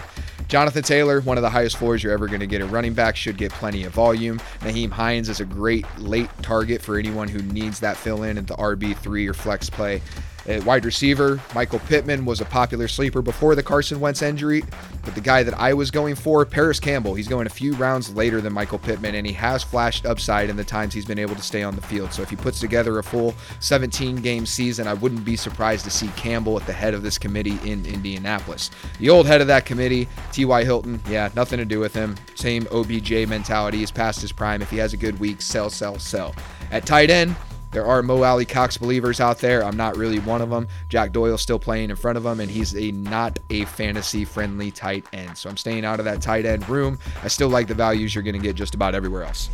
Jonathan 0.49 0.85
Taylor, 0.85 1.21
one 1.23 1.39
of 1.39 1.43
the 1.43 1.51
highest 1.51 1.77
floors 1.77 2.05
you're 2.05 2.13
ever 2.13 2.29
going 2.29 2.39
to 2.39 2.47
get 2.47 2.61
at 2.61 2.71
running 2.71 2.95
back, 2.95 3.17
should 3.17 3.37
get 3.37 3.51
plenty 3.51 3.83
of 3.83 3.93
volume. 3.93 4.39
Nyheim 4.61 4.91
Hines 4.91 5.29
is 5.29 5.41
a 5.41 5.45
great 5.45 5.85
late 5.99 6.31
target 6.41 6.81
for 6.81 6.99
anyone 6.99 7.27
who 7.27 7.43
needs 7.43 7.81
that 7.81 7.97
fill 7.97 8.23
in 8.23 8.39
at 8.39 8.47
the 8.47 8.55
RB3 8.55 9.29
or 9.29 9.35
flex 9.35 9.69
play. 9.69 10.01
At 10.49 10.65
wide 10.65 10.85
receiver, 10.85 11.41
Michael 11.55 11.81
Pittman 11.81 12.25
was 12.25 12.41
a 12.41 12.45
popular 12.45 12.87
sleeper 12.87 13.21
before 13.21 13.57
the 13.57 13.63
Carson 13.63 13.99
Wentz 13.99 14.23
injury, 14.23 14.63
but 15.05 15.15
the 15.15 15.21
guy 15.21 15.43
that 15.43 15.55
I 15.55 15.75
was 15.75 15.91
going 15.91 16.15
for, 16.15 16.45
Parris 16.45 16.79
Campbell, 16.79 17.15
he's 17.15 17.27
going 17.27 17.47
a 17.47 17.51
few 17.51 17.75
rounds 17.75 18.15
later 18.15 18.41
than 18.41 18.53
Michael 18.53 18.79
Pittman, 18.79 19.17
and 19.17 19.27
he 19.27 19.33
has 19.33 19.65
flashed 19.65 20.07
upside 20.07 20.49
in 20.49 20.57
the 20.57 20.65
times 20.65 20.95
he's 20.95 21.05
been 21.05 21.19
able 21.19 21.35
to 21.35 21.43
stay 21.43 21.65
on 21.65 21.75
the 21.75 21.83
field. 21.83 22.13
So 22.13 22.23
if 22.23 22.31
he 22.31 22.37
puts 22.37 22.61
together 22.61 22.99
a 22.99 23.03
full 23.03 23.35
17 23.59 24.17
game 24.17 24.47
season, 24.47 24.87
I 24.87 24.95
wouldn't 24.95 25.25
be 25.25 25.37
surprised 25.37 25.85
to 25.85 25.91
see 25.91 26.09
Campbell 26.17 26.59
at 26.61 26.67
the 26.67 26.73
head 26.73 26.95
of 26.95 27.03
this 27.03 27.19
committee 27.19 27.59
in 27.65 27.85
Indianapolis. 27.85 28.71
The 29.01 29.11
old 29.11 29.27
head 29.27 29.41
of 29.41 29.49
that 29.49 29.67
committee, 29.67 30.09
T.Y. 30.31 30.63
Hilton, 30.65 31.03
yeah, 31.09 31.29
nothing 31.35 31.59
to 31.59 31.65
do 31.65 31.81
with 31.81 31.93
him. 31.93 32.15
Same 32.37 32.69
OBJ 32.71 33.29
mentality. 33.29 33.79
He's 33.79 33.91
past 33.91 34.21
his 34.21 34.31
prime. 34.31 34.63
If 34.63 34.71
he 34.71 34.77
has 34.79 34.93
a 34.93 34.97
good 34.97 35.19
week, 35.19 35.43
sell, 35.43 35.71
sell, 35.71 35.99
sell. 35.99 36.37
At 36.71 36.87
tight 36.87 37.11
end, 37.11 37.35
there 37.73 37.87
are 37.87 38.03
Mo 38.03 38.23
Alie-Cox 38.23 38.77
believers 38.79 39.21
out 39.21 39.39
there. 39.39 39.65
I'm 39.65 39.77
not 39.77 39.97
really 39.97 40.19
one 40.21 40.41
of 40.41 40.51
them. 40.51 40.69
Jack 40.89 41.13
Doyle's 41.13 41.43
still 41.43 41.59
playing 41.59 41.91
in 41.91 41.97
front 41.97 42.17
of 42.19 42.25
him, 42.25 42.41
and 42.41 42.51
he's 42.51 42.75
a 42.75 42.93
not 42.93 43.39
a 43.51 43.65
fantasy 43.67 44.25
friendly 44.25 44.71
tight 44.71 45.05
end. 45.13 45.37
So 45.37 45.51
I'm 45.51 45.57
staying 45.57 45.85
out 45.85 45.99
of 45.99 46.05
that 46.05 46.23
tight 46.23 46.47
end 46.47 46.69
room. 46.69 46.99
I 47.23 47.29
still 47.29 47.49
like 47.49 47.69
the 47.69 47.75
values 47.75 48.15
you're 48.15 48.25
going 48.25 48.35
to 48.35 48.43
get 48.43 48.57
just 48.57 48.75
about 48.75 48.95
everywhere 48.95 49.25
else. 49.25 49.51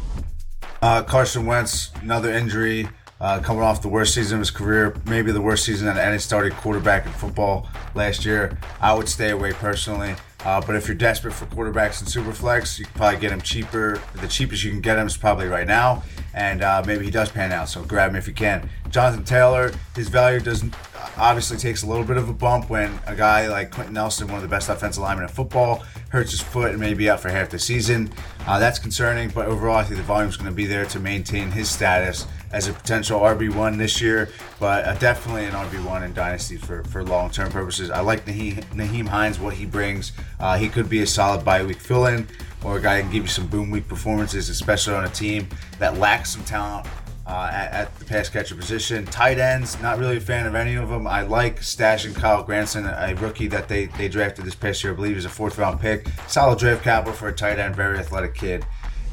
Uh, 0.80 1.02
Carson 1.02 1.46
Wentz, 1.46 1.90
another 2.00 2.32
injury. 2.32 2.88
Uh, 3.20 3.38
coming 3.40 3.62
off 3.62 3.80
the 3.80 3.88
worst 3.88 4.14
season 4.14 4.34
of 4.34 4.40
his 4.40 4.50
career, 4.50 4.96
maybe 5.06 5.30
the 5.30 5.40
worst 5.40 5.64
season 5.64 5.86
that 5.86 5.96
any 5.96 6.18
started 6.18 6.52
quarterback 6.54 7.06
in 7.06 7.12
football 7.12 7.68
last 7.94 8.24
year. 8.24 8.58
I 8.80 8.92
would 8.94 9.08
stay 9.08 9.30
away 9.30 9.52
personally. 9.52 10.16
Uh, 10.44 10.60
but 10.60 10.74
if 10.74 10.88
you're 10.88 10.96
desperate 10.96 11.32
for 11.32 11.46
quarterbacks 11.46 12.00
in 12.00 12.06
Superflex, 12.06 12.78
you 12.78 12.84
can 12.84 12.94
probably 12.94 13.20
get 13.20 13.30
him 13.30 13.40
cheaper. 13.40 14.00
The 14.14 14.28
cheapest 14.28 14.64
you 14.64 14.70
can 14.70 14.80
get 14.80 14.98
him 14.98 15.06
is 15.06 15.16
probably 15.16 15.46
right 15.46 15.66
now, 15.66 16.02
and 16.34 16.62
uh, 16.62 16.82
maybe 16.86 17.04
he 17.04 17.10
does 17.10 17.30
pan 17.30 17.52
out. 17.52 17.68
So 17.68 17.82
grab 17.84 18.10
him 18.10 18.16
if 18.16 18.26
you 18.26 18.34
can. 18.34 18.68
Jonathan 18.90 19.24
Taylor, 19.24 19.72
his 19.94 20.08
value 20.08 20.40
doesn't 20.40 20.74
obviously 21.16 21.56
takes 21.56 21.82
a 21.82 21.86
little 21.86 22.04
bit 22.04 22.16
of 22.16 22.28
a 22.28 22.32
bump 22.32 22.70
when 22.70 22.98
a 23.06 23.14
guy 23.14 23.48
like 23.48 23.70
Quenton 23.70 23.94
Nelson, 23.94 24.26
one 24.26 24.36
of 24.36 24.42
the 24.42 24.48
best 24.48 24.68
offensive 24.68 25.02
linemen 25.02 25.24
in 25.24 25.30
football, 25.30 25.84
hurts 26.10 26.32
his 26.32 26.40
foot 26.40 26.70
and 26.70 26.80
may 26.80 26.94
be 26.94 27.08
out 27.08 27.20
for 27.20 27.28
half 27.28 27.48
the 27.50 27.58
season. 27.58 28.12
Uh, 28.46 28.58
that's 28.58 28.78
concerning, 28.78 29.28
but 29.30 29.46
overall, 29.46 29.76
I 29.76 29.84
think 29.84 29.96
the 29.96 30.02
volume 30.02 30.28
is 30.28 30.36
going 30.36 30.50
to 30.50 30.54
be 30.54 30.66
there 30.66 30.86
to 30.86 30.98
maintain 30.98 31.50
his 31.50 31.70
status 31.70 32.26
as 32.52 32.68
a 32.68 32.72
potential 32.72 33.20
RB1 33.20 33.78
this 33.78 34.00
year, 34.00 34.28
but 34.60 34.84
uh, 34.84 34.94
definitely 34.96 35.46
an 35.46 35.52
RB1 35.52 36.04
in 36.04 36.12
Dynasty 36.12 36.56
for, 36.56 36.84
for 36.84 37.02
long 37.02 37.30
term 37.30 37.50
purposes. 37.50 37.90
I 37.90 38.00
like 38.00 38.26
Nyheim, 38.26 38.62
Nyheim 38.74 39.08
Hines, 39.08 39.38
what 39.40 39.54
he 39.54 39.66
brings. 39.66 40.12
Uh, 40.38 40.58
he 40.58 40.68
could 40.68 40.88
be 40.88 41.02
a 41.02 41.06
solid 41.06 41.44
bye 41.44 41.64
week 41.64 41.80
fill 41.80 42.06
in 42.06 42.26
or 42.64 42.78
a 42.78 42.80
guy 42.80 43.00
can 43.00 43.10
give 43.10 43.24
you 43.24 43.28
some 43.28 43.46
boom 43.46 43.70
week 43.70 43.88
performances, 43.88 44.48
especially 44.48 44.94
on 44.94 45.04
a 45.04 45.08
team 45.08 45.48
that 45.78 45.98
lacks 45.98 46.32
some 46.32 46.44
talent 46.44 46.86
uh, 47.26 47.50
at, 47.52 47.72
at, 47.72 47.98
the 47.98 48.04
pass 48.04 48.28
catcher 48.28 48.54
position. 48.54 49.04
Tight 49.06 49.38
ends, 49.38 49.80
not 49.80 49.98
really 49.98 50.16
a 50.16 50.20
fan 50.20 50.46
of 50.46 50.54
any 50.54 50.74
of 50.74 50.88
them. 50.88 51.06
I 51.06 51.22
like 51.22 51.60
stashing 51.60 52.12
Kylen 52.12 52.46
Granson, 52.46 52.86
a 52.86 53.14
rookie 53.16 53.48
that 53.48 53.68
they, 53.68 53.86
they 53.86 54.08
drafted 54.08 54.44
this 54.44 54.54
past 54.54 54.82
year. 54.82 54.92
I 54.92 54.96
believe 54.96 55.14
he's 55.14 55.24
a 55.24 55.30
fourth 55.30 55.58
round 55.58 55.80
pick. 55.80 56.06
Solid 56.28 56.58
draft 56.58 56.82
capital 56.82 57.14
for 57.14 57.28
a 57.28 57.32
tight 57.32 57.58
end, 57.58 57.76
very 57.76 57.98
athletic 57.98 58.34
kid. 58.34 58.66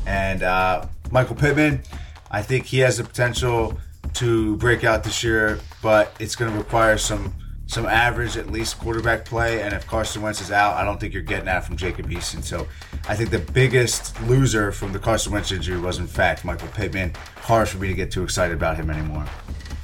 And 0.06 0.44
uh, 0.44 0.86
Michael 1.12 1.36
Pittman, 1.36 1.84
I 2.32 2.42
think 2.42 2.66
he 2.66 2.80
has 2.80 2.98
the 2.98 3.04
potential 3.04 3.78
to 4.16 4.58
break 4.58 4.84
out 4.84 5.04
this 5.04 5.24
year, 5.24 5.60
but 5.82 6.16
it's 6.20 6.36
going 6.36 6.52
to 6.52 6.58
require 6.58 6.98
some 6.98 7.34
some 7.68 7.86
average 7.86 8.36
at 8.36 8.50
least 8.50 8.80
quarterback 8.80 9.26
play. 9.26 9.62
And 9.62 9.76
if 9.76 9.86
Carson 9.86 10.24
Wentz 10.24 10.42
is 10.42 10.52
out, 10.52 10.74
I 10.74 10.84
don't 10.84 11.00
think 11.00 11.14
you're 11.14 11.22
getting 11.22 11.46
that 11.46 11.64
from 11.64 11.78
Jacob 11.78 12.10
Eason. 12.10 12.44
So 12.44 12.68
I 13.08 13.16
think 13.16 13.30
the 13.30 13.38
biggest 13.38 14.20
loser 14.24 14.72
from 14.72 14.92
the 14.92 14.98
Carson 14.98 15.32
Wentz 15.34 15.52
injury 15.52 15.80
was 15.80 16.00
in 16.00 16.08
fact 16.08 16.44
Michael 16.44 16.68
Pittman. 16.70 17.14
Hard 17.36 17.70
for 17.70 17.78
me 17.78 17.88
to 17.88 17.94
get 17.94 18.10
too 18.10 18.24
excited 18.24 18.58
about 18.58 18.76
him 18.76 18.90
anymore. 18.90 19.24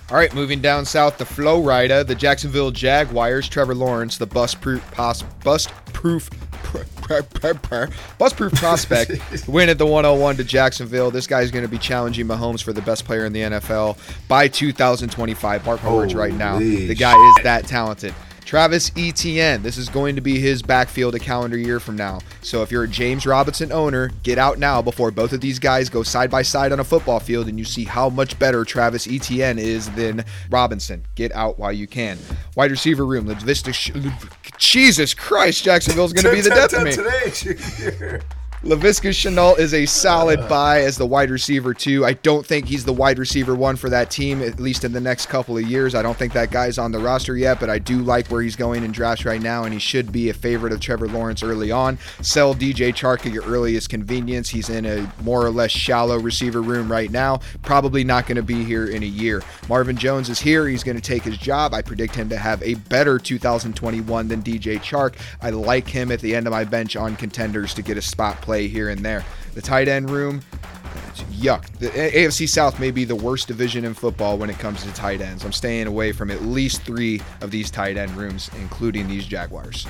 All 0.09 0.17
right, 0.17 0.33
moving 0.33 0.61
down 0.61 0.85
south, 0.85 1.19
the 1.19 1.25
Flow 1.25 1.61
Rider, 1.61 2.03
the 2.03 2.15
Jacksonville 2.15 2.71
Jaguars, 2.71 3.47
Trevor 3.47 3.75
Lawrence, 3.75 4.17
the 4.17 4.27
bust 4.27 4.61
proof, 4.61 4.83
bust 5.43 5.71
proof 5.93 6.29
Bust 8.17 8.35
proof 8.35 8.53
prospect 8.53 9.11
win 9.47 9.69
at 9.69 9.77
the 9.77 9.85
101 9.85 10.37
to 10.37 10.43
Jacksonville. 10.43 11.11
This 11.11 11.27
guy's 11.27 11.51
going 11.51 11.63
to 11.65 11.69
be 11.69 11.77
challenging 11.77 12.27
Mahomes 12.27 12.63
for 12.63 12.73
the 12.73 12.81
best 12.81 13.05
player 13.05 13.25
in 13.25 13.33
the 13.33 13.41
NFL 13.41 13.97
by 14.27 14.47
2025. 14.47 15.65
Mark 15.65 15.83
my 15.83 15.93
words 15.93 16.15
right 16.15 16.33
now. 16.33 16.57
The 16.87 16.95
guy 16.95 17.13
is 17.13 17.43
that 17.43 17.67
talented. 17.67 18.13
Travis 18.45 18.91
Etienne. 18.95 19.63
This 19.63 19.77
is 19.77 19.89
going 19.89 20.15
to 20.15 20.21
be 20.21 20.39
his 20.39 20.61
backfield 20.61 21.15
a 21.15 21.19
calendar 21.19 21.57
year 21.57 21.79
from 21.79 21.97
now. 21.97 22.19
So 22.41 22.61
if 22.61 22.71
you're 22.71 22.83
a 22.83 22.87
James 22.87 23.25
Robinson 23.25 23.71
owner, 23.71 24.11
get 24.23 24.37
out 24.37 24.59
now 24.59 24.81
before 24.81 25.09
both 25.11 25.33
of 25.33 25.41
these 25.41 25.57
guys 25.57 25.89
go 25.89 26.03
side 26.03 26.29
by 26.29 26.43
side 26.43 26.71
on 26.71 26.79
a 26.79 26.83
football 26.83 27.19
field 27.19 27.47
and 27.47 27.57
you 27.57 27.65
see 27.65 27.83
how 27.83 28.07
much 28.07 28.37
better 28.37 28.63
Travis 28.63 29.07
Etienne 29.07 29.57
is 29.57 29.89
than 29.91 30.23
Robinson. 30.49 31.03
Get 31.15 31.33
out 31.33 31.57
while 31.57 31.73
you 31.73 31.87
can. 31.87 32.19
Wide 32.55 32.71
receiver 32.71 33.05
room. 33.05 33.25
Vista. 33.25 33.73
Jesus 34.57 35.13
Christ, 35.13 35.63
Jacksonville's 35.63 36.13
going 36.13 36.25
to 36.25 36.31
be 36.31 36.41
the 36.41 36.49
death 36.49 36.73
of 36.73 36.83
me. 36.83 38.19
Laviska 38.63 39.09
Shenault 39.09 39.59
is 39.59 39.75
a 39.75 39.85
solid 39.85 40.39
buy 40.49 40.81
as 40.81 40.97
the 40.97 41.05
wide 41.05 41.29
receiver 41.29 41.73
two. 41.73 42.03
I 42.03 42.13
don't 42.13 42.43
think 42.43 42.65
he's 42.65 42.83
the 42.83 42.93
wide 42.93 43.19
receiver 43.19 43.53
one 43.53 43.75
for 43.75 43.89
that 43.89 44.09
team, 44.09 44.41
at 44.41 44.59
least 44.59 44.83
in 44.83 44.91
the 44.91 45.01
next 45.01 45.27
couple 45.27 45.55
of 45.55 45.63
years. 45.63 45.93
I 45.93 46.01
don't 46.01 46.17
think 46.17 46.33
that 46.33 46.49
guy's 46.49 46.79
on 46.79 46.91
the 46.91 46.97
roster 46.97 47.37
yet, 47.37 47.59
but 47.59 47.69
I 47.69 47.77
do 47.77 47.99
like 47.99 48.27
where 48.27 48.41
he's 48.41 48.55
going 48.55 48.83
in 48.83 48.91
drafts 48.91 49.23
right 49.23 49.41
now, 49.41 49.65
and 49.65 49.73
he 49.73 49.79
should 49.79 50.11
be 50.11 50.29
a 50.29 50.33
favorite 50.33 50.73
of 50.73 50.79
Trevor 50.79 51.07
Lawrence 51.07 51.43
early 51.43 51.69
on. 51.69 51.99
Sell 52.21 52.55
DJ 52.55 52.91
Chark 52.91 53.27
at 53.27 53.33
your 53.33 53.43
earliest 53.43 53.89
convenience. 53.89 54.49
He's 54.49 54.69
in 54.69 54.85
a 54.85 55.13
more 55.21 55.45
or 55.45 55.51
less 55.51 55.69
shallow 55.69 56.17
receiver 56.17 56.61
room 56.61 56.91
right 56.91 57.11
now. 57.11 57.41
Probably 57.61 58.03
not 58.03 58.25
going 58.25 58.37
to 58.37 58.43
be 58.43 58.63
here 58.63 58.87
in 58.87 59.03
a 59.03 59.07
year. 59.07 59.43
Marvin 59.69 59.97
Jones 59.97 60.27
is 60.27 60.39
here. 60.39 60.67
He's 60.67 60.83
going 60.83 60.97
to 60.97 61.03
take 61.03 61.21
his 61.23 61.37
job. 61.37 61.75
I 61.75 61.83
predict 61.83 62.15
him 62.15 62.29
to 62.29 62.37
have 62.37 62.63
a 62.63 62.75
better 62.75 63.19
2021 63.19 64.27
than 64.27 64.41
DJ 64.41 64.79
Chark. 64.79 65.15
I 65.41 65.51
like 65.51 65.87
him 65.87 66.11
at 66.11 66.19
the 66.19 66.33
end 66.35 66.47
of 66.47 66.51
my 66.51 66.63
bench 66.63 66.95
on 66.95 67.15
contenders 67.15 67.75
to 67.75 67.83
get 67.83 67.97
a 67.97 68.01
spot 68.01 68.41
play 68.41 68.54
play 68.55 68.67
here 68.69 68.87
and 68.87 69.03
there. 69.03 69.25
The 69.53 69.61
tight 69.61 69.89
end 69.89 70.09
room, 70.09 70.41
yuck. 71.31 71.65
The 71.79 71.89
AFC 71.89 72.47
South 72.47 72.79
may 72.79 72.89
be 72.89 73.03
the 73.03 73.15
worst 73.15 73.49
division 73.49 73.83
in 73.83 73.93
football 73.93 74.37
when 74.37 74.49
it 74.49 74.57
comes 74.59 74.81
to 74.83 74.93
tight 74.93 75.19
ends. 75.19 75.43
I'm 75.43 75.51
staying 75.51 75.87
away 75.87 76.13
from 76.13 76.31
at 76.31 76.41
least 76.41 76.83
three 76.83 77.21
of 77.41 77.51
these 77.51 77.69
tight 77.69 77.97
end 77.97 78.15
rooms, 78.15 78.49
including 78.57 79.09
these 79.09 79.25
Jaguars. 79.25 79.85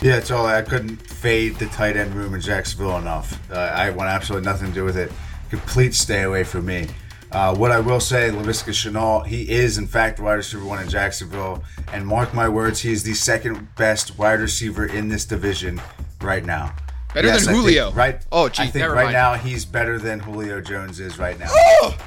Yeah, 0.00 0.16
it's 0.16 0.32
all 0.32 0.46
I 0.46 0.62
couldn't 0.62 0.96
fade 0.96 1.56
the 1.56 1.66
tight 1.66 1.96
end 1.96 2.12
room 2.14 2.34
in 2.34 2.40
Jacksonville 2.40 2.98
enough. 2.98 3.38
Uh, 3.48 3.58
I 3.58 3.90
want 3.90 4.10
absolutely 4.10 4.46
nothing 4.46 4.68
to 4.68 4.74
do 4.74 4.84
with 4.84 4.96
it. 4.96 5.12
Complete 5.48 5.94
stay 5.94 6.22
away 6.22 6.42
from 6.42 6.66
me. 6.66 6.88
Uh, 7.30 7.54
what 7.54 7.70
I 7.70 7.78
will 7.78 8.00
say, 8.00 8.30
Laviska 8.30 8.72
Shenault, 8.72 9.26
he 9.26 9.48
is 9.48 9.78
in 9.78 9.86
fact 9.86 10.16
the 10.16 10.24
wide 10.24 10.34
receiver 10.34 10.64
one 10.64 10.82
in 10.82 10.88
Jacksonville, 10.88 11.62
and 11.92 12.04
mark 12.04 12.34
my 12.34 12.48
words, 12.48 12.80
he 12.80 12.90
is 12.92 13.04
the 13.04 13.14
second 13.14 13.76
best 13.76 14.18
wide 14.18 14.40
receiver 14.40 14.84
in 14.84 15.08
this 15.08 15.24
division 15.24 15.80
right 16.20 16.44
now. 16.44 16.74
Better 17.14 17.28
Yes, 17.28 17.40
than 17.46 17.50
I 17.54 17.58
think 17.58 17.64
Julio. 17.66 17.90
right? 17.92 18.20
Oh, 18.32 18.48
gee, 18.48 18.62
I 18.62 18.66
think 18.68 18.86
right 18.88 19.04
mind. 19.04 19.12
now 19.12 19.34
he's 19.34 19.64
better 19.64 19.98
than 19.98 20.18
Julio 20.18 20.60
Jones 20.60 20.98
is 20.98 21.18
right 21.18 21.38
now. 21.38 21.50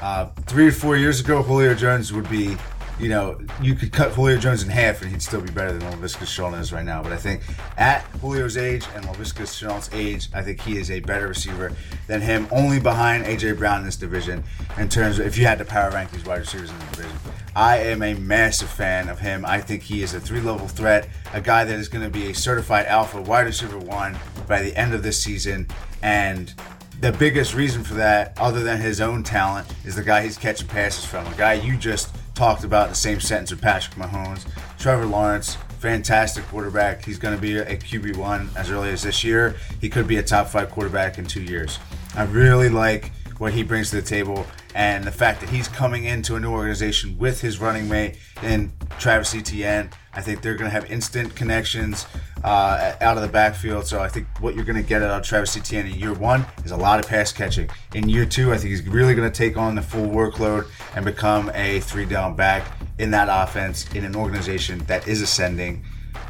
uh, 0.02 0.26
three 0.48 0.68
or 0.68 0.72
four 0.72 0.98
years 0.98 1.20
ago, 1.20 1.44
Julio 1.44 1.76
Jones 1.76 2.12
would 2.12 2.28
be, 2.30 2.58
you 3.00 3.10
know, 3.10 3.40
you 3.62 3.76
could 3.76 3.92
cut 3.92 4.14
Julio 4.14 4.38
Jones 4.38 4.64
in 4.64 4.70
half 4.70 5.02
and 5.02 5.12
he'd 5.12 5.22
still 5.22 5.42
be 5.42 5.52
better 5.52 5.74
than 5.74 5.82
Laviska 5.92 6.24
Shenault 6.24 6.60
is 6.60 6.72
right 6.72 6.86
now. 6.86 7.04
But 7.04 7.12
I 7.12 7.18
think 7.18 7.42
at 7.78 8.06
Julio's 8.22 8.56
age 8.58 8.86
and 8.96 9.06
Laviska 9.06 9.44
Shenault's 9.44 9.90
age, 9.94 10.30
I 10.34 10.42
think 10.42 10.62
he 10.62 10.78
is 10.78 10.90
a 10.90 11.02
better 11.02 11.28
receiver 11.28 11.74
than 12.08 12.22
him, 12.22 12.48
only 12.52 12.80
behind 12.80 13.26
AJ 13.26 13.58
Brown 13.58 13.80
in 13.80 13.86
this 13.86 13.98
division. 13.98 14.44
In 14.78 14.88
terms 14.88 15.20
of 15.20 15.26
if 15.26 15.38
you 15.38 15.46
had 15.46 15.58
to 15.58 15.66
power 15.66 15.92
rank 15.92 16.12
these 16.12 16.26
wide 16.26 16.40
receivers 16.40 16.70
in 16.70 16.80
the 16.80 16.86
division, 16.86 17.18
I 17.56 17.80
am 17.80 18.02
a 18.02 18.14
massive 18.14 18.70
fan 18.70 19.10
of 19.10 19.20
him. 19.20 19.46
I 19.46 19.60
think 19.60 19.84
he 19.84 20.02
is 20.02 20.14
a 20.14 20.20
three 20.20 20.42
level 20.42 20.68
threat, 20.68 21.10
a 21.34 21.42
guy 21.42 21.66
that 21.66 21.78
is 21.78 21.90
going 21.90 22.04
to 22.04 22.10
be 22.10 22.30
a 22.32 22.34
certified 22.34 22.86
alpha 22.86 23.22
wide 23.22 23.46
receiver 23.46 23.78
one 23.78 24.18
by 24.48 24.62
the 24.62 24.76
end 24.78 24.94
of 24.94 25.04
this 25.04 25.22
season. 25.22 25.68
And 26.02 26.54
the 27.02 27.12
biggest 27.12 27.54
reason 27.54 27.84
for 27.84 27.96
that, 27.96 28.38
other 28.38 28.64
than 28.64 28.80
his 28.80 29.02
own 29.02 29.24
talent, 29.24 29.68
is 29.84 29.96
the 29.96 30.04
guy 30.04 30.24
he's 30.24 30.38
catching 30.38 30.68
passes 30.68 31.04
from. 31.04 31.28
A 31.28 31.36
guy 31.36 31.54
you 31.54 31.76
just 31.76 32.16
talked 32.36 32.64
about 32.64 32.90
the 32.90 32.96
same 32.96 33.20
sentence 33.20 33.50
with 33.50 33.62
Patrick 33.62 33.96
Mahomes. 33.96 34.46
Trevor 34.78 35.06
Lawrence, 35.06 35.56
fantastic 35.80 36.46
quarterback. 36.48 37.04
He's 37.04 37.18
going 37.18 37.36
to 37.36 37.42
be 37.42 37.58
a 37.58 37.78
QB1 37.78 38.56
as 38.56 38.70
early 38.70 38.90
as 38.90 39.04
this 39.04 39.24
year. 39.24 39.56
He 39.82 39.90
could 39.90 40.08
be 40.08 40.18
a 40.18 40.24
top 40.24 40.48
five 40.48 40.70
quarterback 40.70 41.18
in 41.18 41.26
two 41.26 41.42
years. 41.42 41.80
I 42.16 42.24
really 42.26 42.70
like 42.70 43.12
what 43.38 43.54
he 43.54 43.64
brings 43.64 43.90
to 43.90 43.98
the 43.98 44.02
table 44.02 44.46
and 44.76 45.04
the 45.04 45.12
fact 45.12 45.40
that 45.40 45.50
he's 45.50 45.68
coming 45.68 46.04
into 46.06 46.36
a 46.36 46.40
new 46.40 46.52
organization 46.52 47.18
with 47.18 47.42
his 47.42 47.60
running 47.60 47.88
mate 47.88 48.18
in 48.44 48.72
Travis 49.00 49.34
Etienne. 49.34 49.90
I 50.16 50.22
think 50.22 50.42
they're 50.42 50.56
going 50.56 50.70
to 50.70 50.74
have 50.74 50.90
instant 50.90 51.36
connections 51.36 52.06
uh, 52.44 52.94
out 53.02 53.18
of 53.18 53.24
the 53.24 53.30
backfield. 53.30 53.86
So 53.86 54.00
I 54.00 54.08
think 54.08 54.28
what 54.40 54.56
you're 54.56 54.66
going 54.66 54.82
to 54.82 54.88
get 54.88 55.02
out 55.02 55.20
of 55.20 55.26
Travis 55.26 55.58
Etienne 55.58 55.88
in 55.88 55.94
year 55.94 56.14
one 56.14 56.46
is 56.64 56.72
a 56.72 56.78
lot 56.78 57.00
of 57.00 57.08
pass 57.08 57.32
catching. 57.32 57.70
In 57.94 58.08
year 58.08 58.26
two, 58.26 58.54
I 58.54 58.58
think 58.58 58.70
he's 58.70 58.88
really 58.88 59.16
going 59.16 59.30
to 59.30 59.36
take 59.36 59.58
on 59.58 59.76
the 59.76 59.82
full 59.82 60.08
workload 60.08 60.68
and 60.96 61.04
become 61.04 61.52
a 61.54 61.80
three 61.82 62.06
down 62.06 62.36
back 62.36 62.66
in 62.98 63.12
that 63.12 63.28
offense 63.30 63.92
in 63.94 64.06
an 64.06 64.16
organization 64.16 64.80
that 64.86 65.08
is 65.08 65.22
ascending. 65.22 65.84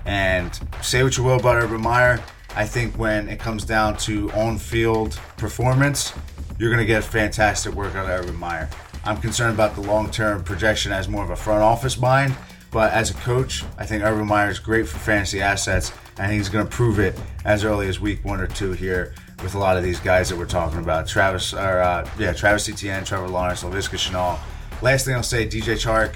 And 0.05 0.59
say 0.81 1.03
what 1.03 1.17
you 1.17 1.23
will 1.23 1.39
about 1.39 1.61
Urban 1.61 1.81
Meyer, 1.81 2.19
I 2.55 2.65
think 2.65 2.97
when 2.97 3.27
it 3.27 3.39
comes 3.39 3.65
down 3.65 3.97
to 3.97 4.31
on 4.31 4.57
field 4.57 5.19
performance, 5.37 6.13
you're 6.57 6.69
going 6.69 6.81
to 6.81 6.85
get 6.87 7.03
fantastic 7.03 7.73
work 7.73 7.95
out 7.95 8.09
of 8.09 8.21
Urban 8.21 8.35
Meyer. 8.35 8.69
I'm 9.03 9.17
concerned 9.17 9.53
about 9.53 9.75
the 9.75 9.81
long 9.81 10.09
term 10.09 10.43
projection 10.43 10.91
as 10.91 11.07
more 11.07 11.23
of 11.23 11.29
a 11.29 11.35
front 11.35 11.61
office 11.61 11.99
mind, 11.99 12.35
but 12.75 12.91
as 12.91 13.09
a 13.09 13.13
coach, 13.13 13.63
I 13.77 13.85
think 13.85 14.03
Urban 14.03 14.27
Meyer 14.27 14.49
is 14.49 14.59
great 14.59 14.85
for 14.85 14.97
fantasy 14.97 15.41
assets, 15.41 15.93
and 16.19 16.29
he's 16.29 16.49
going 16.49 16.67
to 16.67 16.69
prove 16.69 16.99
it 16.99 17.17
as 17.45 17.63
early 17.63 17.87
as 17.87 18.01
week 18.01 18.25
one 18.25 18.41
or 18.41 18.47
two 18.47 18.73
here 18.73 19.13
with 19.41 19.55
a 19.55 19.57
lot 19.57 19.77
of 19.77 19.83
these 19.83 20.01
guys 20.01 20.27
that 20.27 20.37
we're 20.37 20.45
talking 20.45 20.79
about. 20.79 21.07
Travis, 21.07 21.53
or 21.53 21.79
uh, 21.79 22.05
yeah, 22.19 22.33
Travis 22.33 22.67
Etienne, 22.67 23.05
Trevor 23.05 23.29
Lawrence, 23.29 23.63
Laviska 23.63 23.95
Shenault. 23.95 24.37
Last 24.81 25.05
thing 25.05 25.15
I'll 25.15 25.23
say, 25.23 25.47
DJ 25.47 25.75
Chark. 25.75 26.15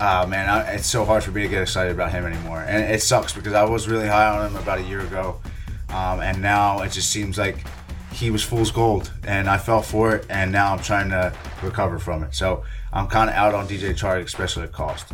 Uh, 0.00 0.26
man, 0.26 0.48
I, 0.48 0.76
it's 0.76 0.86
so 0.86 1.04
hard 1.04 1.24
for 1.24 1.30
me 1.30 1.42
to 1.42 1.48
get 1.48 1.60
excited 1.60 1.92
about 1.92 2.10
him 2.10 2.24
anymore, 2.24 2.62
and 2.66 2.90
it 2.90 3.02
sucks 3.02 3.34
because 3.34 3.52
I 3.52 3.64
was 3.64 3.86
really 3.86 4.08
high 4.08 4.34
on 4.34 4.46
him 4.46 4.56
about 4.56 4.78
a 4.78 4.84
year 4.84 5.00
ago, 5.00 5.42
um, 5.90 6.20
and 6.20 6.40
now 6.40 6.80
it 6.80 6.92
just 6.92 7.10
seems 7.10 7.36
like 7.36 7.66
he 8.10 8.30
was 8.30 8.42
fool's 8.42 8.70
gold, 8.70 9.12
and 9.24 9.46
I 9.46 9.58
fell 9.58 9.82
for 9.82 10.16
it, 10.16 10.24
and 10.30 10.52
now 10.52 10.72
I'm 10.72 10.80
trying 10.80 11.10
to 11.10 11.34
recover 11.62 11.98
from 11.98 12.22
it. 12.22 12.34
So 12.34 12.64
I'm 12.94 13.08
kind 13.08 13.28
of 13.28 13.36
out 13.36 13.54
on 13.54 13.68
DJ 13.68 13.90
Chark, 13.90 14.22
especially 14.22 14.62
at 14.62 14.72
cost. 14.72 15.12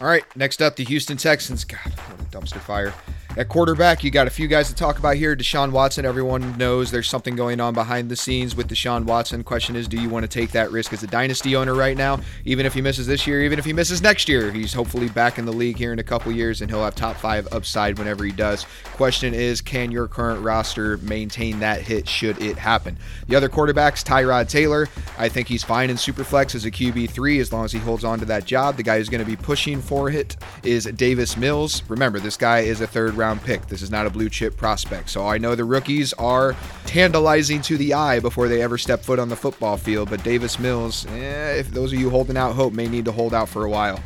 All 0.00 0.06
right, 0.06 0.24
next 0.34 0.62
up, 0.62 0.76
the 0.76 0.84
Houston 0.84 1.18
Texans. 1.18 1.64
God, 1.64 1.78
what 1.84 2.20
a 2.20 2.24
dumpster 2.24 2.60
fire. 2.60 2.94
At 3.36 3.48
quarterback, 3.48 4.02
you 4.02 4.10
got 4.10 4.26
a 4.26 4.30
few 4.30 4.48
guys 4.48 4.68
to 4.70 4.74
talk 4.74 4.98
about 4.98 5.14
here. 5.14 5.36
Deshaun 5.36 5.70
Watson, 5.70 6.04
everyone 6.04 6.58
knows 6.58 6.90
there's 6.90 7.08
something 7.08 7.36
going 7.36 7.60
on 7.60 7.74
behind 7.74 8.10
the 8.10 8.16
scenes 8.16 8.56
with 8.56 8.68
Deshaun 8.68 9.04
Watson. 9.04 9.44
Question 9.44 9.76
is, 9.76 9.86
do 9.86 9.96
you 9.96 10.08
want 10.08 10.24
to 10.24 10.28
take 10.28 10.50
that 10.50 10.72
risk 10.72 10.92
as 10.92 11.04
a 11.04 11.06
dynasty 11.06 11.54
owner 11.54 11.74
right 11.74 11.96
now? 11.96 12.18
Even 12.44 12.66
if 12.66 12.74
he 12.74 12.82
misses 12.82 13.06
this 13.06 13.28
year, 13.28 13.42
even 13.42 13.56
if 13.56 13.64
he 13.64 13.72
misses 13.72 14.02
next 14.02 14.28
year, 14.28 14.50
he's 14.50 14.72
hopefully 14.72 15.08
back 15.10 15.38
in 15.38 15.44
the 15.44 15.52
league 15.52 15.76
here 15.76 15.92
in 15.92 16.00
a 16.00 16.02
couple 16.02 16.32
years 16.32 16.60
and 16.60 16.68
he'll 16.68 16.82
have 16.82 16.96
top 16.96 17.14
five 17.16 17.46
upside 17.52 17.96
whenever 18.00 18.24
he 18.24 18.32
does. 18.32 18.66
Question 18.96 19.32
is, 19.32 19.60
can 19.60 19.92
your 19.92 20.08
current 20.08 20.42
roster 20.42 20.96
maintain 20.98 21.60
that 21.60 21.82
hit 21.82 22.08
should 22.08 22.42
it 22.42 22.58
happen? 22.58 22.98
The 23.28 23.36
other 23.36 23.48
quarterbacks, 23.48 24.04
Tyrod 24.04 24.48
Taylor, 24.48 24.88
I 25.16 25.28
think 25.28 25.46
he's 25.46 25.62
fine 25.62 25.88
in 25.88 25.96
Superflex 25.96 26.56
as 26.56 26.64
a 26.64 26.70
QB3 26.70 27.40
as 27.40 27.52
long 27.52 27.64
as 27.64 27.70
he 27.70 27.78
holds 27.78 28.02
on 28.02 28.18
to 28.18 28.24
that 28.24 28.44
job. 28.44 28.76
The 28.76 28.82
guy 28.82 28.98
who's 28.98 29.08
going 29.08 29.24
to 29.24 29.30
be 29.30 29.36
pushing 29.36 29.80
for 29.80 30.10
it 30.10 30.36
is 30.64 30.86
Davis 30.86 31.36
Mills. 31.36 31.84
Remember, 31.88 32.18
this 32.18 32.36
guy 32.36 32.60
is 32.60 32.80
a 32.80 32.88
third 32.88 33.19
round 33.20 33.42
pick. 33.42 33.66
This 33.66 33.82
is 33.82 33.90
not 33.90 34.06
a 34.06 34.10
blue 34.10 34.28
chip 34.28 34.56
prospect. 34.56 35.10
So 35.10 35.26
I 35.26 35.38
know 35.38 35.54
the 35.54 35.64
rookies 35.64 36.12
are 36.14 36.56
tantalizing 36.86 37.62
to 37.62 37.76
the 37.76 37.94
eye 37.94 38.18
before 38.18 38.48
they 38.48 38.62
ever 38.62 38.78
step 38.78 39.00
foot 39.00 39.18
on 39.18 39.28
the 39.28 39.36
football 39.36 39.76
field, 39.76 40.10
but 40.10 40.24
Davis 40.24 40.58
Mills, 40.58 41.06
eh, 41.06 41.52
if 41.52 41.70
those 41.70 41.92
of 41.92 42.00
you 42.00 42.10
holding 42.10 42.36
out 42.36 42.54
hope, 42.54 42.72
may 42.72 42.88
need 42.88 43.04
to 43.04 43.12
hold 43.12 43.32
out 43.32 43.48
for 43.48 43.64
a 43.64 43.70
while. 43.70 44.00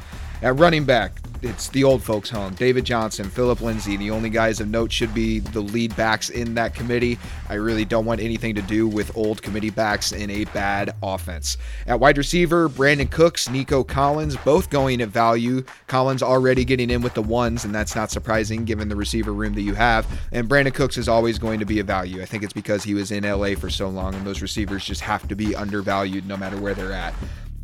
At 0.45 0.59
running 0.59 0.85
back, 0.85 1.23
it's 1.41 1.71
the 1.71 1.85
old 1.85 2.03
folks' 2.03 2.29
home. 2.29 2.53
David 2.53 2.85
Johnson, 2.85 3.31
Philip 3.31 3.63
Lindsay, 3.63 3.97
the 3.97 4.11
only 4.11 4.29
guys 4.29 4.61
of 4.61 4.69
note 4.69 4.93
should 4.93 5.15
be 5.15 5.39
the 5.39 5.63
lead 5.63 5.97
backs 5.97 6.29
in 6.29 6.53
that 6.53 6.75
committee. 6.75 7.19
I 7.49 7.55
really 7.55 7.87
don't 7.87 8.05
want 8.05 8.21
anything 8.21 8.55
to 8.57 8.61
do 8.61 8.87
with 8.87 9.17
old 9.17 9.41
committee 9.41 9.71
backs 9.71 10.13
in 10.13 10.29
a 10.29 10.45
bad 10.45 10.95
offense. 11.03 11.57
At 11.87 11.99
wide 11.99 12.19
receiver, 12.19 12.69
Brandin 12.69 13.11
Cooks, 13.11 13.49
Nico 13.49 13.83
Collins, 13.83 14.37
both 14.37 14.69
going 14.69 15.01
at 15.01 15.09
value. 15.09 15.65
Collins 15.87 16.23
already 16.23 16.67
getting 16.67 16.91
in 16.91 17.01
with 17.01 17.15
the 17.15 17.23
ones, 17.23 17.65
and 17.65 17.75
that's 17.75 17.97
not 17.97 18.11
surprising 18.11 18.67
given 18.67 18.91
the 18.91 18.97
receiver 18.97 19.33
room 19.33 19.55
that 19.55 19.63
you 19.63 19.73
have. 19.73 20.07
And 20.31 20.47
Brandin 20.47 20.75
Cooks 20.75 20.99
is 20.99 21.09
always 21.09 21.39
going 21.39 21.59
to 21.61 21.67
be 21.67 21.79
a 21.79 21.85
value. 21.85 22.21
I 22.21 22.27
think 22.27 22.43
it's 22.43 22.53
because 22.53 22.85
he 22.85 22.93
was 22.93 23.13
in 23.13 23.25
LA 23.25 23.55
for 23.55 23.71
so 23.71 23.89
long, 23.89 24.15
and 24.15 24.27
those 24.27 24.43
receivers 24.43 24.85
just 24.85 25.01
have 25.01 25.27
to 25.29 25.35
be 25.35 25.57
undervalued 25.57 26.29
no 26.29 26.37
matter 26.37 26.59
where 26.59 26.75
they're 26.75 26.93
at. 26.93 27.15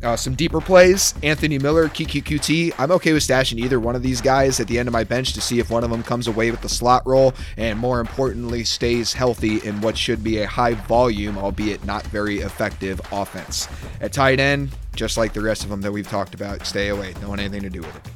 Uh, 0.03 0.15
some 0.15 0.33
deeper 0.33 0.59
plays, 0.59 1.13
Anthony 1.21 1.59
Miller, 1.59 1.87
Keke 1.87 2.23
Coutee. 2.23 2.73
I'm 2.79 2.89
okay 2.91 3.13
with 3.13 3.21
stashing 3.21 3.59
either 3.59 3.79
one 3.79 3.95
of 3.95 4.01
these 4.01 4.19
guys 4.19 4.59
at 4.59 4.67
the 4.67 4.79
end 4.79 4.87
of 4.87 4.93
my 4.93 5.03
bench 5.03 5.33
to 5.33 5.41
see 5.41 5.59
if 5.59 5.69
one 5.69 5.83
of 5.83 5.91
them 5.91 6.01
comes 6.01 6.27
away 6.27 6.49
with 6.49 6.61
the 6.61 6.69
slot 6.69 7.05
role 7.05 7.35
and 7.55 7.77
more 7.77 7.99
importantly 7.99 8.63
stays 8.63 9.13
healthy 9.13 9.59
in 9.59 9.79
what 9.81 9.95
should 9.95 10.23
be 10.23 10.39
a 10.39 10.47
high 10.47 10.73
volume, 10.73 11.37
albeit 11.37 11.85
not 11.85 12.03
very 12.07 12.39
effective 12.39 12.99
offense. 13.11 13.67
At 13.99 14.11
tight 14.11 14.39
end, 14.39 14.71
just 14.95 15.17
like 15.17 15.33
the 15.33 15.41
rest 15.41 15.63
of 15.63 15.69
them 15.69 15.81
that 15.81 15.91
we've 15.91 16.07
talked 16.07 16.33
about, 16.33 16.65
stay 16.65 16.87
away. 16.87 17.13
Don't 17.13 17.29
want 17.29 17.41
anything 17.41 17.61
to 17.61 17.69
do 17.69 17.81
with 17.81 17.95
it. 17.95 18.09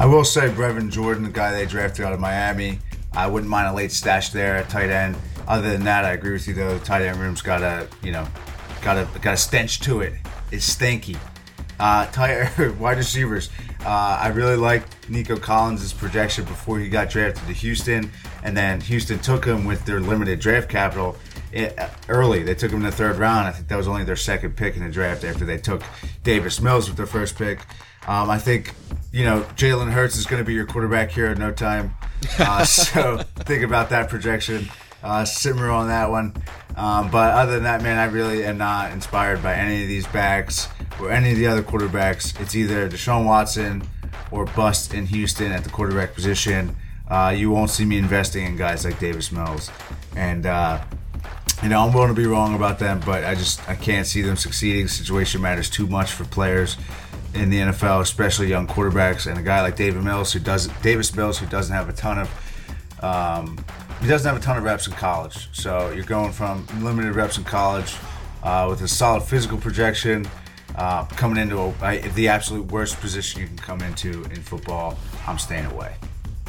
I 0.00 0.06
will 0.06 0.24
say 0.24 0.48
Brevin 0.48 0.90
Jordan, 0.90 1.22
the 1.22 1.28
guy 1.28 1.52
they 1.52 1.66
drafted 1.66 2.06
out 2.06 2.14
of 2.14 2.20
Miami, 2.20 2.78
I 3.12 3.26
wouldn't 3.26 3.50
mind 3.50 3.68
a 3.68 3.74
late 3.74 3.92
stash 3.92 4.30
there 4.30 4.56
at 4.56 4.70
tight 4.70 4.88
end. 4.88 5.16
Other 5.46 5.70
than 5.70 5.84
that, 5.84 6.06
I 6.06 6.12
agree 6.12 6.32
with 6.32 6.48
you 6.48 6.54
though. 6.54 6.78
Tight 6.78 7.02
end 7.02 7.18
room's 7.18 7.42
got 7.42 7.62
a 7.62 7.88
you 8.02 8.12
know, 8.12 8.26
got 8.80 8.96
a 8.96 9.18
got 9.20 9.34
a 9.34 9.36
stench 9.36 9.80
to 9.80 10.00
it. 10.00 10.14
It's 10.50 10.74
stanky. 10.74 11.16
Uh, 11.80 12.06
tight 12.12 12.76
wide 12.78 12.98
receivers. 12.98 13.50
Uh, 13.84 14.18
I 14.20 14.28
really 14.28 14.56
liked 14.56 15.08
Nico 15.08 15.36
Collins' 15.36 15.92
projection 15.92 16.44
before 16.44 16.78
he 16.80 16.88
got 16.88 17.10
drafted 17.10 17.46
to 17.46 17.52
Houston, 17.52 18.10
and 18.42 18.56
then 18.56 18.80
Houston 18.80 19.18
took 19.20 19.44
him 19.44 19.64
with 19.64 19.84
their 19.84 20.00
limited 20.00 20.40
draft 20.40 20.68
capital 20.68 21.16
eh, 21.54 21.88
early. 22.08 22.42
They 22.42 22.54
took 22.54 22.72
him 22.72 22.78
in 22.78 22.86
the 22.86 22.92
third 22.92 23.16
round. 23.16 23.46
I 23.46 23.52
think 23.52 23.68
that 23.68 23.76
was 23.76 23.86
only 23.86 24.04
their 24.04 24.16
second 24.16 24.56
pick 24.56 24.76
in 24.76 24.82
the 24.82 24.90
draft 24.90 25.22
after 25.22 25.44
they 25.44 25.58
took 25.58 25.82
Davis 26.24 26.60
Mills 26.60 26.88
with 26.88 26.96
their 26.96 27.06
first 27.06 27.36
pick. 27.36 27.60
Um, 28.08 28.30
I 28.30 28.38
think 28.38 28.74
you 29.12 29.24
know 29.24 29.42
Jalen 29.54 29.92
Hurts 29.92 30.16
is 30.16 30.26
going 30.26 30.42
to 30.42 30.46
be 30.46 30.54
your 30.54 30.66
quarterback 30.66 31.10
here 31.10 31.26
in 31.26 31.38
no 31.38 31.52
time. 31.52 31.94
Uh, 32.38 32.64
so 32.64 33.18
think 33.40 33.62
about 33.62 33.90
that 33.90 34.08
projection. 34.08 34.68
Uh, 35.02 35.24
simmer 35.24 35.70
on 35.70 35.86
that 35.88 36.10
one. 36.10 36.34
Um, 36.78 37.10
but 37.10 37.34
other 37.34 37.54
than 37.54 37.64
that, 37.64 37.82
man, 37.82 37.98
I 37.98 38.04
really 38.04 38.44
am 38.44 38.56
not 38.56 38.92
inspired 38.92 39.42
by 39.42 39.54
any 39.54 39.82
of 39.82 39.88
these 39.88 40.06
backs 40.06 40.68
or 41.00 41.10
any 41.10 41.32
of 41.32 41.36
the 41.36 41.48
other 41.48 41.62
quarterbacks. 41.62 42.40
It's 42.40 42.54
either 42.54 42.88
Deshaun 42.88 43.24
Watson 43.24 43.82
or 44.30 44.44
bust 44.44 44.94
in 44.94 45.06
Houston 45.06 45.50
at 45.50 45.64
the 45.64 45.70
quarterback 45.70 46.14
position. 46.14 46.76
Uh, 47.08 47.34
you 47.36 47.50
won't 47.50 47.70
see 47.70 47.84
me 47.84 47.98
investing 47.98 48.44
in 48.44 48.56
guys 48.56 48.84
like 48.84 49.00
Davis 49.00 49.32
Mills, 49.32 49.70
and 50.14 50.46
uh, 50.46 50.80
you 51.64 51.68
know 51.68 51.84
I'm 51.84 51.92
willing 51.92 52.14
to 52.14 52.14
be 52.14 52.26
wrong 52.26 52.54
about 52.54 52.78
them, 52.78 53.00
but 53.04 53.24
I 53.24 53.34
just 53.34 53.66
I 53.68 53.74
can't 53.74 54.06
see 54.06 54.22
them 54.22 54.36
succeeding. 54.36 54.86
Situation 54.86 55.40
matters 55.40 55.68
too 55.68 55.86
much 55.86 56.12
for 56.12 56.26
players 56.26 56.76
in 57.34 57.50
the 57.50 57.58
NFL, 57.58 58.02
especially 58.02 58.46
young 58.46 58.68
quarterbacks, 58.68 59.26
and 59.26 59.36
a 59.36 59.42
guy 59.42 59.62
like 59.62 59.74
David 59.74 60.04
Mills 60.04 60.32
who 60.32 60.38
does 60.38 60.68
Davis 60.82 61.14
Mills 61.16 61.38
who 61.38 61.46
doesn't 61.46 61.74
have 61.74 61.88
a 61.88 61.92
ton 61.92 62.18
of 62.18 63.02
um, 63.02 63.64
he 64.00 64.06
doesn't 64.06 64.28
have 64.28 64.40
a 64.40 64.44
ton 64.44 64.56
of 64.56 64.64
reps 64.64 64.86
in 64.86 64.92
college. 64.92 65.48
So 65.52 65.90
you're 65.90 66.04
going 66.04 66.32
from 66.32 66.66
limited 66.80 67.14
reps 67.14 67.38
in 67.38 67.44
college 67.44 67.96
uh, 68.42 68.66
with 68.70 68.80
a 68.82 68.88
solid 68.88 69.22
physical 69.22 69.58
projection, 69.58 70.28
uh, 70.76 71.04
coming 71.06 71.42
into 71.42 71.74
a, 71.82 71.98
the 72.14 72.28
absolute 72.28 72.70
worst 72.70 73.00
position 73.00 73.40
you 73.40 73.48
can 73.48 73.56
come 73.56 73.80
into 73.80 74.22
in 74.24 74.42
football. 74.42 74.96
I'm 75.26 75.38
staying 75.38 75.66
away. 75.66 75.96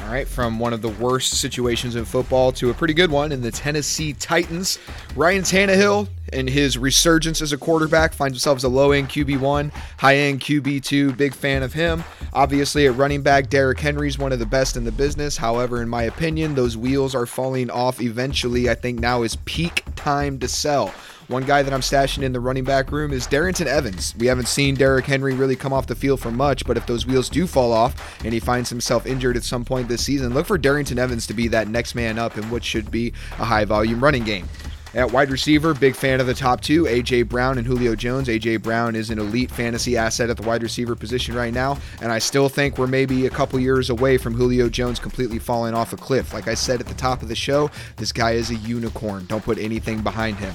All 0.02 0.16
right, 0.16 0.26
from 0.26 0.58
one 0.58 0.72
of 0.72 0.82
the 0.82 0.88
worst 0.88 1.34
situations 1.34 1.94
in 1.94 2.04
football 2.04 2.52
to 2.52 2.70
a 2.70 2.74
pretty 2.74 2.94
good 2.94 3.10
one 3.10 3.32
in 3.32 3.42
the 3.42 3.50
Tennessee 3.50 4.12
Titans. 4.14 4.78
Ryan 5.14 5.42
Tannehill 5.42 6.08
and 6.32 6.48
his 6.48 6.78
resurgence 6.78 7.42
as 7.42 7.52
a 7.52 7.58
quarterback 7.58 8.12
finds 8.12 8.34
himself 8.36 8.56
as 8.56 8.64
a 8.64 8.68
low 8.68 8.92
end 8.92 9.08
QB1, 9.08 9.72
high 9.98 10.16
end 10.16 10.40
QB2. 10.40 11.16
Big 11.16 11.34
fan 11.34 11.62
of 11.62 11.72
him. 11.74 12.02
Obviously, 12.32 12.86
at 12.86 12.96
running 12.96 13.22
back, 13.22 13.50
Derrick 13.50 13.78
Henry's 13.78 14.18
one 14.18 14.32
of 14.32 14.38
the 14.38 14.46
best 14.46 14.76
in 14.76 14.84
the 14.84 14.92
business. 14.92 15.36
However, 15.36 15.82
in 15.82 15.88
my 15.88 16.04
opinion, 16.04 16.54
those 16.54 16.76
wheels 16.76 17.14
are 17.14 17.26
falling 17.26 17.70
off 17.70 18.00
eventually. 18.00 18.70
I 18.70 18.74
think 18.74 19.00
now 19.00 19.22
is 19.22 19.36
peak 19.44 19.84
time 19.96 20.38
to 20.40 20.48
sell. 20.48 20.94
One 21.30 21.44
guy 21.44 21.62
that 21.62 21.72
I'm 21.72 21.80
stashing 21.80 22.24
in 22.24 22.32
the 22.32 22.40
running 22.40 22.64
back 22.64 22.90
room 22.90 23.12
is 23.12 23.24
Darrynton 23.28 23.66
Evans. 23.66 24.16
We 24.18 24.26
haven't 24.26 24.48
seen 24.48 24.74
Derrick 24.74 25.06
Henry 25.06 25.32
really 25.32 25.54
come 25.54 25.72
off 25.72 25.86
the 25.86 25.94
field 25.94 26.18
for 26.18 26.32
much, 26.32 26.66
but 26.66 26.76
if 26.76 26.86
those 26.86 27.06
wheels 27.06 27.28
do 27.28 27.46
fall 27.46 27.72
off 27.72 28.20
and 28.24 28.34
he 28.34 28.40
finds 28.40 28.68
himself 28.68 29.06
injured 29.06 29.36
at 29.36 29.44
some 29.44 29.64
point 29.64 29.86
this 29.86 30.04
season, 30.04 30.34
look 30.34 30.44
for 30.44 30.58
Darrynton 30.58 30.98
Evans 30.98 31.28
to 31.28 31.34
be 31.34 31.46
that 31.46 31.68
next 31.68 31.94
man 31.94 32.18
up 32.18 32.36
in 32.36 32.50
what 32.50 32.64
should 32.64 32.90
be 32.90 33.12
a 33.38 33.44
high 33.44 33.64
volume 33.64 34.02
running 34.02 34.24
game. 34.24 34.48
At 34.92 35.12
wide 35.12 35.30
receiver, 35.30 35.72
big 35.72 35.94
fan 35.94 36.20
of 36.20 36.26
the 36.26 36.34
top 36.34 36.62
two, 36.62 36.88
A.J. 36.88 37.22
Brown 37.22 37.58
and 37.58 37.66
Julio 37.66 37.94
Jones. 37.94 38.28
A.J. 38.28 38.56
Brown 38.56 38.96
is 38.96 39.10
an 39.10 39.20
elite 39.20 39.52
fantasy 39.52 39.96
asset 39.96 40.30
at 40.30 40.36
the 40.36 40.42
wide 40.42 40.64
receiver 40.64 40.96
position 40.96 41.36
right 41.36 41.54
now, 41.54 41.78
and 42.02 42.10
I 42.10 42.18
still 42.18 42.48
think 42.48 42.76
we're 42.76 42.88
maybe 42.88 43.26
a 43.26 43.30
couple 43.30 43.60
years 43.60 43.88
away 43.88 44.18
from 44.18 44.34
Julio 44.34 44.68
Jones 44.68 44.98
completely 44.98 45.38
falling 45.38 45.74
off 45.74 45.92
a 45.92 45.96
cliff. 45.96 46.34
Like 46.34 46.48
I 46.48 46.54
said 46.54 46.80
at 46.80 46.88
the 46.88 46.94
top 46.94 47.22
of 47.22 47.28
the 47.28 47.36
show, 47.36 47.70
this 47.98 48.10
guy 48.10 48.32
is 48.32 48.50
a 48.50 48.56
unicorn. 48.56 49.26
Don't 49.26 49.44
put 49.44 49.58
anything 49.58 50.02
behind 50.02 50.36
him. 50.38 50.52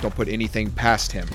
Don't 0.00 0.14
put 0.14 0.28
anything 0.28 0.70
past 0.70 1.12
him. 1.12 1.28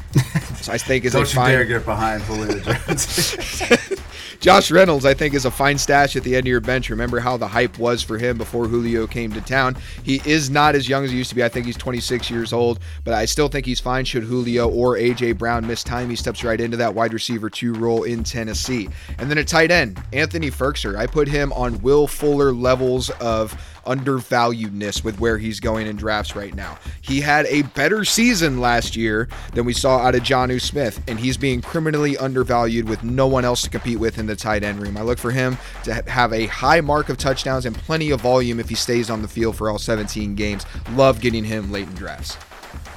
So 0.61 0.71
I 0.73 0.77
think 0.77 1.05
is 1.05 1.13
Don't 1.13 1.23
a 1.23 1.27
you 1.27 1.33
fine. 1.35 1.51
dare 1.51 1.65
get 1.65 1.85
behind 1.85 2.23
Julio 2.23 2.59
Jones. 2.59 3.91
Josh 4.39 4.69
Reynolds, 4.69 5.05
I 5.05 5.13
think, 5.13 5.33
is 5.33 5.45
a 5.45 5.51
fine 5.51 5.77
stash 5.77 6.15
at 6.15 6.23
the 6.23 6.35
end 6.35 6.45
of 6.45 6.49
your 6.49 6.59
bench. 6.59 6.89
Remember 6.89 7.19
how 7.19 7.37
the 7.37 7.47
hype 7.47 7.79
was 7.79 8.03
for 8.03 8.17
him 8.17 8.37
before 8.37 8.67
Julio 8.67 9.07
came 9.07 9.31
to 9.33 9.41
town. 9.41 9.75
He 10.03 10.21
is 10.25 10.49
not 10.49 10.75
as 10.75 10.87
young 10.89 11.03
as 11.03 11.11
he 11.11 11.17
used 11.17 11.29
to 11.29 11.35
be. 11.35 11.43
I 11.43 11.49
think 11.49 11.65
he's 11.65 11.77
26 11.77 12.29
years 12.29 12.53
old, 12.53 12.79
but 13.03 13.13
I 13.13 13.25
still 13.25 13.47
think 13.47 13.65
he's 13.65 13.79
fine. 13.79 14.05
Should 14.05 14.23
Julio 14.23 14.69
or 14.69 14.95
AJ 14.97 15.37
Brown 15.37 15.65
miss 15.65 15.83
time, 15.83 16.09
he 16.09 16.15
steps 16.15 16.43
right 16.43 16.59
into 16.59 16.77
that 16.77 16.93
wide 16.93 17.13
receiver 17.13 17.49
two 17.49 17.73
role 17.73 18.03
in 18.03 18.23
Tennessee. 18.23 18.89
And 19.17 19.31
then 19.31 19.37
at 19.37 19.47
tight 19.47 19.71
end, 19.71 20.01
Anthony 20.13 20.51
Firkser. 20.51 20.95
I 20.95 21.07
put 21.07 21.27
him 21.27 21.51
on 21.53 21.81
Will 21.81 22.05
Fuller 22.05 22.51
levels 22.51 23.09
of 23.11 23.53
undervaluedness 23.85 25.03
with 25.03 25.19
where 25.19 25.37
he's 25.37 25.59
going 25.59 25.87
in 25.87 25.95
drafts 25.95 26.35
right 26.35 26.53
now. 26.53 26.77
He 27.01 27.21
had 27.21 27.45
a 27.47 27.63
better 27.63 28.05
season 28.05 28.59
last 28.59 28.95
year 28.95 29.27
than 29.53 29.65
we 29.65 29.73
saw 29.73 29.99
out 29.99 30.15
of 30.15 30.23
Jonnu 30.23 30.61
Smith, 30.61 31.01
and 31.07 31.19
he's 31.19 31.37
being 31.37 31.61
criminally 31.61 32.17
undervalued 32.17 32.89
with 32.89 33.03
no 33.03 33.27
one 33.27 33.45
else 33.45 33.63
to 33.63 33.69
compete 33.69 33.99
with 33.99 34.17
in 34.17 34.25
the 34.25 34.35
tight 34.35 34.63
end 34.63 34.79
room. 34.79 34.97
I 34.97 35.01
look 35.01 35.19
for 35.19 35.31
him 35.31 35.57
to 35.83 35.93
have 36.09 36.33
a 36.33 36.47
high 36.47 36.81
mark 36.81 37.09
of 37.09 37.17
touchdowns 37.17 37.65
and 37.65 37.75
plenty 37.75 38.11
of 38.11 38.21
volume 38.21 38.59
if 38.59 38.69
he 38.69 38.75
stays 38.75 39.09
on 39.09 39.21
the 39.21 39.27
field 39.27 39.55
for 39.55 39.69
all 39.69 39.77
17 39.77 40.35
games. 40.35 40.65
Love 40.91 41.21
getting 41.21 41.43
him 41.43 41.71
late 41.71 41.87
in 41.87 41.95
drafts. 41.95 42.37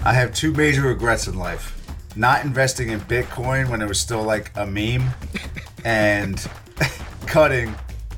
I 0.05 0.13
have 0.13 0.35
two 0.35 0.53
major 0.53 0.83
regrets 0.83 1.27
in 1.27 1.37
life. 1.39 1.75
Not 2.17 2.45
investing 2.45 2.89
in 2.89 3.01
Bitcoin 3.01 3.69
when 3.69 3.83
it 3.83 3.89
was 3.89 4.01
still 4.01 4.23
like 4.23 4.51
a 4.57 4.67
meme 4.67 5.09
and 5.85 6.49
cutting 7.27 7.75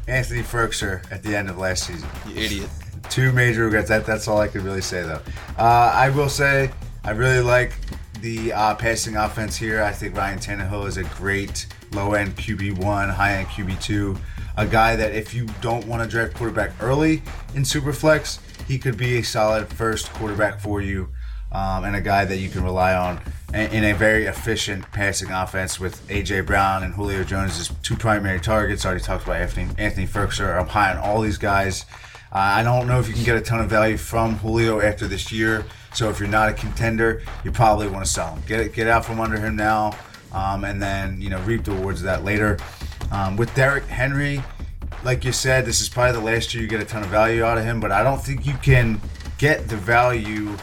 Anthony 0.09 0.43
Firkser 0.43 1.11
at 1.11 1.23
the 1.23 1.37
end 1.37 1.51
of 1.51 1.59
last 1.59 1.87
season. 1.87 2.09
You 2.29 2.43
idiot. 2.43 2.71
Two 3.09 3.33
major 3.33 3.65
regrets. 3.65 3.89
That, 3.89 4.07
that's 4.07 4.29
all 4.29 4.39
I 4.39 4.49
could 4.49 4.63
really 4.63 4.81
say, 4.81 5.03
though. 5.03 5.21
Uh, 5.59 5.93
I 5.95 6.11
will 6.11 6.29
say 6.29 6.71
I 7.05 7.11
really 7.11 7.41
like 7.41 7.73
the 8.21 8.53
uh, 8.53 8.75
passing 8.75 9.17
offense 9.17 9.57
here. 9.57 9.83
I 9.83 9.93
think 9.93 10.17
Ryan 10.17 10.39
Tannehill 10.39 10.87
is 10.87 10.97
a 10.97 11.05
great 11.05 11.67
low 11.93 12.13
end 12.13 12.37
QB1, 12.37 13.11
high 13.15 13.37
end 13.37 13.49
QB2. 13.49 14.19
A 14.57 14.67
guy 14.67 14.97
that 14.97 15.15
if 15.15 15.33
you 15.33 15.47
don't 15.61 15.87
want 15.87 16.03
to 16.03 16.09
draft 16.09 16.35
quarterback 16.35 16.73
early 16.83 17.23
in 17.55 17.63
Superflex, 17.63 18.41
he 18.67 18.79
could 18.79 18.97
be 18.97 19.19
a 19.19 19.23
solid 19.23 19.69
first 19.69 20.13
quarterback 20.13 20.61
for 20.61 20.83
you. 20.83 21.09
Um, 21.53 21.85
and 21.85 21.97
a 21.97 22.01
guy 22.01 22.25
that 22.25 22.37
you 22.37 22.49
can 22.49 22.63
rely 22.63 22.95
on 22.95 23.21
in, 23.55 23.85
a 23.85 23.93
very 23.93 24.27
efficient 24.27 24.91
passing 24.93 25.31
offense 25.31 25.81
with 25.81 26.07
AJ 26.09 26.47
Brown 26.47 26.83
and 26.83 26.95
Julio 26.95 27.25
Jones 27.25 27.59
as 27.59 27.71
two 27.83 27.97
primary 27.97 28.41
targets. 28.41 28.85
Already 28.85 29.01
talked 29.01 29.25
about 29.25 29.41
Anthony 29.41 29.69
Anthony 29.79 30.07
Firkser. 30.07 30.59
I'm 30.59 30.69
high 30.69 30.93
on 30.93 30.99
all 30.99 31.21
these 31.21 31.39
guys. 31.39 31.85
Uh, 32.33 32.39
I 32.39 32.63
don't 32.63 32.87
know 32.87 33.01
if 33.01 33.09
you 33.09 33.15
can 33.15 33.25
get 33.25 33.37
a 33.37 33.41
ton 33.41 33.61
of 33.61 33.69
value 33.69 33.97
from 33.97 34.37
Julio 34.37 34.81
after 34.81 35.09
this 35.09 35.33
year. 35.33 35.65
So 35.93 36.09
if 36.11 36.21
you're 36.21 36.29
not 36.29 36.49
a 36.49 36.53
contender, 36.53 37.23
you 37.45 37.51
probably 37.51 37.89
want 37.89 38.05
to 38.05 38.11
sell 38.11 38.35
him. 38.35 38.43
Get 38.47 38.73
get 38.73 38.87
out 38.87 39.05
from 39.05 39.21
under 39.21 39.39
him 39.39 39.57
now, 39.57 39.97
um, 40.33 40.65
and 40.65 40.81
then 40.81 41.21
you 41.21 41.31
know 41.31 41.41
reap 41.43 41.65
the 41.65 41.73
rewards 41.73 42.01
of 42.01 42.05
that 42.05 42.25
later. 42.25 42.57
Um, 43.11 43.37
with 43.37 43.53
Derrick 43.57 43.85
Henry, 43.87 44.43
like 45.03 45.25
you 45.25 45.33
said, 45.33 45.67
this 45.67 45.81
is 45.81 45.89
probably 45.89 46.13
the 46.13 46.25
last 46.25 46.55
year 46.55 46.63
you 46.63 46.69
get 46.69 46.81
a 46.81 46.85
ton 46.85 47.03
of 47.03 47.09
value 47.09 47.43
out 47.43 47.59
of 47.59 47.65
him. 47.65 47.81
But 47.81 47.91
I 47.91 48.05
don't 48.05 48.23
think 48.23 48.47
you 48.47 48.55
can 48.63 49.01
get 49.39 49.69
the 49.69 49.77
value 49.77 50.57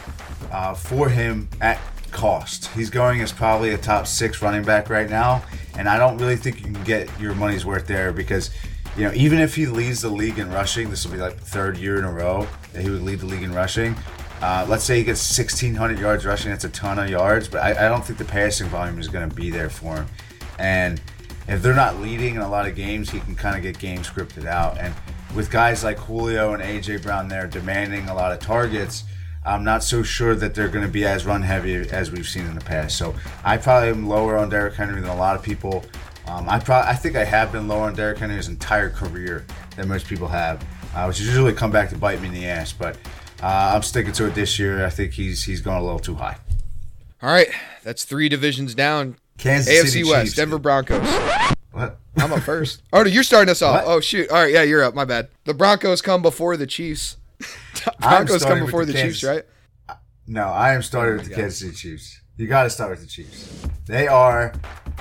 uh, 0.50 0.72
for 0.72 1.10
him 1.10 1.50
at 1.60 1.78
cost. 2.10 2.66
He's 2.68 2.90
going 2.90 3.20
as 3.20 3.32
probably 3.32 3.70
a 3.70 3.78
top 3.78 4.06
six 4.06 4.42
running 4.42 4.62
back 4.62 4.90
right 4.90 5.08
now, 5.08 5.44
and 5.76 5.88
I 5.88 5.98
don't 5.98 6.18
really 6.18 6.36
think 6.36 6.58
you 6.58 6.72
can 6.72 6.84
get 6.84 7.08
your 7.20 7.34
money's 7.34 7.64
worth 7.64 7.86
there 7.86 8.12
because 8.12 8.50
you 8.96 9.04
know, 9.04 9.12
even 9.14 9.38
if 9.38 9.54
he 9.54 9.66
leads 9.66 10.02
the 10.02 10.08
league 10.08 10.40
in 10.40 10.50
rushing, 10.50 10.90
this 10.90 11.04
will 11.04 11.12
be 11.12 11.18
like 11.18 11.36
the 11.36 11.44
third 11.44 11.78
year 11.78 11.98
in 11.98 12.04
a 12.04 12.12
row 12.12 12.48
that 12.72 12.82
he 12.82 12.90
would 12.90 13.02
lead 13.02 13.20
the 13.20 13.26
league 13.26 13.44
in 13.44 13.52
rushing. 13.52 13.94
Uh, 14.40 14.66
let's 14.68 14.82
say 14.82 14.98
he 14.98 15.04
gets 15.04 15.38
1,600 15.38 15.98
yards 15.98 16.26
rushing, 16.26 16.50
that's 16.50 16.64
a 16.64 16.68
ton 16.70 16.98
of 16.98 17.08
yards, 17.08 17.48
but 17.48 17.60
I, 17.62 17.86
I 17.86 17.88
don't 17.88 18.04
think 18.04 18.18
the 18.18 18.24
passing 18.24 18.68
volume 18.68 18.98
is 18.98 19.08
going 19.08 19.28
to 19.28 19.34
be 19.34 19.50
there 19.50 19.70
for 19.70 19.96
him. 19.96 20.06
And 20.58 21.00
if 21.46 21.62
they're 21.62 21.74
not 21.74 22.00
leading 22.00 22.34
in 22.34 22.40
a 22.40 22.48
lot 22.48 22.66
of 22.66 22.74
games, 22.74 23.10
he 23.10 23.20
can 23.20 23.34
kind 23.34 23.56
of 23.56 23.62
get 23.62 23.78
games 23.78 24.08
scripted 24.08 24.46
out. 24.46 24.78
And 24.78 24.94
with 25.34 25.50
guys 25.50 25.84
like 25.84 25.98
Julio 25.98 26.54
and 26.54 26.62
AJ 26.62 27.02
Brown 27.02 27.28
there 27.28 27.46
demanding 27.46 28.08
a 28.08 28.14
lot 28.14 28.32
of 28.32 28.40
targets, 28.40 29.04
I'm 29.44 29.64
not 29.64 29.82
so 29.82 30.02
sure 30.02 30.34
that 30.34 30.54
they're 30.54 30.68
going 30.68 30.84
to 30.84 30.90
be 30.90 31.04
as 31.04 31.24
run 31.24 31.42
heavy 31.42 31.74
as 31.76 32.10
we've 32.10 32.26
seen 32.26 32.46
in 32.46 32.54
the 32.54 32.64
past. 32.64 32.98
So 32.98 33.14
I 33.44 33.56
probably 33.56 33.90
am 33.90 34.08
lower 34.08 34.36
on 34.36 34.48
Derrick 34.50 34.74
Henry 34.74 35.00
than 35.00 35.10
a 35.10 35.16
lot 35.16 35.36
of 35.36 35.42
people. 35.42 35.84
Um, 36.26 36.48
I 36.48 36.58
probably 36.58 36.90
I 36.90 36.94
think 36.94 37.16
I 37.16 37.24
have 37.24 37.52
been 37.52 37.68
lower 37.68 37.84
on 37.84 37.94
Derrick 37.94 38.18
Henry 38.18 38.36
his 38.36 38.48
entire 38.48 38.90
career 38.90 39.46
than 39.76 39.88
most 39.88 40.06
people 40.06 40.28
have, 40.28 40.62
uh, 40.94 41.04
which 41.06 41.20
usually 41.20 41.54
come 41.54 41.70
back 41.70 41.88
to 41.90 41.96
bite 41.96 42.20
me 42.20 42.28
in 42.28 42.34
the 42.34 42.46
ass. 42.46 42.72
But 42.72 42.96
uh, 43.42 43.72
I'm 43.74 43.82
sticking 43.82 44.12
to 44.12 44.26
it 44.26 44.34
this 44.34 44.58
year. 44.58 44.84
I 44.84 44.90
think 44.90 45.12
he's 45.12 45.44
he's 45.44 45.62
going 45.62 45.78
a 45.78 45.82
little 45.82 45.98
too 45.98 46.16
high. 46.16 46.36
All 47.22 47.30
right, 47.30 47.48
that's 47.82 48.04
three 48.04 48.28
divisions 48.28 48.74
down. 48.74 49.16
Kansas 49.38 49.72
AFC 49.72 49.86
City 49.86 50.04
West, 50.04 50.26
Chiefs. 50.26 50.36
Denver 50.36 50.58
Broncos. 50.58 51.08
What? 51.72 51.98
I'm 52.16 52.32
up 52.32 52.40
first. 52.40 52.82
Oh, 52.92 53.02
no, 53.02 53.08
you're 53.08 53.22
starting 53.22 53.50
us 53.50 53.62
off. 53.62 53.86
What? 53.86 53.94
Oh 53.96 54.00
shoot. 54.00 54.28
All 54.30 54.42
right, 54.42 54.52
yeah, 54.52 54.62
you're 54.62 54.82
up. 54.82 54.94
My 54.94 55.04
bad. 55.04 55.28
The 55.44 55.54
Broncos 55.54 56.02
come 56.02 56.22
before 56.22 56.56
the 56.56 56.66
Chiefs. 56.66 57.16
Broncos 58.00 58.44
come 58.44 58.60
before 58.60 58.84
the 58.84 58.92
the, 58.92 59.02
Chiefs, 59.02 59.20
Kansas- 59.20 59.24
right? 59.24 59.44
No, 60.26 60.44
I 60.44 60.74
am 60.74 60.82
starting 60.82 61.14
oh 61.14 61.18
with 61.18 61.28
the 61.28 61.34
Kansas 61.34 61.60
City 61.60 61.74
Chiefs. 61.74 62.20
You 62.36 62.46
got 62.46 62.64
to 62.64 62.70
start 62.70 62.90
with 62.90 63.00
the 63.00 63.06
Chiefs. 63.06 63.66
They 63.86 64.06
are 64.06 64.52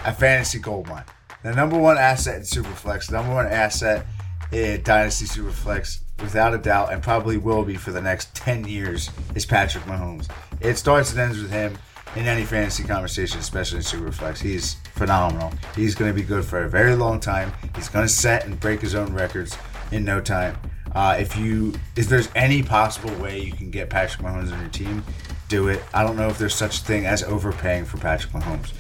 a 0.06 0.14
fantasy 0.14 0.60
gold 0.60 0.88
mine. 0.88 1.04
The 1.44 1.54
number 1.54 1.78
one 1.78 1.98
asset 1.98 2.38
in 2.38 2.42
Superflex, 2.44 3.08
the 3.08 3.18
number 3.18 3.34
one 3.34 3.46
asset 3.46 4.06
in 4.52 4.82
Dynasty 4.84 5.26
Superflex, 5.26 6.00
without 6.22 6.54
a 6.54 6.58
doubt, 6.58 6.94
and 6.94 7.04
probably 7.04 7.38
will 7.38 7.64
be 7.64 7.76
for 7.76 7.92
the 7.92 8.02
next 8.02 8.34
10 8.36 8.66
years, 8.68 9.10
is 9.36 9.46
Patrick 9.46 9.84
Mahomes. 9.84 10.30
It 10.62 10.78
starts 10.78 11.12
and 11.12 11.20
ends 11.20 11.42
with 11.42 11.52
him 11.52 11.78
in 12.16 12.26
any 12.26 12.44
fantasy 12.44 12.84
conversation, 12.84 13.40
especially 13.40 13.78
in 13.78 13.84
Superflex. 13.84 14.40
He's 14.40 14.76
phenomenal. 14.96 15.52
He's 15.76 15.94
going 15.94 16.10
to 16.10 16.16
be 16.16 16.26
good 16.26 16.44
for 16.44 16.64
a 16.64 16.70
very 16.70 16.96
long 16.96 17.20
time. 17.20 17.52
He's 17.76 17.90
going 17.90 18.08
to 18.08 18.12
set 18.12 18.46
and 18.46 18.60
break 18.60 18.82
his 18.82 18.96
own 18.96 19.14
records 19.14 19.58
in 19.92 20.04
no 20.04 20.22
time. 20.22 20.58
Uh, 20.98 21.16
if 21.20 21.38
you, 21.38 21.72
if 21.96 22.10
there's 22.10 22.28
any 22.34 22.64
possible 22.64 23.14
way 23.22 23.40
you 23.40 23.52
can 23.52 23.70
get 23.70 23.88
Patrick 23.88 24.26
Mahomes 24.26 24.52
on 24.52 24.60
your 24.60 24.70
team, 24.72 25.04
do 25.48 25.68
it. 25.68 25.84
I 25.94 26.04
don't 26.04 26.18
know 26.18 26.28
if 26.28 26.40
there's 26.40 26.56
such 26.56 26.80
a 26.80 26.84
thing 26.84 27.06
as 27.06 27.22
overpaying 27.22 27.86
for 27.86 28.00
Patrick 28.00 28.34
Mahomes. 28.34 28.74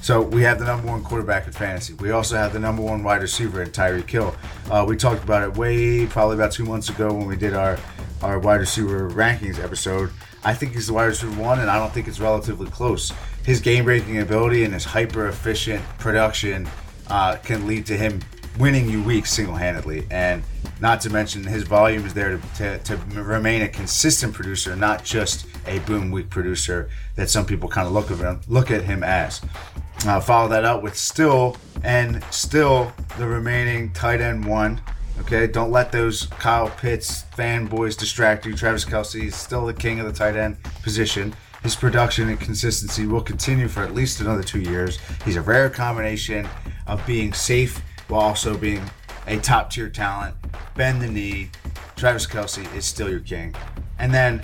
So 0.00 0.22
we 0.22 0.40
have 0.40 0.58
the 0.58 0.64
number 0.64 0.86
one 0.86 1.04
quarterback 1.04 1.46
in 1.46 1.52
fantasy. 1.52 1.92
We 1.92 2.12
also 2.12 2.36
have 2.36 2.54
the 2.54 2.58
number 2.58 2.80
one 2.80 3.02
wide 3.02 3.20
receiver 3.20 3.62
in 3.62 3.72
Tyreek 3.72 4.08
Hill. 4.08 4.34
Uh, 4.70 4.86
we 4.88 4.96
talked 4.96 5.22
about 5.22 5.42
it 5.42 5.54
way 5.54 6.06
probably 6.06 6.36
about 6.36 6.52
two 6.52 6.64
months 6.64 6.88
ago 6.88 7.12
when 7.12 7.26
we 7.26 7.36
did 7.36 7.52
our 7.52 7.78
our 8.22 8.38
wide 8.38 8.60
receiver 8.60 9.10
rankings 9.10 9.62
episode. 9.62 10.08
I 10.44 10.54
think 10.54 10.72
he's 10.72 10.86
the 10.86 10.94
wide 10.94 11.04
receiver 11.04 11.38
one, 11.38 11.60
and 11.60 11.68
I 11.68 11.78
don't 11.78 11.92
think 11.92 12.08
it's 12.08 12.20
relatively 12.20 12.70
close. 12.70 13.12
His 13.44 13.60
game 13.60 13.84
breaking 13.84 14.18
ability 14.18 14.64
and 14.64 14.72
his 14.72 14.84
hyper 14.84 15.28
efficient 15.28 15.84
production 15.98 16.66
uh, 17.08 17.36
can 17.36 17.66
lead 17.66 17.84
to 17.84 17.98
him 17.98 18.22
winning 18.58 18.88
you 18.88 19.02
weeks 19.02 19.30
single 19.30 19.56
handedly. 19.56 20.06
And 20.10 20.42
not 20.80 21.00
to 21.02 21.10
mention 21.10 21.44
his 21.44 21.62
volume 21.62 22.04
is 22.04 22.14
there 22.14 22.38
to, 22.56 22.78
to, 22.78 22.96
to 22.96 23.22
remain 23.22 23.62
a 23.62 23.68
consistent 23.68 24.34
producer, 24.34 24.74
not 24.76 25.04
just 25.04 25.46
a 25.66 25.78
boom 25.80 26.10
week 26.10 26.30
producer 26.30 26.88
that 27.16 27.30
some 27.30 27.46
people 27.46 27.68
kind 27.68 27.86
of 27.86 27.92
look 27.92 28.10
at 28.10 28.18
him 28.18 28.40
look 28.48 28.70
at 28.70 28.82
him 28.82 29.02
as. 29.02 29.40
Uh, 30.06 30.20
follow 30.20 30.48
that 30.48 30.64
up 30.64 30.82
with 30.82 30.96
still 30.96 31.56
and 31.82 32.22
still 32.30 32.92
the 33.18 33.26
remaining 33.26 33.92
tight 33.92 34.20
end 34.20 34.44
one. 34.44 34.80
Okay, 35.20 35.46
don't 35.46 35.70
let 35.70 35.92
those 35.92 36.26
Kyle 36.26 36.68
Pitts 36.68 37.24
fanboys 37.36 37.96
distract 37.96 38.44
you. 38.44 38.54
Travis 38.54 38.84
Kelce 38.84 39.26
is 39.26 39.36
still 39.36 39.64
the 39.64 39.72
king 39.72 40.00
of 40.00 40.06
the 40.06 40.12
tight 40.12 40.36
end 40.36 40.56
position. 40.82 41.34
His 41.62 41.76
production 41.76 42.28
and 42.28 42.38
consistency 42.38 43.06
will 43.06 43.22
continue 43.22 43.68
for 43.68 43.82
at 43.82 43.94
least 43.94 44.20
another 44.20 44.42
two 44.42 44.60
years. 44.60 44.98
He's 45.24 45.36
a 45.36 45.40
rare 45.40 45.70
combination 45.70 46.46
of 46.86 47.04
being 47.06 47.32
safe 47.32 47.80
while 48.08 48.20
also 48.20 48.58
being 48.58 48.82
a 49.26 49.38
top 49.38 49.70
tier 49.70 49.88
talent. 49.88 50.34
bend 50.76 51.00
the 51.00 51.08
knee. 51.08 51.50
Travis 51.96 52.26
Kelce 52.26 52.72
is 52.74 52.84
still 52.84 53.08
your 53.08 53.20
king. 53.20 53.54
And 53.98 54.12
then 54.12 54.42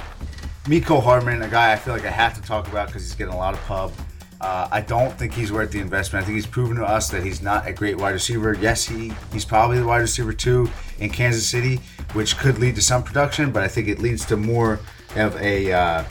Mecole 0.64 1.02
Hardman, 1.02 1.42
a 1.42 1.48
guy 1.48 1.72
I 1.72 1.76
feel 1.76 1.94
like 1.94 2.04
I 2.04 2.10
have 2.10 2.34
to 2.34 2.42
talk 2.42 2.68
about 2.68 2.86
because 2.88 3.02
he's 3.02 3.14
getting 3.14 3.34
a 3.34 3.36
lot 3.36 3.54
of 3.54 3.60
pub. 3.62 3.92
Uh, 4.40 4.68
I 4.70 4.80
don't 4.80 5.12
think 5.18 5.34
he's 5.34 5.52
worth 5.52 5.70
the 5.70 5.80
investment. 5.80 6.22
I 6.22 6.26
think 6.26 6.36
he's 6.36 6.46
proven 6.46 6.76
to 6.76 6.84
us 6.84 7.10
that 7.10 7.22
he's 7.22 7.42
not 7.42 7.66
a 7.66 7.72
great 7.72 7.98
wide 7.98 8.12
receiver. 8.12 8.56
Yes, 8.58 8.86
he 8.86 9.12
he's 9.32 9.44
probably 9.44 9.78
the 9.78 9.86
wide 9.86 9.98
receiver 9.98 10.32
two 10.32 10.70
in 10.98 11.10
Kansas 11.10 11.46
City, 11.46 11.80
which 12.14 12.38
could 12.38 12.58
lead 12.58 12.74
to 12.76 12.82
some 12.82 13.02
production, 13.02 13.50
but 13.50 13.62
I 13.62 13.68
think 13.68 13.88
it 13.88 13.98
leads 13.98 14.24
to 14.26 14.38
more 14.38 14.80
of 15.14 15.36
a 15.42 15.72
uh, 15.72 16.04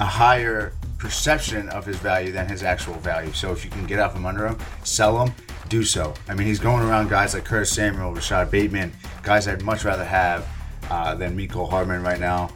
a 0.00 0.04
higher 0.04 0.72
perception 0.96 1.68
of 1.68 1.84
his 1.84 1.96
value 1.96 2.32
than 2.32 2.48
his 2.48 2.62
actual 2.62 2.94
value. 2.94 3.32
So 3.32 3.52
if 3.52 3.64
you 3.64 3.70
can 3.70 3.84
get 3.86 3.98
out 3.98 4.12
from 4.12 4.24
under 4.24 4.46
him, 4.46 4.58
sell 4.84 5.24
him, 5.24 5.34
do 5.68 5.84
so. 5.84 6.14
I 6.28 6.34
mean, 6.34 6.46
he's 6.46 6.58
going 6.58 6.82
around 6.82 7.08
guys 7.08 7.34
like 7.34 7.44
Curtis 7.44 7.70
Samuel, 7.70 8.12
Rashod 8.12 8.50
Bateman, 8.50 8.92
guys 9.22 9.48
I'd 9.48 9.62
much 9.62 9.84
rather 9.84 10.04
have 10.04 10.48
uh, 10.90 11.14
than 11.14 11.36
Mecole 11.36 11.68
Hardman 11.68 12.02
right 12.02 12.20
now. 12.20 12.50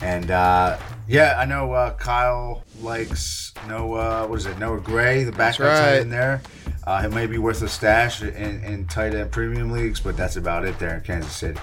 And 0.00 0.30
uh, 0.30 0.78
yeah, 1.08 1.36
I 1.38 1.44
know 1.44 1.72
uh, 1.72 1.94
Kyle 1.94 2.64
likes 2.80 3.52
Noah. 3.68 4.26
What 4.26 4.36
is 4.36 4.46
it? 4.46 4.58
Noah 4.58 4.80
Gray, 4.80 5.24
the 5.24 5.32
backup 5.32 5.60
right. 5.60 5.78
tight 5.78 5.96
end 6.00 6.12
there. 6.12 6.42
Uh, 6.86 7.02
it 7.04 7.14
may 7.14 7.26
be 7.26 7.38
worth 7.38 7.62
a 7.62 7.68
stash 7.68 8.22
in, 8.22 8.62
in 8.64 8.86
tight 8.86 9.14
end 9.14 9.30
premium 9.30 9.70
leagues, 9.70 10.00
but 10.00 10.16
that's 10.16 10.36
about 10.36 10.64
it 10.64 10.78
there 10.78 10.96
in 10.96 11.00
Kansas 11.02 11.34
City. 11.34 11.60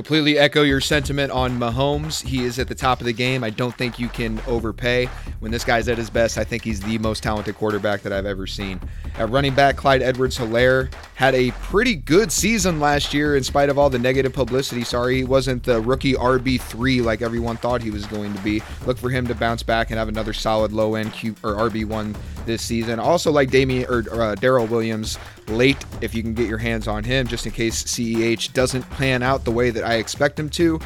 Completely 0.00 0.38
echo 0.38 0.62
your 0.62 0.80
sentiment 0.80 1.30
on 1.30 1.58
Mahomes. 1.58 2.26
He 2.26 2.42
is 2.42 2.58
at 2.58 2.68
the 2.68 2.74
top 2.74 3.00
of 3.00 3.04
the 3.04 3.12
game. 3.12 3.44
I 3.44 3.50
don't 3.50 3.76
think 3.76 3.98
you 3.98 4.08
can 4.08 4.40
overpay. 4.46 5.10
When 5.40 5.52
this 5.52 5.62
guy's 5.62 5.88
at 5.88 5.98
his 5.98 6.08
best, 6.08 6.38
I 6.38 6.42
think 6.42 6.64
he's 6.64 6.80
the 6.80 6.96
most 6.96 7.22
talented 7.22 7.56
quarterback 7.56 8.00
that 8.00 8.12
I've 8.14 8.24
ever 8.24 8.46
seen. 8.46 8.80
At 9.18 9.28
running 9.28 9.54
back, 9.54 9.76
Clyde 9.76 10.00
Edwards 10.00 10.38
Helaire 10.38 10.90
had 11.16 11.34
a 11.34 11.50
pretty 11.50 11.96
good 11.96 12.32
season 12.32 12.80
last 12.80 13.12
year 13.12 13.36
in 13.36 13.44
spite 13.44 13.68
of 13.68 13.78
all 13.78 13.90
the 13.90 13.98
negative 13.98 14.32
publicity. 14.32 14.84
Sorry, 14.84 15.16
he 15.16 15.24
wasn't 15.24 15.64
the 15.64 15.82
rookie 15.82 16.14
RB3 16.14 17.04
like 17.04 17.20
everyone 17.20 17.58
thought 17.58 17.82
he 17.82 17.90
was 17.90 18.06
going 18.06 18.32
to 18.32 18.40
be. 18.40 18.62
Look 18.86 18.96
for 18.96 19.10
him 19.10 19.26
to 19.26 19.34
bounce 19.34 19.62
back 19.62 19.90
and 19.90 19.98
have 19.98 20.08
another 20.08 20.32
solid 20.32 20.72
low 20.72 20.94
end 20.94 21.12
Q 21.12 21.34
or 21.44 21.56
RB1 21.56 22.16
this 22.46 22.62
season. 22.62 22.98
Also, 22.98 23.30
like 23.30 23.50
Damien 23.50 23.84
or 23.90 24.02
uh, 24.18 24.34
Darrel 24.36 24.66
Williams 24.66 25.18
late 25.50 25.84
if 26.00 26.14
you 26.14 26.22
can 26.22 26.34
get 26.34 26.48
your 26.48 26.58
hands 26.58 26.88
on 26.88 27.04
him, 27.04 27.26
just 27.26 27.46
in 27.46 27.52
case 27.52 27.82
CEH 27.84 28.52
doesn't 28.52 28.82
plan 28.90 29.22
out 29.22 29.44
the 29.44 29.50
way 29.50 29.70
that 29.70 29.84
I 29.84 29.94
expect 29.94 30.38
him 30.38 30.48
to. 30.50 30.80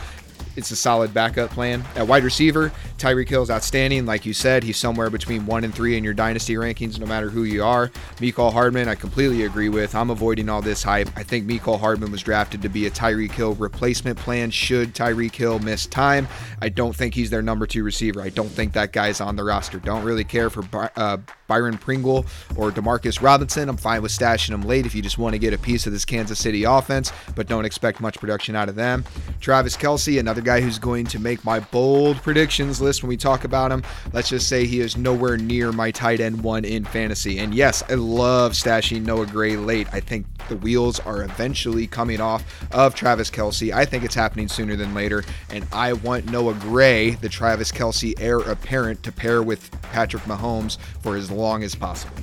It's 0.56 0.70
a 0.70 0.76
solid 0.76 1.12
backup 1.12 1.50
plan. 1.50 1.84
At 1.96 2.06
wide 2.06 2.22
receiver, 2.22 2.70
Tyreek 2.98 3.28
Hill 3.28 3.42
is 3.42 3.50
outstanding. 3.50 4.06
Like 4.06 4.24
you 4.24 4.32
said, 4.32 4.62
he's 4.62 4.76
somewhere 4.76 5.10
between 5.10 5.46
one 5.46 5.64
and 5.64 5.74
three 5.74 5.96
in 5.96 6.04
your 6.04 6.14
dynasty 6.14 6.54
rankings, 6.54 6.98
no 6.98 7.06
matter 7.06 7.28
who 7.28 7.42
you 7.42 7.64
are. 7.64 7.88
Mecole 8.18 8.52
Hardman, 8.52 8.88
I 8.88 8.94
completely 8.94 9.44
agree 9.44 9.68
with. 9.68 9.94
I'm 9.94 10.10
avoiding 10.10 10.48
all 10.48 10.62
this 10.62 10.82
hype. 10.82 11.08
I 11.16 11.24
think 11.24 11.46
Mecole 11.46 11.80
Hardman 11.80 12.12
was 12.12 12.22
drafted 12.22 12.62
to 12.62 12.68
be 12.68 12.86
a 12.86 12.90
Tyreek 12.90 13.32
Hill 13.32 13.54
replacement 13.54 14.16
plan 14.16 14.50
should 14.50 14.94
Tyreek 14.94 15.34
Hill 15.34 15.58
miss 15.58 15.86
time. 15.86 16.28
I 16.62 16.68
don't 16.68 16.94
think 16.94 17.14
he's 17.14 17.30
their 17.30 17.42
number 17.42 17.66
two 17.66 17.82
receiver. 17.82 18.22
I 18.22 18.28
don't 18.28 18.48
think 18.48 18.74
that 18.74 18.92
guy's 18.92 19.20
on 19.20 19.34
the 19.34 19.44
roster. 19.44 19.80
Don't 19.80 20.04
really 20.04 20.24
care 20.24 20.50
for 20.50 20.64
uh, 20.96 21.16
Byron 21.46 21.78
Pringle 21.78 22.24
or 22.56 22.70
Demarcus 22.70 23.20
Robinson. 23.20 23.68
I'm 23.68 23.76
fine 23.76 24.02
with 24.02 24.12
stashing 24.12 24.50
them 24.50 24.62
late 24.62 24.86
if 24.86 24.94
you 24.94 25.02
just 25.02 25.18
want 25.18 25.34
to 25.34 25.38
get 25.38 25.52
a 25.52 25.58
piece 25.58 25.86
of 25.86 25.92
this 25.92 26.04
Kansas 26.04 26.38
City 26.38 26.64
offense, 26.64 27.12
but 27.34 27.48
don't 27.48 27.64
expect 27.64 28.00
much 28.00 28.18
production 28.18 28.56
out 28.56 28.68
of 28.68 28.74
them. 28.74 29.04
Travis 29.40 29.76
Kelce, 29.76 30.18
another 30.18 30.40
guy 30.40 30.60
who's 30.60 30.78
going 30.78 31.06
to 31.06 31.18
make 31.18 31.44
my 31.44 31.60
bold 31.60 32.16
predictions 32.18 32.80
list 32.80 33.02
when 33.02 33.08
we 33.08 33.16
talk 33.16 33.44
about 33.44 33.70
him. 33.70 33.82
Let's 34.12 34.28
just 34.28 34.48
say 34.48 34.66
he 34.66 34.80
is 34.80 34.96
nowhere 34.96 35.36
near 35.36 35.72
my 35.72 35.90
tight 35.90 36.20
end 36.20 36.42
one 36.42 36.64
in 36.64 36.84
fantasy. 36.84 37.38
And 37.38 37.54
yes, 37.54 37.82
I 37.88 37.94
love 37.94 38.52
stashing 38.52 39.02
Noah 39.02 39.26
Gray 39.26 39.56
late. 39.56 39.88
I 39.92 40.00
think 40.00 40.26
the 40.48 40.56
wheels 40.56 41.00
are 41.00 41.22
eventually 41.22 41.86
coming 41.86 42.20
off 42.20 42.44
of 42.72 42.94
Travis 42.94 43.30
Kelce. 43.30 43.72
I 43.72 43.84
think 43.84 44.04
it's 44.04 44.14
happening 44.14 44.48
sooner 44.48 44.76
than 44.76 44.94
later. 44.94 45.24
And 45.50 45.66
I 45.72 45.94
want 45.94 46.30
Noah 46.30 46.54
Gray, 46.54 47.10
the 47.10 47.28
Travis 47.28 47.72
Kelce 47.72 48.14
heir 48.18 48.38
apparent, 48.38 49.02
to 49.02 49.12
pair 49.12 49.42
with 49.42 49.70
Patrick 49.82 50.22
Mahomes 50.24 50.78
for 51.00 51.16
long 51.34 51.43
as 51.52 51.74
possible. 51.74 52.14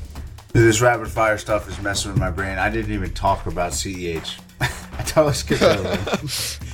This 0.54 0.82
rapid 0.82 1.08
fire 1.08 1.38
stuff 1.38 1.70
is 1.70 1.82
messing 1.82 2.12
with 2.12 2.20
my 2.20 2.30
brain. 2.30 2.58
I 2.58 2.70
didn't 2.70 2.92
even 2.92 3.14
talk 3.14 3.46
about 3.46 3.72
CEH. 3.72 4.40
I 4.60 5.04
totally 5.04 5.34
skipped 5.34 5.62
over. 5.62 6.20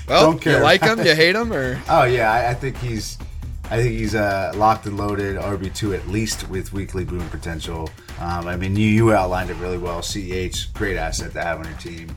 well, 0.08 0.32
Don't 0.32 0.42
care. 0.42 0.58
you 0.58 0.64
like 0.64 0.82
him? 0.82 0.98
Do 0.98 1.04
you 1.04 1.16
hate 1.24 1.36
him? 1.36 1.54
Or 1.54 1.80
oh 1.90 2.04
yeah, 2.06 2.32
I, 2.32 2.50
I 2.50 2.54
think 2.56 2.78
he's, 2.78 3.18
I 3.66 3.78
think 3.78 3.92
he's 3.92 4.16
uh, 4.16 4.52
locked 4.56 4.88
and 4.88 4.98
loaded 4.98 5.38
RB 5.38 5.74
two 5.76 5.94
at 5.94 6.08
least 6.08 6.50
with 6.50 6.74
weekly 6.74 7.06
boom 7.06 7.28
potential. 7.30 7.90
Um, 8.20 8.48
I 8.48 8.56
mean, 8.58 8.76
you 8.76 8.88
you 8.88 9.14
outlined 9.14 9.52
it 9.52 9.56
really 9.56 9.78
well. 9.78 10.02
CEH, 10.02 10.74
great 10.74 10.98
asset 10.98 11.34
to 11.34 11.42
have 11.44 11.60
on 11.60 11.66
your 11.66 11.78
team. 11.78 12.16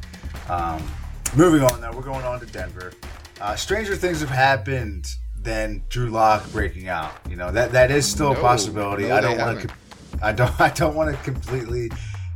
Um, 0.48 0.82
moving 1.36 1.62
on 1.62 1.80
now, 1.80 1.92
we're 1.92 2.02
going 2.02 2.24
on 2.24 2.40
to 2.40 2.46
Denver. 2.46 2.92
Uh, 3.40 3.54
stranger 3.54 3.96
things 3.96 4.20
have 4.20 4.30
happened 4.30 5.06
than 5.42 5.82
Drew 5.88 6.10
Lock 6.10 6.50
breaking 6.52 6.88
out. 6.88 7.12
You 7.28 7.36
know 7.36 7.52
that 7.52 7.72
that 7.72 7.90
is 7.90 8.10
still 8.10 8.32
no, 8.32 8.38
a 8.38 8.42
possibility. 8.42 9.08
No, 9.08 9.16
I 9.16 9.20
don't 9.20 9.38
want 9.38 9.60
to. 9.60 9.68
I 10.22 10.32
don't. 10.32 10.60
I 10.60 10.70
don't 10.70 10.94
want 10.94 11.16
to 11.16 11.22
completely 11.22 11.90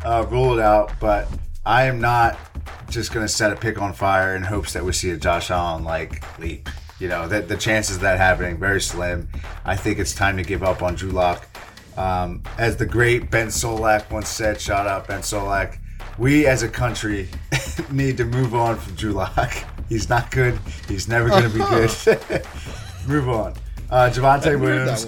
uh, 0.04 0.26
rule 0.30 0.58
it 0.58 0.62
out, 0.62 0.92
but 1.00 1.28
I 1.66 1.84
am 1.84 2.00
not 2.00 2.38
just 2.90 3.12
going 3.12 3.26
to 3.26 3.32
set 3.32 3.52
a 3.52 3.56
pick 3.56 3.80
on 3.80 3.92
fire 3.92 4.36
in 4.36 4.42
hopes 4.42 4.72
that 4.74 4.84
we 4.84 4.92
see 4.92 5.10
a 5.10 5.16
Josh 5.16 5.50
Allen 5.50 5.84
like 5.84 6.22
leap. 6.38 6.68
You 7.00 7.08
know 7.08 7.26
that 7.28 7.48
the 7.48 7.56
chances 7.56 7.96
of 7.96 8.02
that 8.02 8.18
happening 8.18 8.58
very 8.58 8.80
slim. 8.80 9.28
I 9.64 9.76
think 9.76 9.98
it's 9.98 10.14
time 10.14 10.36
to 10.36 10.42
give 10.42 10.62
up 10.62 10.82
on 10.82 10.94
Drew 10.94 11.10
Lock. 11.10 11.46
Um, 11.96 12.42
as 12.58 12.76
the 12.76 12.86
great 12.86 13.30
Ben 13.30 13.48
Solak 13.48 14.10
once 14.10 14.28
said, 14.28 14.60
shout 14.60 14.86
out 14.86 15.06
Ben 15.06 15.20
Solak. 15.20 15.78
We 16.18 16.46
as 16.46 16.62
a 16.62 16.68
country 16.68 17.28
need 17.90 18.16
to 18.18 18.24
move 18.24 18.54
on 18.54 18.76
from 18.76 18.94
Drew 18.94 19.12
Lock. 19.12 19.52
He's 19.88 20.08
not 20.08 20.30
good. 20.30 20.58
He's 20.88 21.08
never 21.08 21.28
going 21.28 21.42
to 21.42 21.48
be 21.50 21.58
good. 21.58 22.46
move 23.06 23.28
on. 23.28 23.54
Uh, 23.90 24.10
Javonte 24.10 24.58
Williams. 24.58 25.06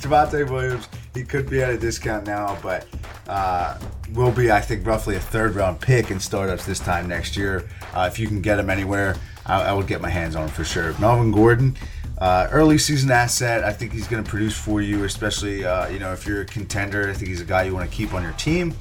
Javonte 0.00 0.48
Williams 0.50 0.88
he 1.18 1.24
could 1.24 1.50
be 1.50 1.62
at 1.62 1.70
a 1.70 1.76
discount 1.76 2.26
now, 2.26 2.56
but 2.62 2.86
uh, 3.28 3.76
will 4.14 4.30
be, 4.30 4.52
I 4.52 4.60
think, 4.60 4.86
roughly 4.86 5.16
a 5.16 5.20
third 5.20 5.54
round 5.54 5.80
pick 5.80 6.10
in 6.10 6.20
startups 6.20 6.64
this 6.64 6.78
time 6.78 7.08
next 7.08 7.36
year. 7.36 7.68
Uh, 7.92 8.08
if 8.10 8.18
you 8.18 8.28
can 8.28 8.40
get 8.40 8.58
him 8.58 8.70
anywhere, 8.70 9.16
I, 9.44 9.62
I, 9.64 9.72
would 9.72 9.86
get 9.86 10.00
my 10.00 10.10
hands 10.10 10.36
on 10.36 10.44
him 10.44 10.50
for 10.50 10.64
sure. 10.64 10.96
Melvin 10.98 11.32
Gordon, 11.32 11.76
uh, 12.18 12.48
early 12.52 12.78
season 12.78 13.10
asset. 13.10 13.64
I 13.64 13.72
think 13.72 13.92
he's 13.92 14.06
going 14.06 14.22
to 14.22 14.30
produce 14.30 14.56
for 14.56 14.80
you, 14.80 15.04
especially 15.04 15.64
uh, 15.64 15.88
you 15.88 15.98
know 15.98 16.12
if 16.12 16.26
you're 16.26 16.42
a 16.42 16.46
contender. 16.46 17.10
I 17.10 17.12
think 17.12 17.28
he's 17.28 17.40
a 17.40 17.46
guy 17.46 17.64
you 17.64 17.74
want 17.74 17.90
to 17.90 17.96
keep 17.96 18.14
on 18.14 18.22
your 18.22 18.32
team. 18.32 18.74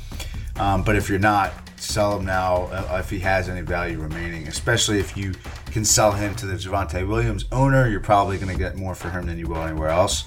Um, 0.57 0.84
but 0.84 0.95
if 0.95 1.10
you're 1.10 1.19
not, 1.19 1.53
sell 1.80 2.18
him 2.18 2.26
now 2.26 2.64
uh, 2.65 2.98
if 2.99 3.10
he 3.10 3.19
has 3.19 3.49
any 3.49 3.61
value 3.61 3.99
remaining. 3.99 4.48
Especially 4.48 4.99
if 4.99 5.18
you 5.18 5.34
can 5.72 5.84
sell 5.84 6.11
him 6.11 6.35
to 6.35 6.45
the 6.45 6.56
Javonte 6.56 7.07
Williams 7.07 7.45
owner, 7.52 7.88
you're 7.88 7.99
probably 7.99 8.38
going 8.38 8.52
to 8.52 8.57
get 8.57 8.76
more 8.76 8.95
for 8.95 9.10
him 9.10 9.26
than 9.26 9.38
you 9.38 9.48
will 9.48 9.64
anywhere 9.64 9.89
else. 9.89 10.26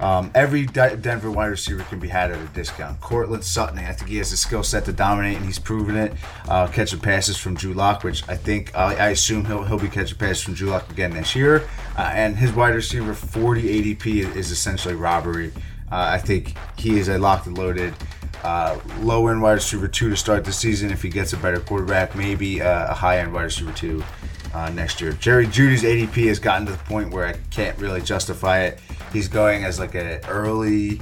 Um, 0.00 0.30
every 0.34 0.64
D- 0.64 0.96
Denver 1.00 1.30
wide 1.30 1.48
receiver 1.48 1.82
can 1.84 2.00
be 2.00 2.08
had 2.08 2.30
at 2.30 2.38
a 2.40 2.46
discount. 2.54 3.00
Courtland 3.00 3.44
Sutton, 3.44 3.78
I 3.78 3.92
think 3.92 4.10
he 4.10 4.16
has 4.16 4.30
the 4.30 4.36
skill 4.36 4.62
set 4.62 4.86
to 4.86 4.92
dominate, 4.92 5.36
and 5.36 5.44
he's 5.44 5.58
proven 5.58 5.96
it. 5.96 6.14
Uh, 6.48 6.66
catching 6.68 7.00
passes 7.00 7.36
from 7.36 7.54
Drew 7.54 7.74
Lock, 7.74 8.02
which 8.02 8.26
I 8.28 8.36
think 8.36 8.74
I, 8.74 8.94
I, 8.94 9.08
assume 9.10 9.44
he'll 9.44 9.62
he'll 9.62 9.78
be 9.78 9.88
catching 9.88 10.16
passes 10.16 10.42
from 10.42 10.54
Drew 10.54 10.70
Lock 10.70 10.90
again 10.90 11.12
this 11.12 11.36
year. 11.36 11.68
Uh, 11.98 12.10
and 12.14 12.36
his 12.36 12.52
wide 12.52 12.74
receiver 12.74 13.12
40 13.12 13.94
ADP 13.94 14.34
is, 14.34 14.50
essentially 14.50 14.94
robbery. 14.94 15.52
Uh, 15.92 16.12
I 16.14 16.18
think 16.18 16.54
he 16.78 16.98
is 16.98 17.08
a 17.08 17.18
locked 17.18 17.46
and 17.46 17.58
loaded. 17.58 17.94
Uh, 18.42 18.78
low 19.00 19.28
end 19.28 19.42
wide 19.42 19.52
receiver 19.52 19.86
two 19.86 20.08
to 20.08 20.16
start 20.16 20.44
the 20.46 20.52
season. 20.52 20.90
If 20.90 21.02
he 21.02 21.10
gets 21.10 21.34
a 21.34 21.36
better 21.36 21.60
quarterback, 21.60 22.16
maybe 22.16 22.62
uh, 22.62 22.90
a 22.90 22.94
high 22.94 23.18
end 23.18 23.34
wide 23.34 23.42
receiver 23.42 23.72
two 23.72 24.02
uh, 24.54 24.70
next 24.70 25.00
year. 25.00 25.12
Jerry 25.12 25.46
Jeudy's 25.46 25.82
ADP 25.82 26.26
has 26.28 26.38
gotten 26.38 26.66
to 26.66 26.72
the 26.72 26.78
point 26.78 27.12
where 27.12 27.26
I 27.26 27.34
can't 27.50 27.78
really 27.78 28.00
justify 28.00 28.60
it. 28.62 28.80
He's 29.12 29.28
going 29.28 29.64
as 29.64 29.78
like 29.78 29.94
an 29.94 30.20
early, 30.28 31.00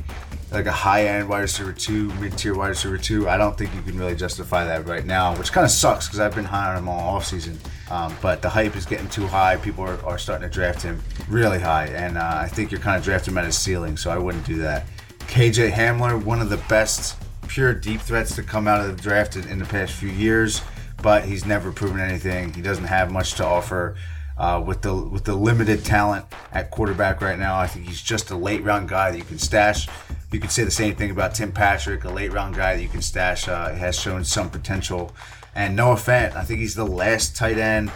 like 0.50 0.66
a 0.66 0.72
high 0.72 1.06
end 1.06 1.28
wide 1.28 1.40
receiver 1.40 1.72
two, 1.72 2.12
mid 2.14 2.36
tier 2.36 2.54
wide 2.54 2.68
receiver 2.68 2.98
two. 2.98 3.28
I 3.28 3.36
don't 3.36 3.56
think 3.56 3.74
you 3.74 3.82
can 3.82 3.98
really 3.98 4.16
justify 4.16 4.64
that 4.64 4.86
right 4.86 5.04
now, 5.04 5.36
which 5.36 5.52
kind 5.52 5.64
of 5.64 5.70
sucks 5.70 6.06
because 6.06 6.20
I've 6.20 6.34
been 6.34 6.44
high 6.44 6.70
on 6.70 6.78
him 6.78 6.88
all 6.88 7.20
offseason. 7.20 7.56
Um, 7.90 8.14
but 8.20 8.42
the 8.42 8.48
hype 8.48 8.76
is 8.76 8.86
getting 8.86 9.08
too 9.08 9.26
high. 9.26 9.56
People 9.56 9.84
are, 9.84 10.04
are 10.04 10.18
starting 10.18 10.48
to 10.48 10.52
draft 10.52 10.82
him 10.82 11.02
really 11.28 11.58
high, 11.58 11.86
and 11.86 12.18
uh, 12.18 12.32
I 12.42 12.48
think 12.48 12.70
you're 12.70 12.80
kind 12.80 12.98
of 12.98 13.04
drafting 13.04 13.32
him 13.32 13.38
at 13.38 13.44
his 13.44 13.56
ceiling, 13.56 13.96
so 13.96 14.10
I 14.10 14.18
wouldn't 14.18 14.44
do 14.46 14.56
that. 14.58 14.86
KJ 15.20 15.70
Hamler, 15.70 16.22
one 16.22 16.40
of 16.40 16.50
the 16.50 16.58
best 16.68 17.16
pure 17.46 17.72
deep 17.72 18.00
threats 18.00 18.34
to 18.36 18.42
come 18.42 18.68
out 18.68 18.80
of 18.80 18.94
the 18.94 19.02
draft 19.02 19.36
in, 19.36 19.48
in 19.48 19.58
the 19.58 19.64
past 19.64 19.92
few 19.92 20.10
years 20.10 20.62
but 21.02 21.24
he's 21.24 21.44
never 21.44 21.72
proven 21.72 22.00
anything. 22.00 22.52
He 22.52 22.62
doesn't 22.62 22.84
have 22.84 23.10
much 23.10 23.34
to 23.34 23.44
offer. 23.44 23.96
Uh, 24.38 24.62
with 24.64 24.82
the 24.82 24.94
with 24.94 25.24
the 25.24 25.34
limited 25.34 25.84
talent 25.84 26.24
at 26.52 26.70
quarterback 26.70 27.20
right 27.20 27.38
now, 27.38 27.58
I 27.58 27.66
think 27.66 27.86
he's 27.86 28.00
just 28.00 28.30
a 28.30 28.36
late 28.36 28.62
round 28.62 28.88
guy 28.88 29.10
that 29.10 29.18
you 29.18 29.24
can 29.24 29.38
stash. 29.38 29.88
You 30.30 30.38
could 30.38 30.52
say 30.52 30.62
the 30.62 30.70
same 30.70 30.94
thing 30.94 31.10
about 31.10 31.34
Tim 31.34 31.50
Patrick, 31.50 32.04
a 32.04 32.10
late 32.10 32.32
round 32.32 32.54
guy 32.54 32.76
that 32.76 32.82
you 32.82 32.88
can 32.88 33.02
stash. 33.02 33.48
Uh, 33.48 33.74
has 33.74 33.98
shown 33.98 34.24
some 34.24 34.48
potential. 34.50 35.12
And 35.54 35.74
Noah 35.74 35.96
Fant, 35.96 36.36
I 36.36 36.44
think 36.44 36.60
he's 36.60 36.76
the 36.76 36.86
last 36.86 37.36
tight 37.36 37.58
end 37.58 37.90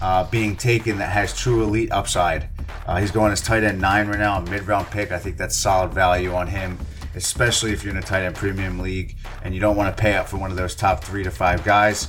uh, 0.00 0.24
being 0.30 0.56
taken 0.56 0.98
that 0.98 1.10
has 1.10 1.36
true 1.36 1.62
elite 1.62 1.90
upside. 1.90 2.48
Uh, 2.86 2.98
he's 3.00 3.10
going 3.10 3.32
as 3.32 3.40
tight 3.40 3.64
end 3.64 3.80
nine 3.80 4.08
right 4.08 4.18
now, 4.18 4.38
a 4.38 4.42
mid 4.42 4.66
round 4.66 4.86
pick. 4.88 5.10
I 5.10 5.18
think 5.18 5.36
that's 5.36 5.56
solid 5.56 5.92
value 5.92 6.32
on 6.32 6.46
him, 6.46 6.78
especially 7.16 7.72
if 7.72 7.82
you're 7.82 7.92
in 7.92 7.98
a 7.98 8.02
tight 8.02 8.22
end 8.22 8.36
premium 8.36 8.78
league 8.78 9.16
and 9.42 9.54
you 9.54 9.60
don't 9.60 9.76
want 9.76 9.94
to 9.94 10.00
pay 10.00 10.14
up 10.14 10.28
for 10.28 10.36
one 10.36 10.50
of 10.50 10.56
those 10.56 10.74
top 10.74 11.02
three 11.02 11.24
to 11.24 11.30
five 11.30 11.64
guys. 11.64 12.08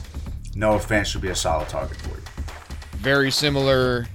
Noah 0.55 0.79
Fant 0.79 1.05
should 1.05 1.21
be 1.21 1.29
a 1.29 1.35
solid 1.35 1.69
target 1.69 1.97
for 1.97 2.09
you. 2.09 2.18
Very 2.99 3.31
similar 3.31 4.07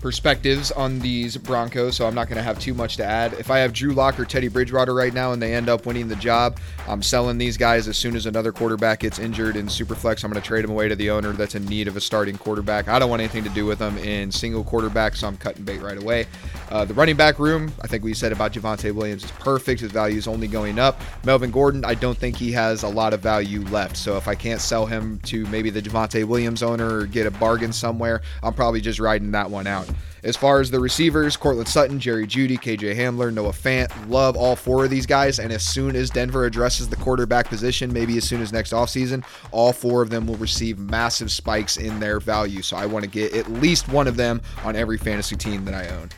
perspectives 0.00 0.70
on 0.72 0.98
these 0.98 1.36
Broncos, 1.36 1.96
so 1.96 2.06
I'm 2.06 2.14
not 2.14 2.28
going 2.28 2.36
to 2.36 2.42
have 2.42 2.58
too 2.58 2.74
much 2.74 2.96
to 2.96 3.04
add. 3.04 3.34
If 3.34 3.50
I 3.50 3.58
have 3.58 3.72
Drew 3.72 3.92
Lock 3.92 4.18
or 4.18 4.24
Teddy 4.24 4.48
Bridgewater 4.48 4.94
right 4.94 5.12
now 5.12 5.32
and 5.32 5.40
they 5.40 5.54
end 5.54 5.68
up 5.68 5.86
winning 5.86 6.08
the 6.08 6.16
job, 6.16 6.58
I'm 6.88 7.02
selling 7.02 7.38
these 7.38 7.56
guys 7.56 7.88
as 7.88 7.96
soon 7.96 8.16
as 8.16 8.26
another 8.26 8.52
quarterback 8.52 9.00
gets 9.00 9.18
injured 9.18 9.56
in 9.56 9.66
Superflex. 9.66 10.24
I'm 10.24 10.30
going 10.30 10.42
to 10.42 10.46
trade 10.46 10.64
them 10.64 10.70
away 10.70 10.88
to 10.88 10.96
the 10.96 11.10
owner 11.10 11.32
that's 11.32 11.54
in 11.54 11.64
need 11.66 11.88
of 11.88 11.96
a 11.96 12.00
starting 12.00 12.36
quarterback. 12.38 12.88
I 12.88 12.98
don't 12.98 13.10
want 13.10 13.20
anything 13.20 13.44
to 13.44 13.50
do 13.50 13.66
with 13.66 13.78
them 13.78 13.98
in 13.98 14.32
single 14.32 14.64
quarterback, 14.64 15.16
so 15.16 15.28
I'm 15.28 15.36
cutting 15.36 15.64
bait 15.64 15.80
right 15.80 15.98
away. 15.98 16.26
Uh, 16.70 16.84
the 16.84 16.94
running 16.94 17.16
back 17.16 17.38
room, 17.38 17.72
I 17.82 17.86
think 17.86 18.02
we 18.02 18.14
said 18.14 18.32
about 18.32 18.52
Javonte 18.52 18.92
Williams 18.94 19.24
is 19.24 19.30
perfect. 19.32 19.80
His 19.80 19.92
value 19.92 20.18
is 20.18 20.26
only 20.26 20.48
going 20.48 20.78
up. 20.78 21.00
Melvin 21.24 21.50
Gordon, 21.50 21.84
I 21.84 21.94
don't 21.94 22.16
think 22.16 22.36
he 22.36 22.52
has 22.52 22.84
a 22.84 22.88
lot 22.88 23.12
of 23.12 23.20
value 23.20 23.62
left. 23.66 23.96
So 23.96 24.16
if 24.16 24.28
I 24.28 24.34
can't 24.34 24.60
sell 24.60 24.86
him 24.86 25.18
to 25.24 25.44
maybe 25.46 25.70
the 25.70 25.82
Javonte 25.82 26.24
Williams 26.24 26.62
owner 26.62 27.00
or 27.00 27.06
get 27.06 27.26
a 27.26 27.30
bargain 27.32 27.72
somewhere, 27.72 28.22
I'm 28.42 28.54
probably 28.54 28.80
just 28.80 29.00
riding 29.00 29.32
that 29.32 29.50
one 29.50 29.66
out. 29.66 29.89
As 30.22 30.36
far 30.36 30.60
as 30.60 30.70
the 30.70 30.80
receivers, 30.80 31.36
Courtland 31.36 31.68
Sutton, 31.68 31.98
Jerry 31.98 32.26
Jeudy, 32.26 32.58
KJ 32.58 32.94
Hamler, 32.94 33.32
Noah 33.32 33.52
Fant, 33.52 33.90
love 34.08 34.36
all 34.36 34.54
four 34.54 34.84
of 34.84 34.90
these 34.90 35.06
guys. 35.06 35.38
And 35.38 35.52
as 35.52 35.62
soon 35.62 35.96
as 35.96 36.10
Denver 36.10 36.44
addresses 36.44 36.88
the 36.88 36.96
quarterback 36.96 37.48
position, 37.48 37.92
maybe 37.92 38.16
as 38.18 38.24
soon 38.24 38.42
as 38.42 38.52
next 38.52 38.72
offseason, 38.72 39.24
all 39.50 39.72
four 39.72 40.02
of 40.02 40.10
them 40.10 40.26
will 40.26 40.36
receive 40.36 40.78
massive 40.78 41.30
spikes 41.30 41.78
in 41.78 42.00
their 42.00 42.20
value. 42.20 42.62
So 42.62 42.76
I 42.76 42.86
want 42.86 43.04
to 43.04 43.10
get 43.10 43.34
at 43.34 43.50
least 43.50 43.88
one 43.88 44.06
of 44.06 44.16
them 44.16 44.42
on 44.64 44.76
every 44.76 44.98
fantasy 44.98 45.36
team 45.36 45.64
that 45.64 45.74
I 45.74 45.88
own. 45.88 46.10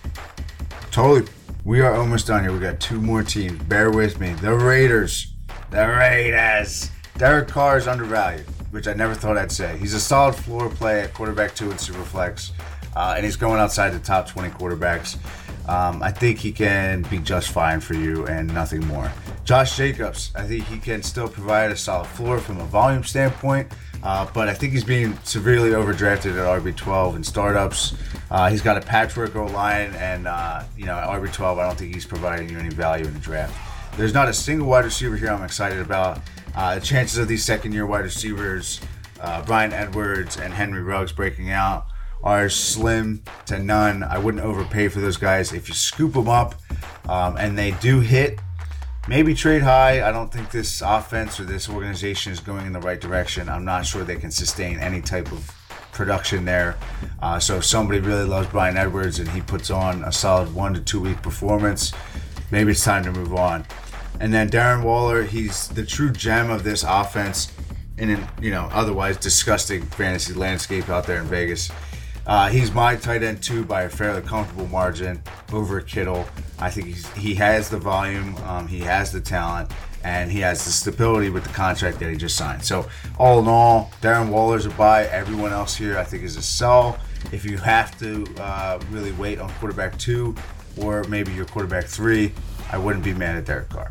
Totally. 0.91 1.31
We 1.65 1.81
are 1.81 1.95
almost 1.95 2.27
done 2.27 2.43
here. 2.43 2.53
We 2.53 2.59
got 2.59 2.81
two 2.81 3.01
more 3.01 3.23
teams. 3.23 3.63
Bear 3.65 3.91
with 3.91 4.19
me. 4.19 4.35
The 4.35 4.53
Raiders. 4.53 5.33
The 5.71 5.87
Raiders. 5.87 6.91
Derek 7.19 7.47
Carr 7.47 7.77
is 7.77 7.87
undervalued, 7.87 8.47
which 8.73 8.89
I 8.89 8.95
never 8.95 9.15
thought 9.15 9.39
I'd 9.39 9.53
say. 9.53 9.79
He's 9.79 9.95
a 9.95 10.01
solid 10.01 10.35
floor 10.35 10.69
play 10.69 11.03
at 11.03 11.15
quarterback 11.15 11.55
two 11.55 11.71
in 11.71 11.77
Superflex, 11.77 12.51
uh, 12.97 13.15
and 13.17 13.25
he's 13.25 13.37
going 13.37 13.61
outside 13.61 13.91
the 13.91 13.99
top 13.99 14.29
20 14.29 14.51
quarterbacks. 14.51 15.17
Um, 15.69 16.03
I 16.03 16.11
think 16.11 16.39
he 16.39 16.51
can 16.51 17.03
be 17.03 17.19
just 17.19 17.51
fine 17.51 17.81
for 17.81 17.95
you 17.95 18.27
and 18.27 18.53
nothing 18.53 18.85
more. 18.87 19.13
Josh 19.45 19.77
Jacobs, 19.77 20.33
I 20.35 20.43
think 20.43 20.65
he 20.65 20.79
can 20.79 21.03
still 21.03 21.29
provide 21.29 21.71
a 21.71 21.77
solid 21.77 22.07
floor 22.09 22.39
from 22.39 22.61
a 22.61 22.65
volume 22.65 23.05
standpoint, 23.05 23.73
uh, 24.03 24.29
but 24.35 24.49
I 24.49 24.55
think 24.55 24.73
he's 24.73 24.85
being 24.85 25.17
severely 25.23 25.71
overdrafted 25.71 26.33
at 26.33 26.63
RB12 26.63 27.17
in 27.17 27.25
startups. 27.25 27.95
Uh, 28.31 28.51
he's 28.51 28.63
got 28.63 28.77
a 28.77 28.81
patchwork 28.81 29.37
O 29.37 29.47
line, 29.47 29.95
and 29.95 30.27
uh, 30.27 30.65
you 30.77 30.87
know 30.87 30.97
at 30.97 31.09
RB12, 31.09 31.59
I 31.59 31.67
don't 31.67 31.79
think 31.79 31.95
he's 31.95 32.07
providing 32.07 32.49
you 32.49 32.59
any 32.59 32.71
value 32.71 33.05
in 33.05 33.15
the 33.15 33.21
draft. 33.21 33.57
There's 33.97 34.15
not 34.15 34.29
a 34.29 34.33
single 34.33 34.67
wide 34.67 34.85
receiver 34.85 35.17
here 35.17 35.31
I'm 35.31 35.45
excited 35.45 35.79
about. 35.79 36.21
Uh, 36.55 36.77
the 36.77 36.81
chances 36.81 37.19
of 37.19 37.29
these 37.29 37.45
second-year 37.45 37.87
wide 37.87 38.05
receivers, 38.05 38.81
uh, 39.21 39.43
Bryan 39.45 39.73
Edwards 39.73 40.39
and 40.39 40.53
Henry 40.53 40.83
Ruggs 40.83 41.13
breaking 41.13 41.51
out, 41.51 41.87
are 42.23 42.49
slim 42.49 43.23
to 43.47 43.59
none. 43.59 44.03
I 44.03 44.19
wouldn't 44.19 44.45
overpay 44.45 44.89
for 44.89 45.01
those 45.01 45.17
guys. 45.17 45.53
If 45.53 45.69
you 45.69 45.75
scoop 45.75 46.13
them 46.13 46.29
up 46.29 46.55
um, 47.09 47.37
and 47.37 47.59
they 47.59 47.73
do 47.73 48.01
hit, 48.01 48.39
maybe 49.09 49.35
trade 49.35 49.63
high. 49.63 50.07
I 50.07 50.13
don't 50.13 50.33
think 50.33 50.51
this 50.51 50.83
offense 50.83 51.41
or 51.41 51.45
this 51.45 51.69
organization 51.69 52.33
is 52.33 52.41
going 52.41 52.67
in 52.67 52.73
the 52.73 52.81
right 52.81 53.01
direction. 53.01 53.49
I'm 53.49 53.65
not 53.65 53.85
sure 53.87 54.05
they 54.05 54.17
can 54.17 54.31
sustain 54.31 54.79
any 54.79 55.01
type 55.01 55.33
of 55.33 55.51
production 55.93 56.45
there. 56.45 56.77
Uh, 57.21 57.39
so 57.39 57.57
if 57.57 57.65
somebody 57.65 58.01
really 58.01 58.25
loves 58.25 58.49
Bryan 58.49 58.77
Edwards 58.77 59.19
and 59.19 59.29
he 59.29 59.41
puts 59.41 59.71
on 59.71 60.05
a 60.05 60.13
solid 60.13 60.55
one 60.55 60.75
to 60.75 60.81
two 60.81 61.01
week 61.01 61.21
performance, 61.23 61.93
maybe 62.51 62.71
it's 62.71 62.85
time 62.85 63.05
to 63.05 63.13
move 63.13 63.35
on. 63.35 63.67
And 64.21 64.33
then 64.33 64.49
Darren 64.49 64.85
Waller, 64.85 65.25
he's 65.25 65.69
the 65.69 65.85
true 65.85 66.11
gem 66.11 66.51
of 66.51 66.63
this 66.63 66.85
offense 66.87 67.53
in 67.99 68.09
an 68.11 68.27
you 68.41 68.51
know 68.51 68.69
otherwise 68.73 69.17
disgusting 69.19 69.83
fantasy 69.83 70.33
landscape 70.33 70.89
out 70.89 71.07
there 71.07 71.21
in 71.21 71.27
Vegas. 71.27 71.71
Uh, 72.27 72.49
he's 72.49 72.73
my 72.73 72.95
tight 72.95 73.23
end 73.23 73.43
too 73.43 73.65
by 73.65 73.83
a 73.83 73.89
fairly 73.89 74.23
comfortable 74.23 74.69
margin 74.69 75.21
over 75.53 75.81
Kittle. 75.81 76.25
I 76.59 76.71
think 76.71 76.87
he's, 76.87 77.11
he 77.15 77.35
has 77.35 77.69
the 77.69 77.79
volume, 77.79 78.37
um, 78.45 78.69
he 78.69 78.79
has 78.81 79.11
the 79.11 79.21
talent, 79.21 79.73
and 80.05 80.31
he 80.31 80.41
has 80.41 80.65
the 80.65 80.71
stability 80.71 81.31
with 81.31 81.45
the 81.45 81.53
contract 81.53 81.99
that 81.99 82.11
he 82.11 82.17
just 82.17 82.37
signed. 82.37 82.65
So 82.65 82.89
all 83.19 83.41
in 83.41 83.49
all, 83.49 83.91
Darren 84.01 84.31
Waller's 84.31 84.67
a 84.67 84.71
buy. 84.71 85.05
Everyone 85.07 85.53
else 85.53 85.75
here, 85.75 85.99
I 85.99 86.05
think, 86.05 86.23
is 86.23 86.37
a 86.37 86.43
sell. 86.43 86.99
If 87.33 87.45
you 87.45 87.57
have 87.59 87.99
to 87.99 88.25
uh, 88.39 88.81
really 88.91 89.13
wait 89.13 89.39
on 89.39 89.51
quarterback 89.55 89.99
two 89.99 90.35
or 90.81 91.05
maybe 91.05 91.33
your 91.33 91.45
quarterback 91.47 91.87
three, 91.87 92.33
I 92.71 92.79
wouldn't 92.79 93.05
be 93.05 93.15
mad 93.15 93.37
at 93.37 93.45
Derek 93.45 93.69
Carr. 93.69 93.91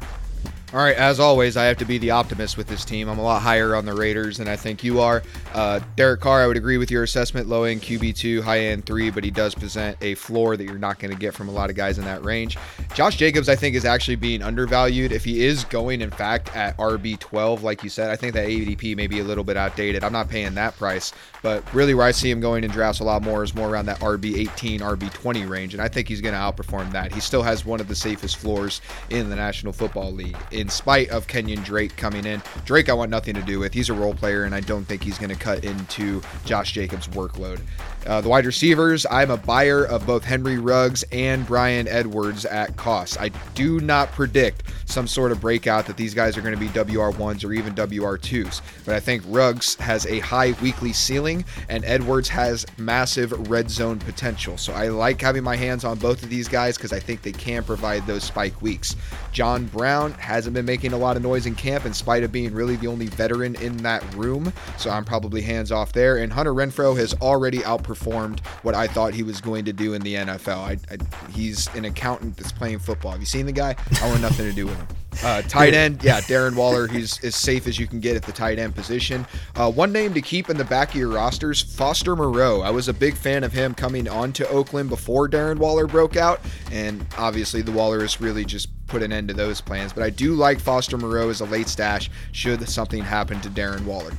All 0.73 0.79
right, 0.79 0.95
as 0.95 1.19
always, 1.19 1.57
I 1.57 1.65
have 1.65 1.75
to 1.79 1.85
be 1.85 1.97
the 1.97 2.11
optimist 2.11 2.55
with 2.55 2.67
this 2.67 2.85
team. 2.85 3.09
I'm 3.09 3.19
a 3.19 3.21
lot 3.21 3.41
higher 3.41 3.75
on 3.75 3.83
the 3.83 3.93
Raiders 3.93 4.37
than 4.37 4.47
I 4.47 4.55
think 4.55 4.85
you 4.85 5.01
are. 5.01 5.21
Uh, 5.53 5.81
Derek 5.97 6.21
Carr, 6.21 6.41
I 6.41 6.47
would 6.47 6.55
agree 6.55 6.77
with 6.77 6.89
your 6.89 7.03
assessment. 7.03 7.49
Low 7.49 7.65
end 7.65 7.81
QB2, 7.81 8.41
high 8.41 8.59
end 8.59 8.85
3, 8.85 9.09
but 9.09 9.25
he 9.25 9.31
does 9.31 9.53
present 9.53 9.97
a 9.99 10.15
floor 10.15 10.55
that 10.55 10.63
you're 10.63 10.77
not 10.77 10.97
going 10.97 11.11
to 11.11 11.19
get 11.19 11.33
from 11.33 11.49
a 11.49 11.51
lot 11.51 11.69
of 11.69 11.75
guys 11.75 11.97
in 11.97 12.05
that 12.05 12.23
range. 12.23 12.57
Josh 12.93 13.17
Jacobs, 13.17 13.49
I 13.49 13.55
think, 13.57 13.75
is 13.75 13.83
actually 13.83 14.15
being 14.15 14.41
undervalued. 14.41 15.11
If 15.11 15.25
he 15.25 15.43
is 15.43 15.65
going, 15.65 15.99
in 15.99 16.09
fact, 16.09 16.55
at 16.55 16.77
RB12, 16.77 17.63
like 17.63 17.83
you 17.83 17.89
said, 17.89 18.09
I 18.09 18.15
think 18.15 18.33
that 18.35 18.47
ADP 18.47 18.95
may 18.95 19.07
be 19.07 19.19
a 19.19 19.25
little 19.25 19.43
bit 19.43 19.57
outdated. 19.57 20.05
I'm 20.05 20.13
not 20.13 20.29
paying 20.29 20.53
that 20.55 20.77
price, 20.77 21.11
but 21.41 21.65
really 21.73 21.93
where 21.95 22.05
I 22.05 22.11
see 22.11 22.31
him 22.31 22.39
going 22.39 22.63
in 22.63 22.71
drafts 22.71 23.01
a 23.01 23.03
lot 23.03 23.23
more 23.23 23.43
is 23.43 23.53
more 23.53 23.69
around 23.69 23.87
that 23.87 23.99
RB18, 23.99 24.79
RB20 24.79 25.49
range, 25.49 25.73
and 25.73 25.83
I 25.83 25.89
think 25.89 26.07
he's 26.07 26.21
going 26.21 26.33
to 26.33 26.39
outperform 26.39 26.93
that. 26.93 27.11
He 27.13 27.19
still 27.19 27.43
has 27.43 27.65
one 27.65 27.81
of 27.81 27.89
the 27.89 27.95
safest 27.95 28.37
floors 28.37 28.79
in 29.09 29.29
the 29.29 29.35
National 29.35 29.73
Football 29.73 30.13
League 30.13 30.37
in 30.61 30.69
spite 30.69 31.09
of 31.09 31.27
Kenyon 31.27 31.61
Drake 31.63 31.97
coming 31.97 32.25
in. 32.25 32.41
Drake, 32.63 32.87
I 32.87 32.93
want 32.93 33.11
nothing 33.11 33.35
to 33.35 33.41
do 33.41 33.59
with. 33.59 33.73
He's 33.73 33.89
a 33.89 33.93
role 33.93 34.13
player, 34.13 34.45
and 34.45 34.55
I 34.55 34.61
don't 34.61 34.85
think 34.85 35.03
he's 35.03 35.17
going 35.17 35.29
to 35.29 35.35
cut 35.35 35.65
into 35.65 36.21
Josh 36.45 36.71
Jacobs' 36.71 37.07
workload. 37.09 37.59
Uh, 38.05 38.19
the 38.19 38.29
wide 38.29 38.45
receivers, 38.45 39.05
I'm 39.11 39.29
a 39.29 39.37
buyer 39.37 39.85
of 39.85 40.07
both 40.07 40.23
Henry 40.23 40.57
Ruggs 40.57 41.03
and 41.11 41.45
Bryan 41.45 41.87
Edwards 41.87 42.45
at 42.45 42.75
cost. 42.75 43.21
I 43.21 43.29
do 43.53 43.79
not 43.79 44.11
predict 44.11 44.63
some 44.85 45.07
sort 45.07 45.31
of 45.31 45.39
breakout 45.39 45.85
that 45.85 45.97
these 45.97 46.13
guys 46.15 46.35
are 46.35 46.41
going 46.41 46.55
to 46.55 46.59
be 46.59 46.67
WR1s 46.69 47.45
or 47.45 47.53
even 47.53 47.75
WR2s, 47.75 48.61
but 48.85 48.95
I 48.95 48.99
think 48.99 49.23
Ruggs 49.27 49.75
has 49.75 50.07
a 50.07 50.19
high 50.19 50.55
weekly 50.63 50.93
ceiling 50.93 51.45
and 51.69 51.85
Edwards 51.85 52.27
has 52.29 52.65
massive 52.77 53.49
red 53.49 53.69
zone 53.69 53.99
potential. 53.99 54.57
So 54.57 54.73
I 54.73 54.87
like 54.87 55.21
having 55.21 55.43
my 55.43 55.55
hands 55.55 55.85
on 55.85 55.99
both 55.99 56.23
of 56.23 56.29
these 56.29 56.47
guys 56.47 56.77
because 56.77 56.93
I 56.93 56.99
think 56.99 57.21
they 57.21 57.31
can 57.31 57.63
provide 57.63 58.07
those 58.07 58.23
spike 58.23 58.59
weeks. 58.63 58.95
John 59.31 59.65
Brown 59.65 60.13
hasn't 60.51 60.65
been 60.65 60.73
making 60.73 60.91
a 60.91 60.97
lot 60.97 61.15
of 61.15 61.23
noise 61.23 61.45
in 61.45 61.55
camp 61.55 61.85
in 61.85 61.93
spite 61.93 62.23
of 62.23 62.31
being 62.31 62.53
really 62.53 62.75
the 62.75 62.87
only 62.87 63.07
veteran 63.07 63.55
in 63.55 63.77
that 63.77 64.03
room, 64.15 64.51
so 64.77 64.89
I'm 64.89 65.05
probably 65.05 65.41
hands 65.41 65.71
off 65.71 65.93
there. 65.93 66.17
And 66.17 66.33
Hunter 66.33 66.53
Renfrow 66.53 66.97
has 66.97 67.13
already 67.21 67.59
outperformed 67.59 68.39
what 68.63 68.75
I 68.75 68.87
thought 68.87 69.13
he 69.13 69.23
was 69.23 69.39
going 69.39 69.63
to 69.65 69.73
do 69.73 69.93
in 69.93 70.01
the 70.01 70.15
NFL. 70.15 70.57
I, 70.57 70.77
I, 70.91 70.97
he's 71.31 71.67
an 71.75 71.85
accountant 71.85 72.35
that's 72.35 72.51
playing 72.51 72.79
football. 72.79 73.11
Have 73.11 73.21
you 73.21 73.25
seen 73.25 73.45
the 73.45 73.53
guy? 73.53 73.75
I 74.01 74.09
want 74.09 74.21
nothing 74.21 74.45
to 74.45 74.53
do 74.53 74.65
with 74.65 74.75
him. 74.75 74.87
Uh, 75.23 75.41
tight 75.43 75.73
end, 75.73 76.03
yeah, 76.03 76.21
Darren 76.21 76.55
Waller. 76.55 76.87
He's 76.87 77.23
as 77.23 77.35
safe 77.35 77.67
as 77.67 77.77
you 77.77 77.85
can 77.85 77.99
get 77.99 78.15
at 78.15 78.23
the 78.23 78.31
tight 78.31 78.57
end 78.57 78.73
position. 78.75 79.25
Uh, 79.55 79.71
one 79.71 79.91
name 79.91 80.13
to 80.13 80.21
keep 80.21 80.49
in 80.49 80.57
the 80.57 80.63
back 80.65 80.89
of 80.89 80.95
your 80.95 81.09
rosters: 81.09 81.61
Foster 81.61 82.15
Moreau. 82.15 82.61
I 82.61 82.71
was 82.71 82.87
a 82.87 82.93
big 82.93 83.15
fan 83.15 83.43
of 83.43 83.51
him 83.51 83.73
coming 83.73 84.07
onto 84.07 84.45
Oakland 84.45 84.89
before 84.89 85.29
Darren 85.29 85.57
Waller 85.57 85.85
broke 85.85 86.15
out, 86.15 86.39
and 86.71 87.05
obviously 87.17 87.61
the 87.61 87.71
Waller 87.71 88.01
has 88.01 88.19
really 88.19 88.45
just 88.45 88.69
put 88.87 89.03
an 89.03 89.13
end 89.13 89.27
to 89.27 89.33
those 89.33 89.61
plans. 89.61 89.93
But 89.93 90.03
I 90.03 90.09
do 90.09 90.33
like 90.33 90.59
Foster 90.59 90.97
Moreau 90.97 91.29
as 91.29 91.41
a 91.41 91.45
late 91.45 91.67
stash 91.67 92.09
should 92.31 92.67
something 92.67 93.03
happen 93.03 93.39
to 93.41 93.49
Darren 93.49 93.85
Waller. 93.85 94.11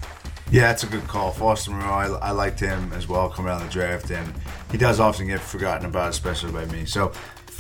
Yeah, 0.51 0.63
that's 0.63 0.83
a 0.83 0.87
good 0.87 1.09
call. 1.09 1.33
Foster 1.33 1.71
Moreau, 1.71 2.19
I, 2.21 2.29
I 2.29 2.31
liked 2.33 2.61
him 2.61 2.93
as 2.93 3.09
well 3.09 3.31
coming 3.31 3.51
out 3.51 3.63
of 3.63 3.69
the 3.69 3.73
draft, 3.73 4.11
and 4.11 4.33
he 4.71 4.79
does 4.79 5.01
often 5.01 5.27
get 5.27 5.41
forgotten 5.41 5.87
about, 5.87 6.11
especially 6.11 6.53
by 6.53 6.67
me. 6.67 6.85
So, 6.85 7.13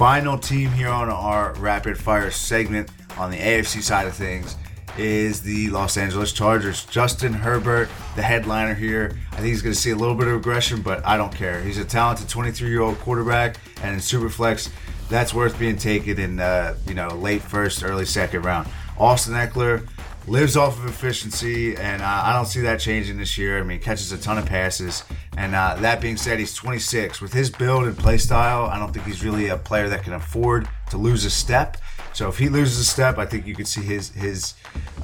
final 0.02 0.36
team 0.36 0.68
here 0.72 0.88
on 0.88 1.08
our 1.08 1.54
rapid 1.60 1.96
fire 1.96 2.28
segment 2.28 2.90
on 3.16 3.30
the 3.30 3.36
AFC 3.36 3.80
side 3.80 4.04
of 4.04 4.12
things 4.12 4.56
is 4.98 5.42
the 5.42 5.70
Los 5.70 5.96
Angeles 5.96 6.32
Chargers. 6.32 6.84
Justin 6.86 7.32
Herbert, 7.32 7.88
the 8.16 8.22
headliner 8.22 8.74
here. 8.74 9.16
I 9.30 9.36
think 9.36 9.46
he's 9.46 9.62
going 9.62 9.72
to 9.76 9.80
see 9.80 9.92
a 9.92 9.94
little 9.94 10.16
bit 10.16 10.26
of 10.26 10.34
aggression, 10.34 10.82
but 10.82 11.06
I 11.06 11.16
don't 11.16 11.32
care. 11.32 11.62
He's 11.62 11.78
a 11.78 11.84
talented 11.84 12.28
23 12.28 12.68
year 12.68 12.80
old 12.80 12.98
quarterback, 12.98 13.58
and 13.80 13.94
in 13.94 14.00
Superflex, 14.00 14.72
that's 15.08 15.32
worth 15.32 15.56
being 15.56 15.76
taken 15.76 16.18
in 16.18 16.40
uh, 16.40 16.74
you 16.88 16.94
know 16.94 17.10
late 17.10 17.42
first, 17.42 17.84
early 17.84 18.04
second 18.04 18.42
round. 18.42 18.66
Austin 18.98 19.34
Ekeler 19.34 19.86
lives 20.26 20.56
off 20.56 20.78
of 20.78 20.86
efficiency, 20.86 21.76
and 21.76 22.02
uh, 22.02 22.22
I 22.24 22.32
don't 22.32 22.46
see 22.46 22.60
that 22.62 22.80
changing 22.80 23.16
this 23.16 23.36
year. 23.36 23.58
I 23.58 23.62
mean, 23.62 23.80
catches 23.80 24.12
a 24.12 24.18
ton 24.18 24.38
of 24.38 24.46
passes, 24.46 25.04
and 25.36 25.54
uh, 25.54 25.76
that 25.80 26.00
being 26.00 26.16
said, 26.16 26.38
he's 26.38 26.54
26. 26.54 27.20
With 27.20 27.32
his 27.32 27.50
build 27.50 27.84
and 27.84 27.96
play 27.96 28.18
style, 28.18 28.66
I 28.66 28.78
don't 28.78 28.92
think 28.92 29.06
he's 29.06 29.24
really 29.24 29.48
a 29.48 29.56
player 29.56 29.88
that 29.88 30.02
can 30.04 30.12
afford 30.12 30.68
to 30.90 30.96
lose 30.96 31.24
a 31.24 31.30
step. 31.30 31.76
So 32.12 32.28
if 32.28 32.38
he 32.38 32.48
loses 32.48 32.78
a 32.78 32.84
step, 32.84 33.18
I 33.18 33.26
think 33.26 33.46
you 33.46 33.54
could 33.54 33.66
see 33.66 33.82
his 33.82 34.10
his 34.10 34.54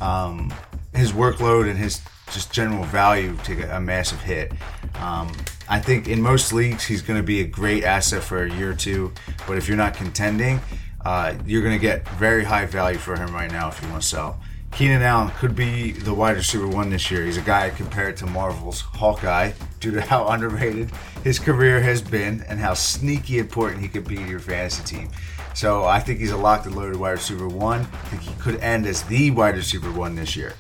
um, 0.01 0.53
his 0.95 1.13
workload 1.13 1.69
and 1.69 1.79
his 1.79 2.01
just 2.31 2.53
general 2.53 2.85
value 2.85 3.37
take 3.43 3.61
a, 3.61 3.77
a 3.77 3.81
massive 3.81 4.21
hit. 4.21 4.53
Um, 4.97 5.33
I 5.69 5.81
think 5.81 6.09
in 6.09 6.21
most 6.21 6.53
leagues 6.53 6.85
he's 6.85 7.03
going 7.03 7.19
to 7.19 7.27
be 7.27 7.41
a 7.41 7.47
great 7.47 7.85
asset 7.85 8.23
for 8.23 8.45
a 8.45 8.53
year 8.53 8.71
or 8.71 8.75
two, 8.75 9.13
but 9.47 9.57
if 9.57 9.69
you're 9.69 9.77
not 9.77 9.95
contending, 9.95 10.61
uh, 11.05 11.35
you're 11.47 11.63
going 11.63 11.75
to 11.75 11.81
get 11.81 12.07
very 12.11 12.45
high 12.45 12.67
value 12.67 12.99
for 12.99 13.17
him 13.17 13.33
right 13.35 13.51
now 13.51 13.69
if 13.69 13.81
you 13.83 13.89
want 13.89 14.03
to 14.03 14.09
sell. 14.09 14.41
Keenan 14.73 15.03
Allen 15.03 15.31
could 15.39 15.57
be 15.57 15.93
the 15.93 16.15
wide 16.15 16.37
receiver 16.37 16.69
one 16.69 16.91
this 16.91 17.11
year. 17.11 17.25
He's 17.25 17.37
a 17.37 17.43
guy 17.43 17.71
compared 17.71 18.17
to 18.19 18.27
Marvel's 18.27 18.81
Hawkeye, 18.81 19.53
due 19.81 19.91
to 19.93 20.01
how 20.01 20.29
underrated 20.29 20.91
his 21.25 21.39
career 21.39 21.81
has 21.81 22.03
been 22.03 22.43
and 22.49 22.59
how 22.59 22.75
sneaky 22.75 23.39
important 23.39 23.83
he 23.83 23.89
could 23.89 24.07
be 24.07 24.17
to 24.17 24.29
your 24.29 24.41
fantasy 24.41 24.83
team. 24.85 25.09
So 25.55 25.85
I 25.85 26.01
think 26.01 26.21
he's 26.21 26.31
a 26.31 26.37
locked 26.37 26.67
and 26.67 26.77
loaded 26.77 26.97
wide 26.97 27.13
receiver 27.13 27.49
one. 27.49 27.81
I 27.81 28.09
think 28.09 28.23
he 28.23 28.35
could 28.41 28.61
end 28.61 28.87
as 28.87 29.03
the 29.03 29.31
wide 29.31 29.57
receiver 29.57 29.91
one 29.91 30.15
this 30.15 30.37
year. 30.37 30.55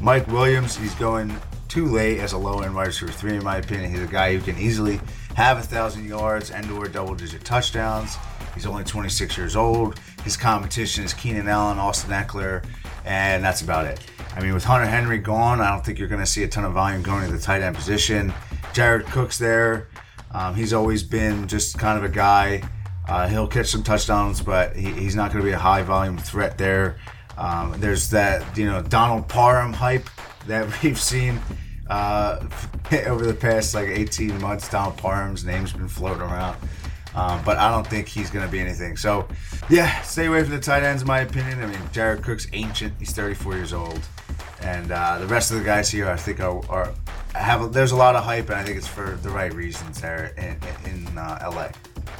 Mike 0.00 0.28
Williams, 0.28 0.76
he's 0.76 0.94
going 0.94 1.34
too 1.66 1.86
late 1.86 2.20
as 2.20 2.32
a 2.32 2.38
low 2.38 2.60
end 2.60 2.74
wide 2.74 2.88
receiver 2.88 3.12
three, 3.12 3.36
in 3.36 3.44
my 3.44 3.56
opinion. 3.56 3.90
He's 3.90 4.02
a 4.02 4.06
guy 4.06 4.36
who 4.36 4.40
can 4.40 4.56
easily 4.58 5.00
have 5.34 5.58
a 5.58 5.62
thousand 5.62 6.06
yards 6.06 6.50
and 6.50 6.70
or 6.70 6.86
double 6.86 7.14
digit 7.14 7.44
touchdowns. 7.44 8.16
He's 8.58 8.66
only 8.66 8.82
26 8.82 9.38
years 9.38 9.54
old. 9.54 10.00
His 10.24 10.36
competition 10.36 11.04
is 11.04 11.14
Keenan 11.14 11.46
Allen, 11.46 11.78
Austin 11.78 12.10
Ekeler, 12.10 12.64
and 13.04 13.44
that's 13.44 13.62
about 13.62 13.86
it. 13.86 14.00
I 14.34 14.40
mean, 14.40 14.52
with 14.52 14.64
Hunter 14.64 14.88
Henry 14.88 15.18
gone, 15.18 15.60
I 15.60 15.70
don't 15.70 15.86
think 15.86 15.96
you're 15.96 16.08
going 16.08 16.22
to 16.22 16.26
see 16.26 16.42
a 16.42 16.48
ton 16.48 16.64
of 16.64 16.72
volume 16.72 17.02
going 17.02 17.24
to 17.24 17.30
the 17.30 17.40
tight 17.40 17.62
end 17.62 17.76
position. 17.76 18.34
Jared 18.72 19.06
Cook's 19.06 19.38
there. 19.38 19.86
Um, 20.32 20.56
he's 20.56 20.72
always 20.72 21.04
been 21.04 21.46
just 21.46 21.78
kind 21.78 21.96
of 21.96 22.02
a 22.02 22.12
guy. 22.12 22.68
Uh, 23.06 23.28
he'll 23.28 23.46
catch 23.46 23.68
some 23.68 23.84
touchdowns, 23.84 24.40
but 24.40 24.74
he, 24.74 24.90
he's 24.90 25.14
not 25.14 25.30
going 25.30 25.44
to 25.44 25.48
be 25.48 25.54
a 25.54 25.58
high 25.58 25.84
volume 25.84 26.18
threat 26.18 26.58
there. 26.58 26.98
Um, 27.36 27.76
there's 27.78 28.10
that 28.10 28.58
you 28.58 28.66
know 28.66 28.82
Donald 28.82 29.28
Parham 29.28 29.72
hype 29.72 30.10
that 30.48 30.66
we've 30.82 31.00
seen 31.00 31.40
uh, 31.88 32.44
over 33.06 33.24
the 33.24 33.34
past 33.34 33.76
like 33.76 33.86
18 33.86 34.40
months. 34.40 34.68
Donald 34.68 34.96
Parham's 34.96 35.44
name's 35.44 35.72
been 35.72 35.86
floating 35.86 36.22
around. 36.22 36.56
Um, 37.14 37.42
but 37.44 37.56
I 37.56 37.70
don't 37.70 37.86
think 37.86 38.06
he's 38.06 38.30
going 38.30 38.44
to 38.44 38.50
be 38.50 38.60
anything. 38.60 38.96
So, 38.96 39.26
yeah, 39.68 40.02
stay 40.02 40.26
away 40.26 40.42
from 40.42 40.52
the 40.52 40.60
tight 40.60 40.82
ends, 40.82 41.02
in 41.02 41.08
my 41.08 41.20
opinion. 41.20 41.62
I 41.62 41.66
mean, 41.66 41.80
Jared 41.92 42.22
Cook's 42.22 42.46
ancient; 42.52 42.94
he's 42.98 43.12
34 43.12 43.54
years 43.54 43.72
old, 43.72 44.00
and 44.60 44.92
uh, 44.92 45.18
the 45.18 45.26
rest 45.26 45.50
of 45.50 45.58
the 45.58 45.64
guys 45.64 45.90
here, 45.90 46.08
I 46.08 46.16
think, 46.16 46.40
are, 46.40 46.60
are 46.68 46.94
have. 47.34 47.72
There's 47.72 47.92
a 47.92 47.96
lot 47.96 48.14
of 48.14 48.24
hype, 48.24 48.50
and 48.50 48.58
I 48.58 48.62
think 48.62 48.76
it's 48.76 48.86
for 48.86 49.18
the 49.22 49.30
right 49.30 49.52
reasons 49.52 50.00
there 50.00 50.34
in, 50.36 50.58
in 50.90 51.18
uh, 51.18 51.50
LA. 51.50 51.70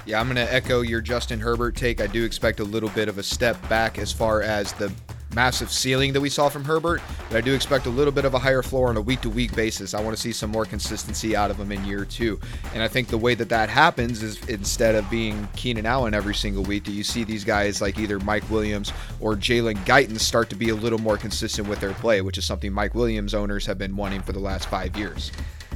Yeah, 0.07 0.21
I'm 0.21 0.27
going 0.27 0.37
to 0.37 0.53
echo 0.53 0.81
your 0.81 1.01
Justin 1.01 1.39
Herbert 1.39 1.77
take. 1.77 2.01
I 2.01 2.07
do 2.07 2.25
expect 2.25 2.61
a 2.61 2.65
little 2.65 2.89
bit 2.91 3.09
of 3.09 3.19
a 3.19 3.23
step 3.23 3.69
back 3.69 3.99
as 3.99 4.11
far 4.11 4.43
as 4.43 4.73
the 4.73 4.93
massive 5.35 5.71
ceiling 5.71 6.13
that 6.13 6.21
we 6.21 6.29
saw 6.29 6.49
from 6.49 6.65
Herbert, 6.65 7.01
but 7.29 7.37
I 7.37 7.41
do 7.41 7.55
expect 7.55 7.87
a 7.87 7.91
little 7.91 8.13
bit 8.13 8.25
of 8.25 8.35
a 8.35 8.39
higher 8.39 8.63
floor 8.63 8.89
on 8.89 8.97
a 8.97 9.01
week 9.01 9.21
to 9.23 9.31
week 9.31 9.55
basis. 9.55 9.95
I 9.95 10.01
want 10.01 10.17
to 10.17 10.21
see 10.21 10.33
some 10.33 10.51
more 10.51 10.65
consistency 10.65 11.37
out 11.37 11.51
of 11.51 11.59
him 11.59 11.73
in 11.73 11.85
year 11.85 12.05
two. 12.05 12.41
And 12.75 12.83
I 12.83 12.89
think 12.89 13.09
the 13.09 13.19
way 13.19 13.35
that 13.35 13.49
that 13.49 13.69
happens 13.69 14.23
is 14.23 14.43
instead 14.49 14.95
of 14.95 15.09
being 15.11 15.49
Keenan 15.55 15.87
Allen 15.87 16.15
every 16.15 16.35
single 16.35 16.63
week, 16.63 16.85
do 16.85 16.93
you 16.93 17.05
see 17.05 17.25
these 17.25 17.45
guys 17.45 17.81
like 17.81 17.99
either 17.99 18.19
Mike 18.21 18.49
Williams 18.51 18.93
or 19.21 19.35
Jalen 19.37 19.77
Guyton 19.85 20.19
start 20.19 20.51
to 20.51 20.57
be 20.57 20.71
a 20.71 20.75
little 20.75 20.99
more 20.99 21.17
consistent 21.17 21.69
with 21.69 21.81
their 21.81 21.95
play, 21.95 22.21
which 22.21 22.39
is 22.39 22.45
something 22.45 22.73
Mike 22.73 22.95
Williams 22.95 23.35
owners 23.35 23.67
have 23.67 23.79
been 23.79 23.97
wanting 23.97 24.23
for 24.23 24.33
the 24.33 24.39
last 24.39 24.69
five 24.69 24.97
years. 24.97 25.31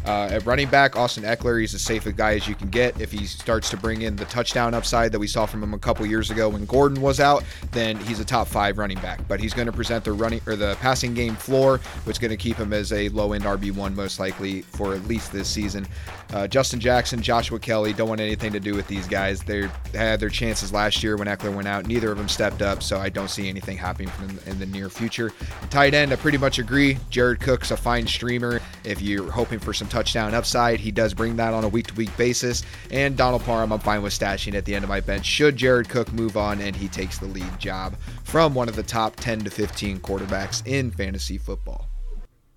Uh, 0.05 0.29
at 0.33 0.45
running 0.45 0.69
back, 0.69 0.97
Austin 0.97 1.23
Ekeler, 1.23 1.61
he's 1.61 1.75
as 1.75 1.83
safe 1.83 2.07
a 2.07 2.13
guy 2.13 2.35
as 2.35 2.49
you 2.49 2.55
can 2.55 2.69
get. 2.69 3.01
If 3.01 3.13
he 3.13 3.25
starts 3.25 3.71
to 3.71 3.77
bring 3.77 4.03
in 4.03 4.17
the 4.17 4.25
touchdown 4.25 4.75
upside 4.75 5.13
that 5.13 5.19
we 5.19 5.29
saw 5.29 5.47
from 5.47 5.63
him 5.63 5.75
a 5.75 5.79
couple 5.79 6.05
years 6.07 6.31
ago 6.31 6.49
when 6.49 6.65
Gordon 6.67 7.01
was 7.01 7.21
out, 7.21 7.45
then 7.71 7.97
he's 7.97 8.19
a 8.19 8.25
top 8.25 8.49
five 8.49 8.79
running 8.79 8.99
back. 8.99 9.21
But 9.29 9.39
he's 9.39 9.55
going 9.55 9.67
to 9.67 9.73
present 9.73 10.05
the 10.05 10.13
running 10.13 10.41
or 10.47 10.57
the 10.57 10.77
passing 10.81 11.15
game 11.15 11.37
floor, 11.37 11.79
which 12.05 12.15
is 12.15 12.19
going 12.19 12.31
to 12.31 12.37
keep 12.37 12.57
him 12.57 12.73
as 12.73 12.93
a 12.93 13.09
low 13.11 13.33
end 13.33 13.45
RB 13.45 13.73
one 13.73 13.95
most 13.95 14.19
likely 14.19 14.63
for 14.63 14.95
at 14.95 15.05
least 15.05 15.33
this 15.33 15.49
season. 15.49 15.87
Uh, 16.33 16.49
Justin 16.49 16.81
Jackson, 16.81 17.21
Joshua 17.21 17.59
Kelley 17.59 17.93
don't 17.93 18.09
want 18.09 18.21
anything 18.21 18.53
to 18.53 18.61
do 18.61 18.75
with 18.75 18.89
these 18.89 19.07
guys. 19.07 19.43
They 19.43 19.69
had 19.93 20.19
their 20.19 20.31
chances 20.31 20.73
last 20.73 21.03
year 21.03 21.17
when 21.17 21.29
Ekeler 21.29 21.55
went 21.55 21.69
out. 21.69 21.87
Neither 21.87 22.11
of 22.11 22.19
them 22.19 22.29
stepped 22.29 22.63
up, 22.63 22.83
so 22.83 22.99
I 22.99 23.11
don't 23.11 23.29
see 23.29 23.49
anything 23.49 23.77
happening 23.77 24.11
in 24.47 24.59
the 24.59 24.67
near 24.67 24.89
future. 24.89 25.31
Tight 25.69 25.95
end, 25.95 26.13
I 26.13 26.17
pretty 26.17 26.39
much 26.39 26.59
agree. 26.59 26.99
Jared 27.11 27.41
Cook's 27.41 27.71
a 27.71 27.77
fine 27.77 28.07
streamer. 28.07 28.61
If 28.83 29.03
you're 29.03 29.31
hoping 29.31 29.59
for 29.59 29.75
some 29.75 29.89
touchdown 29.93 30.35
upside, 30.35 30.81
he 30.81 30.91
does 30.91 31.13
bring 31.15 31.37
that 31.37 31.53
on 31.53 31.65
a 31.65 31.69
week 31.69 31.89
to 31.89 31.95
week 31.95 32.17
basis. 32.17 32.63
And 32.91 33.17
Donald 33.17 33.45
Parham, 33.45 33.73
I'm 33.73 33.79
fine 33.79 34.03
with 34.03 34.13
stashing 34.13 34.55
at 34.55 34.65
the 34.65 34.75
end 34.75 34.85
of 34.85 34.89
my 34.89 35.01
bench. 35.01 35.27
Should 35.27 35.57
Jared 35.57 35.89
Cook 35.89 36.13
move 36.13 36.37
on 36.37 36.61
and 36.61 36.75
he 36.75 36.89
takes 36.89 37.19
the 37.19 37.27
lead 37.27 37.59
job 37.59 37.95
from 38.25 38.55
one 38.55 38.69
of 38.69 38.75
the 38.75 38.83
top 38.83 39.17
10 39.17 39.41
to 39.41 39.51
15 39.51 40.01
quarterbacks 40.01 40.67
in 40.67 40.91
fantasy 40.91 41.39
football. 41.39 41.87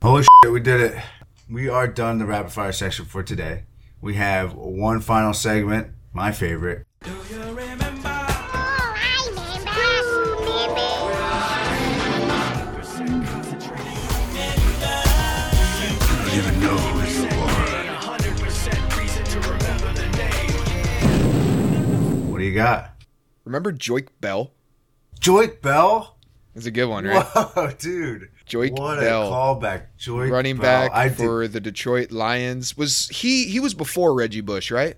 Holy 0.01 0.23
shit, 0.23 0.51
we 0.51 0.59
did 0.59 0.79
it. 0.79 1.03
We 1.49 1.69
are 1.69 1.87
done 1.87 2.17
the 2.17 2.25
rapid 2.25 2.51
fire 2.51 2.71
section 2.71 3.05
for 3.05 3.21
today. 3.21 3.63
We 4.01 4.15
have 4.15 4.53
one 4.53 5.01
final 5.01 5.33
segment, 5.33 5.89
my 6.13 6.31
favorite. 6.31 6.85
Got? 22.55 22.91
Remember 23.43 23.71
Joique 23.71 24.09
Bell? 24.21 24.51
Joique 25.19 25.61
Bell? 25.61 26.15
It's 26.55 26.65
a 26.65 26.71
good 26.71 26.85
one, 26.85 27.05
right? 27.05 27.23
Whoa, 27.23 27.71
dude. 27.79 28.29
Joique 28.47 28.71
what 28.79 28.99
Bell, 28.99 29.27
a 29.27 29.31
callback. 29.31 29.87
Joique 29.99 30.31
running 30.31 30.57
Bell. 30.57 30.87
back 30.87 30.91
I 30.95 31.09
for 31.09 31.43
did, 31.43 31.53
the 31.53 31.59
Detroit 31.59 32.11
Lions. 32.11 32.77
Was 32.77 33.09
he? 33.09 33.45
He 33.45 33.59
was 33.59 33.73
before 33.73 34.13
Reggie 34.13 34.41
Bush, 34.41 34.71
right? 34.71 34.95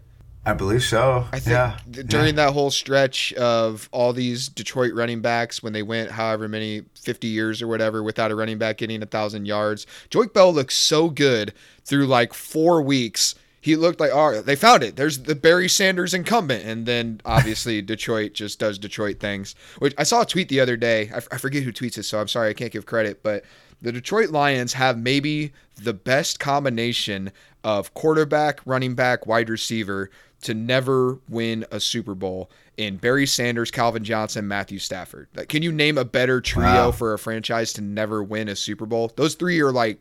I 0.48 0.54
believe 0.54 0.84
so. 0.84 1.28
I 1.34 1.40
think 1.40 1.52
yeah. 1.52 1.78
during 2.06 2.38
yeah. 2.38 2.46
that 2.46 2.54
whole 2.54 2.72
stretch 2.72 3.34
of 3.34 3.90
all 3.92 4.14
these 4.14 4.48
Detroit 4.48 4.94
running 4.94 5.20
backs, 5.20 5.62
when 5.62 5.74
they 5.74 5.84
went 5.84 6.10
however 6.10 6.48
many 6.48 6.84
50 6.96 7.28
years 7.28 7.62
or 7.62 7.68
whatever 7.68 8.02
without 8.02 8.32
a 8.32 8.36
running 8.36 8.58
back 8.58 8.78
getting 8.78 9.04
a 9.04 9.06
thousand 9.06 9.46
yards, 9.46 9.86
Joique 10.10 10.34
Bell 10.34 10.54
looked 10.54 10.72
so 10.72 11.10
good 11.10 11.54
through 11.84 12.08
like 12.08 12.34
four 12.34 12.82
weeks. 12.82 13.36
He 13.60 13.76
looked 13.76 14.00
like, 14.00 14.12
oh, 14.14 14.42
they 14.42 14.56
found 14.56 14.84
it. 14.84 14.96
There's 14.96 15.20
the 15.24 15.36
Barry 15.36 15.68
Sanders 15.68 16.14
incumbent. 16.14 16.64
And 16.66 16.86
then 16.86 17.20
obviously 17.26 17.82
Detroit 17.84 18.34
just 18.34 18.60
does 18.60 18.78
Detroit 18.78 19.20
things. 19.20 19.56
Which 19.80 19.94
I 19.98 20.04
saw 20.04 20.22
a 20.22 20.26
tweet 20.26 20.48
the 20.50 20.60
other 20.60 20.78
day. 20.78 21.10
I, 21.14 21.18
f- 21.18 21.28
I 21.32 21.38
forget 21.38 21.64
who 21.64 21.74
tweets 21.74 21.98
it 21.98 22.04
so 22.04 22.20
I'm 22.20 22.28
sorry 22.28 22.50
I 22.50 22.54
can't 22.54 22.72
give 22.72 22.86
credit, 22.86 23.24
but 23.24 23.44
the 23.82 23.92
Detroit 23.92 24.30
Lions 24.30 24.74
have 24.74 24.98
maybe 24.98 25.54
the 25.76 25.94
best 25.94 26.40
combination 26.40 27.32
of 27.64 27.94
quarterback, 27.94 28.60
running 28.66 28.96
back, 28.96 29.28
wide 29.28 29.50
receiver 29.50 30.10
to 30.42 30.54
never 30.54 31.20
win 31.28 31.66
a 31.72 31.80
Super 31.80 32.14
Bowl 32.16 32.50
in 32.78 32.98
Barry 32.98 33.26
Sanders, 33.26 33.72
Calvin 33.72 34.04
Johnson, 34.04 34.48
Matthew 34.48 34.78
Stafford. 34.80 35.28
Like, 35.36 35.50
can 35.50 35.64
you 35.64 35.72
name 35.72 35.98
a 35.98 36.06
better 36.06 36.42
trio 36.42 36.66
Wow. 36.66 36.92
for 36.92 37.14
a 37.14 37.20
franchise 37.20 37.74
to 37.74 37.82
never 37.82 38.24
win 38.24 38.48
a 38.48 38.56
Super 38.56 38.86
Bowl? 38.86 39.12
Those 39.16 39.34
three 39.36 39.60
are 39.62 39.72
like 39.72 40.00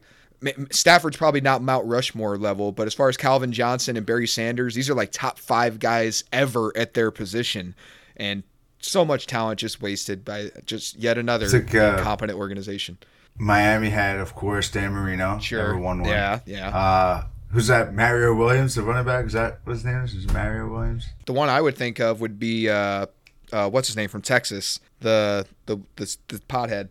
Stafford's 0.70 1.16
probably 1.16 1.40
not 1.40 1.62
Mount 1.62 1.86
Rushmore 1.86 2.36
level, 2.36 2.72
but 2.72 2.86
as 2.86 2.94
far 2.94 3.08
as 3.08 3.16
Calvin 3.16 3.52
Johnson 3.52 3.96
and 3.96 4.04
Barry 4.04 4.26
Sanders, 4.26 4.74
these 4.74 4.90
are 4.90 4.94
like 4.94 5.12
top 5.12 5.38
five 5.38 5.78
guys 5.78 6.24
ever 6.32 6.72
at 6.76 6.94
their 6.94 7.10
position, 7.10 7.74
and 8.16 8.42
so 8.78 9.04
much 9.04 9.26
talent 9.26 9.60
just 9.60 9.80
wasted 9.80 10.24
by 10.24 10.50
just 10.64 10.96
yet 10.96 11.18
another 11.18 11.48
like, 11.48 11.74
uh, 11.74 11.96
incompetent 11.98 12.38
organization. 12.38 12.98
Miami 13.38 13.90
had, 13.90 14.18
of 14.18 14.34
course, 14.34 14.70
Dan 14.70 14.92
Marino. 14.92 15.38
Sure. 15.38 15.76
Won 15.76 16.00
one. 16.00 16.10
Yeah, 16.10 16.40
yeah. 16.46 16.68
Uh, 16.68 17.24
who's 17.50 17.66
that? 17.66 17.94
Mario 17.94 18.34
Williams, 18.34 18.74
the 18.74 18.82
running 18.82 19.04
back? 19.04 19.26
Is 19.26 19.32
that 19.32 19.60
what 19.64 19.74
his 19.74 19.84
name 19.84 20.02
is? 20.02 20.14
Is 20.14 20.30
Mario 20.32 20.68
Williams? 20.68 21.06
The 21.26 21.32
one 21.32 21.48
I 21.48 21.60
would 21.60 21.76
think 21.76 21.98
of 21.98 22.20
would 22.20 22.38
be 22.38 22.68
uh, 22.68 23.06
uh, 23.52 23.68
what's 23.68 23.88
his 23.88 23.96
name 23.96 24.08
from 24.08 24.22
Texas, 24.22 24.80
the 25.00 25.46
the 25.66 25.78
the, 25.96 26.16
the 26.28 26.38
pothead. 26.48 26.90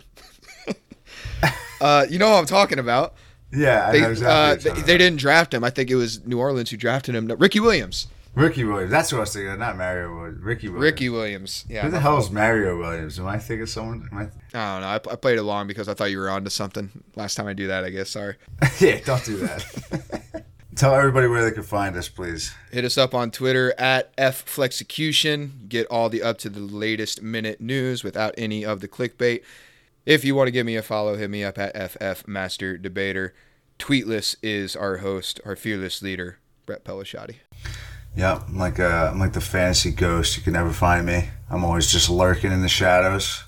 uh, 1.82 2.06
you 2.10 2.20
know 2.20 2.30
who 2.30 2.36
I'm 2.36 2.46
talking 2.46 2.80
about. 2.80 3.16
Yeah, 3.52 3.88
I 3.88 3.92
They, 3.92 4.02
know 4.02 4.10
exactly. 4.12 4.72
uh, 4.72 4.76
they, 4.76 4.82
they 4.82 4.98
didn't 4.98 5.20
draft 5.20 5.54
him. 5.54 5.64
I 5.64 5.70
think 5.70 5.90
it 5.90 5.96
was 5.96 6.26
New 6.26 6.40
Orleans 6.40 6.70
who 6.70 6.78
drafted 6.78 7.16
him. 7.16 7.28
No, 7.28 7.36
Ricky 7.36 7.60
Williams. 7.60 8.08
Ricky 8.34 8.66
Williams. 8.66 8.92
That's 8.92 9.12
what 9.14 9.20
I 9.20 9.22
was 9.22 9.34
thinking. 9.34 9.58
Not 9.60 9.78
Mario 9.78 10.14
Williams. 10.14 10.44
Ricky 10.44 10.68
Williams. 10.68 10.84
Ricky 10.84 11.10
Williams. 11.10 11.66
Yeah. 11.70 11.84
Who 11.84 11.92
the 11.92 12.02
hell 12.02 12.18
is 12.18 12.30
Mario 12.30 12.78
Williams? 12.78 13.18
Am 13.18 13.28
I 13.28 13.38
thinking 13.40 13.64
of 13.64 13.70
someone? 13.70 14.10
Am 14.12 14.18
I... 14.18 14.22
I 14.24 14.74
don't 14.74 14.82
know. 14.82 14.88
I, 14.88 14.96
I 14.96 15.16
played 15.16 15.38
along 15.40 15.68
because 15.68 15.88
I 15.88 15.94
thought 15.94 16.12
you 16.12 16.18
were 16.18 16.30
onto 16.30 16.50
something. 16.50 16.90
Last 17.16 17.36
time 17.36 17.48
I 17.48 17.54
do 17.54 17.68
that, 17.68 17.86
I 17.86 17.92
guess. 17.92 18.10
Sorry. 18.10 18.36
yeah, 18.80 19.00
don't 19.06 19.24
do 19.24 19.38
that. 19.38 20.46
Tell 20.76 20.94
everybody 20.94 21.28
where 21.28 21.46
they 21.46 21.52
can 21.52 21.64
find 21.64 21.96
us, 21.96 22.10
please. 22.10 22.54
Hit 22.74 22.84
us 22.84 22.98
up 22.98 23.14
on 23.14 23.32
Twitter 23.32 23.74
at 23.78 24.14
FFlexecution. 24.18 25.70
Get 25.70 25.88
all 25.88 26.10
the 26.10 26.22
up 26.22 26.38
to 26.40 26.50
the 26.50 26.60
latest 26.60 27.22
minute 27.22 27.62
news 27.62 28.04
without 28.04 28.34
any 28.38 28.66
of 28.66 28.82
the 28.82 28.90
clickbait. 28.90 29.44
If 30.06 30.24
you 30.24 30.36
want 30.36 30.48
to 30.48 30.52
give 30.52 30.66
me 30.66 30.76
a 30.76 30.82
follow, 30.84 31.16
hit 31.18 31.30
me 31.30 31.44
up 31.44 31.58
at 31.58 31.76
FF 31.92 32.28
Master 32.28 32.78
Debater. 32.78 33.34
Tweetless 33.80 34.36
is 34.44 34.76
our 34.76 34.98
host, 34.98 35.40
our 35.46 35.56
fearless 35.56 36.02
leader, 36.02 36.38
Brett 36.66 36.84
Pelishati. 36.86 37.38
Yep, 38.16 38.44
I'm 38.48 38.58
like 38.58 38.80
uh, 38.80 39.10
I'm 39.12 39.20
like 39.20 39.34
the 39.34 39.42
fantasy 39.42 39.92
ghost. 39.92 40.38
You 40.38 40.44
can 40.44 40.54
never 40.54 40.72
find 40.72 41.06
me. 41.06 41.30
I'm 41.50 41.66
always 41.66 41.92
just 41.92 42.10
lurking 42.10 42.52
in 42.52 42.62
the 42.62 42.70
shadows. 42.70 43.44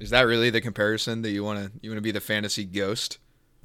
Is 0.00 0.10
that 0.10 0.22
really 0.22 0.50
the 0.50 0.60
comparison 0.60 1.22
that 1.22 1.30
you 1.30 1.44
want 1.44 1.60
to 1.64 1.70
you 1.82 1.90
want 1.90 1.98
to 1.98 2.02
be 2.02 2.10
the 2.10 2.20
fantasy 2.20 2.64
ghost? 2.64 3.18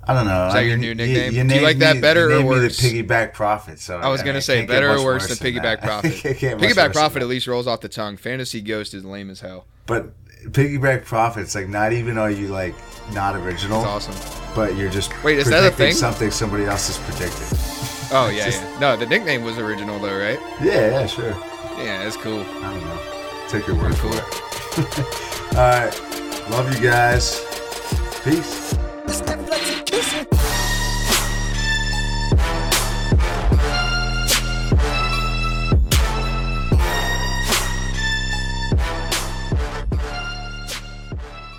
I 0.07 0.13
don't 0.13 0.27
know. 0.27 0.47
Is 0.47 0.53
that 0.53 0.59
I 0.59 0.61
your 0.63 0.77
mean, 0.77 0.97
new 0.97 1.07
nickname? 1.07 1.47
Do 1.47 1.55
you 1.55 1.61
like 1.61 1.79
that 1.79 1.95
me- 1.95 2.01
better 2.01 2.29
you 2.29 2.41
or 2.41 2.45
worse? 2.45 2.77
the 2.77 2.89
piggyback 3.03 3.33
profit. 3.33 3.79
So 3.79 3.97
I 3.97 4.09
was 4.09 4.19
mean, 4.21 4.27
gonna 4.27 4.41
say 4.41 4.65
better 4.67 4.91
or 4.91 5.03
worse 5.03 5.27
than 5.27 5.37
than 5.37 5.53
piggyback 5.61 5.81
that. 5.81 5.83
profit. 5.83 6.25
I 6.25 6.33
can't 6.33 6.61
much 6.61 6.69
Piggyback 6.69 6.93
profit 6.93 7.23
at 7.23 7.27
least 7.27 7.47
rolls 7.47 7.65
off 7.65 7.81
the 7.81 7.89
tongue. 7.89 8.17
Fantasy 8.17 8.61
ghost 8.61 8.93
is 8.93 9.03
lame 9.03 9.31
as 9.31 9.39
hell. 9.39 9.65
But 9.87 10.13
piggyback 10.51 11.05
profits, 11.05 11.55
like 11.55 11.67
not 11.69 11.93
even 11.93 12.17
are 12.17 12.31
you 12.31 12.47
like 12.47 12.75
not 13.13 13.35
original, 13.35 13.79
It's 13.79 14.07
awesome. 14.09 14.53
but 14.55 14.75
you're 14.75 14.89
just 14.89 15.11
Wait, 15.23 15.37
is 15.37 15.47
that 15.49 15.57
a 15.59 15.71
predicting 15.71 15.85
thing? 15.87 15.93
Something 15.95 16.31
somebody 16.31 16.65
else 16.65 16.87
has 16.87 16.97
predicted. 17.09 17.47
Oh 18.15 18.29
yeah, 18.29 18.47
yeah. 18.49 18.79
No, 18.79 18.95
the 18.95 19.05
nickname 19.05 19.43
was 19.43 19.57
original 19.57 19.99
though, 19.99 20.17
right? 20.17 20.39
Yeah, 20.61 20.89
yeah, 21.01 21.05
sure. 21.07 21.29
Yeah, 21.77 22.03
that's 22.03 22.17
cool. 22.17 22.41
I 22.41 22.73
don't 22.73 22.81
know. 22.85 23.47
Take 23.49 23.67
your 23.67 23.75
word 23.75 23.95
for 23.97 24.07
it. 24.07 24.23
All 25.57 25.69
right. 25.69 26.49
Love 26.49 26.73
you 26.73 26.81
guys. 26.87 27.41
Peace. 28.23 28.75